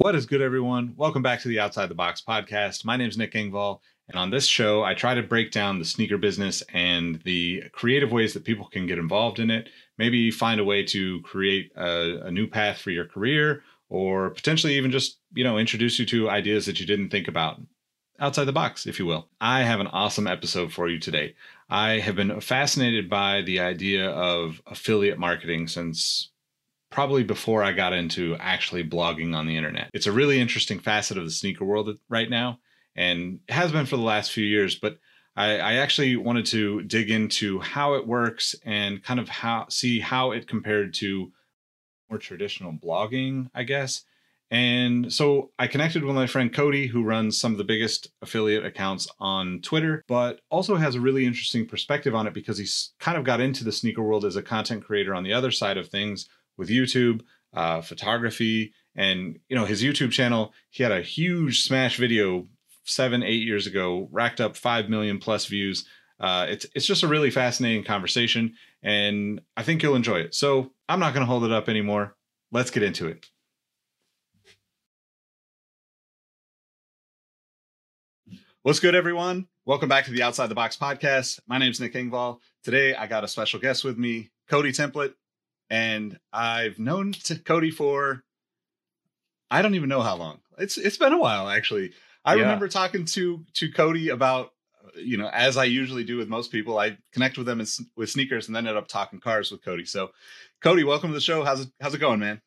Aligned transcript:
What 0.00 0.14
is 0.14 0.24
good, 0.24 0.40
everyone? 0.40 0.94
Welcome 0.96 1.20
back 1.20 1.42
to 1.42 1.48
the 1.48 1.60
Outside 1.60 1.90
the 1.90 1.94
Box 1.94 2.22
podcast. 2.26 2.86
My 2.86 2.96
name 2.96 3.10
is 3.10 3.18
Nick 3.18 3.34
Engvall, 3.34 3.80
and 4.08 4.18
on 4.18 4.30
this 4.30 4.46
show, 4.46 4.82
I 4.82 4.94
try 4.94 5.12
to 5.12 5.22
break 5.22 5.50
down 5.50 5.78
the 5.78 5.84
sneaker 5.84 6.16
business 6.16 6.62
and 6.72 7.20
the 7.24 7.64
creative 7.72 8.10
ways 8.10 8.32
that 8.32 8.44
people 8.46 8.64
can 8.64 8.86
get 8.86 8.96
involved 8.96 9.38
in 9.38 9.50
it. 9.50 9.68
Maybe 9.98 10.30
find 10.30 10.58
a 10.58 10.64
way 10.64 10.84
to 10.84 11.20
create 11.20 11.70
a, 11.76 12.28
a 12.28 12.30
new 12.30 12.46
path 12.46 12.78
for 12.78 12.90
your 12.90 13.04
career, 13.04 13.62
or 13.90 14.30
potentially 14.30 14.74
even 14.78 14.90
just 14.90 15.18
you 15.34 15.44
know 15.44 15.58
introduce 15.58 15.98
you 15.98 16.06
to 16.06 16.30
ideas 16.30 16.64
that 16.64 16.80
you 16.80 16.86
didn't 16.86 17.10
think 17.10 17.28
about 17.28 17.60
outside 18.18 18.44
the 18.44 18.52
box, 18.52 18.86
if 18.86 18.98
you 18.98 19.04
will. 19.04 19.28
I 19.38 19.64
have 19.64 19.80
an 19.80 19.88
awesome 19.88 20.26
episode 20.26 20.72
for 20.72 20.88
you 20.88 20.98
today. 20.98 21.34
I 21.68 21.98
have 21.98 22.16
been 22.16 22.40
fascinated 22.40 23.10
by 23.10 23.42
the 23.42 23.60
idea 23.60 24.08
of 24.08 24.62
affiliate 24.66 25.18
marketing 25.18 25.68
since 25.68 26.30
probably 26.90 27.22
before 27.22 27.62
I 27.62 27.72
got 27.72 27.92
into 27.92 28.36
actually 28.38 28.84
blogging 28.84 29.34
on 29.34 29.46
the 29.46 29.56
internet. 29.56 29.90
It's 29.94 30.06
a 30.06 30.12
really 30.12 30.40
interesting 30.40 30.80
facet 30.80 31.16
of 31.16 31.24
the 31.24 31.30
sneaker 31.30 31.64
world 31.64 31.96
right 32.08 32.28
now, 32.28 32.58
and 32.96 33.40
has 33.48 33.72
been 33.72 33.86
for 33.86 33.96
the 33.96 34.02
last 34.02 34.32
few 34.32 34.44
years. 34.44 34.74
But 34.74 34.98
I, 35.36 35.58
I 35.58 35.72
actually 35.74 36.16
wanted 36.16 36.46
to 36.46 36.82
dig 36.82 37.10
into 37.10 37.60
how 37.60 37.94
it 37.94 38.06
works 38.06 38.54
and 38.64 39.02
kind 39.02 39.20
of 39.20 39.28
how 39.28 39.66
see 39.68 40.00
how 40.00 40.32
it 40.32 40.48
compared 40.48 40.94
to 40.94 41.32
more 42.10 42.18
traditional 42.18 42.72
blogging, 42.72 43.48
I 43.54 43.62
guess. 43.62 44.04
And 44.52 45.12
so 45.12 45.52
I 45.60 45.68
connected 45.68 46.04
with 46.04 46.16
my 46.16 46.26
friend 46.26 46.52
Cody, 46.52 46.88
who 46.88 47.04
runs 47.04 47.38
some 47.38 47.52
of 47.52 47.58
the 47.58 47.64
biggest 47.64 48.10
affiliate 48.20 48.66
accounts 48.66 49.06
on 49.20 49.60
Twitter, 49.60 50.04
but 50.08 50.40
also 50.50 50.74
has 50.74 50.96
a 50.96 51.00
really 51.00 51.24
interesting 51.24 51.66
perspective 51.66 52.16
on 52.16 52.26
it 52.26 52.34
because 52.34 52.58
he's 52.58 52.92
kind 52.98 53.16
of 53.16 53.22
got 53.22 53.40
into 53.40 53.62
the 53.62 53.70
sneaker 53.70 54.02
world 54.02 54.24
as 54.24 54.34
a 54.34 54.42
content 54.42 54.84
creator 54.84 55.14
on 55.14 55.22
the 55.22 55.32
other 55.32 55.52
side 55.52 55.76
of 55.76 55.88
things 55.88 56.28
with 56.60 56.68
YouTube, 56.68 57.22
uh, 57.54 57.80
photography, 57.80 58.72
and 58.94 59.40
you 59.48 59.56
know 59.56 59.64
his 59.64 59.82
YouTube 59.82 60.12
channel. 60.12 60.52
He 60.68 60.84
had 60.84 60.92
a 60.92 61.00
huge 61.00 61.62
smash 61.62 61.96
video 61.96 62.46
seven, 62.84 63.22
eight 63.24 63.42
years 63.42 63.66
ago, 63.66 64.08
racked 64.12 64.40
up 64.40 64.56
five 64.56 64.88
million 64.88 65.18
plus 65.18 65.46
views. 65.46 65.86
Uh, 66.20 66.46
it's 66.48 66.66
it's 66.74 66.86
just 66.86 67.02
a 67.02 67.08
really 67.08 67.30
fascinating 67.30 67.82
conversation, 67.82 68.54
and 68.82 69.40
I 69.56 69.62
think 69.64 69.82
you'll 69.82 69.96
enjoy 69.96 70.20
it. 70.20 70.34
So 70.34 70.70
I'm 70.88 71.00
not 71.00 71.14
going 71.14 71.26
to 71.26 71.30
hold 71.30 71.44
it 71.44 71.50
up 71.50 71.68
anymore. 71.68 72.14
Let's 72.52 72.70
get 72.70 72.82
into 72.82 73.08
it. 73.08 73.26
What's 78.62 78.80
good, 78.80 78.94
everyone? 78.94 79.48
Welcome 79.64 79.88
back 79.88 80.04
to 80.04 80.10
the 80.10 80.22
Outside 80.22 80.48
the 80.48 80.54
Box 80.54 80.76
podcast. 80.76 81.40
My 81.46 81.56
name 81.56 81.70
is 81.70 81.80
Nick 81.80 81.94
Engvall. 81.94 82.40
Today, 82.62 82.94
I 82.94 83.06
got 83.06 83.24
a 83.24 83.28
special 83.28 83.58
guest 83.58 83.82
with 83.82 83.96
me, 83.96 84.30
Cody 84.46 84.72
Templet 84.72 85.14
and 85.70 86.18
I've 86.32 86.78
known 86.78 87.14
Cody 87.44 87.70
for 87.70 88.24
I 89.50 89.62
don't 89.62 89.74
even 89.74 89.88
know 89.88 90.02
how 90.02 90.16
long. 90.16 90.40
It's 90.58 90.76
it's 90.76 90.98
been 90.98 91.12
a 91.12 91.18
while 91.18 91.48
actually. 91.48 91.92
I 92.24 92.34
yeah. 92.34 92.42
remember 92.42 92.68
talking 92.68 93.04
to 93.06 93.44
to 93.54 93.70
Cody 93.70 94.08
about 94.10 94.52
you 94.96 95.16
know 95.16 95.28
as 95.28 95.56
I 95.56 95.64
usually 95.64 96.04
do 96.04 96.16
with 96.16 96.28
most 96.28 96.52
people. 96.52 96.78
I 96.78 96.98
connect 97.12 97.38
with 97.38 97.46
them 97.46 97.60
in, 97.60 97.66
with 97.96 98.10
sneakers 98.10 98.46
and 98.46 98.54
then 98.54 98.66
end 98.66 98.76
up 98.76 98.88
talking 98.88 99.20
cars 99.20 99.50
with 99.50 99.64
Cody. 99.64 99.84
So, 99.84 100.10
Cody, 100.62 100.84
welcome 100.84 101.10
to 101.10 101.14
the 101.14 101.20
show. 101.20 101.44
How's 101.44 101.62
it 101.62 101.68
how's 101.80 101.94
it 101.94 101.98
going, 102.00 102.20
man? 102.20 102.40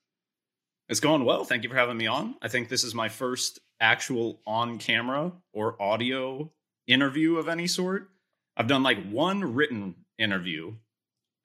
It's 0.90 1.00
going 1.00 1.24
well. 1.24 1.46
Thank 1.46 1.64
you 1.64 1.70
for 1.70 1.78
having 1.78 1.98
me 1.98 2.08
on. 2.08 2.36
I 2.42 2.50
think 2.50 2.70
this 2.70 2.84
is 2.84 2.94
my 2.94 3.10
first 3.10 3.60
actual 3.80 4.42
on 4.46 4.78
camera 4.78 5.32
or 5.54 5.82
audio 5.82 6.52
interview 6.88 7.38
of 7.38 7.48
any 7.48 7.68
sort. 7.68 8.10
I've 8.56 8.68
done 8.68 8.84
like 8.84 9.10
one 9.10 9.56
written 9.56 9.96
interview 10.20 10.76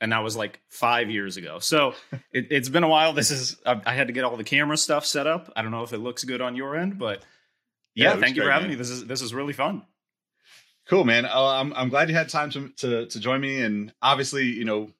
and 0.01 0.13
that 0.13 0.23
was 0.23 0.37
like 0.37 0.61
five 0.69 1.11
years 1.11 1.37
ago. 1.37 1.59
So 1.59 1.95
it, 2.33 2.53
has 2.53 2.69
been 2.69 2.85
a 2.85 2.89
while. 2.89 3.13
This 3.13 3.31
is 3.31 3.57
I, 3.65 3.81
I, 3.85 3.95
had 3.95 4.07
to 4.07 4.13
get 4.13 4.25
all 4.25 4.37
the 4.37 4.45
camera 4.45 4.77
stuff 4.77 5.05
set 5.05 5.27
up. 5.27 5.53
I 5.57 5.63
don't 5.63 5.71
know 5.71 5.83
if 5.83 5.93
it 5.93 5.99
looks 5.99 6.25
good 6.25 6.41
on 6.41 6.57
your 6.57 6.77
end, 6.77 6.99
but 6.99 7.23
yeah, 7.95 8.15
yeah 8.15 8.21
thank 8.21 8.37
you 8.37 8.43
great, 8.43 8.49
for 8.49 8.53
having 8.53 8.69
man. 8.69 8.77
me. 8.77 8.79
This 8.79 8.91
is 8.91 9.07
this 9.07 9.23
is 9.23 9.35
really 9.35 9.53
fun. 9.53 9.83
Cool, 10.89 11.05
man. 11.05 11.27
Uh, 11.27 11.47
I'm 11.47 11.73
I'm 11.75 11.89
glad 11.89 12.09
you 12.09 12.15
had 12.15 12.29
time 12.29 12.51
to 12.51 12.69
to 12.69 13.07
to 13.07 13.21
join 13.21 13.41
me, 13.41 13.61
and 13.63 13.93
obviously, 14.01 14.45
you 14.45 14.65
know, 14.65 14.91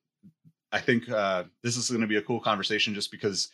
I 0.71 0.81
think 0.81 1.09
uh, 1.09 1.45
this 1.63 1.77
is 1.77 1.89
going 1.89 2.03
to 2.03 2.07
be 2.07 2.17
a 2.17 2.23
cool 2.23 2.41
conversation 2.41 2.95
just 2.95 3.11
because 3.11 3.49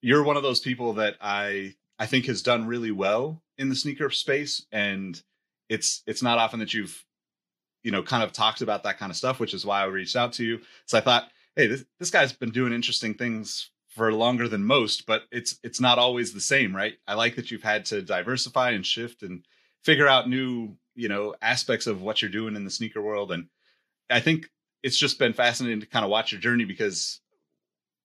you're 0.00 0.24
one 0.24 0.36
of 0.36 0.42
those 0.42 0.60
people 0.60 0.94
that 0.94 1.16
I 1.20 1.74
I 1.98 2.06
think 2.06 2.26
has 2.26 2.42
done 2.42 2.66
really 2.66 2.90
well 2.90 3.42
in 3.56 3.68
the 3.68 3.76
sneaker 3.76 4.10
space, 4.10 4.66
and 4.72 5.22
it's 5.68 6.02
it's 6.06 6.22
not 6.22 6.38
often 6.38 6.58
that 6.60 6.74
you've 6.74 7.03
you 7.84 7.92
know, 7.92 8.02
kind 8.02 8.24
of 8.24 8.32
talked 8.32 8.62
about 8.62 8.82
that 8.82 8.98
kind 8.98 9.10
of 9.10 9.16
stuff, 9.16 9.38
which 9.38 9.54
is 9.54 9.64
why 9.64 9.82
I 9.82 9.84
reached 9.84 10.16
out 10.16 10.32
to 10.34 10.44
you. 10.44 10.60
So 10.86 10.98
I 10.98 11.02
thought, 11.02 11.28
hey, 11.54 11.68
this, 11.68 11.84
this 12.00 12.10
guy's 12.10 12.32
been 12.32 12.50
doing 12.50 12.72
interesting 12.72 13.14
things 13.14 13.70
for 13.88 14.12
longer 14.12 14.48
than 14.48 14.64
most, 14.64 15.06
but 15.06 15.22
it's 15.30 15.60
it's 15.62 15.80
not 15.80 15.98
always 15.98 16.32
the 16.32 16.40
same, 16.40 16.74
right? 16.74 16.94
I 17.06 17.14
like 17.14 17.36
that 17.36 17.50
you've 17.50 17.62
had 17.62 17.84
to 17.86 18.02
diversify 18.02 18.70
and 18.70 18.84
shift 18.84 19.22
and 19.22 19.44
figure 19.84 20.08
out 20.08 20.28
new, 20.28 20.76
you 20.96 21.08
know, 21.08 21.34
aspects 21.40 21.86
of 21.86 22.02
what 22.02 22.20
you're 22.20 22.30
doing 22.30 22.56
in 22.56 22.64
the 22.64 22.70
sneaker 22.70 23.00
world. 23.00 23.30
And 23.30 23.46
I 24.10 24.18
think 24.18 24.50
it's 24.82 24.98
just 24.98 25.18
been 25.18 25.32
fascinating 25.32 25.80
to 25.80 25.86
kind 25.86 26.04
of 26.04 26.10
watch 26.10 26.32
your 26.32 26.40
journey 26.40 26.64
because, 26.64 27.20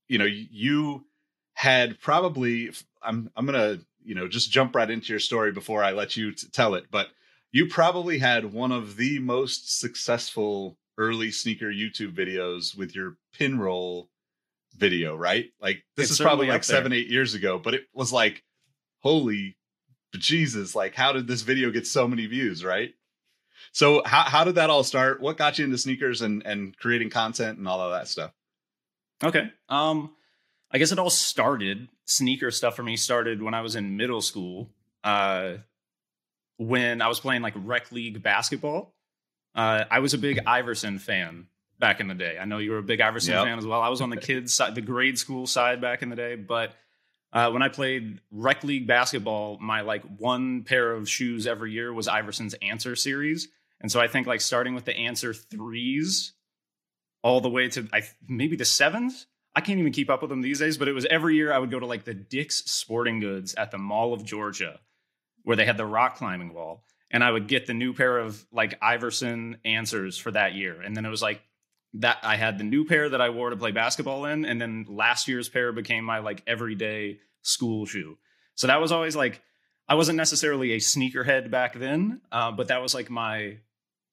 you 0.08 0.18
know, 0.20 0.26
you 0.26 1.06
had 1.54 2.00
probably 2.00 2.72
I'm 3.02 3.32
I'm 3.36 3.46
gonna 3.46 3.80
you 4.04 4.14
know 4.14 4.28
just 4.28 4.52
jump 4.52 4.76
right 4.76 4.90
into 4.90 5.08
your 5.14 5.20
story 5.20 5.52
before 5.52 5.84
I 5.84 5.94
let 5.94 6.18
you 6.18 6.34
t- 6.34 6.48
tell 6.52 6.76
it, 6.76 6.86
but 6.92 7.08
you 7.52 7.68
probably 7.68 8.20
had 8.20 8.54
one 8.54 8.72
of 8.72 8.96
the 8.96 9.20
most 9.20 9.80
successful 9.80 10.78
early 10.98 11.32
sneaker 11.32 11.72
YouTube 11.72 12.14
videos 12.14 12.78
with 12.78 12.96
your 12.96 13.18
pin 13.34 13.60
roll 13.60 14.10
video, 14.76 15.16
right? 15.16 15.46
Like 15.62 15.84
this 15.96 16.12
it's 16.12 16.20
is 16.20 16.24
probably 16.24 16.48
like 16.48 16.64
seven, 16.64 16.94
eight 16.94 17.08
years 17.08 17.34
ago, 17.34 17.60
but 17.60 17.74
it 17.74 17.84
was 17.94 18.14
like, 18.14 18.44
holy 19.00 19.56
Jesus, 20.18 20.76
like 20.76 20.96
how 20.96 21.12
did 21.12 21.28
this 21.28 21.42
video 21.42 21.72
get 21.72 21.88
so 21.88 22.08
many 22.08 22.26
views, 22.26 22.64
right? 22.64 22.94
So 23.72 24.02
how 24.06 24.24
how 24.24 24.44
did 24.44 24.56
that 24.56 24.70
all 24.70 24.84
start? 24.84 25.22
What 25.22 25.38
got 25.38 25.60
you 25.60 25.66
into 25.66 25.78
sneakers 25.78 26.22
and 26.22 26.46
and 26.46 26.76
creating 26.78 27.10
content 27.10 27.58
and 27.58 27.68
all 27.68 27.80
of 27.80 27.92
that 27.92 28.08
stuff? 28.08 28.32
Okay. 29.24 29.52
Um 29.68 30.12
I 30.72 30.78
guess 30.78 30.92
it 30.92 31.00
all 31.00 31.10
started 31.10 31.88
sneaker 32.06 32.52
stuff 32.52 32.76
for 32.76 32.84
me 32.84 32.96
started 32.96 33.42
when 33.42 33.54
I 33.54 33.62
was 33.62 33.76
in 33.76 33.98
middle 33.98 34.22
school. 34.22 34.70
Uh 35.04 35.58
when 36.60 37.02
I 37.02 37.08
was 37.08 37.22
playing 37.22 37.42
like 37.42 37.54
rec 37.56 37.92
league 37.92 38.22
basketball. 38.22 38.94
Uh, 39.56 39.86
I 39.90 40.00
was 40.00 40.14
a 40.14 40.18
big 40.18 40.42
Iverson 40.46 41.00
fan 41.00 41.48
back 41.80 42.02
in 42.02 42.08
the 42.08 42.14
day. 42.14 42.38
I 42.40 42.46
know 42.46 42.58
you 42.58 42.72
were 42.72 42.78
a 42.78 42.84
big 42.84 43.02
Iverson 43.02 43.34
yep. 43.34 43.46
fan 43.46 43.58
as 43.58 43.66
well. 43.66 43.82
I 43.82 43.88
was 43.88 44.02
on 44.02 44.10
the 44.10 44.18
kids 44.30 44.54
side, 44.54 44.76
the 44.76 44.82
grade 44.82 45.18
school 45.18 45.48
side 45.48 45.82
back 45.82 46.04
in 46.04 46.10
the 46.10 46.16
day, 46.16 46.36
but 46.36 46.76
uh, 47.32 47.50
when 47.52 47.62
I 47.62 47.70
played 47.70 48.20
rec 48.30 48.64
league 48.64 48.88
basketball, 48.88 49.58
my 49.60 49.82
like 49.82 50.04
one 50.18 50.64
pair 50.64 50.92
of 50.92 51.10
shoes 51.10 51.48
every 51.48 51.72
year 51.72 51.94
was 51.94 52.08
Iverson's 52.08 52.56
Answer 52.56 52.96
series, 52.96 53.48
and 53.80 53.90
so 53.92 54.02
I 54.02 54.08
think 54.08 54.28
like 54.28 54.42
starting 54.42 54.76
with 54.76 54.84
the 54.84 54.96
Answer 54.96 55.34
threes, 55.34 56.34
all 57.24 57.40
the 57.40 57.50
way 57.50 57.70
to 57.70 57.88
I, 57.94 58.02
maybe 58.28 58.58
the 58.58 58.66
sevens. 58.66 59.28
I 59.56 59.62
can't 59.62 59.80
even 59.80 59.94
keep 59.94 60.10
up 60.10 60.22
with 60.22 60.30
them 60.30 60.42
these 60.42 60.60
days, 60.60 60.78
but 60.78 60.88
it 60.88 60.94
was 60.94 61.06
every 61.06 61.36
year 61.36 61.52
I 61.54 61.58
would 61.58 61.72
go 61.72 61.80
to 61.80 61.86
like 61.86 62.04
the 62.04 62.14
Dick's 62.14 62.70
Sporting 62.72 63.20
Goods 63.20 63.56
at 63.56 63.72
the 63.72 63.78
Mall 63.78 64.14
of 64.14 64.24
Georgia 64.24 64.80
where 65.44 65.56
they 65.56 65.66
had 65.66 65.78
the 65.78 65.86
rock 65.86 66.16
climbing 66.16 66.54
wall. 66.54 66.84
And 67.12 67.24
I 67.24 67.32
would 67.32 67.48
get 67.48 67.66
the 67.66 67.74
new 67.74 67.94
pair 67.94 68.20
of 68.20 68.46
like 68.52 68.78
Iverson 68.82 69.58
answers 69.66 70.18
for 70.18 70.32
that 70.32 70.54
year. 70.54 70.80
And 70.82 70.96
then 70.96 71.06
it 71.06 71.10
was 71.10 71.22
like 71.22 71.42
that 71.96 72.20
I 72.22 72.36
had 72.36 72.60
the 72.60 72.64
new 72.64 72.86
pair 72.86 73.10
that 73.10 73.22
I 73.22 73.30
wore 73.30 73.50
to 73.50 73.58
play 73.58 73.72
basketball 73.72 74.26
in. 74.26 74.46
And 74.46 74.62
then 74.62 74.86
last 74.88 75.28
year's 75.28 75.50
pair 75.50 75.72
became 75.72 76.04
my 76.04 76.20
like 76.20 76.44
everyday 76.46 77.20
school 77.42 77.86
shoe. 77.86 78.18
So 78.56 78.68
that 78.68 78.80
was 78.80 78.92
always 78.92 79.16
like, 79.16 79.42
I 79.88 79.96
wasn't 79.96 80.18
necessarily 80.18 80.74
a 80.74 80.78
sneakerhead 80.78 81.50
back 81.50 81.74
then, 81.74 82.22
uh, 82.32 82.52
but 82.52 82.68
that 82.68 82.82
was 82.82 82.94
like 82.94 83.10
my, 83.10 83.58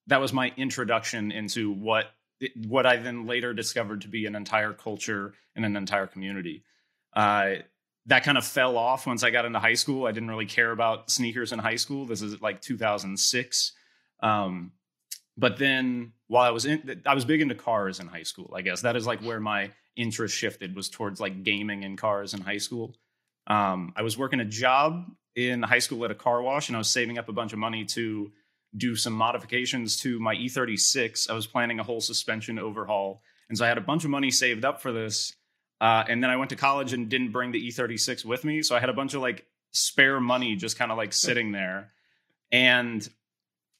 that 0.07 0.21
was 0.21 0.33
my 0.33 0.51
introduction 0.57 1.31
into 1.31 1.71
what 1.71 2.05
what 2.67 2.85
I 2.85 2.97
then 2.97 3.25
later 3.25 3.53
discovered 3.53 4.01
to 4.01 4.07
be 4.07 4.25
an 4.25 4.35
entire 4.35 4.73
culture 4.73 5.33
and 5.55 5.65
an 5.65 5.75
entire 5.75 6.07
community. 6.07 6.63
Uh, 7.13 7.55
that 8.07 8.23
kind 8.23 8.37
of 8.37 8.45
fell 8.45 8.77
off 8.77 9.05
once 9.05 9.23
I 9.23 9.29
got 9.29 9.45
into 9.45 9.59
high 9.59 9.73
school. 9.73 10.05
I 10.05 10.11
didn't 10.11 10.29
really 10.29 10.45
care 10.45 10.71
about 10.71 11.09
sneakers 11.09 11.51
in 11.51 11.59
high 11.59 11.75
school. 11.75 12.05
This 12.05 12.21
is 12.21 12.41
like 12.41 12.61
2006. 12.61 13.73
Um, 14.23 14.71
but 15.37 15.57
then 15.57 16.13
while 16.27 16.43
I 16.43 16.49
was 16.49 16.65
in, 16.65 17.01
I 17.05 17.13
was 17.13 17.25
big 17.25 17.41
into 17.41 17.53
cars 17.53 17.99
in 17.99 18.07
high 18.07 18.23
school. 18.23 18.53
I 18.55 18.61
guess 18.61 18.81
that 18.81 18.95
is 18.95 19.05
like 19.05 19.21
where 19.21 19.39
my 19.39 19.71
interest 19.95 20.35
shifted 20.35 20.75
was 20.75 20.89
towards 20.89 21.19
like 21.19 21.43
gaming 21.43 21.83
and 21.83 21.97
cars 21.97 22.33
in 22.33 22.41
high 22.41 22.57
school. 22.57 22.95
Um, 23.45 23.93
I 23.95 24.01
was 24.01 24.17
working 24.17 24.39
a 24.39 24.45
job 24.45 25.05
in 25.35 25.61
high 25.61 25.79
school 25.79 26.03
at 26.05 26.11
a 26.11 26.15
car 26.15 26.41
wash, 26.41 26.69
and 26.69 26.75
I 26.75 26.79
was 26.79 26.89
saving 26.89 27.17
up 27.17 27.29
a 27.29 27.33
bunch 27.33 27.53
of 27.53 27.59
money 27.59 27.85
to 27.85 28.31
do 28.75 28.95
some 28.95 29.13
modifications 29.13 29.97
to 30.01 30.19
my 30.19 30.35
E36. 30.35 31.29
I 31.29 31.33
was 31.33 31.47
planning 31.47 31.79
a 31.79 31.83
whole 31.83 32.01
suspension 32.01 32.57
overhaul, 32.57 33.21
and 33.49 33.57
so 33.57 33.65
I 33.65 33.67
had 33.67 33.77
a 33.77 33.81
bunch 33.81 34.05
of 34.05 34.09
money 34.09 34.31
saved 34.31 34.65
up 34.65 34.81
for 34.81 34.91
this. 34.91 35.35
Uh, 35.79 36.03
and 36.07 36.23
then 36.23 36.29
I 36.29 36.37
went 36.37 36.49
to 36.49 36.55
college 36.55 36.93
and 36.93 37.09
didn't 37.09 37.31
bring 37.31 37.51
the 37.51 37.67
E36 37.67 38.25
with 38.25 38.43
me. 38.43 38.63
So 38.63 38.75
I 38.75 38.79
had 38.79 38.89
a 38.89 38.93
bunch 38.93 39.13
of 39.13 39.21
like 39.21 39.45
spare 39.71 40.19
money 40.19 40.55
just 40.55 40.77
kind 40.77 40.91
of 40.91 40.97
like 40.97 41.13
sitting 41.13 41.51
there. 41.51 41.91
And 42.51 43.07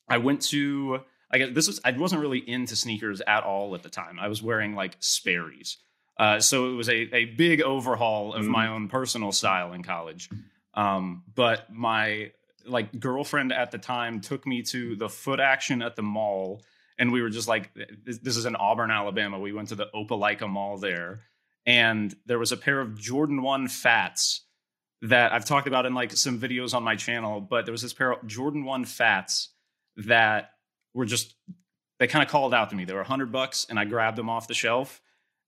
I 0.07 0.19
went 0.19 0.41
to, 0.43 1.01
I 1.31 1.37
guess 1.39 1.49
this 1.53 1.67
was, 1.67 1.81
I 1.83 1.91
wasn't 1.91 2.21
really 2.21 2.39
into 2.39 2.75
sneakers 2.75 3.21
at 3.21 3.43
all 3.43 3.73
at 3.75 3.83
the 3.83 3.89
time. 3.89 4.19
I 4.19 4.27
was 4.27 4.43
wearing 4.43 4.75
like 4.75 4.95
Sperry's. 4.99 5.77
Uh, 6.19 6.39
so 6.39 6.71
it 6.71 6.75
was 6.75 6.89
a, 6.89 7.15
a 7.15 7.25
big 7.25 7.61
overhaul 7.61 8.33
of 8.33 8.45
mm. 8.45 8.49
my 8.49 8.67
own 8.67 8.87
personal 8.87 9.31
style 9.31 9.73
in 9.73 9.83
college. 9.83 10.29
Um, 10.73 11.23
but 11.33 11.71
my 11.73 12.31
like 12.65 12.99
girlfriend 12.99 13.53
at 13.53 13.71
the 13.71 13.77
time 13.77 14.21
took 14.21 14.45
me 14.45 14.61
to 14.61 14.95
the 14.95 15.09
foot 15.09 15.39
action 15.39 15.81
at 15.81 15.95
the 15.95 16.01
mall, 16.01 16.63
and 16.99 17.11
we 17.11 17.21
were 17.21 17.29
just 17.29 17.47
like, 17.47 17.71
this, 18.03 18.17
this 18.19 18.37
is 18.37 18.45
in 18.45 18.55
Auburn, 18.55 18.91
Alabama. 18.91 19.39
We 19.39 19.53
went 19.53 19.69
to 19.69 19.75
the 19.75 19.87
Opelika 19.93 20.49
Mall 20.49 20.77
there, 20.77 21.21
and 21.67 22.15
there 22.25 22.39
was 22.39 22.51
a 22.51 22.57
pair 22.57 22.79
of 22.79 22.97
Jordan 22.97 23.43
One 23.43 23.67
Phats 23.67 24.39
that 25.03 25.33
I've 25.33 25.45
talked 25.45 25.67
about 25.67 25.85
in 25.85 25.93
like 25.93 26.11
some 26.13 26.39
videos 26.39 26.73
on 26.73 26.81
my 26.81 26.95
channel. 26.95 27.41
But 27.41 27.65
there 27.65 27.73
was 27.73 27.83
this 27.83 27.93
pair 27.93 28.13
of 28.13 28.25
Jordan 28.25 28.65
One 28.65 28.85
Phats 28.85 29.49
that 29.97 30.51
were 30.95 31.05
just 31.05 31.35
they 31.99 32.07
kind 32.07 32.23
of 32.23 32.31
called 32.31 32.53
out 32.53 32.69
to 32.69 32.75
me. 32.75 32.85
They 32.85 32.93
were 32.93 33.01
a 33.01 33.07
hundred 33.07 33.31
bucks, 33.31 33.67
and 33.69 33.77
I 33.77 33.85
grabbed 33.85 34.17
them 34.17 34.29
off 34.29 34.47
the 34.47 34.53
shelf 34.53 35.01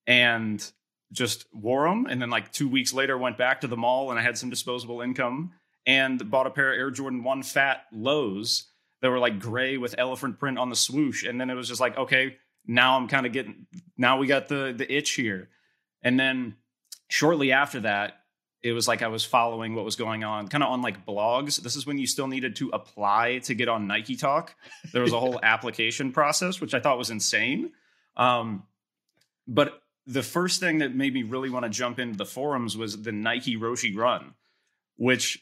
and 0.05 0.71
just 1.11 1.45
wore 1.53 1.87
them. 1.87 2.05
And 2.07 2.21
then 2.21 2.29
like 2.29 2.51
two 2.51 2.67
weeks 2.67 2.93
later, 2.93 3.17
went 3.17 3.37
back 3.37 3.61
to 3.61 3.67
the 3.67 3.77
mall 3.77 4.11
and 4.11 4.19
I 4.19 4.23
had 4.23 4.37
some 4.37 4.49
disposable 4.49 5.01
income 5.01 5.53
and 5.87 6.29
bought 6.29 6.47
a 6.47 6.51
pair 6.51 6.73
of 6.73 6.77
Air 6.77 6.91
Jordan 6.91 7.23
One 7.23 7.43
Phat 7.43 7.85
lows 7.93 8.67
that 9.01 9.09
were 9.09 9.19
like 9.19 9.39
gray 9.39 9.77
with 9.77 9.95
elephant 9.97 10.37
print 10.37 10.57
on 10.57 10.69
the 10.69 10.75
swoosh. 10.75 11.23
And 11.23 11.39
then 11.39 11.49
it 11.49 11.55
was 11.55 11.69
just 11.69 11.79
like, 11.79 11.97
okay, 11.97 12.35
now 12.67 12.97
I'm 12.97 13.07
kind 13.07 13.25
of 13.25 13.31
getting 13.31 13.67
now 13.97 14.17
we 14.17 14.27
got 14.27 14.49
the 14.49 14.73
the 14.75 14.91
itch 14.93 15.11
here. 15.11 15.49
And 16.01 16.19
then 16.19 16.55
shortly 17.09 17.51
after 17.51 17.81
that, 17.81 18.19
it 18.61 18.73
was 18.73 18.87
like 18.87 19.01
I 19.01 19.07
was 19.07 19.23
following 19.23 19.73
what 19.73 19.85
was 19.85 19.95
going 19.95 20.23
on, 20.23 20.47
kind 20.47 20.63
of 20.63 20.69
on 20.69 20.81
like 20.81 21.05
blogs. 21.05 21.61
This 21.61 21.75
is 21.75 21.85
when 21.85 21.97
you 21.97 22.07
still 22.07 22.27
needed 22.27 22.57
to 22.57 22.69
apply 22.69 23.39
to 23.43 23.53
get 23.53 23.69
on 23.69 23.87
Nike 23.87 24.15
Talk. 24.15 24.53
There 24.91 25.01
was 25.01 25.13
a 25.13 25.19
whole 25.19 25.39
application 25.43 26.11
process, 26.11 26.59
which 26.59 26.73
I 26.73 26.79
thought 26.79 26.97
was 26.97 27.09
insane. 27.09 27.71
Um, 28.17 28.63
but 29.47 29.81
the 30.05 30.23
first 30.23 30.59
thing 30.59 30.79
that 30.79 30.93
made 30.93 31.13
me 31.13 31.23
really 31.23 31.49
want 31.49 31.63
to 31.63 31.69
jump 31.69 31.99
into 31.99 32.17
the 32.17 32.25
forums 32.25 32.75
was 32.75 33.01
the 33.01 33.13
Nike 33.13 33.55
Roshe 33.55 33.95
Run, 33.95 34.33
which 34.97 35.41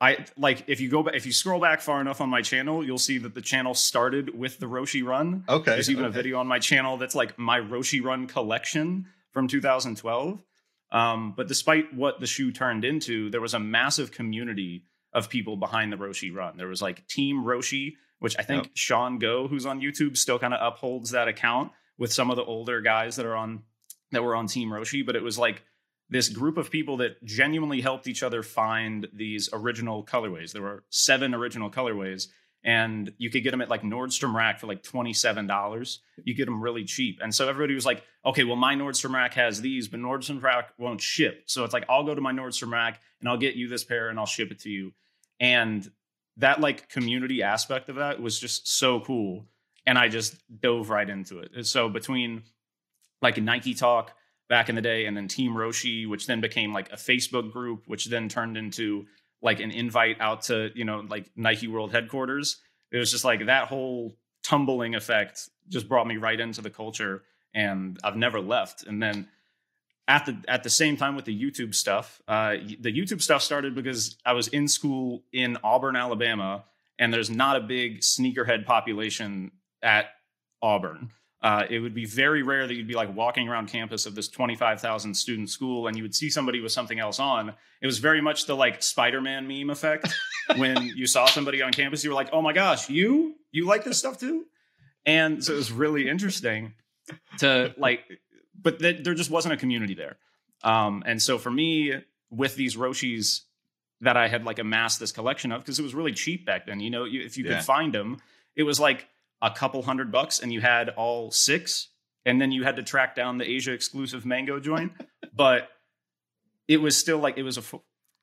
I 0.00 0.24
like. 0.38 0.64
If 0.66 0.80
you 0.80 0.88
go 0.88 1.02
back, 1.02 1.14
if 1.14 1.26
you 1.26 1.32
scroll 1.32 1.60
back 1.60 1.82
far 1.82 2.00
enough 2.00 2.22
on 2.22 2.30
my 2.30 2.40
channel, 2.40 2.84
you'll 2.84 2.98
see 2.98 3.18
that 3.18 3.34
the 3.34 3.42
channel 3.42 3.74
started 3.74 4.36
with 4.36 4.58
the 4.58 4.66
Roshe 4.66 5.04
Run. 5.04 5.44
Okay, 5.46 5.72
there's 5.72 5.90
even 5.90 6.04
okay. 6.04 6.10
a 6.10 6.12
video 6.12 6.38
on 6.38 6.46
my 6.46 6.58
channel 6.58 6.96
that's 6.96 7.14
like 7.14 7.38
my 7.38 7.60
Roshe 7.60 8.02
Run 8.02 8.26
collection 8.26 9.08
from 9.36 9.48
2012. 9.48 10.42
Um, 10.92 11.34
but 11.36 11.46
despite 11.46 11.92
what 11.94 12.20
the 12.20 12.26
shoe 12.26 12.52
turned 12.52 12.86
into, 12.86 13.28
there 13.28 13.42
was 13.42 13.52
a 13.52 13.60
massive 13.60 14.10
community 14.10 14.86
of 15.12 15.28
people 15.28 15.58
behind 15.58 15.92
the 15.92 15.98
Roshe 15.98 16.34
Run. 16.34 16.56
There 16.56 16.68
was 16.68 16.80
like 16.80 17.06
Team 17.06 17.44
Roshe, 17.44 17.96
which 18.18 18.34
I 18.38 18.42
think. 18.42 18.70
Sean 18.72 19.18
Go, 19.18 19.46
who's 19.46 19.66
on 19.66 19.82
YouTube, 19.82 20.16
still 20.16 20.38
kind 20.38 20.54
of 20.54 20.72
upholds 20.72 21.10
that 21.10 21.28
account 21.28 21.70
with 21.98 22.14
some 22.14 22.30
of 22.30 22.36
the 22.36 22.44
older 22.44 22.80
guys 22.80 23.16
that 23.16 23.26
are 23.26 23.36
on 23.36 23.64
that 24.12 24.22
were 24.22 24.34
on 24.34 24.46
Team 24.46 24.70
Roshe, 24.70 25.04
but 25.04 25.16
it 25.16 25.22
was 25.22 25.38
like 25.38 25.62
this 26.08 26.30
group 26.30 26.56
of 26.56 26.70
people 26.70 26.96
that 26.98 27.22
genuinely 27.22 27.82
helped 27.82 28.06
each 28.06 28.22
other 28.22 28.42
find 28.42 29.06
these 29.12 29.50
original 29.52 30.02
colorways. 30.02 30.52
There 30.52 30.62
were 30.62 30.84
seven 30.88 31.34
original 31.34 31.70
colorways, 31.70 32.28
and 32.66 33.12
you 33.16 33.30
could 33.30 33.44
get 33.44 33.52
them 33.52 33.60
at 33.60 33.70
like 33.70 33.82
Nordstrom 33.82 34.34
Rack 34.34 34.58
for 34.58 34.66
like 34.66 34.82
$27. 34.82 35.98
You 36.24 36.34
get 36.34 36.46
them 36.46 36.60
really 36.60 36.84
cheap. 36.84 37.20
And 37.22 37.32
so 37.32 37.48
everybody 37.48 37.76
was 37.76 37.86
like, 37.86 38.02
okay, 38.26 38.42
well, 38.42 38.56
my 38.56 38.74
Nordstrom 38.74 39.14
Rack 39.14 39.34
has 39.34 39.60
these, 39.60 39.86
but 39.86 40.00
Nordstrom 40.00 40.42
Rack 40.42 40.70
won't 40.76 41.00
ship. 41.00 41.44
So 41.46 41.62
it's 41.62 41.72
like, 41.72 41.84
I'll 41.88 42.02
go 42.02 42.12
to 42.12 42.20
my 42.20 42.32
Nordstrom 42.32 42.72
Rack 42.72 43.00
and 43.20 43.28
I'll 43.28 43.38
get 43.38 43.54
you 43.54 43.68
this 43.68 43.84
pair 43.84 44.08
and 44.08 44.18
I'll 44.18 44.26
ship 44.26 44.50
it 44.50 44.58
to 44.62 44.68
you. 44.68 44.92
And 45.38 45.88
that 46.38 46.60
like 46.60 46.88
community 46.88 47.44
aspect 47.44 47.88
of 47.88 47.96
that 47.96 48.20
was 48.20 48.38
just 48.38 48.66
so 48.68 48.98
cool. 48.98 49.46
And 49.86 49.96
I 49.96 50.08
just 50.08 50.34
dove 50.60 50.90
right 50.90 51.08
into 51.08 51.38
it. 51.38 51.66
So 51.66 51.88
between 51.88 52.42
like 53.22 53.40
Nike 53.40 53.74
Talk 53.74 54.12
back 54.48 54.68
in 54.68 54.74
the 54.74 54.82
day, 54.82 55.06
and 55.06 55.16
then 55.16 55.28
Team 55.28 55.52
Roshe, 55.52 56.08
which 56.08 56.26
then 56.26 56.40
became 56.40 56.72
like 56.72 56.92
a 56.92 56.96
Facebook 56.96 57.52
group, 57.52 57.84
which 57.86 58.06
then 58.06 58.28
turned 58.28 58.56
into 58.56 59.06
like 59.46 59.60
an 59.60 59.70
invite 59.70 60.20
out 60.20 60.42
to 60.42 60.70
you 60.74 60.84
know 60.84 61.06
like 61.08 61.30
Nike 61.36 61.68
World 61.68 61.92
headquarters. 61.92 62.60
It 62.92 62.98
was 62.98 63.10
just 63.10 63.24
like 63.24 63.46
that 63.46 63.68
whole 63.68 64.16
tumbling 64.42 64.94
effect 64.94 65.48
just 65.68 65.88
brought 65.88 66.06
me 66.06 66.18
right 66.18 66.38
into 66.38 66.60
the 66.60 66.70
culture, 66.70 67.22
and 67.54 67.98
I've 68.04 68.16
never 68.16 68.40
left. 68.40 68.86
And 68.86 69.02
then 69.02 69.28
at 70.08 70.26
the 70.26 70.36
at 70.48 70.64
the 70.64 70.70
same 70.70 70.96
time 70.96 71.14
with 71.16 71.24
the 71.24 71.40
YouTube 71.44 71.74
stuff, 71.74 72.20
uh, 72.28 72.56
the 72.80 72.92
YouTube 72.92 73.22
stuff 73.22 73.40
started 73.40 73.74
because 73.74 74.18
I 74.26 74.32
was 74.32 74.48
in 74.48 74.68
school 74.68 75.22
in 75.32 75.56
Auburn, 75.62 75.96
Alabama, 75.96 76.64
and 76.98 77.14
there's 77.14 77.30
not 77.30 77.56
a 77.56 77.60
big 77.60 78.00
sneakerhead 78.00 78.66
population 78.66 79.52
at 79.80 80.06
Auburn. 80.60 81.10
Uh, 81.42 81.64
it 81.68 81.80
would 81.80 81.94
be 81.94 82.06
very 82.06 82.42
rare 82.42 82.66
that 82.66 82.74
you'd 82.74 82.88
be 82.88 82.94
like 82.94 83.14
walking 83.14 83.46
around 83.48 83.68
campus 83.68 84.06
of 84.06 84.14
this 84.14 84.26
25,000 84.28 85.14
student 85.14 85.50
school 85.50 85.86
and 85.86 85.96
you 85.96 86.02
would 86.02 86.14
see 86.14 86.30
somebody 86.30 86.60
with 86.60 86.72
something 86.72 86.98
else 86.98 87.20
on. 87.20 87.52
It 87.82 87.86
was 87.86 87.98
very 87.98 88.20
much 88.22 88.46
the 88.46 88.56
like 88.56 88.82
Spider 88.82 89.20
Man 89.20 89.46
meme 89.46 89.70
effect. 89.70 90.08
when 90.56 90.82
you 90.96 91.06
saw 91.06 91.26
somebody 91.26 91.60
on 91.62 91.72
campus, 91.72 92.02
you 92.02 92.10
were 92.10 92.16
like, 92.16 92.30
oh 92.32 92.40
my 92.42 92.52
gosh, 92.52 92.88
you? 92.88 93.34
You 93.52 93.66
like 93.66 93.84
this 93.84 93.98
stuff 93.98 94.18
too? 94.18 94.46
And 95.04 95.44
so 95.44 95.52
it 95.52 95.56
was 95.56 95.70
really 95.70 96.08
interesting 96.08 96.72
to 97.38 97.74
like, 97.76 98.00
but 98.60 98.78
th- 98.78 99.04
there 99.04 99.14
just 99.14 99.30
wasn't 99.30 99.54
a 99.54 99.56
community 99.56 99.94
there. 99.94 100.16
Um, 100.64 101.02
and 101.06 101.22
so 101.22 101.38
for 101.38 101.50
me, 101.50 101.92
with 102.30 102.56
these 102.56 102.76
Roshes 102.76 103.42
that 104.00 104.16
I 104.16 104.26
had 104.28 104.44
like 104.44 104.58
amassed 104.58 104.98
this 105.00 105.12
collection 105.12 105.52
of, 105.52 105.60
because 105.62 105.78
it 105.78 105.82
was 105.82 105.94
really 105.94 106.12
cheap 106.12 106.44
back 106.46 106.66
then, 106.66 106.80
you 106.80 106.90
know, 106.90 107.04
you, 107.04 107.22
if 107.22 107.36
you 107.36 107.44
Yeah. 107.44 107.56
could 107.56 107.64
find 107.64 107.92
them, 107.94 108.18
it 108.56 108.62
was 108.64 108.80
like 108.80 109.06
a 109.42 109.50
couple 109.50 109.82
hundred 109.82 110.10
bucks 110.10 110.38
and 110.40 110.52
you 110.52 110.60
had 110.60 110.88
all 110.90 111.30
six 111.30 111.88
and 112.24 112.40
then 112.40 112.50
you 112.52 112.64
had 112.64 112.76
to 112.76 112.82
track 112.82 113.14
down 113.14 113.38
the 113.38 113.48
asia 113.48 113.72
exclusive 113.72 114.24
mango 114.26 114.58
joint. 114.60 114.92
But 115.34 115.68
it 116.66 116.78
was 116.78 116.96
still 116.96 117.18
like 117.18 117.36
it 117.36 117.42
was 117.42 117.58
a 117.58 117.62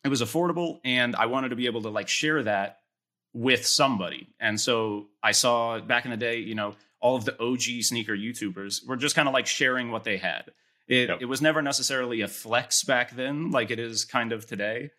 it 0.03 0.07
was 0.09 0.21
affordable 0.21 0.79
and 0.83 1.15
i 1.15 1.27
wanted 1.27 1.49
to 1.49 1.55
be 1.55 1.67
able 1.67 1.83
to 1.83 1.89
like 1.89 2.07
share 2.07 2.41
that 2.43 2.79
with 3.33 3.65
somebody. 3.65 4.29
And 4.39 4.59
so 4.59 5.07
i 5.21 5.31
saw 5.31 5.79
back 5.79 6.05
in 6.05 6.11
the 6.11 6.17
day 6.17 6.37
you 6.39 6.55
know 6.55 6.75
all 6.99 7.15
of 7.15 7.25
the 7.25 7.39
og 7.39 7.61
sneaker 7.61 8.15
youtubers 8.15 8.85
were 8.87 8.95
just 8.97 9.15
kind 9.15 9.27
of 9.27 9.33
like 9.33 9.45
sharing 9.45 9.91
what 9.91 10.03
they 10.05 10.17
had. 10.17 10.51
It, 10.87 11.09
Yep. 11.09 11.17
it 11.21 11.25
was 11.25 11.41
never 11.41 11.61
necessarily 11.61 12.21
a 12.21 12.27
flex 12.27 12.83
back 12.83 13.11
then 13.15 13.51
like 13.51 13.69
it 13.71 13.79
is 13.79 14.03
kind 14.05 14.31
of 14.33 14.45
today 14.47 14.89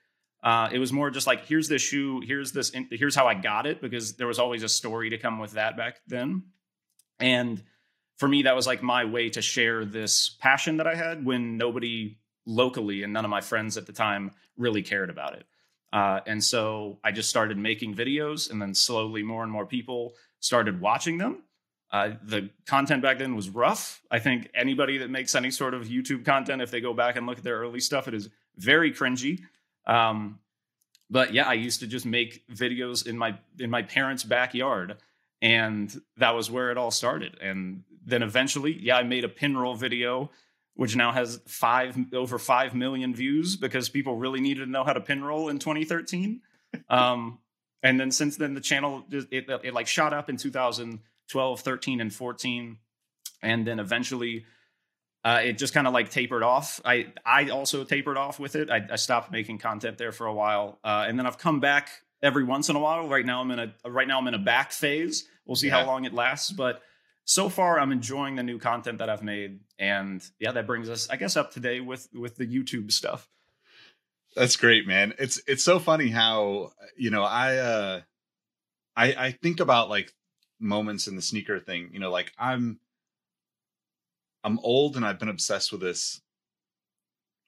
uh, 0.44 0.68
it 0.70 0.78
was 0.78 0.92
more 0.92 1.10
just 1.10 1.26
like 1.26 1.46
here's 1.46 1.68
this 1.68 1.80
shoe 1.80 2.20
here's 2.20 2.52
this 2.52 2.70
here's 2.90 3.14
how 3.14 3.26
i 3.26 3.32
got 3.32 3.66
it 3.66 3.80
because 3.80 4.14
there 4.16 4.26
was 4.26 4.38
always 4.38 4.62
a 4.62 4.68
story 4.68 5.08
to 5.10 5.18
come 5.18 5.38
with 5.38 5.52
that 5.52 5.76
back 5.76 6.00
then. 6.06 6.44
And 7.18 7.62
for 8.18 8.28
me 8.28 8.42
that 8.42 8.54
was 8.54 8.66
like 8.66 8.82
my 8.82 9.06
way 9.06 9.30
to 9.30 9.40
share 9.40 9.86
this 9.86 10.28
passion 10.28 10.76
that 10.76 10.86
i 10.86 10.94
had 10.94 11.24
when 11.24 11.56
nobody 11.56 12.18
locally 12.46 13.02
and 13.02 13.12
none 13.12 13.24
of 13.24 13.30
my 13.30 13.40
friends 13.40 13.78
at 13.78 13.86
the 13.86 13.92
time 13.92 14.32
really 14.58 14.82
cared 14.82 15.08
about 15.08 15.34
it. 15.34 15.46
Uh, 15.94 16.20
and 16.26 16.44
so 16.44 16.98
i 17.02 17.10
just 17.10 17.30
started 17.30 17.56
making 17.56 17.94
videos 17.94 18.50
and 18.50 18.60
then 18.60 18.74
slowly 18.74 19.22
more 19.22 19.42
and 19.42 19.50
more 19.50 19.64
people 19.64 20.12
started 20.40 20.78
watching 20.78 21.16
them. 21.16 21.42
Uh, 21.90 22.10
the 22.22 22.50
content 22.66 23.00
back 23.00 23.18
then 23.18 23.34
was 23.36 23.48
rough. 23.48 24.02
I 24.10 24.18
think 24.18 24.50
anybody 24.52 24.98
that 24.98 25.10
makes 25.10 25.34
any 25.34 25.50
sort 25.50 25.72
of 25.72 25.86
youtube 25.86 26.26
content 26.26 26.60
if 26.60 26.70
they 26.70 26.82
go 26.82 26.92
back 26.92 27.16
and 27.16 27.26
look 27.26 27.38
at 27.38 27.44
their 27.44 27.60
early 27.60 27.80
stuff 27.80 28.08
it 28.08 28.12
is 28.12 28.28
very 28.58 28.92
cringy 28.92 29.40
um, 29.86 30.38
but 31.10 31.34
yeah, 31.34 31.46
I 31.46 31.54
used 31.54 31.80
to 31.80 31.86
just 31.86 32.06
make 32.06 32.46
videos 32.48 33.06
in 33.06 33.16
my 33.18 33.38
in 33.58 33.70
my 33.70 33.82
parents' 33.82 34.24
backyard, 34.24 34.96
and 35.42 35.94
that 36.16 36.34
was 36.34 36.50
where 36.50 36.70
it 36.70 36.78
all 36.78 36.90
started. 36.90 37.36
And 37.40 37.84
then 38.04 38.22
eventually, 38.22 38.76
yeah, 38.80 38.96
I 38.96 39.02
made 39.02 39.24
a 39.24 39.28
pinroll 39.28 39.78
video, 39.78 40.30
which 40.74 40.96
now 40.96 41.12
has 41.12 41.40
five 41.46 41.96
over 42.12 42.38
five 42.38 42.74
million 42.74 43.14
views 43.14 43.56
because 43.56 43.88
people 43.88 44.16
really 44.16 44.40
needed 44.40 44.64
to 44.64 44.70
know 44.70 44.84
how 44.84 44.92
to 44.92 45.00
pinroll 45.00 45.50
in 45.50 45.58
2013. 45.58 46.40
um, 46.88 47.38
and 47.82 48.00
then 48.00 48.10
since 48.10 48.36
then, 48.36 48.54
the 48.54 48.60
channel 48.60 49.04
just- 49.10 49.28
it, 49.30 49.48
it 49.62 49.74
like 49.74 49.86
shot 49.86 50.12
up 50.12 50.30
in 50.30 50.36
2012, 50.36 51.60
13, 51.60 52.00
and 52.00 52.12
14, 52.12 52.78
and 53.42 53.66
then 53.66 53.78
eventually 53.78 54.46
uh, 55.24 55.40
it 55.44 55.58
just 55.58 55.72
kind 55.72 55.86
of 55.86 55.92
like 55.94 56.10
tapered 56.10 56.42
off. 56.42 56.80
I 56.84 57.06
I 57.24 57.48
also 57.48 57.84
tapered 57.84 58.16
off 58.16 58.38
with 58.38 58.56
it. 58.56 58.70
I, 58.70 58.86
I 58.92 58.96
stopped 58.96 59.32
making 59.32 59.58
content 59.58 59.96
there 59.98 60.12
for 60.12 60.26
a 60.26 60.34
while, 60.34 60.78
uh, 60.84 61.04
and 61.08 61.18
then 61.18 61.26
I've 61.26 61.38
come 61.38 61.60
back 61.60 61.88
every 62.22 62.44
once 62.44 62.68
in 62.68 62.76
a 62.76 62.80
while. 62.80 63.08
Right 63.08 63.24
now 63.24 63.40
I'm 63.40 63.50
in 63.50 63.58
a 63.58 63.74
right 63.88 64.06
now 64.08 64.18
I'm 64.18 64.28
in 64.28 64.34
a 64.34 64.38
back 64.38 64.72
phase. 64.72 65.26
We'll 65.46 65.56
see 65.56 65.68
Yeah. 65.68 65.80
how 65.80 65.86
long 65.86 66.04
it 66.04 66.12
lasts, 66.12 66.50
but 66.52 66.82
so 67.24 67.48
far 67.48 67.80
I'm 67.80 67.90
enjoying 67.92 68.36
the 68.36 68.42
new 68.42 68.58
content 68.58 68.98
that 68.98 69.08
I've 69.08 69.22
made, 69.22 69.60
and 69.78 70.22
yeah, 70.38 70.52
that 70.52 70.66
brings 70.66 70.88
us 70.90 71.08
I 71.08 71.16
guess 71.16 71.36
up 71.36 71.52
to 71.52 71.60
date 71.60 71.80
with 71.84 72.08
with 72.14 72.36
the 72.36 72.46
YouTube 72.46 72.92
stuff. 72.92 73.28
That's 74.36 74.56
great, 74.56 74.86
man. 74.86 75.14
It's 75.18 75.40
it's 75.46 75.64
so 75.64 75.78
funny 75.78 76.08
how 76.10 76.72
you 76.96 77.10
know 77.10 77.22
I 77.22 77.56
uh 77.56 78.00
I 78.96 79.14
I 79.26 79.30
think 79.30 79.60
about 79.60 79.88
like 79.88 80.12
moments 80.60 81.06
in 81.08 81.16
the 81.16 81.22
sneaker 81.22 81.60
thing. 81.60 81.90
You 81.92 82.00
know, 82.00 82.10
like 82.10 82.32
I'm 82.38 82.78
I'm 84.44 84.58
old 84.60 84.96
and 84.96 85.04
I've 85.04 85.18
been 85.18 85.28
obsessed 85.30 85.72
with 85.72 85.80
this 85.80 86.20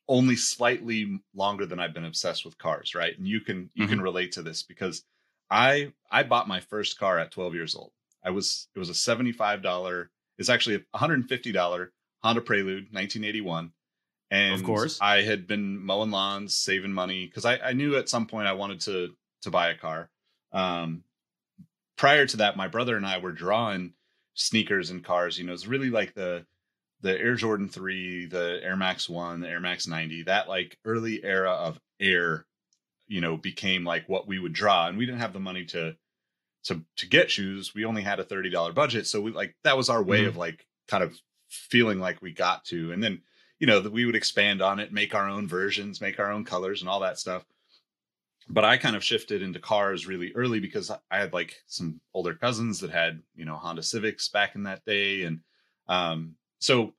only 0.09 0.37
slightly 0.37 1.21
longer 1.35 1.67
than 1.67 1.79
I've 1.79 1.95
been 1.95 2.05
obsessed 2.05 2.45
with 2.45 2.59
cars, 2.59 2.95
right? 2.95 3.17
And 3.17 3.27
you 3.27 3.41
can 3.41 3.71
you 3.75 3.87
can 3.87 4.01
relate 4.01 4.33
to 4.33 4.43
this 4.43 4.63
because 4.63 5.05
I 5.51 5.93
I 6.11 6.23
bought 6.23 6.49
my 6.49 6.61
first 6.61 6.99
car 6.99 7.19
at 7.19 7.31
12 7.31 7.55
years 7.55 7.75
old. 7.75 7.93
I 8.25 8.31
was 8.31 8.69
it 8.75 8.79
was 8.79 8.89
a 8.89 8.93
$75 8.93 10.09
it's 10.39 10.49
actually 10.49 10.77
a 10.77 10.99
$150 10.99 11.89
Honda 12.23 12.41
Prelude 12.41 12.93
1981 12.93 13.73
And 14.31 14.55
Of 14.55 14.65
course. 14.65 14.99
I 15.01 15.23
had 15.23 15.47
been 15.47 15.79
mowing 15.79 16.11
lawns, 16.11 16.55
saving 16.55 16.93
money 16.93 17.27
because 17.27 17.45
I, 17.45 17.59
I 17.59 17.73
knew 17.73 17.97
at 17.97 18.09
some 18.09 18.27
point 18.27 18.49
I 18.49 18.53
wanted 18.53 18.81
to 18.83 19.15
to 19.43 19.51
buy 19.51 19.69
a 19.71 19.77
car. 19.77 20.11
Um, 20.53 21.05
prior 21.97 22.27
to 22.27 22.37
that, 22.39 22.57
my 22.57 22.69
brother 22.69 22.97
and 22.97 23.07
I 23.07 23.19
were 23.19 23.33
drawing 23.33 23.93
sneakers 24.35 24.91
and 24.91 25.05
cars. 25.05 25.39
You 25.39 25.45
know, 25.47 25.53
it's 25.53 25.67
really 25.67 25.91
like 25.91 26.15
the 26.15 26.47
the 27.01 27.19
Air 27.19 27.35
Jordan 27.35 27.69
three, 27.69 28.27
the 28.27 28.61
Air 28.63 28.77
Max 28.77 29.09
one, 29.09 29.41
the 29.41 29.49
Air 29.49 29.61
Max 29.61 29.87
ninety. 29.87 30.23
That 30.23 30.49
like 30.49 30.79
early 30.85 31.23
era 31.25 31.51
of 31.53 31.79
Air, 32.01 32.47
you 33.07 33.21
know, 33.21 33.37
became 33.37 33.85
like 33.85 34.09
what 34.09 34.27
we 34.27 34.39
would 34.39 34.53
draw, 34.53 34.87
and 34.89 34.97
we 34.99 35.07
didn't 35.07 35.21
have 35.21 35.33
the 35.33 35.41
money 35.41 35.65
to 35.67 35.97
to 36.65 36.83
to 36.97 37.07
get 37.07 37.31
shoes. 37.31 37.75
We 37.75 37.85
only 37.85 38.03
had 38.03 38.21
a 38.21 38.25
thirty 38.25 38.51
dollar 38.51 38.73
budget, 38.73 39.07
so 39.07 39.21
we 39.21 39.31
like 39.33 39.55
that 39.65 39.77
was 39.77 39.89
our 39.89 40.03
way 40.03 40.25
Mhm. 40.25 40.29
of 40.29 40.37
like 40.37 40.67
kind 40.89 41.03
of 41.05 41.19
feeling 41.49 42.01
like 42.01 42.21
we 42.23 42.33
got 42.33 42.65
to, 42.67 42.93
and 42.93 43.03
then 43.03 43.23
you 43.59 43.67
know 43.67 43.81
that 43.81 43.93
we 43.93 44.05
would 44.05 44.17
expand 44.17 44.61
on 44.63 44.79
it, 44.81 44.93
make 44.93 45.15
our 45.15 45.29
own 45.29 45.47
versions, 45.49 46.01
make 46.01 46.19
our 46.21 46.31
own 46.33 46.45
colors, 46.45 46.81
and 46.83 46.89
all 46.89 47.01
that 47.01 47.19
stuff 47.19 47.45
but 48.49 48.65
I 48.65 48.77
kind 48.77 48.95
of 48.95 49.03
shifted 49.03 49.43
into 49.43 49.59
cars 49.59 50.07
really 50.07 50.33
early 50.35 50.61
because 50.61 50.91
I 50.91 51.19
had 51.19 51.33
like 51.33 51.57
some 51.67 52.01
older 52.15 52.33
cousins 52.35 52.79
that 52.79 52.91
had, 52.91 53.21
you 53.35 53.45
know, 53.45 53.57
Honda 53.57 53.83
Civics 53.83 54.29
back 54.29 54.55
in 54.55 54.63
that 54.63 54.85
day. 54.85 55.25
And 55.25 55.41
um, 55.89 56.37
so 56.59 56.95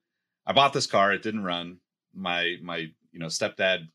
I 0.46 0.54
bought 0.54 0.74
this 0.74 0.88
car. 0.88 1.14
It 1.14 1.24
didn't 1.24 1.44
run. 1.44 1.80
My, 2.14 2.56
my, 2.62 2.78
you 3.12 3.20
know, 3.20 3.28
stepdad 3.28 3.88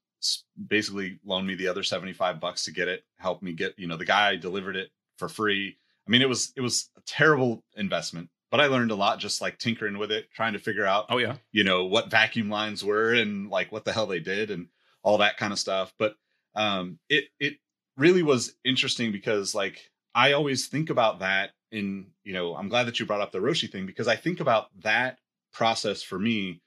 basically 0.68 1.18
loaned 1.24 1.46
me 1.46 1.54
the 1.54 1.68
other 1.68 1.82
75 1.82 2.40
bucks 2.40 2.64
to 2.64 2.72
get 2.72 2.88
it, 2.88 3.04
helped 3.16 3.42
me 3.42 3.52
get, 3.52 3.78
you 3.78 3.86
know, 3.88 3.96
the 3.96 4.04
guy 4.04 4.36
delivered 4.36 4.76
it 4.76 4.90
for 5.18 5.28
free. 5.28 5.76
I 6.06 6.10
mean, 6.10 6.22
it 6.22 6.28
was, 6.28 6.52
it 6.56 6.60
was 6.60 6.90
a 6.96 7.00
terrible 7.06 7.64
investment, 7.76 8.28
but 8.50 8.60
I 8.60 8.66
learned 8.66 8.90
a 8.90 8.96
lot 8.96 9.18
just 9.18 9.40
like 9.40 9.58
tinkering 9.58 9.98
with 9.98 10.12
it, 10.12 10.30
trying 10.32 10.52
to 10.52 10.58
figure 10.58 10.86
out 10.86 11.06
Oh 11.08 11.18
yeah. 11.18 11.36
you 11.52 11.64
know 11.64 11.86
what 11.86 12.10
vacuum 12.10 12.50
lines 12.50 12.84
were 12.84 13.12
and 13.14 13.50
like 13.50 13.72
what 13.72 13.84
the 13.84 13.92
hell 13.92 14.06
they 14.06 14.20
did 14.20 14.50
and 14.50 14.68
all 15.02 15.18
that 15.18 15.36
kind 15.36 15.52
of 15.52 15.58
stuff 15.58 15.92
but 15.98 16.14
um 16.54 16.98
it 17.08 17.24
it 17.40 17.54
really 17.96 18.22
was 18.22 18.54
interesting 18.64 19.10
because 19.10 19.52
like 19.54 19.90
i 20.14 20.32
always 20.32 20.68
think 20.68 20.90
about 20.90 21.18
that 21.20 21.50
in 21.72 22.06
you 22.22 22.32
know 22.32 22.54
i'm 22.54 22.68
glad 22.68 22.86
that 22.86 23.00
you 23.00 23.06
brought 23.06 23.20
up 23.20 23.32
the 23.32 23.38
roshe 23.38 23.68
thing 23.72 23.84
because 23.84 24.06
i 24.06 24.14
think 24.14 24.38
about 24.38 24.66
that 24.82 25.18
process 25.52 26.02
for 26.02 26.18
me 26.18 26.60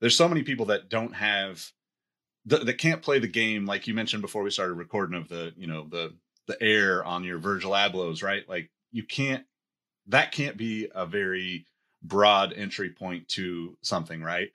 there's 0.00 0.16
so 0.16 0.28
many 0.28 0.42
people 0.42 0.66
that 0.66 0.88
don't 0.88 1.14
have 1.14 1.70
that, 2.46 2.66
that 2.66 2.74
can't 2.74 3.02
play 3.02 3.18
the 3.18 3.28
game 3.28 3.66
like 3.66 3.86
you 3.86 3.94
mentioned 3.94 4.20
before 4.20 4.42
we 4.42 4.50
started 4.50 4.74
recording 4.74 5.16
of 5.16 5.28
the 5.28 5.52
you 5.56 5.66
know 5.66 5.86
the 5.88 6.12
the 6.48 6.60
air 6.60 7.04
on 7.04 7.24
your 7.24 7.38
virgil 7.38 7.74
ablohs 7.74 8.22
right? 8.22 8.46
Like 8.48 8.70
you 8.90 9.04
can't 9.04 9.44
that 10.08 10.32
can't 10.32 10.56
be 10.56 10.88
a 10.94 11.06
very 11.06 11.66
broad 12.02 12.52
entry 12.52 12.90
point 12.90 13.28
to 13.28 13.78
something 13.82 14.20
right? 14.22 14.50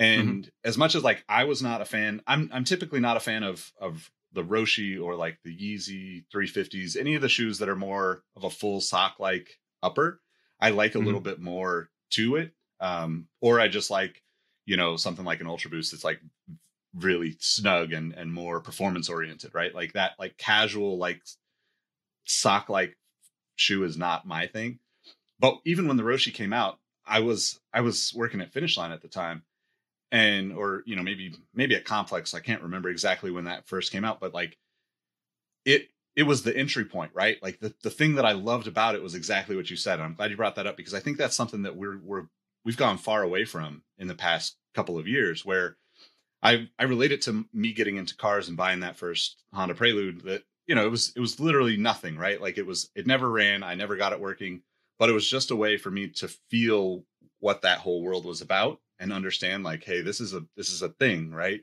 Mm-hmm. 0.00 0.28
And 0.28 0.50
as 0.64 0.76
much 0.76 0.94
as 0.94 1.04
like 1.04 1.24
i 1.28 1.44
was 1.44 1.62
not 1.62 1.82
a 1.82 1.84
fan 1.84 2.22
i'm 2.26 2.48
i'm 2.54 2.64
typically 2.64 3.00
not 3.00 3.18
a 3.18 3.20
fan 3.20 3.42
of 3.42 3.70
of 3.78 4.10
the 4.32 4.42
roshe 4.42 5.00
or 5.00 5.14
like 5.14 5.38
the 5.44 5.54
yeezy 5.54 6.24
350s 6.34 6.96
any 6.96 7.14
of 7.14 7.22
the 7.22 7.28
shoes 7.28 7.58
that 7.58 7.68
are 7.68 7.76
more 7.76 8.22
of 8.34 8.44
a 8.44 8.50
full 8.50 8.80
sock 8.80 9.16
like 9.20 9.58
upper. 9.82 10.20
I 10.58 10.70
like 10.70 10.94
a 10.94 10.98
mm-hmm. 10.98 11.06
little 11.06 11.20
bit 11.20 11.40
more 11.40 11.90
to 12.10 12.36
it 12.36 12.52
um 12.80 13.26
or 13.40 13.60
i 13.60 13.68
just 13.68 13.90
like 13.90 14.22
you 14.66 14.76
know 14.76 14.96
something 14.96 15.24
like 15.24 15.40
an 15.40 15.46
ultra 15.46 15.70
boost 15.70 15.92
that's 15.92 16.04
like 16.04 16.20
really 16.94 17.36
snug 17.38 17.92
and 17.92 18.12
and 18.14 18.32
more 18.32 18.60
performance 18.60 19.08
oriented 19.08 19.54
right? 19.54 19.74
Like 19.74 19.92
that 19.92 20.12
like 20.18 20.36
casual 20.36 20.98
like 20.98 21.22
sock 22.24 22.68
like 22.68 22.96
shoe 23.56 23.84
is 23.84 23.96
not 23.96 24.26
my 24.26 24.46
thing. 24.46 24.80
But 25.38 25.58
even 25.64 25.86
when 25.86 25.96
the 25.96 26.02
roshe 26.02 26.32
came 26.34 26.52
out 26.52 26.78
i 27.06 27.20
was 27.20 27.58
i 27.72 27.80
was 27.80 28.12
working 28.14 28.40
at 28.40 28.52
finish 28.52 28.76
line 28.76 28.92
at 28.92 29.02
the 29.02 29.08
time 29.08 29.42
and 30.12 30.52
or 30.52 30.82
you 30.86 30.96
know 30.96 31.02
maybe 31.02 31.34
maybe 31.54 31.74
at 31.74 31.84
complex 31.84 32.34
i 32.34 32.40
can't 32.40 32.62
remember 32.62 32.88
exactly 32.90 33.30
when 33.30 33.44
that 33.44 33.66
first 33.66 33.90
came 33.90 34.04
out 34.04 34.20
but 34.20 34.34
like 34.34 34.56
it 35.64 35.88
it 36.16 36.24
was 36.24 36.42
the 36.42 36.56
entry 36.56 36.84
point 36.84 37.10
right? 37.14 37.42
Like 37.42 37.58
the, 37.60 37.74
the 37.82 37.90
thing 37.90 38.16
that 38.16 38.26
i 38.26 38.32
loved 38.32 38.66
about 38.66 38.94
it 38.94 39.02
was 39.02 39.14
exactly 39.14 39.56
what 39.56 39.70
you 39.70 39.76
said 39.76 39.94
and 39.94 40.02
i'm 40.02 40.14
glad 40.14 40.30
you 40.30 40.36
brought 40.36 40.56
that 40.56 40.66
up 40.66 40.76
because 40.76 40.94
i 40.94 41.00
think 41.00 41.16
that's 41.16 41.36
something 41.36 41.62
that 41.62 41.76
we're 41.76 41.98
we're 41.98 42.26
we've 42.64 42.76
gone 42.76 42.98
far 42.98 43.22
away 43.22 43.44
from 43.44 43.82
in 43.98 44.08
the 44.08 44.14
past 44.14 44.56
couple 44.74 44.98
of 44.98 45.08
years 45.08 45.44
where 45.44 45.76
i 46.42 46.68
i 46.78 46.84
relate 46.84 47.12
it 47.12 47.22
to 47.22 47.44
me 47.52 47.72
getting 47.72 47.96
into 47.96 48.16
cars 48.16 48.48
and 48.48 48.56
buying 48.56 48.80
that 48.80 48.96
first 48.96 49.42
honda 49.52 49.74
prelude 49.74 50.22
that 50.22 50.42
you 50.70 50.76
know 50.76 50.86
it 50.86 50.90
was 50.90 51.12
it 51.16 51.20
was 51.20 51.40
literally 51.40 51.76
nothing 51.76 52.16
right? 52.16 52.40
Like 52.40 52.56
it 52.56 52.64
was 52.64 52.90
it 52.94 53.04
never 53.04 53.28
ran. 53.28 53.64
I 53.64 53.74
never 53.74 53.96
got 53.96 54.12
it 54.12 54.20
working. 54.20 54.62
But 55.00 55.08
it 55.08 55.14
was 55.14 55.28
just 55.28 55.50
a 55.50 55.56
way 55.56 55.76
for 55.76 55.90
me 55.90 56.06
to 56.10 56.28
feel 56.48 57.04
what 57.40 57.62
that 57.62 57.78
whole 57.78 58.02
world 58.02 58.24
was 58.24 58.40
about 58.40 58.78
and 59.00 59.12
understand 59.12 59.64
like 59.64 59.82
hey 59.82 60.00
this 60.00 60.20
is 60.20 60.32
a 60.32 60.44
this 60.56 60.70
is 60.70 60.82
a 60.82 60.90
thing 60.90 61.32
right? 61.32 61.62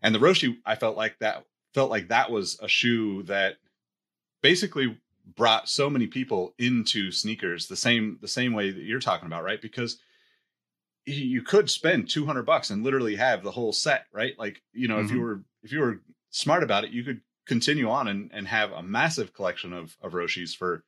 And 0.00 0.14
the 0.14 0.18
roshe 0.18 0.56
i 0.64 0.76
felt 0.76 0.96
like 0.96 1.18
that 1.18 1.44
felt 1.74 1.90
like 1.90 2.08
that 2.08 2.30
was 2.30 2.58
a 2.62 2.68
shoe 2.68 3.22
that 3.24 3.56
basically 4.42 4.98
brought 5.36 5.68
so 5.68 5.90
many 5.90 6.06
people 6.06 6.54
into 6.58 7.12
sneakers 7.12 7.66
the 7.66 7.76
same 7.76 8.16
the 8.22 8.28
same 8.28 8.54
way 8.54 8.70
that 8.70 8.82
you're 8.82 8.98
talking 8.98 9.26
about 9.26 9.44
right? 9.44 9.60
Because 9.60 9.98
you 11.14 11.42
could 11.42 11.70
spend 11.70 12.08
200 12.08 12.44
bucks 12.44 12.70
and 12.70 12.84
literally 12.84 13.16
have 13.16 13.42
the 13.42 13.50
whole 13.50 13.72
set 13.72 14.06
right 14.12 14.38
like 14.38 14.62
you 14.72 14.88
know 14.88 15.00
if 15.00 15.10
you 15.10 15.18
Mhm. 15.18 15.22
were 15.22 15.42
if 15.62 15.72
you 15.72 15.80
were 15.80 16.00
smart 16.30 16.62
about 16.62 16.84
it 16.84 16.90
you 16.90 17.02
could 17.04 17.20
continue 17.46 17.88
on 17.88 18.08
and, 18.08 18.30
and 18.32 18.46
have 18.48 18.72
a 18.72 18.82
massive 18.82 19.32
collection 19.32 19.72
of 19.72 19.96
of 20.02 20.12
roshes 20.12 20.54
for 20.56 20.84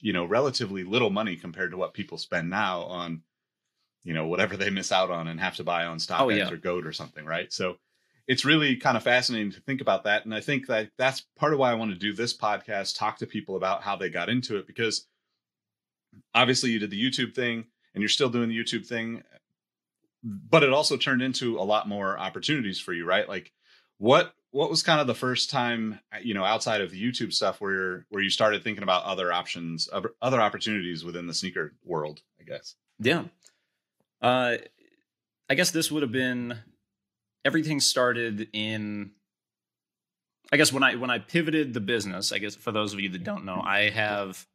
you 0.00 0.12
know 0.12 0.24
relatively 0.24 0.84
little 0.84 1.10
money 1.10 1.36
compared 1.36 1.70
to 1.70 1.76
what 1.76 1.94
people 1.94 2.18
spend 2.18 2.50
now 2.50 2.82
on 2.82 3.22
you 4.04 4.12
know 4.12 4.26
whatever 4.26 4.56
they 4.56 4.68
miss 4.70 4.92
out 4.92 5.10
on 5.10 5.28
and 5.28 5.40
have 5.40 5.56
to 5.56 5.64
buy 5.64 5.86
on 5.86 5.98
StockX 5.98 6.20
Oh, 6.20 6.28
yeah. 6.28 6.50
or 6.50 6.56
Goat 6.56 6.86
or 6.86 6.92
something, 6.92 7.24
right? 7.24 7.52
So 7.52 7.76
it's 8.26 8.44
really 8.44 8.76
kind 8.76 8.96
of 8.96 9.02
fascinating 9.02 9.52
to 9.52 9.60
think 9.60 9.80
about 9.80 10.04
that, 10.04 10.24
and 10.24 10.34
I 10.34 10.40
think 10.40 10.66
that 10.66 10.90
that's 10.98 11.22
part 11.38 11.52
of 11.52 11.58
why 11.58 11.70
I 11.70 11.74
want 11.74 11.92
to 11.92 11.98
do 11.98 12.12
this 12.12 12.36
podcast, 12.36 12.96
talk 12.98 13.18
to 13.18 13.26
people 13.26 13.56
about 13.56 13.82
how 13.82 13.96
they 13.96 14.10
got 14.10 14.28
into 14.28 14.56
it, 14.58 14.66
because 14.66 15.06
obviously 16.34 16.70
you 16.70 16.78
did 16.78 16.90
the 16.90 17.02
YouTube 17.02 17.34
thing 17.34 17.64
and 17.94 18.02
you're 18.02 18.08
still 18.08 18.28
doing 18.28 18.48
the 18.48 18.56
YouTube 18.58 18.86
thing, 18.86 19.22
but 20.22 20.62
it 20.62 20.72
also 20.72 20.96
turned 20.96 21.22
into 21.22 21.58
a 21.58 21.62
lot 21.64 21.88
more 21.88 22.18
opportunities 22.18 22.78
for 22.80 22.92
you, 22.92 23.04
right? 23.04 23.28
Like 23.28 23.52
what 23.98 24.34
what 24.50 24.68
was 24.68 24.82
kind 24.82 25.00
of 25.00 25.06
the 25.06 25.14
first 25.14 25.50
time 25.50 25.98
you 26.22 26.34
know 26.34 26.44
outside 26.44 26.80
of 26.80 26.90
the 26.90 27.02
YouTube 27.02 27.32
stuff 27.32 27.60
where 27.60 28.06
where 28.10 28.22
you 28.22 28.30
started 28.30 28.62
thinking 28.62 28.82
about 28.82 29.04
other 29.04 29.32
options, 29.32 29.88
other 30.20 30.40
opportunities 30.40 31.04
within 31.04 31.26
the 31.26 31.34
sneaker 31.34 31.74
world, 31.84 32.20
I 32.40 32.44
guess. 32.44 32.76
Yeah. 32.98 33.24
Uh, 34.20 34.58
I 35.50 35.54
guess 35.54 35.70
this 35.70 35.90
would 35.90 36.02
have 36.02 36.12
been 36.12 36.58
everything 37.44 37.80
started 37.80 38.48
in. 38.52 39.12
I 40.52 40.56
guess 40.56 40.72
when 40.72 40.82
I 40.82 40.96
when 40.96 41.10
I 41.10 41.18
pivoted 41.18 41.74
the 41.74 41.80
business, 41.80 42.32
I 42.32 42.38
guess 42.38 42.54
for 42.54 42.72
those 42.72 42.92
of 42.92 43.00
you 43.00 43.08
that 43.10 43.24
don't 43.24 43.44
know, 43.44 43.60
I 43.64 43.90
have 43.90 44.46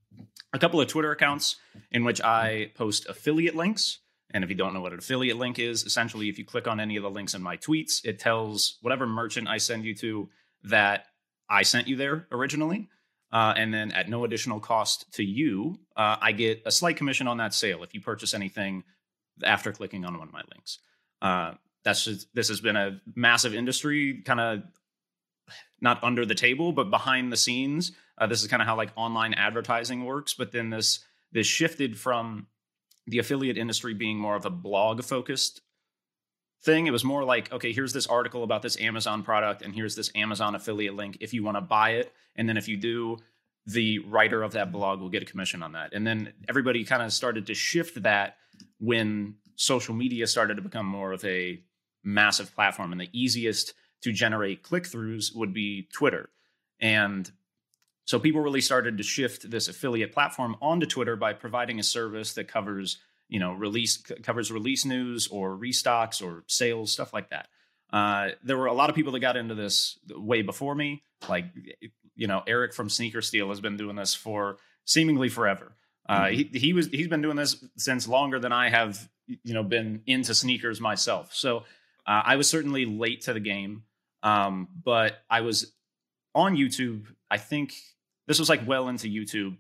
a 0.54 0.60
couple 0.60 0.80
of 0.80 0.88
Twitter 0.88 1.12
accounts 1.12 1.58
in 1.92 2.04
which 2.04 2.22
I 2.22 2.72
post 2.76 3.08
affiliate 3.08 3.56
links. 3.56 4.00
And 4.32 4.44
if 4.44 4.50
you 4.50 4.56
don't 4.56 4.74
know 4.74 4.82
what 4.82 4.92
an 4.92 5.00
affiliate 5.00 5.38
link 5.38 5.58
is, 5.58 5.84
essentially, 5.86 6.28
if 6.28 6.38
you 6.38 6.46
click 6.46 6.68
on 6.68 6.80
any 6.80 6.98
of 6.98 7.04
the 7.04 7.10
links 7.10 7.34
in 7.34 7.42
my 7.42 7.58
tweets, 7.58 8.04
it 8.04 8.20
tells 8.20 8.78
whatever 8.82 9.08
merchant 9.08 9.48
I 9.48 9.58
send 9.58 9.86
you 9.86 9.96
to 9.96 10.30
that 10.64 11.06
I 11.50 11.64
sent 11.64 11.88
you 11.88 11.96
there 11.96 12.28
originally. 12.32 12.90
Uh, 13.32 13.54
and 13.56 13.74
then 13.74 13.92
at 13.92 14.10
no 14.10 14.24
additional 14.24 14.60
cost 14.60 15.12
to 15.14 15.24
you, 15.24 15.80
uh, 15.96 16.18
I 16.22 16.32
get 16.32 16.62
a 16.66 16.72
slight 16.72 16.98
commission 16.98 17.28
on 17.28 17.38
that 17.38 17.54
sale 17.54 17.84
if 17.84 17.94
you 17.94 18.02
purchase 18.02 18.34
anything 18.34 18.84
after 19.44 19.72
clicking 19.72 20.06
on 20.06 20.18
one 20.18 20.28
of 20.28 20.34
my 20.34 20.44
links. 20.54 20.80
Uh, 21.22 21.54
that's 21.84 22.06
just, 22.06 22.28
this 22.34 22.50
has 22.50 22.62
been 22.62 22.76
a 22.76 23.00
massive 23.16 23.54
industry, 23.54 24.22
kind 24.26 24.40
of 24.40 24.64
not 25.80 26.04
under 26.04 26.26
the 26.26 26.36
table, 26.36 26.72
but 26.72 26.90
behind 26.90 27.32
the 27.32 27.38
scenes. 27.38 27.92
Uh, 28.18 28.28
this 28.28 28.42
is 28.42 28.48
kind 28.48 28.62
of 28.62 28.68
how 28.68 28.76
like 28.76 28.92
online 28.96 29.34
advertising 29.34 30.04
works. 30.04 30.34
But 30.34 30.52
then 30.52 30.70
this 30.70 31.00
this 31.32 31.48
shifted 31.48 32.00
from 32.00 32.48
the 33.08 33.20
affiliate 33.20 33.58
industry 33.58 33.94
being 33.94 34.20
more 34.20 34.36
of 34.36 34.46
a 34.46 34.50
blog 34.50 35.04
focused 35.04 35.62
thing. 36.64 36.88
It 36.88 36.92
was 36.92 37.04
more 37.04 37.24
like, 37.24 37.52
okay, 37.52 37.72
here's 37.72 37.94
this 37.94 38.08
article 38.08 38.44
about 38.44 38.62
this 38.62 38.80
Amazon 38.80 39.24
product, 39.24 39.62
and 39.62 39.74
here's 39.74 39.96
this 39.96 40.12
Amazon 40.16 40.56
affiliate 40.56 40.96
link 40.96 41.18
if 41.22 41.34
you 41.34 41.44
want 41.44 41.58
to 41.58 41.62
buy 41.62 41.92
it. 41.92 42.14
And 42.36 42.48
then 42.48 42.58
if 42.58 42.68
you 42.68 42.78
do, 42.78 43.18
the 43.66 44.00
writer 44.00 44.44
of 44.44 44.54
that 44.54 44.72
blog 44.72 45.02
will 45.02 45.10
get 45.10 45.24
a 45.24 45.26
commission 45.26 45.64
on 45.64 45.74
that. 45.74 45.94
And 45.94 46.06
then 46.06 46.34
everybody 46.48 46.84
kind 46.84 47.02
of 47.02 47.12
started 47.12 47.48
to 47.48 47.54
shift 47.54 48.04
that 48.04 48.38
when 48.80 49.36
social 49.56 49.94
media 49.94 50.28
started 50.28 50.56
to 50.56 50.62
become 50.62 50.86
more 50.86 51.12
of 51.12 51.24
a 51.26 51.62
massive 52.04 52.54
platform. 52.56 52.92
And 52.92 53.02
the 53.02 53.10
easiest 53.12 53.74
to 54.02 54.12
generate 54.12 54.64
click 54.64 54.84
throughs 54.84 55.36
would 55.36 55.54
be 55.54 55.88
Twitter. 55.94 56.30
And 56.80 57.30
so 58.08 58.20
people 58.20 58.42
really 58.42 58.62
started 58.62 58.98
to 58.98 59.04
shift 59.04 59.50
this 59.52 59.68
affiliate 59.68 60.12
platform 60.12 60.56
onto 60.60 60.88
Twitter 60.88 61.16
by 61.16 61.34
providing 61.34 61.80
a 61.80 61.84
service 61.84 62.34
that 62.34 62.48
covers, 62.48 62.98
you 63.30 63.40
know, 63.40 63.54
release 63.54 64.02
c- 64.04 64.16
covers 64.24 64.52
release 64.52 64.86
news 64.86 65.28
or 65.28 65.56
restocks 65.56 66.22
or 66.26 66.44
sales 66.48 66.92
stuff 66.92 67.14
like 67.14 67.30
that. 67.30 67.48
Uh, 67.94 68.30
there 68.44 68.58
were 68.58 68.66
a 68.66 68.74
lot 68.74 68.90
of 68.90 68.96
people 68.96 69.12
that 69.14 69.20
got 69.20 69.38
into 69.38 69.56
this 69.56 70.00
way 70.10 70.42
before 70.42 70.74
me, 70.74 71.04
like 71.30 71.46
you 72.16 72.28
know 72.28 72.42
Eric 72.48 72.74
from 72.74 72.90
Sneaker 72.90 73.22
Steal 73.22 73.50
has 73.50 73.62
been 73.62 73.78
doing 73.78 73.96
this 73.96 74.16
for 74.16 74.58
seemingly 74.86 75.30
forever. 75.30 75.74
Uh, 76.10 76.28
he 76.28 76.50
he 76.54 76.74
was 76.74 76.88
he's 76.88 77.08
been 77.10 77.22
doing 77.22 77.36
this 77.38 77.64
since 77.78 78.08
longer 78.08 78.40
than 78.40 78.52
I 78.54 78.70
have, 78.70 79.10
you 79.44 79.54
know, 79.54 79.64
been 79.64 80.02
into 80.06 80.34
sneakers 80.34 80.80
myself. 80.82 81.34
So 81.34 81.64
Uh, 82.08 82.24
I 82.34 82.38
was 82.38 82.48
certainly 82.50 82.86
late 82.86 83.22
to 83.24 83.34
the 83.34 83.42
game, 83.42 83.84
um, 84.24 84.70
but 84.84 85.20
I 85.30 85.42
was 85.42 85.74
on 86.34 86.56
YouTube. 86.56 87.08
I 87.30 87.38
think 87.38 87.74
this 88.28 88.40
was 88.40 88.50
like 88.50 88.68
well 88.68 88.88
into 88.90 89.08
YouTube 89.08 89.58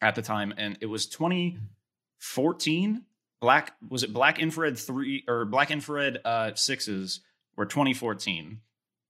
at 0.00 0.14
the 0.14 0.22
time, 0.22 0.54
and 0.56 0.78
it 0.80 0.86
was 0.86 1.06
2014. 1.06 3.02
Black 3.40 3.72
was 3.88 4.02
it 4.02 4.12
Black 4.12 4.38
Infrared 4.38 4.78
three 4.78 5.24
or 5.28 5.44
Black 5.44 5.70
Infrared 5.70 6.18
uh, 6.24 6.54
sixes 6.54 7.20
were 7.56 7.66
2014. 7.66 8.60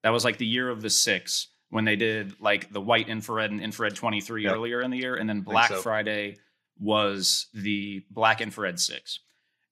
That 0.02 0.10
was 0.10 0.24
like 0.24 0.38
the 0.38 0.46
year 0.46 0.68
of 0.68 0.82
the 0.82 0.90
six 0.90 1.48
when 1.70 1.84
they 1.84 1.96
did 1.96 2.40
like 2.40 2.72
the 2.72 2.80
white 2.80 3.08
infrared 3.08 3.50
and 3.50 3.60
infrared 3.60 3.94
23 3.96 4.44
Yep. 4.44 4.52
earlier 4.52 4.80
in 4.80 4.90
the 4.90 4.98
year, 4.98 5.14
and 5.16 5.28
then 5.28 5.40
Black 5.42 5.68
so. 5.68 5.80
Friday 5.80 6.36
was 6.78 7.46
the 7.54 8.04
Black 8.10 8.40
Infrared 8.40 8.78
six. 8.80 9.20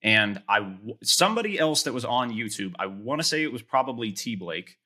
And 0.03 0.43
I 0.49 0.77
somebody 1.03 1.59
else 1.59 1.85
that 1.85 1.93
was 1.95 2.05
on 2.05 2.31
YouTube, 2.31 2.75
I 2.79 2.87
want 2.87 3.21
to 3.21 3.27
say 3.27 3.43
it 3.43 3.53
was 3.53 3.63
probably 3.63 4.13
T 4.13 4.37
Blake, 4.37 4.77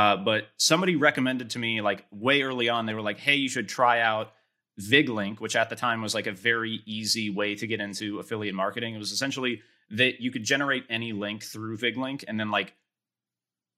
uh, 0.00 0.16
but 0.16 0.48
somebody 0.56 0.96
recommended 0.96 1.50
to 1.50 1.58
me 1.58 1.80
like 1.82 2.06
way 2.10 2.40
early 2.42 2.68
on. 2.70 2.86
They 2.86 2.94
were 2.94 3.02
like, 3.02 3.18
"Hey, 3.18 3.34
you 3.34 3.48
should 3.50 3.68
try 3.68 4.00
out 4.00 4.32
VigLink," 4.80 5.40
which 5.40 5.56
at 5.56 5.68
the 5.68 5.76
time 5.76 6.00
was 6.00 6.14
like 6.14 6.26
a 6.26 6.32
very 6.32 6.80
easy 6.86 7.28
way 7.28 7.54
to 7.56 7.66
get 7.66 7.80
into 7.80 8.18
affiliate 8.18 8.54
marketing. 8.54 8.94
It 8.94 8.98
was 8.98 9.12
essentially 9.12 9.60
that 9.90 10.20
you 10.20 10.30
could 10.30 10.44
generate 10.44 10.84
any 10.88 11.12
link 11.12 11.42
through 11.42 11.76
VigLink, 11.76 12.24
and 12.26 12.40
then 12.40 12.50
like 12.50 12.72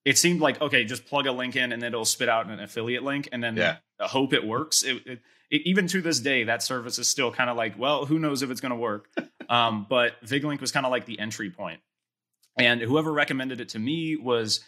it 0.05 0.17
seemed 0.17 0.41
like 0.41 0.61
okay, 0.61 0.85
just 0.85 1.07
plug 1.07 1.27
a 1.27 1.33
link 1.33 1.57
in, 1.57 1.73
and 1.73 1.83
it'll 1.83 2.05
spit 2.05 2.29
out 2.29 2.47
an 2.49 2.61
affiliate 2.61 3.03
link, 3.03 3.29
and 3.33 3.43
then 3.43 3.57
Yeah. 3.57 3.79
hope 4.01 4.33
it 4.33 4.47
works. 4.47 4.85
It, 4.85 5.07
it, 5.07 5.21
it, 5.51 5.63
even 5.65 5.89
to 5.89 6.01
this 6.03 6.21
day, 6.21 6.45
that 6.45 6.63
service 6.63 6.99
is 6.99 7.09
still 7.09 7.33
kind 7.33 7.51
of 7.51 7.57
like, 7.57 7.77
well, 7.79 8.07
who 8.07 8.19
knows 8.19 8.43
if 8.43 8.51
it's 8.51 8.61
going 8.61 8.71
to 8.71 8.77
work. 8.77 9.09
um, 9.49 9.87
but 9.89 10.13
VigLink 10.25 10.61
was 10.61 10.71
kind 10.71 10.87
of 10.87 10.93
like 10.93 11.05
the 11.07 11.19
entry. 11.19 11.53
And 12.57 12.81
whoever 12.81 13.13
recommended 13.13 13.61
it 13.61 13.71
to 13.71 13.79
me 13.79 14.17
was 14.17 14.61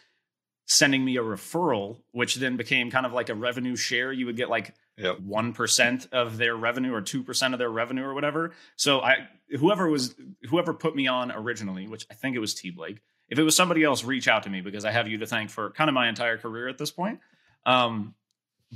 sending 0.67 1.05
me 1.05 1.17
a 1.17 1.23
referral, 1.23 1.99
which 2.13 2.37
then 2.37 2.57
became 2.57 2.91
kind 2.91 3.05
of 3.07 3.13
like 3.13 3.29
a 3.29 3.35
revenue 3.35 3.77
share. 3.77 4.13
You 4.13 4.27
would 4.27 4.37
get 4.37 4.49
like 4.49 4.75
Yep. 4.97 5.21
one 5.21 5.53
percent 5.53 6.07
of 6.13 6.37
their 6.37 6.55
revenue 6.55 6.95
or 6.95 7.01
two 7.01 7.25
percent 7.25 7.53
of 7.53 7.59
their 7.59 7.69
revenue 7.69 8.05
or 8.05 8.15
whatever. 8.15 8.53
So 8.77 9.01
I 9.01 9.29
whoever 9.59 9.89
was 9.89 10.15
whoever 10.49 10.73
put 10.73 10.95
me 10.95 11.09
on 11.09 11.33
originally, 11.33 11.89
which 11.89 12.07
I 12.11 12.15
think 12.15 12.37
it 12.37 12.39
was 12.39 12.55
T 12.55 12.71
Blake. 12.71 13.01
If 13.29 13.39
it 13.39 13.43
was 13.43 13.57
somebody 13.57 13.83
else, 13.83 14.05
reach 14.05 14.29
out 14.29 14.45
to 14.45 14.51
me 14.51 14.61
because 14.61 14.85
I 14.85 14.93
have 14.93 15.09
you 15.09 15.19
to 15.19 15.27
thank 15.27 15.51
for 15.51 15.71
kind 15.71 15.89
of 15.91 15.95
my 15.95 16.09
entire 16.09 16.39
career 16.39 16.69
at 16.69 16.79
this 16.79 16.93
point. 16.93 17.19
Um, 17.67 18.15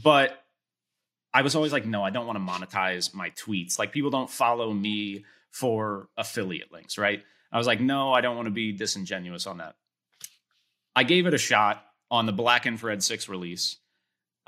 but 0.02 0.42
I 1.32 1.42
was 1.42 1.54
always 1.54 1.72
like, 1.72 1.86
no, 1.86 2.02
I 2.02 2.10
don't 2.10 2.26
want 2.26 2.38
to 2.38 2.44
monetize 2.44 3.14
my 3.14 3.30
tweets. 3.30 3.78
Like 3.78 3.92
people 3.92 4.10
don't 4.10 4.30
follow 4.30 4.72
me 4.72 5.24
for 5.50 6.08
affiliate 6.16 6.72
links, 6.72 6.98
right? 6.98 7.22
I 7.52 7.58
was 7.58 7.66
like, 7.66 7.80
no, 7.80 8.12
I 8.12 8.22
don't 8.22 8.34
want 8.36 8.46
to 8.46 8.52
be 8.52 8.72
disingenuous 8.72 9.46
on 9.46 9.58
that. 9.58 9.76
I 10.98 11.04
gave 11.04 11.26
it 11.26 11.34
a 11.34 11.38
shot 11.38 11.84
on 12.10 12.26
the 12.26 12.32
Black 12.32 12.66
Infrared 12.66 13.04
6 13.04 13.28
release 13.28 13.76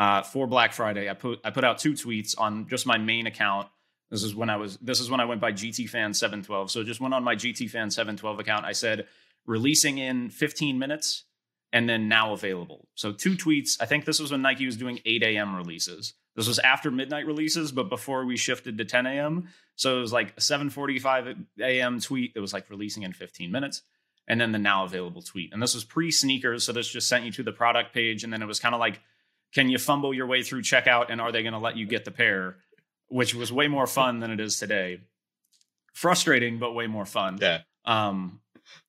uh, 0.01 0.23
for 0.23 0.49
Black 0.49 0.73
Friday. 0.73 1.09
I 1.09 1.15
put 1.15 1.39
I 1.45 1.51
put 1.51 1.63
out 1.63 1.79
two 1.79 1.93
tweets 1.93 2.35
on 2.37 2.67
just 2.67 2.87
my 2.87 2.99
main 2.99 3.29
account. 3.29 3.69
This 4.11 4.25
is 4.25 4.35
when 4.35 4.51
I 4.51 4.57
was 4.57 4.77
this 4.79 4.99
is 4.99 5.09
when 5.09 5.21
I 5.21 5.27
went 5.27 5.41
by 5.41 5.53
GT 5.53 5.89
Fan 5.89 6.13
712. 6.13 6.73
So 6.73 6.83
just 6.83 7.01
went 7.01 7.15
on 7.15 7.23
my 7.23 7.37
GT 7.37 7.71
Fan 7.71 7.89
712 7.93 8.41
account. 8.41 8.65
I 8.65 8.73
said 8.73 9.07
releasing 9.47 9.99
in 9.99 10.29
15 10.29 10.77
minutes 10.77 11.23
and 11.73 11.89
then 11.89 12.09
now 12.09 12.33
available. 12.33 12.89
So 12.97 13.13
two 13.13 13.37
tweets. 13.37 13.77
I 13.81 13.87
think 13.87 14.05
this 14.05 14.19
was 14.19 14.33
when 14.33 14.43
Nike 14.43 14.67
was 14.67 14.77
doing 14.77 14.99
8 15.05 15.23
a.m. 15.23 15.55
releases. 15.55 16.15
This 16.35 16.49
was 16.49 16.59
after 16.59 16.91
midnight 16.91 17.27
releases, 17.27 17.71
but 17.71 17.89
before 17.89 18.25
we 18.25 18.37
shifted 18.37 18.77
to 18.79 18.85
10 18.85 19.07
a.m. 19.07 19.51
So 19.77 19.99
it 19.99 20.01
was 20.01 20.13
like 20.13 20.31
a 20.37 20.41
7:45 20.41 21.45
a.m. 21.61 22.01
tweet 22.01 22.35
that 22.35 22.41
was 22.41 22.53
like 22.53 22.69
releasing 22.71 23.05
in 23.05 23.13
15 23.13 23.53
minutes, 23.53 23.83
and 24.31 24.41
then 24.41 24.53
the 24.53 24.59
now 24.61 24.85
available 24.85 25.23
tweet. 25.23 25.53
And 25.53 25.61
this 25.61 25.75
was 25.75 25.83
pre 25.83 26.13
sneakers, 26.13 26.65
so 26.65 26.73
this 26.73 26.89
just 26.89 27.09
sent 27.09 27.25
you 27.25 27.33
to 27.33 27.43
the 27.43 27.51
product 27.51 27.93
page, 27.93 28.23
and 28.23 28.33
then 28.33 28.43
it 28.43 28.47
was 28.47 28.61
kind 28.61 28.77
of 28.77 28.79
like, 28.79 29.01
can 29.53 29.69
you 29.69 29.77
fumble 29.77 30.15
your 30.15 30.29
way 30.29 30.45
through 30.45 30.63
checkout, 30.63 31.07
and 31.09 31.21
are 31.21 31.33
they 31.33 31.43
going 31.43 31.53
to 31.53 31.59
let 31.59 31.77
you 31.77 31.85
get 31.85 32.05
the 32.05 32.13
pair? 32.13 32.55
Which 33.09 33.35
was 33.35 33.53
way 33.53 33.67
more 33.67 33.89
fun 33.89 34.21
than 34.21 34.31
it 34.31 34.39
is 34.39 34.57
today. 34.57 35.01
Frustrating, 35.95 36.61
but 36.61 36.75
way 36.75 36.87
more 36.87 37.07
fun. 37.07 37.39
Yeah. 37.43 37.63
Um, 37.85 38.41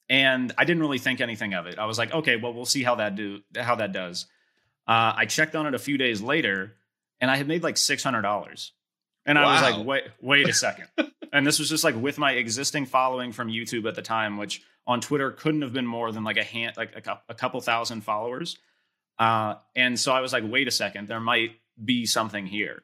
and 0.08 0.54
I 0.60 0.64
didn't 0.64 0.84
really 0.84 1.00
think 1.00 1.22
anything 1.22 1.56
of 1.56 1.66
it. 1.66 1.80
I 1.80 1.86
was 1.86 1.98
like, 1.98 2.14
okay, 2.14 2.36
well, 2.36 2.54
we'll 2.54 2.66
see 2.66 2.84
how 2.84 2.96
that 2.96 3.16
do 3.16 3.40
how 3.58 3.74
that 3.76 3.94
does. 3.94 4.28
Uh, 4.88 5.14
I 5.16 5.26
checked 5.26 5.56
on 5.56 5.66
it 5.66 5.74
a 5.74 5.80
few 5.80 5.98
days 5.98 6.22
later, 6.22 6.76
and 7.20 7.32
I 7.32 7.38
had 7.38 7.48
made 7.48 7.64
like 7.64 7.78
six 7.78 8.04
hundred 8.04 8.22
dollars, 8.22 8.74
and 9.26 9.40
I 9.40 9.54
was 9.54 9.62
like, 9.64 9.88
wait, 9.88 10.04
wait 10.22 10.48
a 10.48 10.54
second. 10.68 10.86
and 11.34 11.48
this 11.48 11.58
was 11.58 11.68
just 11.68 11.84
like 11.84 11.96
with 11.96 12.20
my 12.20 12.34
existing 12.34 12.86
following 12.86 13.32
from 13.32 13.48
YouTube 13.48 13.88
at 13.88 13.96
the 13.96 14.04
time, 14.04 14.38
which 14.38 14.62
on 14.88 15.02
Twitter 15.02 15.32
couldn't 15.32 15.62
have 15.62 15.74
been 15.74 15.86
more 15.86 16.12
than 16.12 16.24
like 16.24 16.38
a 16.38 16.44
hand, 16.44 16.76
like 16.78 17.08
a, 17.08 17.22
a 17.30 17.36
couple 17.36 17.62
thousand 17.62 18.02
followers. 18.02 18.58
Uh, 19.20 19.56
and 19.76 20.00
so 20.00 20.12
I 20.12 20.22
was 20.22 20.34
like, 20.34 20.44
wait 20.46 20.68
a 20.68 20.72
second, 20.72 21.08
there 21.08 21.20
might 21.20 21.52
be 21.84 22.06
something 22.06 22.46
here. 22.46 22.84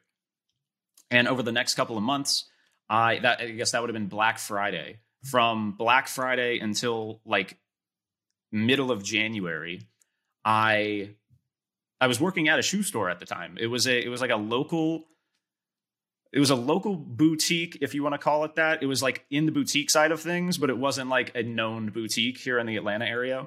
And 1.10 1.26
over 1.26 1.42
the 1.42 1.52
next 1.52 1.74
couple 1.74 1.96
of 1.96 2.02
months, 2.02 2.44
I 2.88 3.18
that 3.20 3.40
I 3.40 3.50
guess 3.50 3.72
that 3.72 3.80
would 3.80 3.90
have 3.90 3.94
been 3.94 4.08
Black 4.08 4.38
Friday. 4.38 4.98
From 5.24 5.72
Black 5.72 6.06
Friday 6.06 6.60
until 6.60 7.20
like 7.24 7.58
middle 8.52 8.92
of 8.92 9.02
January, 9.02 9.82
I 10.44 11.10
I 12.00 12.06
was 12.06 12.20
working 12.20 12.48
at 12.48 12.58
a 12.58 12.62
shoe 12.62 12.82
store 12.82 13.10
at 13.10 13.18
the 13.18 13.26
time. 13.26 13.56
It 13.58 13.66
was 13.66 13.86
a 13.88 14.04
it 14.04 14.08
was 14.08 14.20
like 14.20 14.30
a 14.30 14.36
local 14.36 15.06
it 16.32 16.40
was 16.40 16.50
a 16.50 16.54
local 16.54 16.96
boutique 16.96 17.78
if 17.80 17.94
you 17.94 18.02
want 18.02 18.14
to 18.14 18.18
call 18.18 18.44
it 18.44 18.56
that. 18.56 18.82
It 18.82 18.86
was 18.86 19.02
like 19.02 19.24
in 19.30 19.46
the 19.46 19.52
boutique 19.52 19.90
side 19.90 20.12
of 20.12 20.20
things, 20.20 20.58
but 20.58 20.70
it 20.70 20.78
wasn't 20.78 21.08
like 21.08 21.34
a 21.34 21.42
known 21.42 21.90
boutique 21.90 22.38
here 22.38 22.58
in 22.58 22.66
the 22.66 22.76
Atlanta 22.76 23.06
area. 23.06 23.46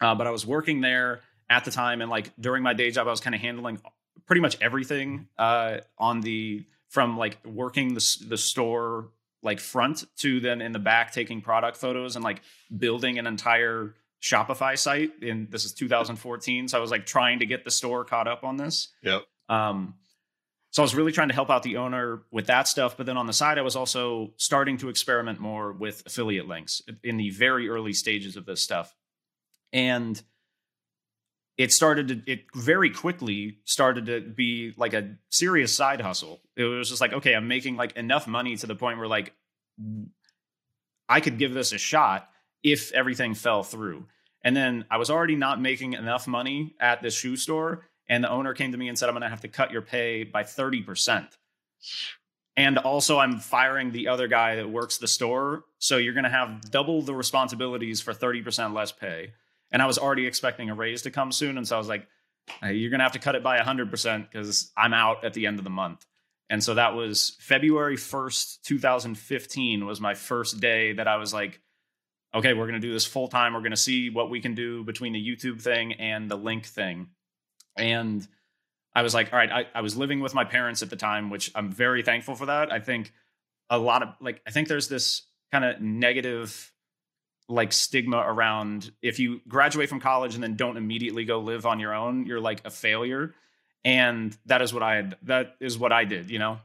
Uh, 0.00 0.14
but 0.14 0.26
I 0.26 0.30
was 0.30 0.46
working 0.46 0.80
there 0.80 1.20
at 1.48 1.64
the 1.64 1.70
time 1.70 2.00
and 2.00 2.10
like 2.10 2.32
during 2.40 2.62
my 2.62 2.72
day 2.72 2.90
job 2.90 3.06
I 3.06 3.10
was 3.10 3.20
kind 3.20 3.34
of 3.34 3.40
handling 3.40 3.80
pretty 4.26 4.40
much 4.40 4.56
everything 4.62 5.28
uh 5.38 5.78
on 5.98 6.22
the 6.22 6.64
from 6.88 7.18
like 7.18 7.36
working 7.44 7.92
the 7.92 8.18
the 8.28 8.38
store 8.38 9.10
like 9.42 9.60
front 9.60 10.04
to 10.16 10.40
then 10.40 10.62
in 10.62 10.72
the 10.72 10.78
back 10.78 11.12
taking 11.12 11.42
product 11.42 11.76
photos 11.76 12.16
and 12.16 12.24
like 12.24 12.40
building 12.76 13.18
an 13.18 13.26
entire 13.26 13.94
Shopify 14.24 14.76
site. 14.78 15.10
And 15.22 15.50
this 15.50 15.66
is 15.66 15.72
2014, 15.74 16.68
so 16.68 16.78
I 16.78 16.80
was 16.80 16.90
like 16.90 17.04
trying 17.04 17.40
to 17.40 17.46
get 17.46 17.64
the 17.64 17.70
store 17.70 18.04
caught 18.04 18.26
up 18.26 18.42
on 18.42 18.56
this. 18.56 18.88
Yep. 19.02 19.22
Um, 19.50 19.94
so 20.74 20.82
I 20.82 20.84
was 20.84 20.96
really 20.96 21.12
trying 21.12 21.28
to 21.28 21.34
help 21.34 21.50
out 21.50 21.62
the 21.62 21.76
owner 21.76 22.24
with 22.32 22.48
that 22.48 22.66
stuff. 22.66 22.96
But 22.96 23.06
then 23.06 23.16
on 23.16 23.28
the 23.28 23.32
side, 23.32 23.58
I 23.58 23.62
was 23.62 23.76
also 23.76 24.32
starting 24.38 24.76
to 24.78 24.88
experiment 24.88 25.38
more 25.38 25.70
with 25.72 26.02
affiliate 26.04 26.48
links 26.48 26.82
in 27.04 27.16
the 27.16 27.30
very 27.30 27.68
early 27.68 27.92
stages 27.92 28.36
of 28.36 28.44
this 28.44 28.60
stuff. 28.60 28.92
And 29.72 30.20
it 31.56 31.72
started 31.72 32.08
to, 32.08 32.22
it 32.26 32.46
very 32.56 32.90
quickly 32.90 33.58
started 33.62 34.06
to 34.06 34.20
be 34.20 34.74
like 34.76 34.94
a 34.94 35.14
serious 35.30 35.76
side 35.76 36.00
hustle. 36.00 36.40
It 36.56 36.64
was 36.64 36.88
just 36.88 37.00
like, 37.00 37.12
okay, 37.12 37.36
I'm 37.36 37.46
making 37.46 37.76
like 37.76 37.96
enough 37.96 38.26
money 38.26 38.56
to 38.56 38.66
the 38.66 38.74
point 38.74 38.98
where 38.98 39.06
like 39.06 39.32
I 41.08 41.20
could 41.20 41.38
give 41.38 41.54
this 41.54 41.70
a 41.70 41.78
shot 41.78 42.28
if 42.64 42.90
everything 42.90 43.34
fell 43.34 43.62
through. 43.62 44.06
And 44.42 44.56
then 44.56 44.86
I 44.90 44.96
was 44.96 45.08
already 45.08 45.36
not 45.36 45.60
making 45.60 45.92
enough 45.92 46.26
money 46.26 46.74
at 46.80 47.00
this 47.00 47.14
shoe 47.14 47.36
store. 47.36 47.86
And 48.08 48.22
the 48.22 48.30
owner 48.30 48.54
came 48.54 48.72
to 48.72 48.78
me 48.78 48.88
and 48.88 48.98
said, 48.98 49.08
I'm 49.08 49.14
going 49.14 49.22
to 49.22 49.28
have 49.28 49.40
to 49.42 49.48
cut 49.48 49.70
your 49.70 49.82
pay 49.82 50.24
by 50.24 50.42
30%. 50.42 51.28
And 52.56 52.78
also, 52.78 53.18
I'm 53.18 53.38
firing 53.38 53.90
the 53.90 54.08
other 54.08 54.28
guy 54.28 54.56
that 54.56 54.70
works 54.70 54.98
the 54.98 55.08
store. 55.08 55.64
So 55.78 55.96
you're 55.96 56.14
going 56.14 56.24
to 56.24 56.30
have 56.30 56.70
double 56.70 57.02
the 57.02 57.14
responsibilities 57.14 58.00
for 58.00 58.12
30% 58.12 58.74
less 58.74 58.92
pay. 58.92 59.32
And 59.72 59.82
I 59.82 59.86
was 59.86 59.98
already 59.98 60.26
expecting 60.26 60.70
a 60.70 60.74
raise 60.74 61.02
to 61.02 61.10
come 61.10 61.32
soon. 61.32 61.58
And 61.58 61.66
so 61.66 61.74
I 61.74 61.78
was 61.78 61.88
like, 61.88 62.06
"Hey, 62.60 62.74
you're 62.74 62.90
going 62.90 63.00
to 63.00 63.04
have 63.04 63.12
to 63.12 63.18
cut 63.18 63.34
it 63.34 63.42
by 63.42 63.58
100% 63.58 64.30
because 64.30 64.70
I'm 64.76 64.94
out 64.94 65.24
at 65.24 65.34
the 65.34 65.46
end 65.46 65.58
of 65.58 65.64
the 65.64 65.70
month. 65.70 66.06
And 66.50 66.62
so 66.62 66.74
that 66.74 66.94
was 66.94 67.36
February 67.40 67.96
1st, 67.96 68.62
2015 68.62 69.86
was 69.86 70.00
my 70.00 70.14
first 70.14 70.60
day 70.60 70.92
that 70.92 71.08
I 71.08 71.16
was 71.16 71.32
like, 71.32 71.60
okay, 72.34 72.52
we're 72.52 72.66
going 72.66 72.80
to 72.80 72.86
do 72.86 72.92
this 72.92 73.06
full 73.06 73.28
time. 73.28 73.54
We're 73.54 73.60
going 73.60 73.70
to 73.70 73.76
see 73.76 74.10
what 74.10 74.30
we 74.30 74.40
can 74.40 74.54
do 74.54 74.84
between 74.84 75.12
the 75.12 75.26
YouTube 75.26 75.60
thing 75.60 75.94
and 75.94 76.30
the 76.30 76.36
link 76.36 76.66
thing. 76.66 77.08
And 77.76 78.26
I 78.94 79.02
was 79.02 79.14
like, 79.14 79.32
all 79.32 79.38
right, 79.38 79.50
I, 79.50 79.66
I 79.74 79.80
was 79.80 79.96
living 79.96 80.20
with 80.20 80.34
my 80.34 80.44
parents 80.44 80.82
at 80.82 80.90
the 80.90 80.96
time, 80.96 81.30
which 81.30 81.50
I'm 81.54 81.70
very 81.70 82.02
thankful 82.02 82.34
for 82.34 82.46
that. 82.46 82.72
I 82.72 82.78
think 82.78 83.12
a 83.68 83.78
lot 83.78 84.02
of 84.02 84.10
like, 84.20 84.40
I 84.46 84.50
think 84.50 84.68
there's 84.68 84.88
this 84.88 85.22
kind 85.50 85.64
of 85.64 85.80
negative 85.80 86.72
like 87.48 87.72
stigma 87.72 88.18
around 88.18 88.90
if 89.02 89.18
you 89.18 89.40
graduate 89.46 89.88
from 89.88 90.00
college 90.00 90.34
and 90.34 90.42
then 90.42 90.56
don't 90.56 90.76
immediately 90.76 91.24
go 91.24 91.40
live 91.40 91.66
on 91.66 91.78
your 91.80 91.94
own, 91.94 92.26
you're 92.26 92.40
like 92.40 92.64
a 92.64 92.70
failure. 92.70 93.34
And 93.84 94.36
that 94.46 94.62
is 94.62 94.72
what 94.72 94.82
I 94.82 94.96
had, 94.96 95.16
that 95.24 95.56
is 95.60 95.78
what 95.78 95.92
I 95.92 96.04
did, 96.04 96.30
you 96.30 96.38
know? 96.38 96.58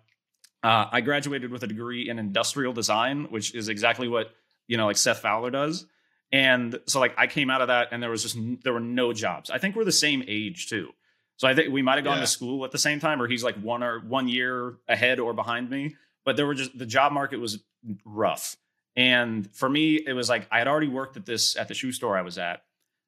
Uh, 0.64 0.86
I 0.92 1.02
graduated 1.02 1.52
with 1.52 1.64
a 1.64 1.68
degree 1.68 2.10
in 2.10 2.20
industrial 2.20 2.74
design, 2.74 3.26
which 3.30 3.54
is 3.54 3.70
exactly 3.70 4.08
what, 4.08 4.32
you 4.68 4.78
know, 4.78 4.86
like 4.86 4.98
Seth 4.98 5.20
Fowler 5.20 5.52
does. 5.52 5.86
And 6.32 6.80
so 6.86 7.00
like 7.00 7.14
I 7.18 7.28
came 7.28 7.50
out 7.50 7.62
of 7.62 7.70
that 7.70 7.90
and 7.92 8.02
there 8.02 8.10
was 8.10 8.24
just, 8.24 8.38
there 8.64 8.74
were 8.74 8.80
no 8.80 9.14
jobs. 9.14 9.50
I 9.50 9.58
think 9.58 9.76
we're 9.76 9.84
the 9.84 9.92
same 9.92 10.24
age 10.28 10.68
too. 10.70 10.92
So 11.40 11.48
I 11.48 11.56
think 11.56 11.72
we 11.72 11.82
might 11.82 11.96
have 11.96 12.04
gone 12.04 12.18
Yeah. 12.18 12.22
to 12.24 12.28
school 12.28 12.66
at 12.66 12.72
the 12.72 12.78
same 12.78 13.00
time, 13.00 13.22
or 13.22 13.28
he's 13.30 13.46
like 13.46 13.56
one 13.56 13.82
or 13.82 14.02
one 14.02 14.28
year 14.28 14.76
ahead 14.90 15.22
or 15.22 15.34
behind 15.34 15.70
me. 15.70 15.96
But 16.26 16.36
there 16.36 16.46
were 16.46 16.54
just 16.54 16.78
the 16.78 16.86
job 16.86 17.14
market 17.14 17.40
was 17.40 17.64
rough, 18.06 18.58
and 18.98 19.50
for 19.56 19.70
me, 19.70 19.96
it 20.06 20.12
was 20.12 20.28
like 20.28 20.48
I 20.52 20.58
had 20.60 20.68
already 20.68 20.90
worked 20.90 21.16
at 21.16 21.26
this 21.26 21.56
at 21.56 21.70
the 21.70 21.74
shoe 21.74 21.94
store 21.94 22.18
I 22.18 22.24
was 22.24 22.38
at. 22.38 22.64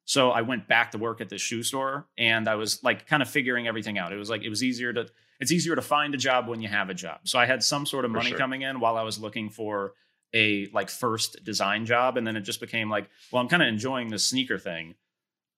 So 0.06 0.30
I 0.30 0.40
went 0.42 0.66
back 0.66 0.92
to 0.92 0.98
work 0.98 1.20
at 1.20 1.28
this 1.28 1.42
shoe 1.42 1.62
store 1.62 2.08
and 2.18 2.48
I 2.48 2.54
was 2.56 2.82
like 2.82 3.06
kind 3.06 3.22
of 3.22 3.28
figuring 3.30 3.68
everything 3.68 3.98
out. 3.98 4.12
It 4.12 4.16
was 4.16 4.30
like 4.30 4.42
it 4.42 4.48
was 4.48 4.64
easier 4.64 4.92
to 4.94 5.06
it's 5.38 5.52
easier 5.52 5.76
to 5.76 5.82
find 5.82 6.14
a 6.14 6.18
job 6.18 6.48
when 6.48 6.60
you 6.62 6.68
have 6.68 6.88
a 6.90 6.94
job. 6.94 7.20
So 7.24 7.38
I 7.38 7.44
had 7.46 7.62
some 7.62 7.84
sort 7.86 8.04
of 8.06 8.10
For 8.10 8.16
money 8.16 8.30
sure. 8.30 8.38
coming 8.38 8.62
in 8.62 8.80
while 8.80 8.96
I 8.96 9.02
was 9.02 9.18
looking 9.18 9.50
for 9.50 9.92
a 10.34 10.66
like 10.72 10.88
first 10.88 11.44
design 11.44 11.84
job 11.86 12.16
and 12.16 12.26
then 12.26 12.36
it 12.36 12.40
just 12.40 12.60
became 12.60 12.88
like, 12.90 13.10
well, 13.30 13.42
I'm 13.42 13.48
kind 13.48 13.62
of 13.62 13.68
enjoying 13.68 14.08
this 14.08 14.24
sneaker 14.24 14.58
thing. 14.58 14.94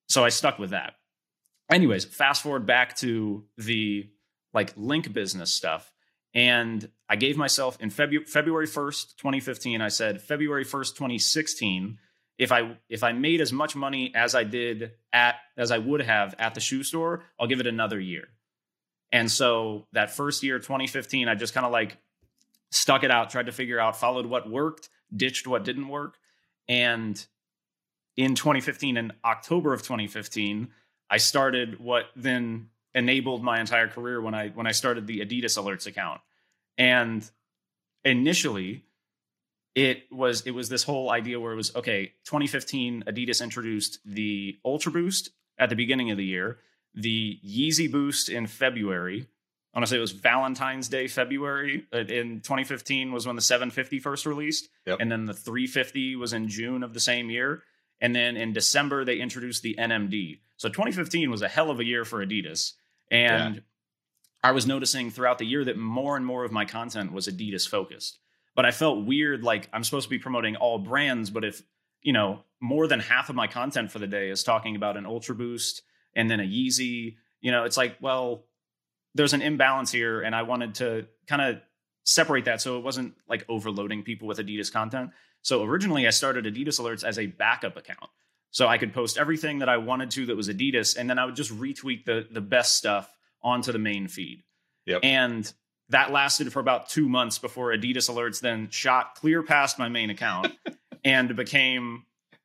So 0.08 0.24
I 0.24 0.28
stuck 0.28 0.58
with 0.58 0.70
that. 0.70 0.94
Anyways, 1.70 2.04
fast 2.04 2.42
forward 2.42 2.66
back 2.66 2.96
to 2.96 3.44
the 3.56 4.08
like 4.52 4.72
link 4.76 5.12
business 5.12 5.52
stuff. 5.52 5.92
And 6.34 6.88
I 7.08 7.16
gave 7.16 7.36
myself 7.36 7.78
in 7.80 7.90
Febu- 7.90 8.28
February 8.28 8.66
1st, 8.66 9.16
2015, 9.16 9.80
I 9.80 9.88
said 9.88 10.20
February 10.20 10.64
1st, 10.64 10.94
2016, 10.94 11.98
if 12.38 12.50
I 12.50 12.76
if 12.88 13.04
I 13.04 13.12
made 13.12 13.40
as 13.40 13.52
much 13.52 13.76
money 13.76 14.12
as 14.14 14.34
I 14.34 14.44
did 14.44 14.92
at 15.12 15.36
as 15.56 15.70
I 15.70 15.78
would 15.78 16.00
have 16.00 16.34
at 16.38 16.54
the 16.54 16.60
shoe 16.60 16.82
store, 16.82 17.22
I'll 17.38 17.46
give 17.46 17.60
it 17.60 17.66
another 17.66 18.00
year. 18.00 18.28
And 19.12 19.30
so 19.30 19.86
that 19.92 20.10
first 20.10 20.42
year, 20.42 20.58
2015, 20.58 21.28
I 21.28 21.36
just 21.36 21.54
kind 21.54 21.64
of 21.64 21.70
like 21.70 21.98
stuck 22.72 23.04
it 23.04 23.10
out, 23.12 23.30
tried 23.30 23.46
to 23.46 23.52
figure 23.52 23.78
out, 23.78 23.96
followed 23.96 24.26
what 24.26 24.50
worked, 24.50 24.88
ditched 25.14 25.46
what 25.46 25.62
didn't 25.64 25.86
work. 25.86 26.16
And 26.66 27.24
in 28.16 28.34
2015, 28.34 28.96
in 28.96 29.12
October 29.24 29.72
of 29.72 29.82
2015, 29.82 30.68
I 31.10 31.18
started 31.18 31.78
what 31.80 32.06
then 32.16 32.68
enabled 32.94 33.42
my 33.42 33.60
entire 33.60 33.88
career 33.88 34.20
when 34.20 34.34
I 34.34 34.48
when 34.48 34.66
I 34.66 34.72
started 34.72 35.06
the 35.06 35.20
Adidas 35.20 35.58
Alerts 35.58 35.86
account. 35.86 36.20
And 36.78 37.28
initially, 38.04 38.84
it 39.74 40.04
was 40.10 40.46
it 40.46 40.52
was 40.52 40.68
this 40.68 40.84
whole 40.84 41.10
idea 41.10 41.40
where 41.40 41.52
it 41.52 41.56
was 41.56 41.74
okay 41.74 42.12
2015 42.26 43.04
adidas 43.08 43.42
introduced 43.42 43.98
the 44.04 44.56
ultra 44.64 44.92
boost 44.92 45.30
at 45.58 45.68
the 45.68 45.74
beginning 45.74 46.10
of 46.12 46.16
the 46.16 46.24
year 46.24 46.58
the 46.94 47.40
yeezy 47.44 47.90
boost 47.90 48.28
in 48.28 48.46
february 48.46 49.26
i 49.74 49.78
want 49.78 49.84
to 49.84 49.90
say 49.90 49.96
it 49.96 50.00
was 50.00 50.12
valentine's 50.12 50.88
day 50.88 51.08
february 51.08 51.86
Uh, 51.92 51.98
in 51.98 52.40
2015 52.40 53.10
was 53.10 53.26
when 53.26 53.34
the 53.34 53.42
750 53.42 53.98
first 53.98 54.26
released 54.26 54.68
Yep. 54.86 54.98
and 55.00 55.10
then 55.10 55.24
the 55.24 55.34
350 55.34 56.14
was 56.14 56.32
in 56.32 56.46
june 56.46 56.84
of 56.84 56.94
the 56.94 57.00
same 57.00 57.28
year 57.28 57.64
and 58.00 58.14
then 58.14 58.36
in 58.36 58.52
december 58.52 59.04
they 59.04 59.16
introduced 59.16 59.62
the 59.62 59.74
nmd 59.78 60.40
so 60.56 60.68
2015 60.68 61.30
was 61.30 61.42
a 61.42 61.48
hell 61.48 61.70
of 61.70 61.80
a 61.80 61.84
year 61.84 62.04
for 62.04 62.24
adidas 62.24 62.72
and 63.10 63.62
i 64.42 64.52
was 64.52 64.66
noticing 64.66 65.10
throughout 65.10 65.38
the 65.38 65.46
year 65.46 65.64
that 65.64 65.76
more 65.76 66.16
and 66.16 66.26
more 66.26 66.44
of 66.44 66.52
my 66.52 66.64
content 66.64 67.12
was 67.12 67.28
adidas 67.28 67.68
focused 67.68 68.18
but 68.54 68.64
I 68.64 68.70
felt 68.70 69.04
weird. 69.04 69.42
Like 69.42 69.68
I'm 69.72 69.84
supposed 69.84 70.04
to 70.04 70.10
be 70.10 70.18
promoting 70.18 70.56
all 70.56 70.78
brands, 70.78 71.30
but 71.30 71.44
if 71.44 71.62
you 72.02 72.12
know 72.12 72.40
more 72.60 72.86
than 72.86 73.00
half 73.00 73.28
of 73.28 73.36
my 73.36 73.46
content 73.46 73.90
for 73.90 73.98
the 73.98 74.06
day 74.06 74.30
is 74.30 74.42
talking 74.42 74.76
about 74.76 74.96
an 74.96 75.06
Ultra 75.06 75.34
Boost 75.34 75.82
and 76.14 76.30
then 76.30 76.40
a 76.40 76.44
Yeezy, 76.44 77.16
you 77.40 77.50
know, 77.50 77.64
it's 77.64 77.76
like, 77.76 77.96
well, 78.00 78.44
there's 79.14 79.32
an 79.32 79.42
imbalance 79.42 79.90
here, 79.90 80.22
and 80.22 80.34
I 80.34 80.42
wanted 80.42 80.76
to 80.76 81.06
kind 81.26 81.42
of 81.42 81.60
separate 82.04 82.44
that 82.44 82.60
so 82.60 82.78
it 82.78 82.84
wasn't 82.84 83.14
like 83.28 83.44
overloading 83.48 84.02
people 84.02 84.28
with 84.28 84.38
Adidas 84.38 84.72
content. 84.72 85.10
So 85.44 85.62
originally, 85.62 86.06
I 86.06 86.10
started 86.10 86.46
Adidas 86.46 86.80
Alerts 86.80 87.04
as 87.04 87.18
a 87.18 87.26
backup 87.26 87.76
account, 87.76 88.10
so 88.50 88.66
I 88.66 88.78
could 88.78 88.94
post 88.94 89.18
everything 89.18 89.58
that 89.58 89.68
I 89.68 89.76
wanted 89.76 90.10
to 90.12 90.26
that 90.26 90.36
was 90.36 90.48
Adidas, 90.48 90.96
and 90.96 91.08
then 91.08 91.18
I 91.18 91.26
would 91.26 91.36
just 91.36 91.52
retweet 91.52 92.06
the 92.06 92.26
the 92.30 92.40
best 92.40 92.76
stuff 92.76 93.14
onto 93.42 93.70
the 93.70 93.78
main 93.78 94.08
feed. 94.08 94.42
Yep. 94.86 95.00
And 95.04 95.52
that 95.90 96.10
lasted 96.10 96.50
for 96.50 96.60
about 96.60 96.88
two 96.88 97.08
months 97.08 97.38
before 97.38 97.72
Adidas 97.72 98.10
Alerts 98.10 98.40
then 98.40 98.70
shot 98.70 99.16
clear 99.16 99.42
past 99.42 99.78
my 99.78 99.90
main 99.90 100.08
account 100.08 100.52
and 101.04 101.36
became 101.36 102.04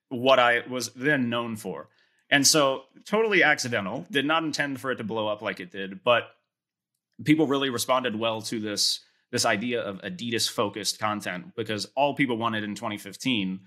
what 0.09 0.37
I 0.37 0.63
was 0.67 0.89
then 0.89 1.29
known 1.29 1.55
for. 1.55 1.87
And 2.29 2.45
so, 2.45 2.83
totally 3.05 3.43
accidental, 3.43 4.05
did 4.11 4.25
not 4.25 4.43
intend 4.43 4.81
for 4.81 4.91
it 4.91 4.97
to 4.97 5.03
blow 5.05 5.27
up 5.27 5.41
like 5.41 5.61
it 5.61 5.71
did, 5.71 6.03
but 6.03 6.27
people 7.23 7.47
really 7.47 7.69
responded 7.69 8.15
well 8.15 8.41
to 8.43 8.59
this 8.59 8.99
this 9.31 9.45
idea 9.45 9.81
of 9.81 10.01
Adidas 10.01 10.49
focused 10.49 10.99
content 10.99 11.55
because 11.55 11.85
all 11.95 12.15
people 12.15 12.37
wanted 12.37 12.63
in 12.63 12.75
2015 12.75 13.61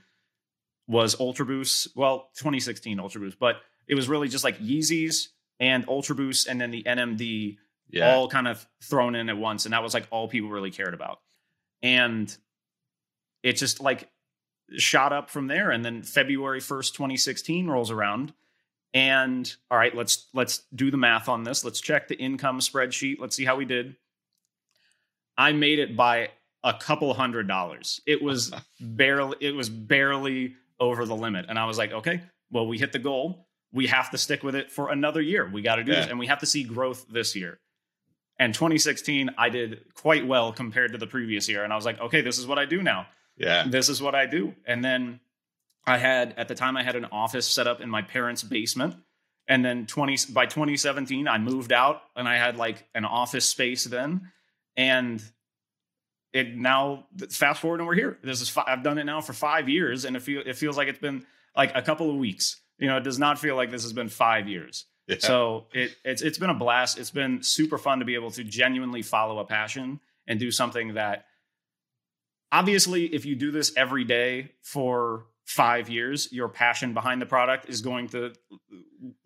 was 0.88 1.18
Ultra 1.20 1.46
Boost. 1.46 1.88
Well, 1.96 2.30
2016 2.36 2.98
Ultra 2.98 3.20
Boost, 3.20 3.38
but 3.38 3.56
it 3.86 3.94
was 3.94 4.08
really 4.08 4.28
just 4.28 4.44
like 4.44 4.58
Yeezys 4.58 5.28
and 5.60 5.84
Ultra 5.88 6.14
Boost 6.16 6.48
and 6.48 6.60
then 6.60 6.70
the 6.70 6.82
NMD 6.82 7.58
Yeah. 7.90 8.14
all 8.14 8.28
kind 8.28 8.48
of 8.48 8.66
thrown 8.82 9.14
in 9.14 9.28
at 9.28 9.36
once 9.36 9.66
and 9.66 9.72
that 9.72 9.82
was 9.82 9.94
like 9.94 10.06
all 10.10 10.26
people 10.28 10.48
really 10.50 10.70
cared 10.70 10.94
about 10.94 11.20
and 11.82 12.34
it 13.42 13.54
just 13.54 13.80
like 13.80 14.08
shot 14.76 15.12
up 15.12 15.28
from 15.28 15.46
there 15.46 15.70
and 15.70 15.84
then 15.84 16.02
february 16.02 16.60
1st 16.60 16.94
2016 16.94 17.66
rolls 17.66 17.90
around 17.90 18.32
and 18.94 19.54
all 19.70 19.76
right 19.76 19.94
let's 19.94 20.28
let's 20.32 20.62
do 20.74 20.90
the 20.90 20.96
math 20.96 21.28
on 21.28 21.44
this 21.44 21.64
let's 21.64 21.80
check 21.82 22.08
the 22.08 22.14
income 22.16 22.60
spreadsheet 22.60 23.18
let's 23.20 23.36
see 23.36 23.44
how 23.44 23.56
we 23.56 23.66
did 23.66 23.94
i 25.36 25.52
made 25.52 25.78
it 25.78 25.96
by 25.96 26.28
a 26.64 26.74
couple 26.74 27.12
hundred 27.14 27.48
dollars 27.48 28.00
it 28.06 28.22
was 28.22 28.52
barely 28.80 29.36
it 29.40 29.54
was 29.54 29.68
barely 29.68 30.54
over 30.80 31.04
the 31.04 31.16
limit 31.16 31.46
and 31.48 31.58
i 31.58 31.64
was 31.64 31.78
like 31.78 31.92
okay 31.92 32.20
well 32.50 32.66
we 32.66 32.78
hit 32.78 32.92
the 32.92 32.98
goal 32.98 33.46
we 33.72 33.86
have 33.86 34.10
to 34.10 34.18
stick 34.18 34.42
with 34.42 34.54
it 34.54 34.70
for 34.70 34.90
another 34.90 35.20
year 35.20 35.48
we 35.50 35.62
got 35.62 35.76
to 35.76 35.84
do 35.84 35.92
this 35.92 36.06
and 36.06 36.18
we 36.18 36.26
have 36.26 36.40
to 36.40 36.46
see 36.46 36.62
growth 36.62 37.06
this 37.10 37.34
year 37.36 37.58
and 38.38 38.54
2016 38.54 39.30
i 39.38 39.48
did 39.48 39.80
quite 39.94 40.26
well 40.26 40.52
compared 40.52 40.92
to 40.92 40.98
the 40.98 41.06
previous 41.06 41.48
year 41.48 41.64
and 41.64 41.72
i 41.72 41.76
was 41.76 41.84
like 41.84 42.00
okay 42.00 42.20
this 42.20 42.38
is 42.38 42.46
what 42.46 42.58
i 42.58 42.64
do 42.64 42.82
now 42.82 43.06
yeah. 43.36 43.64
this 43.68 43.88
is 43.88 44.02
what 44.02 44.14
I 44.14 44.26
do. 44.26 44.54
And 44.66 44.84
then 44.84 45.20
I 45.86 45.98
had 45.98 46.34
at 46.36 46.48
the 46.48 46.54
time 46.54 46.76
I 46.76 46.82
had 46.82 46.96
an 46.96 47.06
office 47.06 47.46
set 47.46 47.66
up 47.66 47.80
in 47.80 47.90
my 47.90 48.02
parents' 48.02 48.42
basement. 48.42 48.96
And 49.48 49.64
then 49.64 49.86
20 49.86 50.32
by 50.32 50.46
2017 50.46 51.26
I 51.26 51.38
moved 51.38 51.72
out 51.72 52.02
and 52.14 52.28
I 52.28 52.36
had 52.36 52.56
like 52.56 52.86
an 52.94 53.04
office 53.04 53.48
space 53.48 53.84
then. 53.84 54.30
And 54.76 55.22
it 56.32 56.56
now 56.56 57.06
fast 57.30 57.60
forward 57.60 57.80
and 57.80 57.86
we're 57.86 57.94
here. 57.94 58.18
This 58.22 58.40
is 58.40 58.48
fi- 58.48 58.64
I've 58.66 58.82
done 58.82 58.98
it 58.98 59.04
now 59.04 59.20
for 59.20 59.32
5 59.32 59.68
years 59.68 60.04
and 60.04 60.16
it 60.16 60.22
feel 60.22 60.42
it 60.44 60.56
feels 60.56 60.76
like 60.76 60.88
it's 60.88 60.98
been 60.98 61.26
like 61.56 61.72
a 61.74 61.82
couple 61.82 62.10
of 62.10 62.16
weeks. 62.16 62.60
You 62.78 62.88
know, 62.88 62.96
it 62.96 63.04
does 63.04 63.18
not 63.18 63.38
feel 63.38 63.54
like 63.54 63.70
this 63.70 63.82
has 63.82 63.92
been 63.92 64.08
5 64.08 64.48
years. 64.48 64.86
Yeah. 65.06 65.16
So 65.18 65.66
it 65.72 65.94
it's 66.04 66.22
it's 66.22 66.38
been 66.38 66.50
a 66.50 66.54
blast. 66.54 66.98
It's 66.98 67.10
been 67.10 67.42
super 67.42 67.76
fun 67.76 67.98
to 67.98 68.04
be 68.04 68.14
able 68.14 68.30
to 68.32 68.44
genuinely 68.44 69.02
follow 69.02 69.38
a 69.38 69.44
passion 69.44 70.00
and 70.26 70.40
do 70.40 70.50
something 70.50 70.94
that 70.94 71.26
obviously 72.50 73.06
if 73.06 73.26
you 73.26 73.34
do 73.34 73.50
this 73.50 73.72
every 73.76 74.04
day 74.04 74.52
for 74.62 75.26
5 75.44 75.90
years, 75.90 76.32
your 76.32 76.48
passion 76.48 76.94
behind 76.94 77.20
the 77.20 77.26
product 77.26 77.68
is 77.68 77.82
going 77.82 78.08
to 78.08 78.32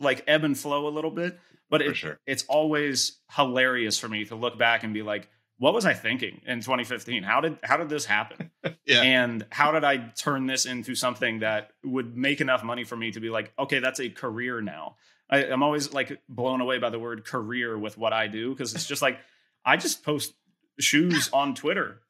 like 0.00 0.24
ebb 0.26 0.42
and 0.42 0.58
flow 0.58 0.88
a 0.88 0.90
little 0.90 1.10
bit, 1.10 1.38
but 1.70 1.82
it, 1.82 1.96
sure. 1.96 2.18
it's 2.26 2.44
always 2.48 3.18
hilarious 3.30 3.98
for 3.98 4.08
me 4.08 4.24
to 4.24 4.34
look 4.34 4.58
back 4.58 4.82
and 4.82 4.92
be 4.92 5.02
like 5.02 5.28
what 5.58 5.72
was 5.72 5.86
I 5.86 5.94
thinking 5.94 6.40
in 6.46 6.60
2015? 6.60 7.22
How 7.22 7.40
did 7.40 7.58
how 7.62 7.76
did 7.76 7.88
this 7.88 8.04
happen? 8.04 8.50
Yeah. 8.88 9.02
And 9.02 9.44
how 9.50 9.72
did 9.72 9.82
I 9.82 9.96
turn 9.96 10.46
this 10.46 10.64
into 10.64 10.94
something 10.94 11.40
that 11.40 11.70
would 11.82 12.16
make 12.16 12.40
enough 12.40 12.62
money 12.62 12.84
for 12.84 12.96
me 12.96 13.10
to 13.10 13.18
be 13.18 13.30
like, 13.30 13.52
okay, 13.58 13.80
that's 13.80 13.98
a 13.98 14.08
career 14.08 14.60
now. 14.60 14.94
I, 15.28 15.44
I'm 15.46 15.64
always 15.64 15.92
like 15.92 16.20
blown 16.28 16.60
away 16.60 16.78
by 16.78 16.90
the 16.90 16.98
word 17.00 17.24
career 17.24 17.76
with 17.76 17.98
what 17.98 18.12
I 18.12 18.28
do 18.28 18.50
because 18.50 18.76
it's 18.76 18.86
just 18.86 19.02
like 19.02 19.18
I 19.64 19.76
just 19.76 20.04
post 20.04 20.34
shoes 20.78 21.28
on 21.32 21.56
Twitter. 21.56 22.00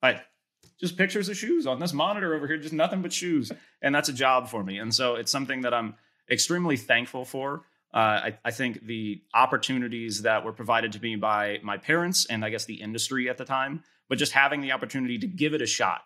I 0.00 0.22
just 0.78 0.96
pictures 0.96 1.28
of 1.28 1.36
shoes 1.36 1.66
on 1.66 1.80
this 1.80 1.92
monitor 1.92 2.32
over 2.34 2.46
here, 2.46 2.58
just 2.58 2.74
nothing 2.74 3.02
but 3.02 3.12
shoes, 3.12 3.50
and 3.82 3.92
that's 3.92 4.08
a 4.08 4.12
job 4.12 4.48
for 4.48 4.62
me. 4.62 4.78
And 4.78 4.94
so 4.94 5.16
it's 5.16 5.32
something 5.32 5.62
that 5.62 5.74
I'm 5.74 5.96
extremely 6.30 6.76
thankful 6.76 7.24
for. 7.24 7.62
Uh, 7.92 7.96
I, 7.98 8.38
I 8.44 8.50
think 8.50 8.84
the 8.84 9.22
opportunities 9.32 10.22
that 10.22 10.44
were 10.44 10.52
provided 10.52 10.92
to 10.92 11.00
me 11.00 11.16
by 11.16 11.58
my 11.62 11.78
parents 11.78 12.26
and 12.28 12.44
I 12.44 12.50
guess 12.50 12.66
the 12.66 12.82
industry 12.82 13.30
at 13.30 13.38
the 13.38 13.44
time, 13.46 13.82
but 14.08 14.18
just 14.18 14.32
having 14.32 14.60
the 14.60 14.72
opportunity 14.72 15.18
to 15.18 15.26
give 15.26 15.54
it 15.54 15.62
a 15.62 15.66
shot 15.66 16.02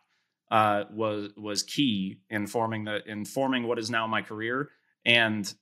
uh, 0.51 0.85
was 0.92 1.31
was 1.37 1.62
key 1.62 2.21
in 2.31 2.47
forming 2.47 2.85
the 2.85 3.01
in 3.05 3.25
forming 3.25 3.66
what 3.66 3.79
is 3.79 3.90
now 3.90 4.07
my 4.07 4.23
career. 4.23 4.68
And 5.05 5.53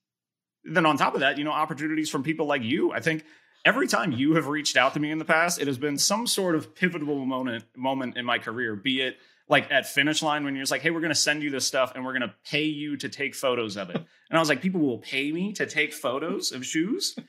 then 0.65 0.85
on 0.85 0.99
top 0.99 1.15
of 1.15 1.21
that, 1.21 1.39
you 1.39 1.45
know, 1.45 1.53
opportunities 1.53 2.11
from 2.11 2.23
people 2.23 2.47
like 2.47 2.63
you. 2.63 2.93
I 2.93 3.01
think 3.01 3.25
every 3.65 3.87
time 3.87 4.13
you 4.13 4.35
have 4.35 4.47
reached 4.47 4.77
out 4.77 4.95
to 4.95 5.01
me 5.01 5.11
in 5.11 5.19
the 5.19 5.25
past, 5.25 5.61
it 5.61 5.67
has 5.67 5.79
been 5.79 5.97
some 5.97 6.27
sort 6.27 6.55
of 6.55 6.75
pivotal 6.75 7.25
moment 7.25 7.65
moment 7.77 8.17
in 8.17 8.25
my 8.27 8.39
career. 8.39 8.77
Be 8.77 9.01
it 9.01 9.17
like 9.51 9.71
at 9.71 9.87
finish 9.87 10.23
line 10.23 10.45
when 10.45 10.55
you're 10.55 10.63
just 10.63 10.71
like, 10.73 10.81
hey, 10.83 10.91
we're 10.91 11.01
gonna 11.03 11.15
send 11.15 11.43
you 11.43 11.51
this 11.51 11.67
stuff 11.67 11.93
and 11.95 12.05
we're 12.05 12.13
gonna 12.15 12.35
pay 12.51 12.65
you 12.65 12.97
to 12.97 13.09
take 13.11 13.35
photos 13.35 13.77
of 13.77 13.91
it. 13.91 13.97
And 13.97 14.07
I 14.31 14.39
was 14.39 14.49
like, 14.49 14.63
people 14.63 14.81
will 14.81 14.99
pay 14.99 15.31
me 15.33 15.53
to 15.55 15.67
take 15.67 15.93
photos 15.93 16.53
of 16.53 16.65
shoes. 16.65 17.15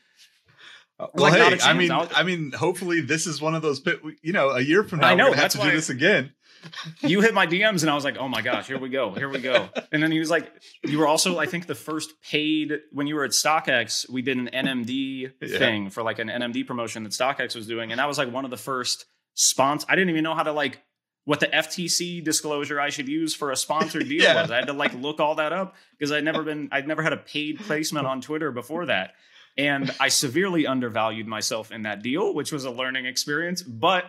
Uh, 0.99 1.07
well, 1.15 1.31
Like, 1.31 1.59
hey, 1.59 1.67
I 1.67 1.73
mean, 1.73 1.89
I'll- 1.89 2.07
I 2.13 2.21
mean, 2.21 2.51
hopefully 2.51 3.01
this 3.01 3.25
is 3.25 3.41
one 3.41 3.55
of 3.55 3.63
those. 3.63 3.79
Pit, 3.79 4.01
you 4.21 4.33
know, 4.33 4.49
a 4.51 4.59
year 4.61 4.83
from 4.83 4.99
now, 4.99 5.07
I 5.07 5.15
know, 5.15 5.23
we're 5.23 5.29
gonna 5.31 5.35
have 5.37 5.43
that's 5.45 5.55
to 5.55 5.61
do 5.61 5.67
why- 5.69 5.73
this 5.73 5.89
again. 5.89 6.31
you 7.01 7.21
hit 7.21 7.33
my 7.33 7.47
DMs 7.47 7.81
and 7.81 7.89
I 7.89 7.95
was 7.95 8.03
like, 8.03 8.17
oh 8.19 8.27
my 8.27 8.43
gosh, 8.43 8.67
here 8.67 8.77
we 8.77 8.89
go, 8.89 9.09
here 9.11 9.27
we 9.27 9.39
go. 9.39 9.67
And 9.91 10.03
then 10.03 10.11
he 10.11 10.19
was 10.19 10.29
like, 10.29 10.51
you 10.83 10.99
were 10.99 11.07
also, 11.07 11.39
I 11.39 11.47
think, 11.47 11.65
the 11.65 11.73
first 11.73 12.11
paid 12.21 12.81
when 12.91 13.07
you 13.07 13.15
were 13.15 13.23
at 13.23 13.31
StockX. 13.31 14.07
We 14.11 14.21
did 14.21 14.37
an 14.37 14.47
NMD 14.53 15.31
Yeah. 15.41 15.57
thing 15.57 15.89
for 15.89 16.03
like 16.03 16.19
an 16.19 16.27
NMD 16.27 16.67
promotion 16.67 17.01
that 17.01 17.13
StockX 17.13 17.55
was 17.55 17.65
doing, 17.65 17.91
and 17.91 17.97
that 17.97 18.07
was 18.07 18.19
like 18.19 18.31
one 18.31 18.45
of 18.45 18.51
the 18.51 18.57
first 18.57 19.05
spons. 19.35 19.83
I 19.89 19.95
didn't 19.95 20.11
even 20.11 20.23
know 20.23 20.35
how 20.35 20.43
to 20.43 20.51
like 20.51 20.83
what 21.25 21.39
the 21.39 21.47
FTC 21.47 22.23
disclosure 22.23 22.79
I 22.79 22.89
should 22.89 23.07
use 23.07 23.33
for 23.35 23.51
a 23.51 23.55
sponsored 23.55 24.07
deal 24.09 24.23
Yeah. 24.23 24.41
was. 24.41 24.51
I 24.51 24.57
had 24.57 24.67
to 24.67 24.73
like 24.73 24.93
look 24.93 25.19
all 25.19 25.35
that 25.35 25.53
up 25.53 25.75
because 25.97 26.11
I'd 26.11 26.23
never 26.23 26.43
been 26.43 26.69
I'd 26.71 26.87
never 26.87 27.03
had 27.03 27.13
a 27.13 27.17
paid 27.17 27.59
placement 27.59 28.07
on 28.07 28.21
Twitter 28.21 28.51
before 28.51 28.87
that. 28.87 29.13
And 29.57 29.93
I 29.99 30.07
severely 30.07 30.65
undervalued 30.65 31.27
myself 31.27 31.71
in 31.71 31.83
that 31.83 32.01
deal, 32.01 32.33
which 32.33 32.51
was 32.51 32.63
a 32.65 32.71
learning 32.71 33.05
experience. 33.05 33.61
But 33.61 34.05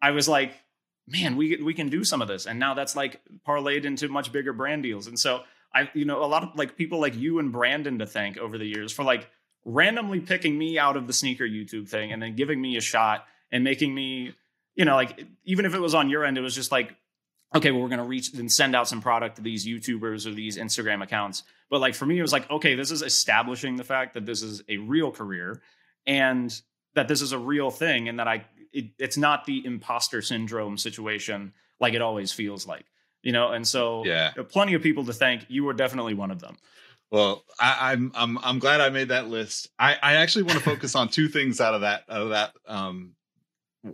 I 0.00 0.12
was 0.12 0.28
like, 0.28 0.54
man, 1.06 1.36
we 1.36 1.56
we 1.62 1.74
can 1.74 1.88
do 1.88 2.02
some 2.04 2.22
of 2.22 2.28
this. 2.28 2.46
And 2.46 2.58
now 2.58 2.74
that's 2.74 2.96
like 2.96 3.20
parlayed 3.46 3.84
into 3.84 4.08
much 4.08 4.32
bigger 4.32 4.52
brand 4.52 4.82
deals. 4.82 5.06
And 5.06 5.18
so 5.18 5.42
I, 5.74 5.88
you 5.94 6.04
know, 6.04 6.24
a 6.24 6.26
lot 6.26 6.42
of 6.42 6.56
like 6.56 6.76
people 6.76 7.00
like 7.00 7.14
you 7.14 7.38
and 7.38 7.52
Brandon 7.52 7.98
to 8.00 8.06
thank 8.06 8.38
over 8.38 8.58
the 8.58 8.64
years 8.66 8.90
for 8.92 9.04
like 9.04 9.28
randomly 9.64 10.18
picking 10.20 10.56
me 10.58 10.78
out 10.78 10.96
of 10.96 11.06
the 11.06 11.12
sneaker 11.12 11.44
YouTube 11.44 11.88
thing 11.88 12.10
and 12.12 12.20
then 12.22 12.34
giving 12.34 12.60
me 12.60 12.76
a 12.76 12.80
shot 12.80 13.26
and 13.52 13.62
making 13.62 13.94
me, 13.94 14.32
you 14.74 14.84
know, 14.84 14.94
like 14.94 15.24
even 15.44 15.64
if 15.64 15.74
it 15.74 15.80
was 15.80 15.94
on 15.94 16.08
your 16.10 16.24
end, 16.24 16.38
it 16.38 16.42
was 16.42 16.54
just 16.54 16.72
like, 16.72 16.94
okay, 17.54 17.70
well, 17.70 17.82
we're 17.82 17.88
gonna 17.88 18.04
reach 18.04 18.32
and 18.34 18.50
send 18.50 18.74
out 18.76 18.88
some 18.88 19.00
product 19.00 19.36
to 19.36 19.42
these 19.42 19.66
YouTubers 19.66 20.26
or 20.26 20.32
these 20.32 20.56
Instagram 20.56 21.02
accounts. 21.02 21.42
But 21.68 21.80
like 21.80 21.94
for 21.94 22.06
me, 22.06 22.18
it 22.18 22.22
was 22.22 22.32
like, 22.32 22.48
okay, 22.50 22.74
this 22.74 22.90
is 22.90 23.02
establishing 23.02 23.76
the 23.76 23.84
fact 23.84 24.14
that 24.14 24.26
this 24.26 24.42
is 24.42 24.62
a 24.68 24.76
real 24.78 25.10
career 25.10 25.60
and 26.06 26.58
that 26.94 27.08
this 27.08 27.22
is 27.22 27.32
a 27.32 27.38
real 27.38 27.70
thing 27.70 28.08
and 28.08 28.18
that 28.18 28.28
I 28.28 28.44
it, 28.72 28.86
it's 28.98 29.16
not 29.16 29.44
the 29.46 29.64
imposter 29.66 30.22
syndrome 30.22 30.78
situation 30.78 31.52
like 31.80 31.94
it 31.94 32.02
always 32.02 32.32
feels 32.32 32.66
like. 32.66 32.84
You 33.22 33.32
know, 33.32 33.50
and 33.52 33.66
so 33.68 34.04
Yeah. 34.06 34.30
plenty 34.48 34.74
of 34.74 34.82
people 34.82 35.04
to 35.04 35.12
thank. 35.12 35.44
You 35.48 35.64
were 35.64 35.74
definitely 35.74 36.14
one 36.14 36.30
of 36.30 36.40
them. 36.40 36.56
Well, 37.10 37.44
I, 37.58 37.92
I'm 37.92 38.12
I'm 38.14 38.38
I'm 38.38 38.58
glad 38.60 38.80
I 38.80 38.88
made 38.90 39.08
that 39.08 39.26
list. 39.28 39.68
I 39.78 39.96
I 40.00 40.14
actually 40.14 40.44
want 40.44 40.58
to 40.58 40.64
focus 40.64 40.94
on 40.94 41.08
two 41.08 41.28
things 41.28 41.60
out 41.60 41.74
of 41.74 41.80
that 41.80 42.04
out 42.08 42.22
of 42.22 42.28
that 42.30 42.52
um 42.66 43.14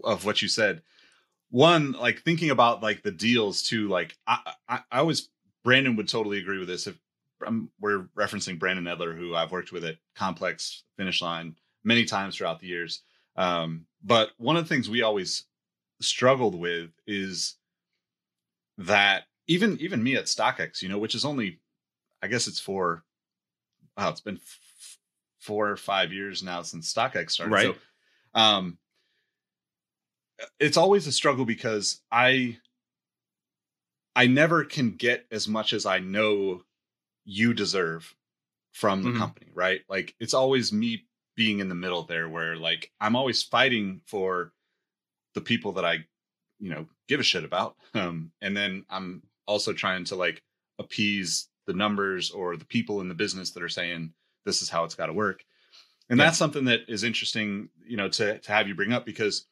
of 0.05 0.25
what 0.25 0.43
you 0.43 0.49
said. 0.49 0.83
One, 1.51 1.93
like 1.93 2.23
thinking 2.23 2.51
about 2.51 2.83
like 2.83 3.03
the 3.03 3.13
deals 3.13 3.63
too. 3.63 3.89
Like 3.89 4.17
I 4.27 4.53
I, 4.69 4.81
I 4.91 4.99
always 4.99 5.29
Brandon 5.65 5.97
would 5.97 6.09
totally 6.09 6.39
agree 6.39 6.59
with 6.59 6.69
this. 6.69 6.87
If 6.87 6.99
um, 7.47 7.71
we're 7.81 8.09
referencing 8.17 8.59
Brandon 8.59 8.85
Edler, 8.85 9.17
who 9.17 9.35
I've 9.35 9.53
worked 9.53 9.73
with 9.73 9.85
at 9.85 9.97
Complex 10.15 10.85
Finish 10.97 11.23
Line 11.23 11.57
many 11.85 12.05
times 12.05 12.37
throughout 12.37 12.61
the 12.61 12.67
years. 12.67 13.03
Um, 13.37 13.87
but 14.03 14.31
one 14.39 14.57
of 14.57 14.65
the 14.65 14.69
things 14.69 14.89
we 14.89 15.03
always 15.03 15.45
struggled 16.01 16.55
with 16.55 16.91
is 17.07 17.57
that 18.79 19.25
even 19.47 19.79
even 19.81 20.03
me 20.03 20.17
at 20.17 20.25
StockX, 20.25 20.83
you 20.83 20.89
know, 20.89 20.99
which 20.99 21.15
is 21.15 21.25
only 21.25 21.61
I 22.23 22.29
guess 22.29 22.47
it's 22.47 22.61
for 22.61 23.05
wow, 23.97 24.11
it's 24.11 24.21
been 24.21 24.37
f- 24.37 24.99
four 25.39 25.69
or 25.69 25.77
five 25.77 26.13
years 26.13 26.43
now 26.43 26.63
since 26.63 26.93
StockX 26.93 27.33
started. 27.33 27.53
Right. 27.53 27.75
So, 27.75 28.41
um, 28.41 28.79
it's 30.59 30.77
always 30.77 31.07
a 31.07 31.13
struggle 31.13 31.45
because 31.45 32.01
I, 32.11 32.59
I 34.15 34.27
never 34.27 34.65
can 34.65 34.93
get 34.93 35.27
as 35.31 35.47
much 35.47 35.73
as 35.73 35.87
I 35.87 35.99
know 35.99 36.63
you 37.25 37.55
deserve 37.55 38.15
from 38.73 39.03
the 39.03 39.11
Mhm. 39.11 39.19
company, 39.19 39.51
right? 39.55 39.83
Like 39.89 40.15
it's 40.21 40.35
always 40.35 40.73
me 40.73 41.07
being 41.35 41.61
in 41.61 41.69
the 41.69 41.75
middle 41.75 42.03
there 42.05 42.29
where 42.29 42.57
like 42.57 42.93
I'm 43.01 43.17
always 43.17 43.43
fighting 43.43 44.01
for 44.07 44.53
the 45.35 45.41
people 45.41 45.73
that 45.73 45.85
I, 45.85 46.07
you 46.59 46.71
know, 46.71 46.89
give 47.09 47.21
a 47.21 47.25
shit 47.25 47.45
about. 47.45 47.77
Um, 47.95 48.33
and 48.43 48.57
then 48.57 48.85
I'm 48.91 49.23
also 49.47 49.73
trying 49.73 50.05
to 50.05 50.17
like 50.17 50.43
appease 50.79 51.49
the 51.67 51.73
numbers 51.73 52.31
or 52.31 52.57
the 52.57 52.65
people 52.65 53.01
in 53.01 53.09
the 53.09 53.15
business 53.15 53.51
that 53.53 53.63
are 53.63 53.69
saying 53.69 54.13
this 54.45 54.63
is 54.63 54.69
how 54.69 54.85
it's 54.85 54.95
got 54.95 55.07
to 55.07 55.13
work. 55.13 55.45
And 56.09 56.19
Yeah. 56.19 56.27
that's 56.27 56.39
something 56.39 56.67
that 56.67 56.89
is 56.89 57.05
interesting, 57.05 57.69
you 57.85 57.97
know, 57.97 58.09
to 58.11 58.39
to 58.39 58.53
have 58.53 58.69
you 58.69 58.75
bring 58.75 58.93
up 58.93 59.05
because 59.05 59.47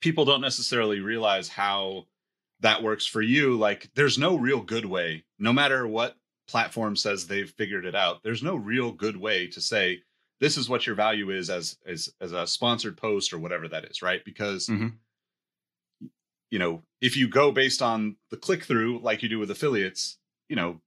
people 0.00 0.24
don't 0.24 0.40
necessarily 0.40 1.00
realize 1.00 1.48
how 1.48 2.06
that 2.60 2.82
works 2.82 3.06
for 3.06 3.22
you. 3.22 3.56
Like 3.56 3.90
there's 3.94 4.18
no 4.18 4.36
real 4.36 4.60
good 4.60 4.84
way, 4.84 5.24
no 5.38 5.52
matter 5.52 5.86
what 5.86 6.16
platform 6.46 6.96
says 6.96 7.26
they've 7.26 7.50
figured 7.50 7.84
it 7.86 7.94
out, 7.94 8.22
there's 8.22 8.42
no 8.42 8.56
real 8.56 8.92
good 8.92 9.16
way 9.16 9.46
to 9.48 9.60
say 9.60 10.02
this 10.40 10.56
is 10.56 10.68
what 10.68 10.86
your 10.86 10.96
value 10.96 11.30
is 11.30 11.48
as 11.50 11.78
as 11.86 12.08
as 12.20 12.32
a 12.32 12.46
sponsored 12.46 12.96
post 12.96 13.32
or 13.32 13.38
whatever 13.38 13.68
that 13.68 13.84
is, 13.84 14.02
right? 14.02 14.24
Because 14.24 14.68
Mhm. 14.68 14.94
you 16.50 16.58
know, 16.58 16.82
if 17.00 17.16
you 17.16 17.28
go 17.28 17.52
based 17.52 17.80
on 17.82 18.16
the 18.30 18.36
click 18.36 18.64
through 18.64 18.98
like 19.00 19.22
you 19.22 19.28
do 19.28 19.38
with 19.38 19.50
affiliates, 19.50 20.18
you 20.48 20.56
know, 20.56 20.80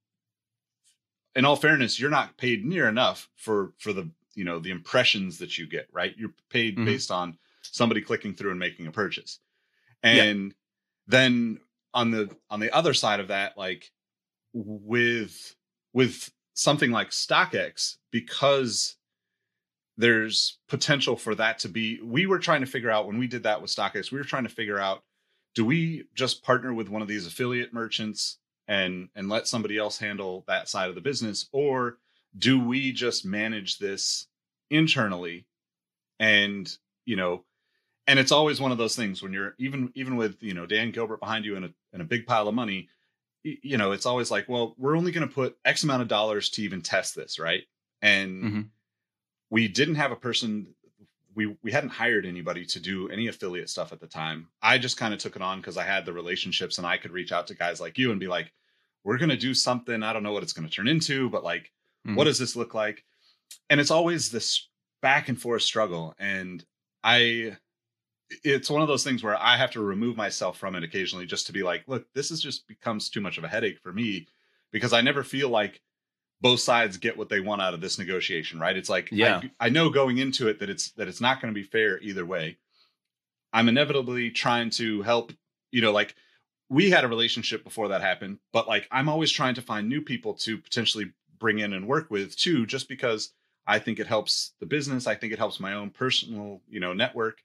in 1.35 1.45
all 1.45 1.55
fairness, 1.55 1.99
you're 1.99 2.09
not 2.09 2.37
paid 2.37 2.65
near 2.65 2.87
enough 2.87 3.29
for 3.35 3.73
for 3.77 3.93
the 3.93 4.09
you 4.35 4.43
know 4.43 4.59
the 4.59 4.71
impressions 4.71 5.37
that 5.37 5.57
you 5.57 5.67
get, 5.67 5.87
right? 5.91 6.15
You're 6.17 6.33
paid 6.49 6.77
Mhm. 6.77 6.85
based 6.85 7.11
on 7.11 7.37
somebody 7.63 8.01
clicking 8.01 8.33
through 8.33 8.51
and 8.51 8.59
making 8.59 8.87
a 8.87 8.91
purchase. 8.91 9.39
Yeah. 10.03 10.23
And 10.23 10.53
then 11.07 11.59
on 11.93 12.11
the 12.11 12.35
on 12.49 12.59
the 12.59 12.73
other 12.75 12.93
side 12.93 13.19
of 13.19 13.29
that, 13.29 13.57
like 13.57 13.91
with 14.53 15.55
with 15.93 16.31
something 16.53 16.91
like 16.91 17.09
StockX, 17.09 17.97
because 18.11 18.95
there's 19.97 20.57
potential 20.67 21.15
for 21.15 21.35
that 21.35 21.59
to 21.59 21.69
be 21.69 21.99
we 22.01 22.25
were 22.25 22.39
trying 22.39 22.61
to 22.61 22.67
figure 22.67 22.89
out 22.89 23.05
when 23.05 23.19
we 23.19 23.27
did 23.27 23.43
that 23.43 23.61
with 23.61 23.71
StockX, 23.71 24.11
we 24.11 24.17
were 24.17 24.23
trying 24.23 24.43
to 24.43 24.49
figure 24.49 24.79
out 24.79 25.03
do 25.55 25.63
we 25.63 26.05
just 26.15 26.43
partner 26.43 26.73
with 26.73 26.89
one 26.89 27.01
of 27.01 27.07
these 27.07 27.27
affiliate 27.27 27.73
merchants 27.73 28.39
and 28.67 29.09
and 29.15 29.29
let 29.29 29.47
somebody 29.47 29.77
else 29.77 29.99
handle 29.99 30.43
that 30.47 30.69
side 30.69 30.89
of 30.89 30.95
the 30.95 31.01
business 31.01 31.47
or 31.51 31.97
do 32.37 32.59
we 32.59 32.91
just 32.91 33.25
manage 33.25 33.77
this 33.77 34.27
internally 34.69 35.45
and 36.19 36.77
you 37.05 37.15
know 37.15 37.43
and 38.07 38.19
it's 38.19 38.31
always 38.31 38.59
one 38.59 38.71
of 38.71 38.77
those 38.77 38.95
things 38.95 39.21
when 39.23 39.31
you're 39.33 39.55
even 39.57 39.91
even 39.95 40.15
with 40.17 40.41
you 40.41 40.53
know 40.53 40.65
Dan 40.65 40.91
Gilbert 40.91 41.19
behind 41.19 41.45
you 41.45 41.55
and 41.55 41.65
a, 41.65 41.73
and 41.93 42.01
a 42.01 42.05
big 42.05 42.25
pile 42.25 42.47
of 42.47 42.55
money 42.55 42.89
you 43.43 43.77
know 43.77 43.91
it's 43.91 44.05
always 44.05 44.31
like 44.31 44.47
well 44.47 44.73
we're 44.77 44.95
only 44.97 45.11
going 45.11 45.27
to 45.27 45.33
put 45.33 45.57
x 45.65 45.83
amount 45.83 46.01
of 46.01 46.07
dollars 46.07 46.49
to 46.51 46.61
even 46.61 46.81
test 46.81 47.15
this 47.15 47.39
right? 47.39 47.63
And 48.01 48.43
Mhm. 48.43 48.69
we 49.49 49.67
didn't 49.67 49.95
have 49.95 50.11
a 50.11 50.15
person 50.15 50.73
we 51.35 51.55
we 51.63 51.71
hadn't 51.71 51.89
hired 51.89 52.25
anybody 52.25 52.65
to 52.65 52.79
do 52.79 53.09
any 53.09 53.27
affiliate 53.27 53.69
stuff 53.69 53.91
at 53.91 53.99
the 53.99 54.07
time. 54.07 54.47
I 54.61 54.77
just 54.77 54.97
kind 54.97 55.13
of 55.13 55.19
took 55.19 55.35
it 55.35 55.41
on 55.41 55.59
because 55.59 55.77
i 55.77 55.83
had 55.83 56.05
the 56.05 56.13
relationships 56.13 56.77
and 56.77 56.85
i 56.87 56.97
could 56.97 57.11
reach 57.11 57.31
out 57.31 57.47
to 57.47 57.55
guys 57.55 57.81
like 57.81 57.97
you 57.97 58.11
and 58.11 58.19
be 58.19 58.27
like 58.27 58.51
we're 59.05 59.17
going 59.17 59.29
to 59.29 59.35
do 59.35 59.53
something. 59.53 60.01
I 60.01 60.13
don't 60.13 60.23
know 60.23 60.31
what 60.31 60.43
it's 60.43 60.53
going 60.53 60.67
to 60.69 60.73
turn 60.73 60.87
into 60.87 61.29
but 61.29 61.43
like 61.43 61.71
Mhm. 62.07 62.15
what 62.15 62.25
does 62.25 62.37
this 62.39 62.55
look 62.55 62.73
like? 62.73 63.03
And 63.69 63.79
it's 63.81 63.91
always 63.91 64.29
this 64.31 64.69
back 65.01 65.27
and 65.29 65.41
forth 65.41 65.61
struggle. 65.63 66.15
And 66.19 66.63
i 67.03 67.57
it's 68.43 68.69
one 68.69 68.81
of 68.81 68.87
those 68.87 69.03
things 69.03 69.23
where 69.23 69.41
i 69.41 69.55
have 69.55 69.71
to 69.71 69.81
remove 69.81 70.15
myself 70.15 70.57
from 70.57 70.75
it 70.75 70.83
occasionally 70.83 71.25
just 71.25 71.47
to 71.47 71.53
be 71.53 71.63
like 71.63 71.83
look 71.87 72.05
this 72.13 72.31
is 72.31 72.41
just 72.41 72.67
becomes 72.67 73.09
too 73.09 73.21
much 73.21 73.37
of 73.37 73.43
a 73.43 73.47
headache 73.47 73.79
for 73.79 73.93
me 73.93 74.27
because 74.71 74.93
i 74.93 75.01
never 75.01 75.23
feel 75.23 75.49
like 75.49 75.81
both 76.41 76.59
sides 76.59 76.97
get 76.97 77.17
what 77.17 77.29
they 77.29 77.39
want 77.39 77.61
out 77.61 77.73
of 77.73 77.79
this 77.79 77.97
negotiation 77.97 78.59
right? 78.59 78.75
It's 78.75 78.89
like 78.89 79.07
Yeah. 79.11 79.41
I, 79.59 79.67
I 79.67 79.69
know 79.69 79.89
going 79.89 80.17
into 80.17 80.49
it 80.49 80.59
that 80.59 80.69
it's 80.69 80.91
that 80.91 81.07
it's 81.07 81.21
not 81.21 81.41
going 81.41 81.53
to 81.53 81.57
be 81.57 81.65
fair 81.65 81.97
either 82.01 82.25
way. 82.25 82.57
I'm 83.53 83.69
inevitably 83.69 84.29
trying 84.29 84.69
to 84.71 85.01
help 85.03 85.31
you 85.73 85.81
know 85.81 85.91
like 85.91 86.15
we 86.69 86.89
had 86.89 87.03
a 87.03 87.07
relationship 87.09 87.63
before 87.63 87.89
that 87.89 88.01
happened 88.01 88.37
but 88.53 88.67
like 88.67 88.87
i'm 88.91 89.09
always 89.09 89.31
trying 89.31 89.55
to 89.55 89.61
find 89.61 89.89
new 89.89 90.01
people 90.01 90.33
to 90.33 90.57
potentially 90.57 91.11
bring 91.39 91.59
in 91.59 91.73
and 91.73 91.87
work 91.87 92.09
with 92.09 92.37
too 92.37 92.65
just 92.65 92.87
because 92.87 93.33
i 93.67 93.77
think 93.77 93.99
it 93.99 94.07
helps 94.07 94.53
the 94.59 94.65
business 94.65 95.07
i 95.07 95.15
think 95.15 95.33
it 95.33 95.39
helps 95.39 95.59
my 95.59 95.73
own 95.73 95.89
personal 95.89 96.61
you 96.69 96.79
know 96.79 96.93
network 96.93 97.39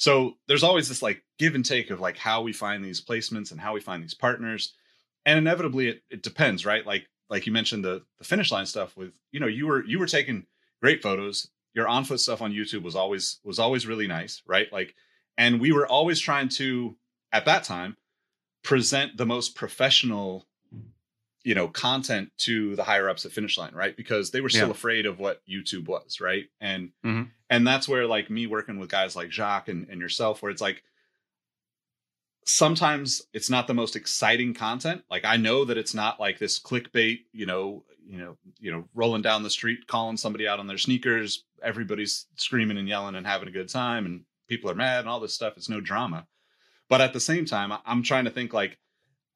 so 0.00 0.38
there's 0.48 0.62
always 0.62 0.88
this 0.88 1.02
like 1.02 1.22
give 1.38 1.54
and 1.54 1.62
take 1.62 1.90
of 1.90 2.00
like 2.00 2.16
how 2.16 2.40
we 2.40 2.54
find 2.54 2.82
these 2.82 3.02
placements 3.02 3.52
and 3.52 3.60
how 3.60 3.74
we 3.74 3.82
find 3.82 4.02
these 4.02 4.14
partners. 4.14 4.72
And 5.26 5.38
inevitably 5.38 5.88
it, 5.88 6.02
it 6.08 6.22
depends 6.22 6.64
right? 6.64 6.86
Like 6.86 7.06
like 7.28 7.44
you 7.44 7.52
mentioned 7.52 7.84
the 7.84 8.02
the 8.16 8.24
finish 8.24 8.50
line 8.50 8.64
stuff 8.64 8.96
with 8.96 9.12
you 9.30 9.40
know 9.40 9.46
you 9.46 9.66
were 9.66 9.84
you 9.84 9.98
were 9.98 10.06
taking 10.06 10.46
great 10.80 11.02
photos. 11.02 11.50
Your 11.74 11.86
on 11.86 12.04
foot 12.04 12.18
stuff 12.18 12.40
on 12.40 12.50
youtube 12.50 12.82
was 12.82 12.96
always 12.96 13.40
was 13.44 13.58
always 13.58 13.86
really 13.86 14.06
nice 14.06 14.42
right? 14.46 14.72
Like 14.72 14.94
and 15.36 15.60
we 15.60 15.70
were 15.70 15.86
always 15.86 16.18
trying 16.18 16.48
to 16.48 16.96
at 17.30 17.44
that 17.44 17.64
time 17.64 17.94
present 18.64 19.18
the 19.18 19.26
most 19.26 19.54
professional 19.54 20.46
you 21.44 21.54
know 21.54 21.68
content 21.68 22.30
to 22.38 22.76
the 22.76 22.84
higher 22.84 23.08
ups 23.08 23.24
at 23.24 23.32
finish 23.32 23.56
line 23.58 23.74
right? 23.74 23.96
Because 23.96 24.30
they 24.30 24.40
were 24.40 24.48
still 24.50 24.66
Yeah. 24.68 24.72
afraid 24.72 25.06
of 25.06 25.18
what 25.18 25.40
youtube 25.48 25.86
was 25.86 26.20
right? 26.20 26.46
And 26.60 26.92
Mhm. 27.04 27.30
and 27.48 27.66
that's 27.66 27.88
where 27.88 28.06
like 28.06 28.28
me 28.30 28.46
working 28.46 28.78
with 28.78 28.90
guys 28.90 29.16
like 29.16 29.30
jacques 29.32 29.68
and, 29.68 29.88
and 29.88 30.00
yourself 30.00 30.42
where 30.42 30.50
it's 30.52 30.60
like 30.62 30.82
sometimes 32.46 33.22
it's 33.32 33.50
not 33.50 33.66
the 33.66 33.74
most 33.74 33.96
exciting 33.96 34.54
content. 34.54 35.02
Like 35.10 35.24
i 35.24 35.36
know 35.36 35.64
that 35.64 35.78
it's 35.78 35.94
not 35.94 36.18
like 36.20 36.38
this 36.38 36.58
clickbait 36.58 37.20
you 37.32 37.46
know 37.46 37.84
you 38.04 38.18
know 38.18 38.36
you 38.58 38.70
know 38.72 38.88
rolling 38.94 39.22
down 39.22 39.42
the 39.42 39.50
street 39.50 39.86
calling 39.86 40.16
somebody 40.16 40.48
out 40.48 40.58
on 40.58 40.66
their 40.66 40.78
sneakers 40.78 41.44
everybody's 41.62 42.26
screaming 42.36 42.78
and 42.78 42.88
yelling 42.88 43.14
and 43.14 43.26
having 43.26 43.46
a 43.48 43.52
good 43.52 43.68
time 43.68 44.06
and 44.06 44.24
people 44.48 44.70
are 44.70 44.74
mad 44.74 45.00
and 45.00 45.08
all 45.08 45.20
this 45.20 45.34
stuff. 45.34 45.52
It's 45.56 45.68
no 45.68 45.80
drama. 45.80 46.26
But 46.88 47.00
at 47.00 47.12
the 47.12 47.20
same 47.20 47.44
time 47.44 47.72
i'm 47.86 48.02
trying 48.02 48.24
to 48.24 48.30
think 48.30 48.52
like 48.52 48.78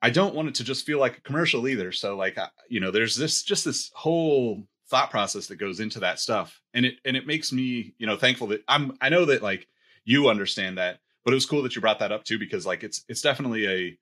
i 0.05 0.11
don't 0.11 0.35
want 0.35 0.49
it 0.49 0.55
to 0.57 0.65
just 0.65 0.85
feel 0.85 0.99
like 0.99 1.17
a 1.17 1.23
commercial 1.23 1.67
either. 1.67 1.91
So 1.91 2.17
like 2.17 2.39
you 2.69 2.81
know 2.81 2.91
there's 2.91 3.17
this 3.17 3.43
just 3.43 3.65
this 3.65 3.91
whole 3.95 4.63
thought 4.89 5.11
process 5.11 5.47
that 5.47 5.57
goes 5.57 5.81
into 5.81 6.01
that 6.01 6.21
stuff. 6.21 6.61
And 6.75 6.85
it 6.85 6.97
and 7.05 7.17
it 7.17 7.27
makes 7.27 7.53
me 7.53 7.95
you 7.99 8.07
know 8.07 8.17
thankful 8.17 8.49
that 8.49 8.63
i'm 8.69 8.97
i 9.01 9.09
know 9.09 9.25
that 9.25 9.43
like 9.43 9.67
you 10.05 10.29
understand 10.29 10.77
that 10.79 10.99
but 11.25 11.33
it 11.33 11.35
was 11.35 11.47
cool 11.47 11.63
that 11.63 11.75
you 11.75 11.81
brought 11.81 12.01
that 12.01 12.13
up 12.13 12.25
too 12.25 12.39
because 12.39 12.67
like 12.67 12.85
it's 12.85 13.05
it's 13.09 13.23
definitely 13.23 13.67
a 13.67 13.99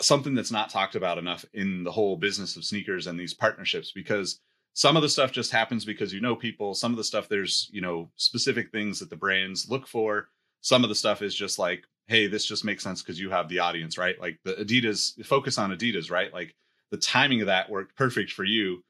something 0.00 0.34
that's 0.34 0.50
not 0.52 0.70
talked 0.70 0.94
about 0.94 1.18
enough 1.18 1.44
in 1.54 1.84
the 1.84 1.92
whole 1.92 2.16
business 2.16 2.56
of 2.56 2.64
sneakers 2.64 3.06
and 3.06 3.18
these 3.18 3.34
partnerships 3.34 3.92
because 3.92 4.40
some 4.74 4.96
of 4.96 5.02
the 5.02 5.08
stuff 5.08 5.32
just 5.32 5.52
happens 5.52 5.84
because 5.84 6.12
you 6.14 6.20
know 6.20 6.34
people. 6.34 6.74
Some 6.74 6.92
of 6.92 6.96
the 6.96 7.04
stuff 7.04 7.28
there's 7.28 7.68
you 7.72 7.80
know 7.80 8.10
specific 8.16 8.70
things 8.70 8.98
that 8.98 9.10
the 9.10 9.16
brands 9.16 9.68
look 9.68 9.86
for. 9.86 10.28
Some 10.60 10.82
of 10.82 10.88
the 10.88 10.94
stuff 10.94 11.22
is 11.22 11.34
just 11.34 11.58
like 11.58 11.84
hey 12.12 12.26
this 12.26 12.46
just 12.46 12.64
makes 12.64 12.82
sense 12.82 13.02
because 13.02 13.18
you 13.18 13.30
have 13.30 13.48
the 13.48 13.58
audience 13.58 13.98
right? 13.98 14.20
Like 14.20 14.38
the 14.44 14.54
adidas 14.54 15.24
focus 15.24 15.58
on 15.58 15.70
adidas 15.70 16.10
right? 16.10 16.32
Like 16.32 16.54
the 16.90 16.96
timing 16.96 17.40
of 17.40 17.46
that 17.46 17.70
worked 17.70 17.96
perfect 17.96 18.32
for 18.32 18.44
you 18.44 18.84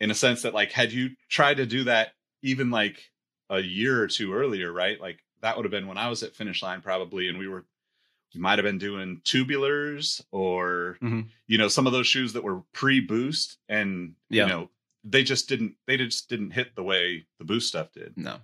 in 0.00 0.10
a 0.10 0.14
sense 0.14 0.42
that 0.42 0.54
like 0.54 0.72
had 0.72 0.92
you 0.92 1.10
tried 1.28 1.56
to 1.56 1.66
do 1.66 1.84
that 1.84 2.12
even 2.42 2.70
like 2.70 3.10
a 3.50 3.60
year 3.60 4.00
or 4.00 4.08
two 4.08 4.34
earlier 4.34 4.72
right? 4.72 5.00
Like 5.00 5.20
that 5.40 5.56
would 5.56 5.64
have 5.64 5.70
been 5.70 5.86
when 5.86 5.98
i 5.98 6.08
was 6.08 6.22
at 6.22 6.34
finish 6.34 6.62
line 6.62 6.80
probably 6.80 7.28
and 7.28 7.38
we 7.38 7.46
were 7.46 7.66
we 8.34 8.40
might 8.40 8.58
have 8.58 8.64
been 8.64 8.78
doing 8.78 9.20
tubulars 9.24 10.22
or 10.32 10.96
mm-hmm. 11.02 11.20
you 11.46 11.58
know 11.58 11.68
some 11.68 11.86
of 11.86 11.92
those 11.92 12.06
shoes 12.06 12.32
that 12.32 12.42
were 12.42 12.62
pre-boost 12.72 13.58
and 13.68 14.14
yeah. 14.30 14.44
you 14.44 14.48
know 14.48 14.70
they 15.04 15.22
just 15.22 15.48
didn't 15.48 15.74
they 15.86 15.96
just 15.96 16.28
didn't 16.28 16.50
hit 16.50 16.74
the 16.74 16.82
way 16.82 17.26
the 17.38 17.44
boost 17.44 17.68
stuff 17.68 17.92
did. 17.92 18.14
No. 18.16 18.36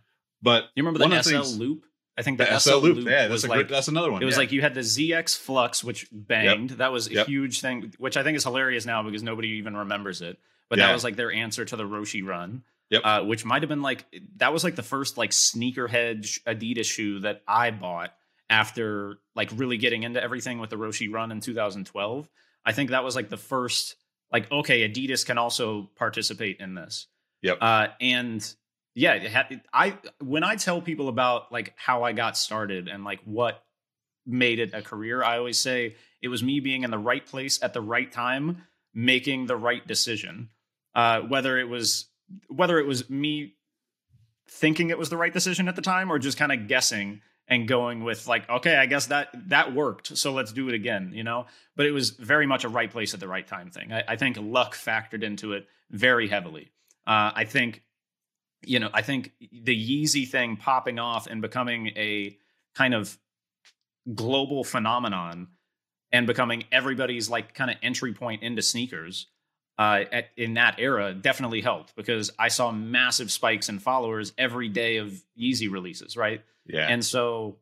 But 0.42 0.64
you 0.74 0.84
remember 0.84 0.98
the 0.98 1.22
SL 1.22 1.30
things, 1.30 1.58
loop 1.58 1.84
I 2.20 2.22
think 2.22 2.38
the, 2.38 2.44
the 2.44 2.58
SL, 2.58 2.70
SL 2.70 2.76
loop, 2.76 2.96
loop, 2.98 3.08
yeah, 3.08 3.28
that's, 3.28 3.46
like, 3.46 3.68
that's 3.68 3.88
another 3.88 4.12
one. 4.12 4.22
It 4.22 4.26
was 4.26 4.34
yeah. 4.34 4.40
like 4.40 4.52
you 4.52 4.60
had 4.60 4.74
the 4.74 4.80
ZX 4.80 5.38
Flux, 5.38 5.82
which 5.82 6.06
banged. 6.12 6.70
Yep. 6.70 6.78
That 6.78 6.92
was 6.92 7.08
a 7.08 7.14
yep. 7.14 7.26
huge 7.26 7.60
thing, 7.60 7.92
which 7.98 8.16
I 8.16 8.22
think 8.22 8.36
is 8.36 8.44
hilarious 8.44 8.86
now 8.86 9.02
because 9.02 9.22
nobody 9.22 9.48
even 9.48 9.76
remembers 9.76 10.20
it. 10.22 10.38
But 10.68 10.78
Yeah. 10.78 10.86
that 10.86 10.92
was 10.92 11.02
like 11.02 11.16
their 11.16 11.32
answer 11.32 11.64
to 11.64 11.76
the 11.76 11.84
Roshe 11.84 12.24
run. 12.24 12.62
Yep. 12.90 13.02
Uh, 13.04 13.22
which 13.22 13.44
might 13.44 13.62
have 13.62 13.68
been 13.68 13.82
like 13.82 14.04
that 14.36 14.52
was 14.52 14.64
like 14.64 14.74
the 14.74 14.82
first 14.82 15.16
like 15.16 15.30
sneakerhead 15.30 16.22
Adidas 16.44 16.86
shoe 16.86 17.20
that 17.20 17.42
I 17.46 17.70
bought 17.70 18.12
after 18.48 19.18
like 19.36 19.50
really 19.54 19.76
getting 19.76 20.02
into 20.02 20.20
everything 20.22 20.58
with 20.58 20.70
the 20.70 20.76
Roshe 20.76 21.10
run 21.12 21.30
in 21.30 21.40
2012. 21.40 22.28
I 22.64 22.72
think 22.72 22.90
that 22.90 23.04
was 23.04 23.14
like 23.14 23.28
the 23.28 23.36
first 23.36 23.94
like 24.32 24.50
okay, 24.50 24.88
Adidas 24.88 25.24
can 25.24 25.38
also 25.38 25.88
participate 25.96 26.58
in 26.58 26.74
this. 26.74 27.06
Yep. 27.42 27.58
Uh, 27.60 27.86
and 28.00 28.54
yeah, 28.94 29.44
I 29.72 29.96
when 30.20 30.44
I 30.44 30.56
tell 30.56 30.80
people 30.80 31.08
about 31.08 31.52
like 31.52 31.74
how 31.76 32.02
I 32.02 32.12
got 32.12 32.36
started 32.36 32.88
and 32.88 33.04
like 33.04 33.20
what 33.24 33.62
made 34.26 34.58
it 34.58 34.74
a 34.74 34.82
career, 34.82 35.22
I 35.22 35.38
always 35.38 35.58
say 35.58 35.96
it 36.20 36.28
was 36.28 36.42
me 36.42 36.60
being 36.60 36.82
in 36.82 36.90
the 36.90 36.98
right 36.98 37.24
place 37.24 37.62
at 37.62 37.72
the 37.72 37.80
right 37.80 38.10
time, 38.10 38.64
making 38.94 39.46
the 39.46 39.56
right 39.56 39.86
decision. 39.86 40.50
Uh, 40.94 41.20
whether 41.20 41.58
it 41.58 41.68
was 41.68 42.08
whether 42.48 42.78
it 42.78 42.86
was 42.86 43.08
me 43.08 43.54
thinking 44.48 44.90
it 44.90 44.98
was 44.98 45.08
the 45.08 45.16
right 45.16 45.32
decision 45.32 45.68
at 45.68 45.76
the 45.76 45.82
time 45.82 46.10
or 46.10 46.18
just 46.18 46.36
kind 46.36 46.50
of 46.50 46.66
guessing 46.66 47.20
and 47.46 47.68
going 47.68 48.02
with 48.02 48.26
like 48.26 48.48
okay 48.50 48.76
i 48.76 48.86
guess 48.86 49.06
that 49.06 49.28
that 49.48 49.72
worked 49.72 50.16
so 50.16 50.32
let's 50.32 50.52
do 50.52 50.68
it 50.68 50.74
again 50.74 51.12
you 51.14 51.22
know? 51.22 51.46
But 51.76 51.86
it 51.86 51.92
was 51.92 52.10
very 52.10 52.46
much 52.46 52.64
a 52.64 52.68
right 52.68 52.90
place 52.90 53.14
at 53.14 53.20
the 53.20 53.28
right 53.28 53.46
time 53.46 53.70
thing. 53.70 53.92
I, 53.92 54.02
I 54.08 54.16
think 54.16 54.36
luck 54.38 54.74
factored 54.74 55.22
into 55.22 55.52
it 55.52 55.66
very 55.90 56.28
heavily. 56.28 56.70
Uh, 57.06 57.30
i 57.34 57.44
think 57.44 57.82
you 58.64 58.78
know 58.78 58.90
i 58.92 59.02
think 59.02 59.32
the 59.64 59.74
yeezy 59.74 60.28
thing 60.28 60.56
popping 60.56 60.98
off 60.98 61.26
and 61.26 61.40
becoming 61.40 61.88
a 61.96 62.36
kind 62.74 62.94
of 62.94 63.18
global 64.14 64.64
phenomenon 64.64 65.48
and 66.12 66.26
becoming 66.26 66.64
everybody's 66.72 67.30
like 67.30 67.54
kind 67.54 67.70
of 67.70 67.76
entry 67.82 68.12
point 68.12 68.42
into 68.42 68.62
sneakers 68.62 69.26
uh, 69.78 70.04
at, 70.12 70.28
in 70.36 70.54
that 70.54 70.74
era 70.78 71.14
definitely 71.14 71.62
helped 71.62 71.96
because 71.96 72.30
I 72.38 72.48
saw 72.48 72.70
massive 72.70 73.32
spikes 73.32 73.70
in 73.70 73.78
followers 73.78 74.34
every 74.36 74.68
day 74.68 74.98
of 74.98 75.22
Yeezy 75.40 75.70
releases, 75.70 76.18
right? 76.18 76.42
Yeah. 76.66 76.86
And 76.86 77.02
so 77.02 77.56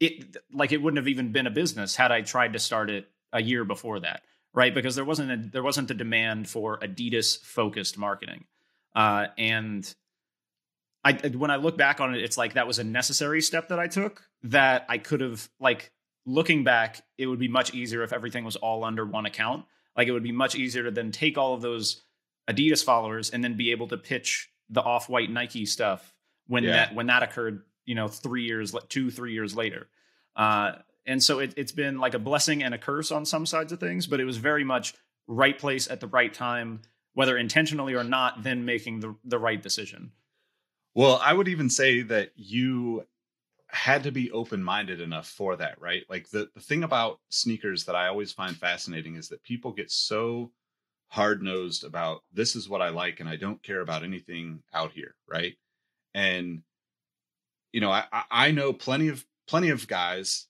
it 0.00 0.36
like 0.52 0.72
it 0.72 0.82
wouldn't 0.82 0.98
have 0.98 1.06
even 1.06 1.30
been 1.30 1.46
a 1.46 1.50
business 1.50 1.94
had 1.94 2.10
I 2.10 2.22
tried 2.22 2.54
to 2.54 2.58
start 2.58 2.90
it 2.90 3.08
a 3.32 3.40
year 3.40 3.64
before 3.64 4.00
that, 4.00 4.22
right? 4.52 4.74
Because 4.74 4.96
there 4.96 5.04
wasn't 5.04 5.30
a, 5.30 5.50
there 5.50 5.62
wasn't 5.62 5.86
the 5.86 5.94
demand 5.94 6.48
for 6.48 6.78
Adidas 6.80 7.40
focused 7.40 7.96
marketing, 7.96 8.44
uh, 8.96 9.26
and 9.38 9.94
I 11.04 11.12
when 11.12 11.50
I 11.52 11.56
look 11.56 11.76
back 11.76 12.00
on 12.00 12.14
it, 12.14 12.22
it's 12.22 12.36
like 12.36 12.54
that 12.54 12.66
was 12.66 12.80
a 12.80 12.84
necessary 12.84 13.40
step 13.40 13.68
that 13.68 13.78
I 13.78 13.86
took 13.86 14.22
that 14.42 14.86
I 14.88 14.98
could 14.98 15.20
have 15.20 15.48
like 15.60 15.92
looking 16.24 16.64
back, 16.64 17.00
it 17.16 17.26
would 17.26 17.38
be 17.38 17.46
much 17.48 17.72
easier 17.74 18.02
if 18.02 18.12
everything 18.12 18.44
was 18.44 18.56
all 18.56 18.82
under 18.84 19.04
one 19.04 19.26
account. 19.26 19.64
Like 19.96 20.08
it 20.08 20.12
would 20.12 20.24
be 20.24 20.32
much 20.32 20.56
easier 20.56 20.82
to 20.82 20.90
then 20.90 21.12
take 21.12 21.38
all 21.38 21.54
of 21.54 21.62
those 21.62 22.02
Adidas 22.50 22.84
followers 22.84 23.30
and 23.30 23.44
then 23.44 23.56
be 23.56 23.70
able 23.70 23.88
to 23.88 23.96
pitch 23.96 24.50
the 24.68 24.80
off-white 24.82 25.30
Nike 25.30 25.64
stuff 25.66 26.12
when 26.48 26.64
Yeah. 26.64 26.72
that 26.72 26.94
when 26.94 27.06
that 27.06 27.22
occurred, 27.22 27.62
you 27.84 27.94
know, 27.94 28.08
three 28.08 28.44
years, 28.44 28.74
two 28.88 29.10
three 29.10 29.32
years 29.32 29.54
later. 29.54 29.86
Uh, 30.34 30.72
and 31.06 31.22
so 31.22 31.38
it, 31.38 31.54
it's 31.56 31.72
been 31.72 31.98
like 31.98 32.14
a 32.14 32.18
blessing 32.18 32.64
and 32.64 32.74
a 32.74 32.78
curse 32.78 33.12
on 33.12 33.24
some 33.24 33.46
sides 33.46 33.72
of 33.72 33.78
things, 33.78 34.08
but 34.08 34.18
it 34.18 34.24
was 34.24 34.38
very 34.38 34.64
much 34.64 34.94
right 35.28 35.56
place 35.56 35.88
at 35.88 36.00
the 36.00 36.08
right 36.08 36.34
time, 36.34 36.82
whether 37.16 37.38
intentionally 37.38 37.94
or 37.94 38.04
not. 38.04 38.42
Then 38.42 38.66
making 38.66 39.00
the 39.00 39.16
the 39.24 39.38
right 39.38 39.60
decision. 39.60 40.12
Well, 40.94 41.18
I 41.22 41.32
would 41.32 41.48
even 41.48 41.70
say 41.70 42.02
that 42.02 42.32
you 42.36 43.06
had 43.68 44.02
to 44.04 44.12
be 44.12 44.30
open 44.30 44.62
minded 44.62 45.00
enough 45.00 45.26
for 45.26 45.56
that, 45.56 45.80
right? 45.80 46.04
Like 46.10 46.28
the, 46.28 46.48
the 46.54 46.60
thing 46.60 46.84
about 46.84 47.20
sneakers 47.30 47.84
that 47.86 47.96
I 47.96 48.08
always 48.08 48.32
find 48.32 48.54
fascinating 48.56 49.16
is 49.16 49.28
that 49.30 49.42
people 49.42 49.72
get 49.72 49.90
so 49.90 50.52
hard 51.08 51.42
nosed 51.42 51.84
about 51.84 52.22
this 52.32 52.54
is 52.54 52.68
what 52.68 52.82
I 52.82 52.90
like 52.90 53.20
and 53.20 53.28
I 53.28 53.36
don't 53.36 53.62
care 53.62 53.80
about 53.80 54.04
anything 54.04 54.62
out 54.74 54.92
here, 54.92 55.14
right? 55.26 55.54
And 56.14 56.62
you 57.72 57.80
know, 57.80 57.90
I 57.90 58.04
I- 58.30 58.50
know 58.50 58.74
plenty 58.74 59.08
of 59.08 59.24
plenty 59.48 59.70
of 59.70 59.88
guys 59.88 60.48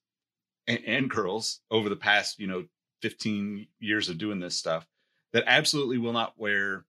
and, 0.67 0.83
and 0.85 1.11
girls 1.11 1.61
over 1.71 1.89
the 1.89 1.97
past, 1.97 2.41
you 2.41 2.49
know, 2.49 2.67
15 3.03 3.69
years 3.79 4.09
of 4.09 4.19
doing 4.19 4.41
this 4.41 4.57
stuff 4.57 4.87
that 5.33 5.45
absolutely 5.47 5.99
will 5.99 6.13
not 6.13 6.39
wear 6.39 6.85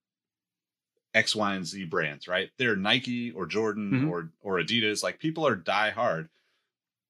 X, 1.14 1.34
Y, 1.34 1.54
and 1.54 1.66
Z 1.66 1.84
brands, 1.86 2.28
right? 2.28 2.50
They're 2.58 2.76
Nike 2.76 3.30
or 3.32 3.46
Jordan 3.46 3.90
Mhm. 3.92 4.08
or 4.10 4.32
or 4.40 4.58
Adidas. 4.58 5.02
Like 5.02 5.18
people 5.18 5.46
are 5.46 5.56
die 5.56 5.90
hard. 5.90 6.28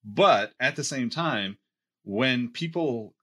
But 0.04 0.54
at 0.60 0.76
the 0.76 0.84
same 0.84 1.10
time, 1.10 1.58
when 2.04 2.48
people 2.50 3.14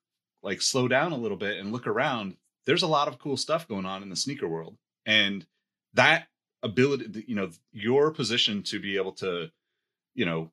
like 0.44 0.62
slow 0.62 0.88
down 0.88 1.12
a 1.12 1.18
little 1.18 1.38
bit 1.38 1.58
and 1.58 1.72
look 1.72 1.88
around, 1.88 2.38
there's 2.66 2.84
a 2.84 2.88
lot 2.88 3.08
of 3.08 3.18
cool 3.20 3.38
stuff 3.38 3.68
going 3.68 3.86
on 3.86 4.04
in 4.04 4.10
the 4.10 4.16
sneaker 4.16 4.48
world. 4.48 4.78
And 5.06 5.48
that 5.94 6.28
ability, 6.62 7.26
you 7.28 7.36
know, 7.36 7.50
your 7.72 8.12
position 8.12 8.62
to 8.64 8.80
be 8.80 8.98
able 8.98 9.14
to, 9.14 9.52
you 10.14 10.26
know, 10.26 10.52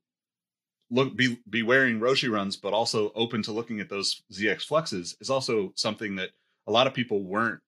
look 0.91 1.17
be 1.17 1.39
be 1.49 1.63
wearing 1.63 2.01
Roshe 2.01 2.31
runs, 2.31 2.57
but 2.57 2.73
also 2.73 3.13
open 3.15 3.43
to 3.43 3.53
looking 3.53 3.81
at 3.81 3.89
those 3.89 4.23
ZX 4.33 4.65
fluxes 4.65 5.17
is 5.21 5.31
also 5.31 5.73
something 5.75 6.17
that 6.17 6.31
a 6.67 6.73
lot 6.73 6.87
of 6.87 6.95
people 6.95 7.23
weren't 7.23 7.61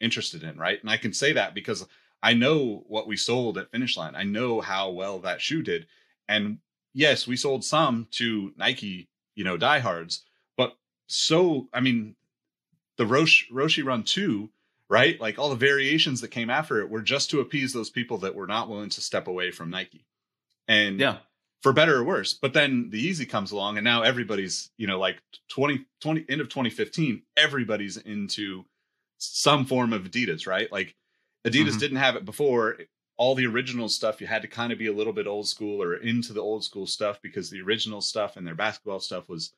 interested 0.00 0.42
in, 0.42 0.58
right? 0.58 0.80
And 0.80 0.90
I 0.90 0.96
can 0.96 1.12
say 1.12 1.32
that 1.32 1.54
because 1.54 1.86
I 2.22 2.34
know 2.34 2.84
what 2.88 3.06
we 3.06 3.16
sold 3.16 3.58
at 3.58 3.70
Finish 3.70 3.96
Line. 3.96 4.14
I 4.14 4.24
know 4.24 4.60
how 4.60 4.90
well 4.90 5.20
that 5.20 5.40
shoe 5.40 5.62
did. 5.62 5.86
And 6.28 6.58
yes, 6.92 7.26
we 7.26 7.36
sold 7.36 7.64
some 7.64 8.08
to 8.12 8.52
Nike, 8.56 9.08
you 9.34 9.44
know, 9.44 9.56
diehards, 9.56 10.22
but 10.56 10.76
so 11.06 11.68
I 11.72 11.80
mean, 11.80 12.16
the 12.96 13.06
Rosh 13.06 13.50
Roshe 13.50 13.84
Run 13.84 14.02
2, 14.02 14.48
right? 14.88 15.20
Like 15.20 15.38
all 15.38 15.50
the 15.50 15.56
variations 15.56 16.20
that 16.20 16.28
came 16.28 16.50
after 16.50 16.80
it 16.80 16.90
were 16.90 17.02
just 17.02 17.30
to 17.30 17.40
appease 17.40 17.72
those 17.72 17.90
people 17.90 18.18
that 18.18 18.34
were 18.34 18.46
not 18.46 18.68
willing 18.68 18.90
to 18.90 19.00
step 19.00 19.28
away 19.28 19.50
from 19.50 19.70
Nike. 19.70 20.06
And 20.68 20.98
Yeah, 20.98 21.18
for 21.62 21.72
better 21.72 21.96
or 21.96 22.04
worse. 22.04 22.34
But 22.34 22.52
then 22.52 22.90
the 22.90 23.10
Yeezy 23.10 23.28
comes 23.28 23.52
along, 23.52 23.76
and 23.78 23.84
now 23.84 24.02
everybody's, 24.02 24.70
you 24.76 24.86
know, 24.86 24.98
like 24.98 25.22
20, 25.48 25.84
20 26.00 26.24
end 26.28 26.40
of 26.40 26.48
2015, 26.48 27.22
everybody's 27.36 27.96
into 27.96 28.64
some 29.18 29.64
form 29.64 29.92
of 29.92 30.04
Adidas, 30.04 30.46
right? 30.46 30.70
Like 30.70 30.94
Adidas 31.46 31.76
Mhm. 31.76 31.78
didn't 31.78 31.96
have 31.98 32.16
it 32.16 32.24
before. 32.24 32.78
All 33.18 33.34
the 33.34 33.46
original 33.46 33.88
stuff, 33.88 34.20
you 34.20 34.26
had 34.26 34.42
to 34.42 34.48
kind 34.48 34.72
of 34.72 34.78
be 34.78 34.88
a 34.88 34.92
little 34.92 35.12
bit 35.12 35.26
old 35.26 35.48
school 35.48 35.82
or 35.82 35.96
into 35.96 36.32
the 36.34 36.42
old 36.42 36.64
school 36.64 36.86
stuff 36.86 37.20
because 37.22 37.48
the 37.48 37.62
original 37.62 38.02
stuff 38.02 38.36
and 38.36 38.46
their 38.46 38.54
basketball 38.54 39.00
stuff 39.00 39.28
was 39.28 39.52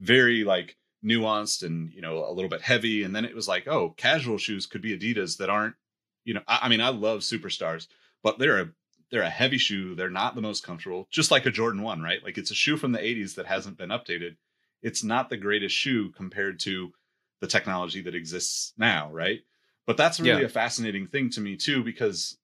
very 0.00 0.42
like 0.42 0.76
nuanced 1.04 1.62
and 1.62 1.92
you 1.92 2.00
know 2.00 2.24
a 2.28 2.32
little 2.32 2.48
bit 2.48 2.60
heavy. 2.62 3.04
And 3.04 3.14
then 3.14 3.24
it 3.24 3.34
was 3.34 3.46
like, 3.46 3.68
oh, 3.68 3.90
casual 3.90 4.38
shoes 4.38 4.66
could 4.66 4.82
be 4.82 4.98
Adidas 4.98 5.36
that 5.38 5.48
aren't, 5.50 5.76
you 6.24 6.34
know, 6.34 6.42
I, 6.48 6.60
I 6.62 6.68
mean, 6.68 6.80
I 6.80 6.88
love 6.88 7.20
superstars, 7.20 7.86
but 8.22 8.38
they're 8.38 8.60
a 8.60 8.72
they're 9.14 9.22
a 9.22 9.30
heavy 9.30 9.58
shoe. 9.58 9.94
They're 9.94 10.10
not 10.10 10.34
the 10.34 10.42
most 10.42 10.64
comfortable, 10.66 11.06
just 11.12 11.30
like 11.30 11.46
a 11.46 11.50
Jordan 11.52 11.82
1, 11.82 12.02
right? 12.02 12.20
Like 12.24 12.36
it's 12.36 12.50
a 12.50 12.54
shoe 12.54 12.76
from 12.76 12.90
the 12.90 12.98
80s 12.98 13.36
that 13.36 13.46
hasn't 13.46 13.78
been 13.78 13.90
updated. 13.90 14.34
It's 14.82 15.04
not 15.04 15.30
the 15.30 15.36
greatest 15.36 15.72
shoe 15.76 16.10
compared 16.10 16.58
to 16.60 16.92
the 17.40 17.46
technology 17.46 18.02
that 18.02 18.16
exists 18.16 18.72
now, 18.76 19.08
right? 19.12 19.42
But 19.86 19.96
that's 19.96 20.18
really 20.18 20.40
Yeah. 20.40 20.46
a 20.46 20.48
fascinating 20.48 21.06
thing 21.06 21.30
to 21.30 21.40
me 21.40 21.56
too 21.56 21.84
because 21.84 22.36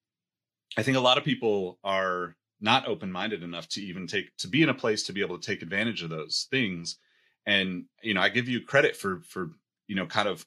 I 0.76 0.84
think 0.84 0.96
a 0.96 1.00
lot 1.00 1.18
of 1.18 1.24
people 1.24 1.80
are 1.82 2.36
not 2.60 2.86
open-minded 2.86 3.42
enough 3.42 3.68
to 3.70 3.82
even 3.82 4.06
take 4.06 4.36
to 4.36 4.46
be 4.46 4.62
in 4.62 4.68
a 4.68 4.74
place 4.74 5.02
to 5.04 5.12
be 5.12 5.22
able 5.22 5.38
to 5.40 5.44
take 5.46 5.62
advantage 5.62 6.02
of 6.04 6.10
those 6.10 6.46
things. 6.52 6.98
And 7.46 7.86
you 8.00 8.14
know, 8.14 8.20
I 8.20 8.28
give 8.28 8.48
you 8.48 8.60
credit 8.60 8.96
for 8.96 9.22
for 9.26 9.50
you 9.88 9.96
know 9.96 10.06
kind 10.06 10.28
of 10.28 10.46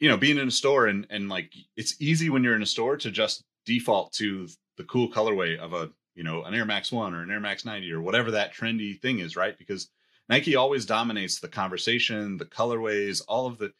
you 0.00 0.08
know 0.08 0.16
being 0.16 0.38
in 0.38 0.48
a 0.48 0.50
store 0.50 0.86
and 0.88 1.06
and 1.08 1.28
like 1.28 1.52
it's 1.76 1.94
easy 2.00 2.30
when 2.30 2.42
you're 2.42 2.56
in 2.56 2.62
a 2.62 2.66
store 2.66 2.96
to 2.96 3.12
just 3.12 3.44
default 3.64 4.12
to 4.14 4.48
the 4.76 4.84
cool 4.84 5.10
colorway 5.10 5.58
of 5.58 5.72
a 5.72 5.90
you 6.16 6.24
know, 6.24 6.42
an 6.44 6.54
Air 6.54 6.64
Max 6.64 6.90
1 6.90 7.14
or 7.14 7.22
an 7.22 7.30
Air 7.30 7.40
Max 7.40 7.64
90 7.64 7.92
or 7.92 8.00
whatever 8.00 8.32
that 8.32 8.54
trendy 8.54 8.98
thing 8.98 9.18
is, 9.18 9.36
right? 9.36 9.56
Because 9.56 9.90
Nike 10.28 10.56
always 10.56 10.86
dominates 10.86 11.38
the 11.38 11.48
conversation, 11.48 12.38
the 12.38 12.46
colorways, 12.46 13.22
all 13.28 13.46
of 13.46 13.58
the 13.58 13.72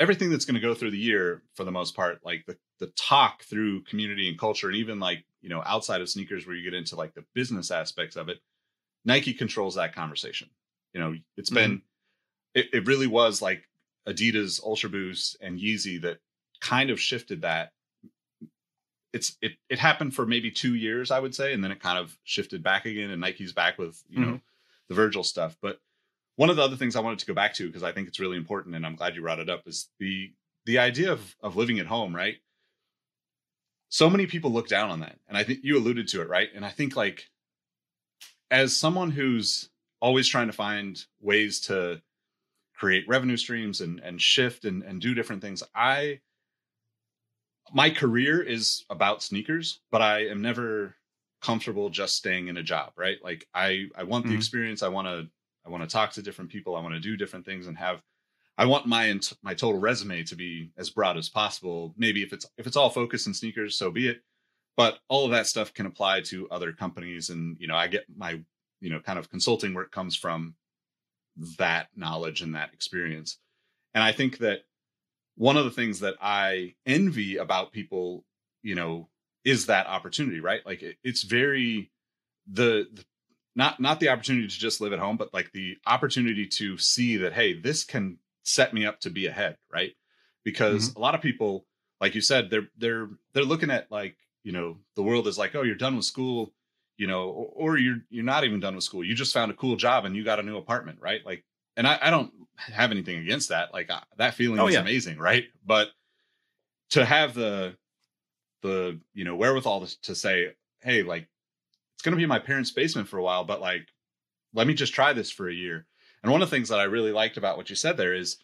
everything 0.00 0.28
that's 0.28 0.44
going 0.44 0.56
to 0.56 0.60
go 0.60 0.74
through 0.74 0.90
the 0.90 0.98
year 0.98 1.42
for 1.54 1.62
the 1.62 1.70
most 1.70 1.94
part, 1.94 2.18
like 2.24 2.44
the 2.46 2.58
the 2.80 2.88
talk 2.96 3.44
through 3.44 3.84
community 3.84 4.28
and 4.28 4.38
culture 4.38 4.66
and 4.66 4.76
even 4.76 4.98
like, 4.98 5.24
you 5.40 5.48
know, 5.48 5.62
outside 5.64 6.00
of 6.00 6.08
sneakers 6.08 6.44
where 6.44 6.56
you 6.56 6.68
get 6.68 6.76
into 6.76 6.96
like 6.96 7.14
the 7.14 7.24
business 7.34 7.70
aspects 7.70 8.16
of 8.16 8.28
it, 8.28 8.38
Nike 9.04 9.32
controls 9.32 9.76
that 9.76 9.94
conversation. 9.94 10.50
You 10.92 11.00
know, 11.00 11.14
it's 11.36 11.50
mm-hmm. 11.50 11.54
been 11.54 11.82
it, 12.54 12.66
it 12.72 12.86
really 12.86 13.06
was 13.06 13.40
like 13.40 13.68
Adidas 14.08 14.62
Ultra 14.62 14.90
Boost 14.90 15.36
and 15.40 15.58
Yeezy 15.58 16.02
that 16.02 16.18
kind 16.60 16.90
of 16.90 17.00
shifted 17.00 17.42
that 17.42 17.70
it's 19.14 19.36
it 19.40 19.52
it 19.70 19.78
happened 19.78 20.12
for 20.14 20.26
maybe 20.26 20.50
two 20.50 20.74
years, 20.74 21.10
I 21.12 21.20
would 21.20 21.34
say, 21.34 21.54
and 21.54 21.62
then 21.62 21.70
it 21.70 21.80
kind 21.80 21.98
of 21.98 22.18
shifted 22.24 22.62
back 22.62 22.84
again, 22.84 23.10
and 23.10 23.20
Nike's 23.20 23.52
back 23.52 23.78
with 23.78 24.02
you 24.08 24.18
mm-hmm. 24.18 24.30
know 24.32 24.40
the 24.88 24.94
Virgil 24.94 25.22
stuff. 25.22 25.56
But 25.62 25.80
one 26.36 26.50
of 26.50 26.56
the 26.56 26.62
other 26.62 26.76
things 26.76 26.96
I 26.96 27.00
wanted 27.00 27.20
to 27.20 27.26
go 27.26 27.32
back 27.32 27.54
to 27.54 27.66
because 27.68 27.84
I 27.84 27.92
think 27.92 28.08
it's 28.08 28.18
really 28.18 28.36
important, 28.36 28.74
and 28.74 28.84
I'm 28.84 28.96
glad 28.96 29.14
you 29.14 29.22
brought 29.22 29.38
it 29.38 29.48
up, 29.48 29.62
is 29.66 29.88
the 30.00 30.32
the 30.66 30.80
idea 30.80 31.12
of 31.12 31.36
of 31.40 31.56
living 31.56 31.78
at 31.78 31.86
home, 31.86 32.14
right? 32.14 32.36
So 33.88 34.10
many 34.10 34.26
people 34.26 34.50
look 34.50 34.66
down 34.66 34.90
on 34.90 35.00
that, 35.00 35.16
and 35.28 35.38
I 35.38 35.44
think 35.44 35.60
you 35.62 35.78
alluded 35.78 36.08
to 36.08 36.20
it, 36.20 36.28
right? 36.28 36.48
And 36.52 36.64
I 36.64 36.70
think 36.70 36.96
like 36.96 37.28
as 38.50 38.76
someone 38.76 39.12
who's 39.12 39.70
always 40.00 40.28
trying 40.28 40.48
to 40.48 40.52
find 40.52 41.02
ways 41.20 41.60
to 41.60 42.02
create 42.74 43.06
revenue 43.06 43.36
streams 43.36 43.80
and 43.80 44.00
and 44.00 44.20
shift 44.20 44.64
and 44.64 44.82
and 44.82 45.00
do 45.00 45.14
different 45.14 45.40
things, 45.40 45.62
I 45.72 46.18
my 47.72 47.90
career 47.90 48.42
is 48.42 48.84
about 48.90 49.22
sneakers, 49.22 49.80
but 49.90 50.02
I 50.02 50.26
am 50.26 50.42
never 50.42 50.96
comfortable 51.40 51.90
just 51.90 52.16
staying 52.16 52.48
in 52.48 52.56
a 52.56 52.62
job, 52.62 52.92
right? 52.96 53.18
Like 53.22 53.46
I 53.54 53.86
I 53.96 54.04
want 54.04 54.24
the 54.24 54.30
mm-hmm. 54.30 54.38
experience. 54.38 54.82
I 54.82 54.88
want 54.88 55.06
to 55.08 55.28
I 55.66 55.70
want 55.70 55.82
to 55.82 55.92
talk 55.92 56.12
to 56.12 56.22
different 56.22 56.50
people. 56.50 56.76
I 56.76 56.82
want 56.82 56.94
to 56.94 57.00
do 57.00 57.16
different 57.16 57.44
things 57.44 57.66
and 57.66 57.76
have 57.76 58.02
I 58.56 58.66
want 58.66 58.86
my 58.86 59.18
my 59.42 59.54
total 59.54 59.80
resume 59.80 60.22
to 60.24 60.36
be 60.36 60.70
as 60.76 60.90
broad 60.90 61.16
as 61.16 61.28
possible. 61.28 61.94
Maybe 61.96 62.22
if 62.22 62.32
it's 62.32 62.46
if 62.56 62.66
it's 62.66 62.76
all 62.76 62.90
focused 62.90 63.26
in 63.26 63.34
sneakers, 63.34 63.76
so 63.76 63.90
be 63.90 64.08
it. 64.08 64.22
But 64.76 64.98
all 65.08 65.24
of 65.24 65.30
that 65.30 65.46
stuff 65.46 65.72
can 65.72 65.86
apply 65.86 66.22
to 66.22 66.48
other 66.50 66.72
companies 66.72 67.30
and 67.30 67.56
you 67.60 67.66
know, 67.66 67.76
I 67.76 67.88
get 67.88 68.04
my 68.16 68.40
you 68.80 68.90
know, 68.90 69.00
kind 69.00 69.18
of 69.18 69.30
consulting 69.30 69.72
work 69.72 69.90
comes 69.90 70.14
from 70.14 70.54
that 71.58 71.88
knowledge 71.96 72.42
and 72.42 72.54
that 72.54 72.72
experience. 72.74 73.38
And 73.94 74.04
I 74.04 74.12
think 74.12 74.38
that 74.38 74.64
one 75.36 75.56
of 75.56 75.64
the 75.64 75.70
things 75.70 76.00
that 76.00 76.14
I 76.20 76.74
envy 76.86 77.36
about 77.36 77.72
people, 77.72 78.24
you 78.62 78.74
know, 78.74 79.08
is 79.44 79.66
that 79.66 79.86
opportunity, 79.86 80.40
right? 80.40 80.64
Like 80.64 80.82
it, 80.82 80.96
it's 81.02 81.22
very 81.22 81.90
the, 82.50 82.86
the 82.92 83.04
not 83.56 83.80
not 83.80 84.00
the 84.00 84.08
opportunity 84.08 84.48
to 84.48 84.58
just 84.58 84.80
live 84.80 84.92
at 84.92 84.98
home, 84.98 85.16
but 85.16 85.32
like 85.32 85.52
the 85.52 85.76
opportunity 85.86 86.46
to 86.46 86.76
see 86.78 87.18
that 87.18 87.32
hey, 87.32 87.60
this 87.60 87.84
can 87.84 88.18
set 88.42 88.74
me 88.74 88.86
up 88.86 89.00
to 89.00 89.10
be 89.10 89.26
ahead, 89.26 89.56
right? 89.72 89.92
Because 90.44 90.90
mm-hmm. 90.90 90.98
a 90.98 91.02
lot 91.02 91.14
of 91.14 91.20
people, 91.20 91.66
like 92.00 92.14
you 92.14 92.20
said, 92.20 92.50
they're 92.50 92.68
they're 92.76 93.08
they're 93.32 93.44
looking 93.44 93.70
at 93.70 93.90
like 93.90 94.16
you 94.42 94.52
know 94.52 94.78
the 94.96 95.02
world 95.02 95.26
is 95.26 95.38
like 95.38 95.54
oh 95.54 95.62
you're 95.62 95.76
done 95.76 95.96
with 95.96 96.04
school, 96.04 96.52
you 96.96 97.06
know, 97.06 97.28
or, 97.28 97.72
or 97.72 97.78
you're 97.78 97.98
you're 98.10 98.24
not 98.24 98.44
even 98.44 98.60
done 98.60 98.74
with 98.74 98.84
school. 98.84 99.04
You 99.04 99.14
just 99.14 99.34
found 99.34 99.50
a 99.50 99.56
cool 99.56 99.76
job 99.76 100.04
and 100.04 100.16
you 100.16 100.24
got 100.24 100.40
a 100.40 100.42
new 100.42 100.56
apartment, 100.56 100.98
right? 101.00 101.24
Like, 101.24 101.44
and 101.76 101.86
I, 101.86 101.98
I 102.00 102.10
don't 102.10 102.32
have 102.58 102.90
anything 102.90 103.18
against 103.18 103.48
that. 103.48 103.72
Like 103.72 103.90
uh, 103.90 104.00
that 104.16 104.34
feeling 104.34 104.60
oh, 104.60 104.66
is 104.68 104.74
yeah. 104.74 104.80
amazing, 104.80 105.18
right? 105.18 105.44
But 105.64 105.88
to 106.90 107.04
have 107.04 107.34
the 107.34 107.76
the 108.62 109.00
you 109.12 109.24
know 109.24 109.36
wherewithal 109.36 109.86
to, 109.86 110.00
to 110.02 110.14
say, 110.14 110.52
hey, 110.80 111.02
like 111.02 111.26
it's 111.94 112.02
going 112.02 112.12
to 112.12 112.20
be 112.20 112.26
my 112.26 112.38
parents' 112.38 112.70
basement 112.70 113.08
for 113.08 113.18
a 113.18 113.22
while, 113.22 113.44
but 113.44 113.60
like 113.60 113.86
let 114.54 114.66
me 114.66 114.74
just 114.74 114.94
try 114.94 115.12
this 115.12 115.30
for 115.30 115.48
a 115.48 115.54
year. 115.54 115.86
And 116.22 116.32
one 116.32 116.40
of 116.40 116.48
the 116.48 116.56
things 116.56 116.70
that 116.70 116.80
I 116.80 116.84
really 116.84 117.12
liked 117.12 117.36
about 117.36 117.56
what 117.56 117.68
you 117.68 117.76
said 117.76 117.96
there 117.96 118.14
is 118.14 118.38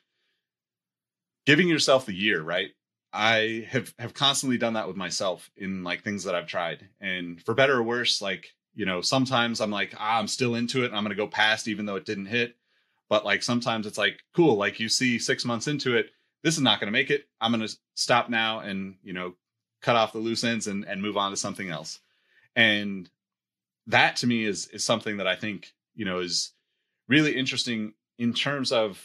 giving 1.46 1.68
yourself 1.68 2.04
the 2.04 2.14
year, 2.14 2.42
right? 2.42 2.70
I 3.12 3.66
have 3.70 3.94
have 3.98 4.14
constantly 4.14 4.58
done 4.58 4.74
that 4.74 4.86
with 4.86 4.96
myself 4.96 5.50
in 5.56 5.82
like 5.82 6.02
things 6.02 6.24
that 6.24 6.34
I've 6.34 6.46
tried. 6.46 6.88
And 7.00 7.42
for 7.42 7.54
better 7.54 7.78
or 7.78 7.82
worse, 7.82 8.20
like, 8.20 8.54
you 8.74 8.86
know, 8.86 9.00
sometimes 9.00 9.60
I'm 9.60 9.70
like, 9.70 9.94
ah, 9.96 10.18
I'm 10.18 10.28
still 10.28 10.54
into 10.54 10.82
it 10.82 10.86
and 10.86 10.96
I'm 10.96 11.02
going 11.02 11.16
to 11.16 11.22
go 11.22 11.26
past 11.26 11.68
even 11.68 11.86
though 11.86 11.96
it 11.96 12.04
didn't 12.04 12.26
hit. 12.26 12.56
But 13.11 13.26
like 13.26 13.42
sometimes 13.42 13.86
it's 13.86 13.98
like, 13.98 14.20
cool, 14.34 14.56
like 14.56 14.80
you 14.80 14.88
see 14.88 15.18
six 15.18 15.44
months 15.44 15.66
into 15.66 15.96
it, 15.96 16.11
this 16.42 16.54
is 16.54 16.62
not 16.62 16.80
going 16.80 16.86
to 16.86 16.98
make 16.98 17.11
it. 17.11 17.26
I'm 17.40 17.52
going 17.52 17.66
to 17.66 17.76
stop 17.94 18.30
now 18.30 18.61
and, 18.61 18.94
you 19.02 19.12
know, 19.12 19.34
cut 19.82 19.96
off 19.96 20.14
the 20.14 20.18
loose 20.18 20.44
ends 20.44 20.68
and, 20.68 20.86
and 20.86 21.02
move 21.02 21.18
on 21.18 21.30
to 21.30 21.36
something 21.36 21.68
else. 21.68 22.00
And 22.56 23.11
that 23.88 24.16
to 24.16 24.26
me 24.26 24.44
is, 24.44 24.68
is 24.68 24.84
something 24.84 25.18
that 25.18 25.26
I 25.26 25.36
think, 25.36 25.72
you 25.94 26.04
know, 26.04 26.20
is 26.20 26.52
really 27.08 27.36
interesting 27.36 27.94
in 28.18 28.32
terms 28.32 28.72
of 28.72 29.02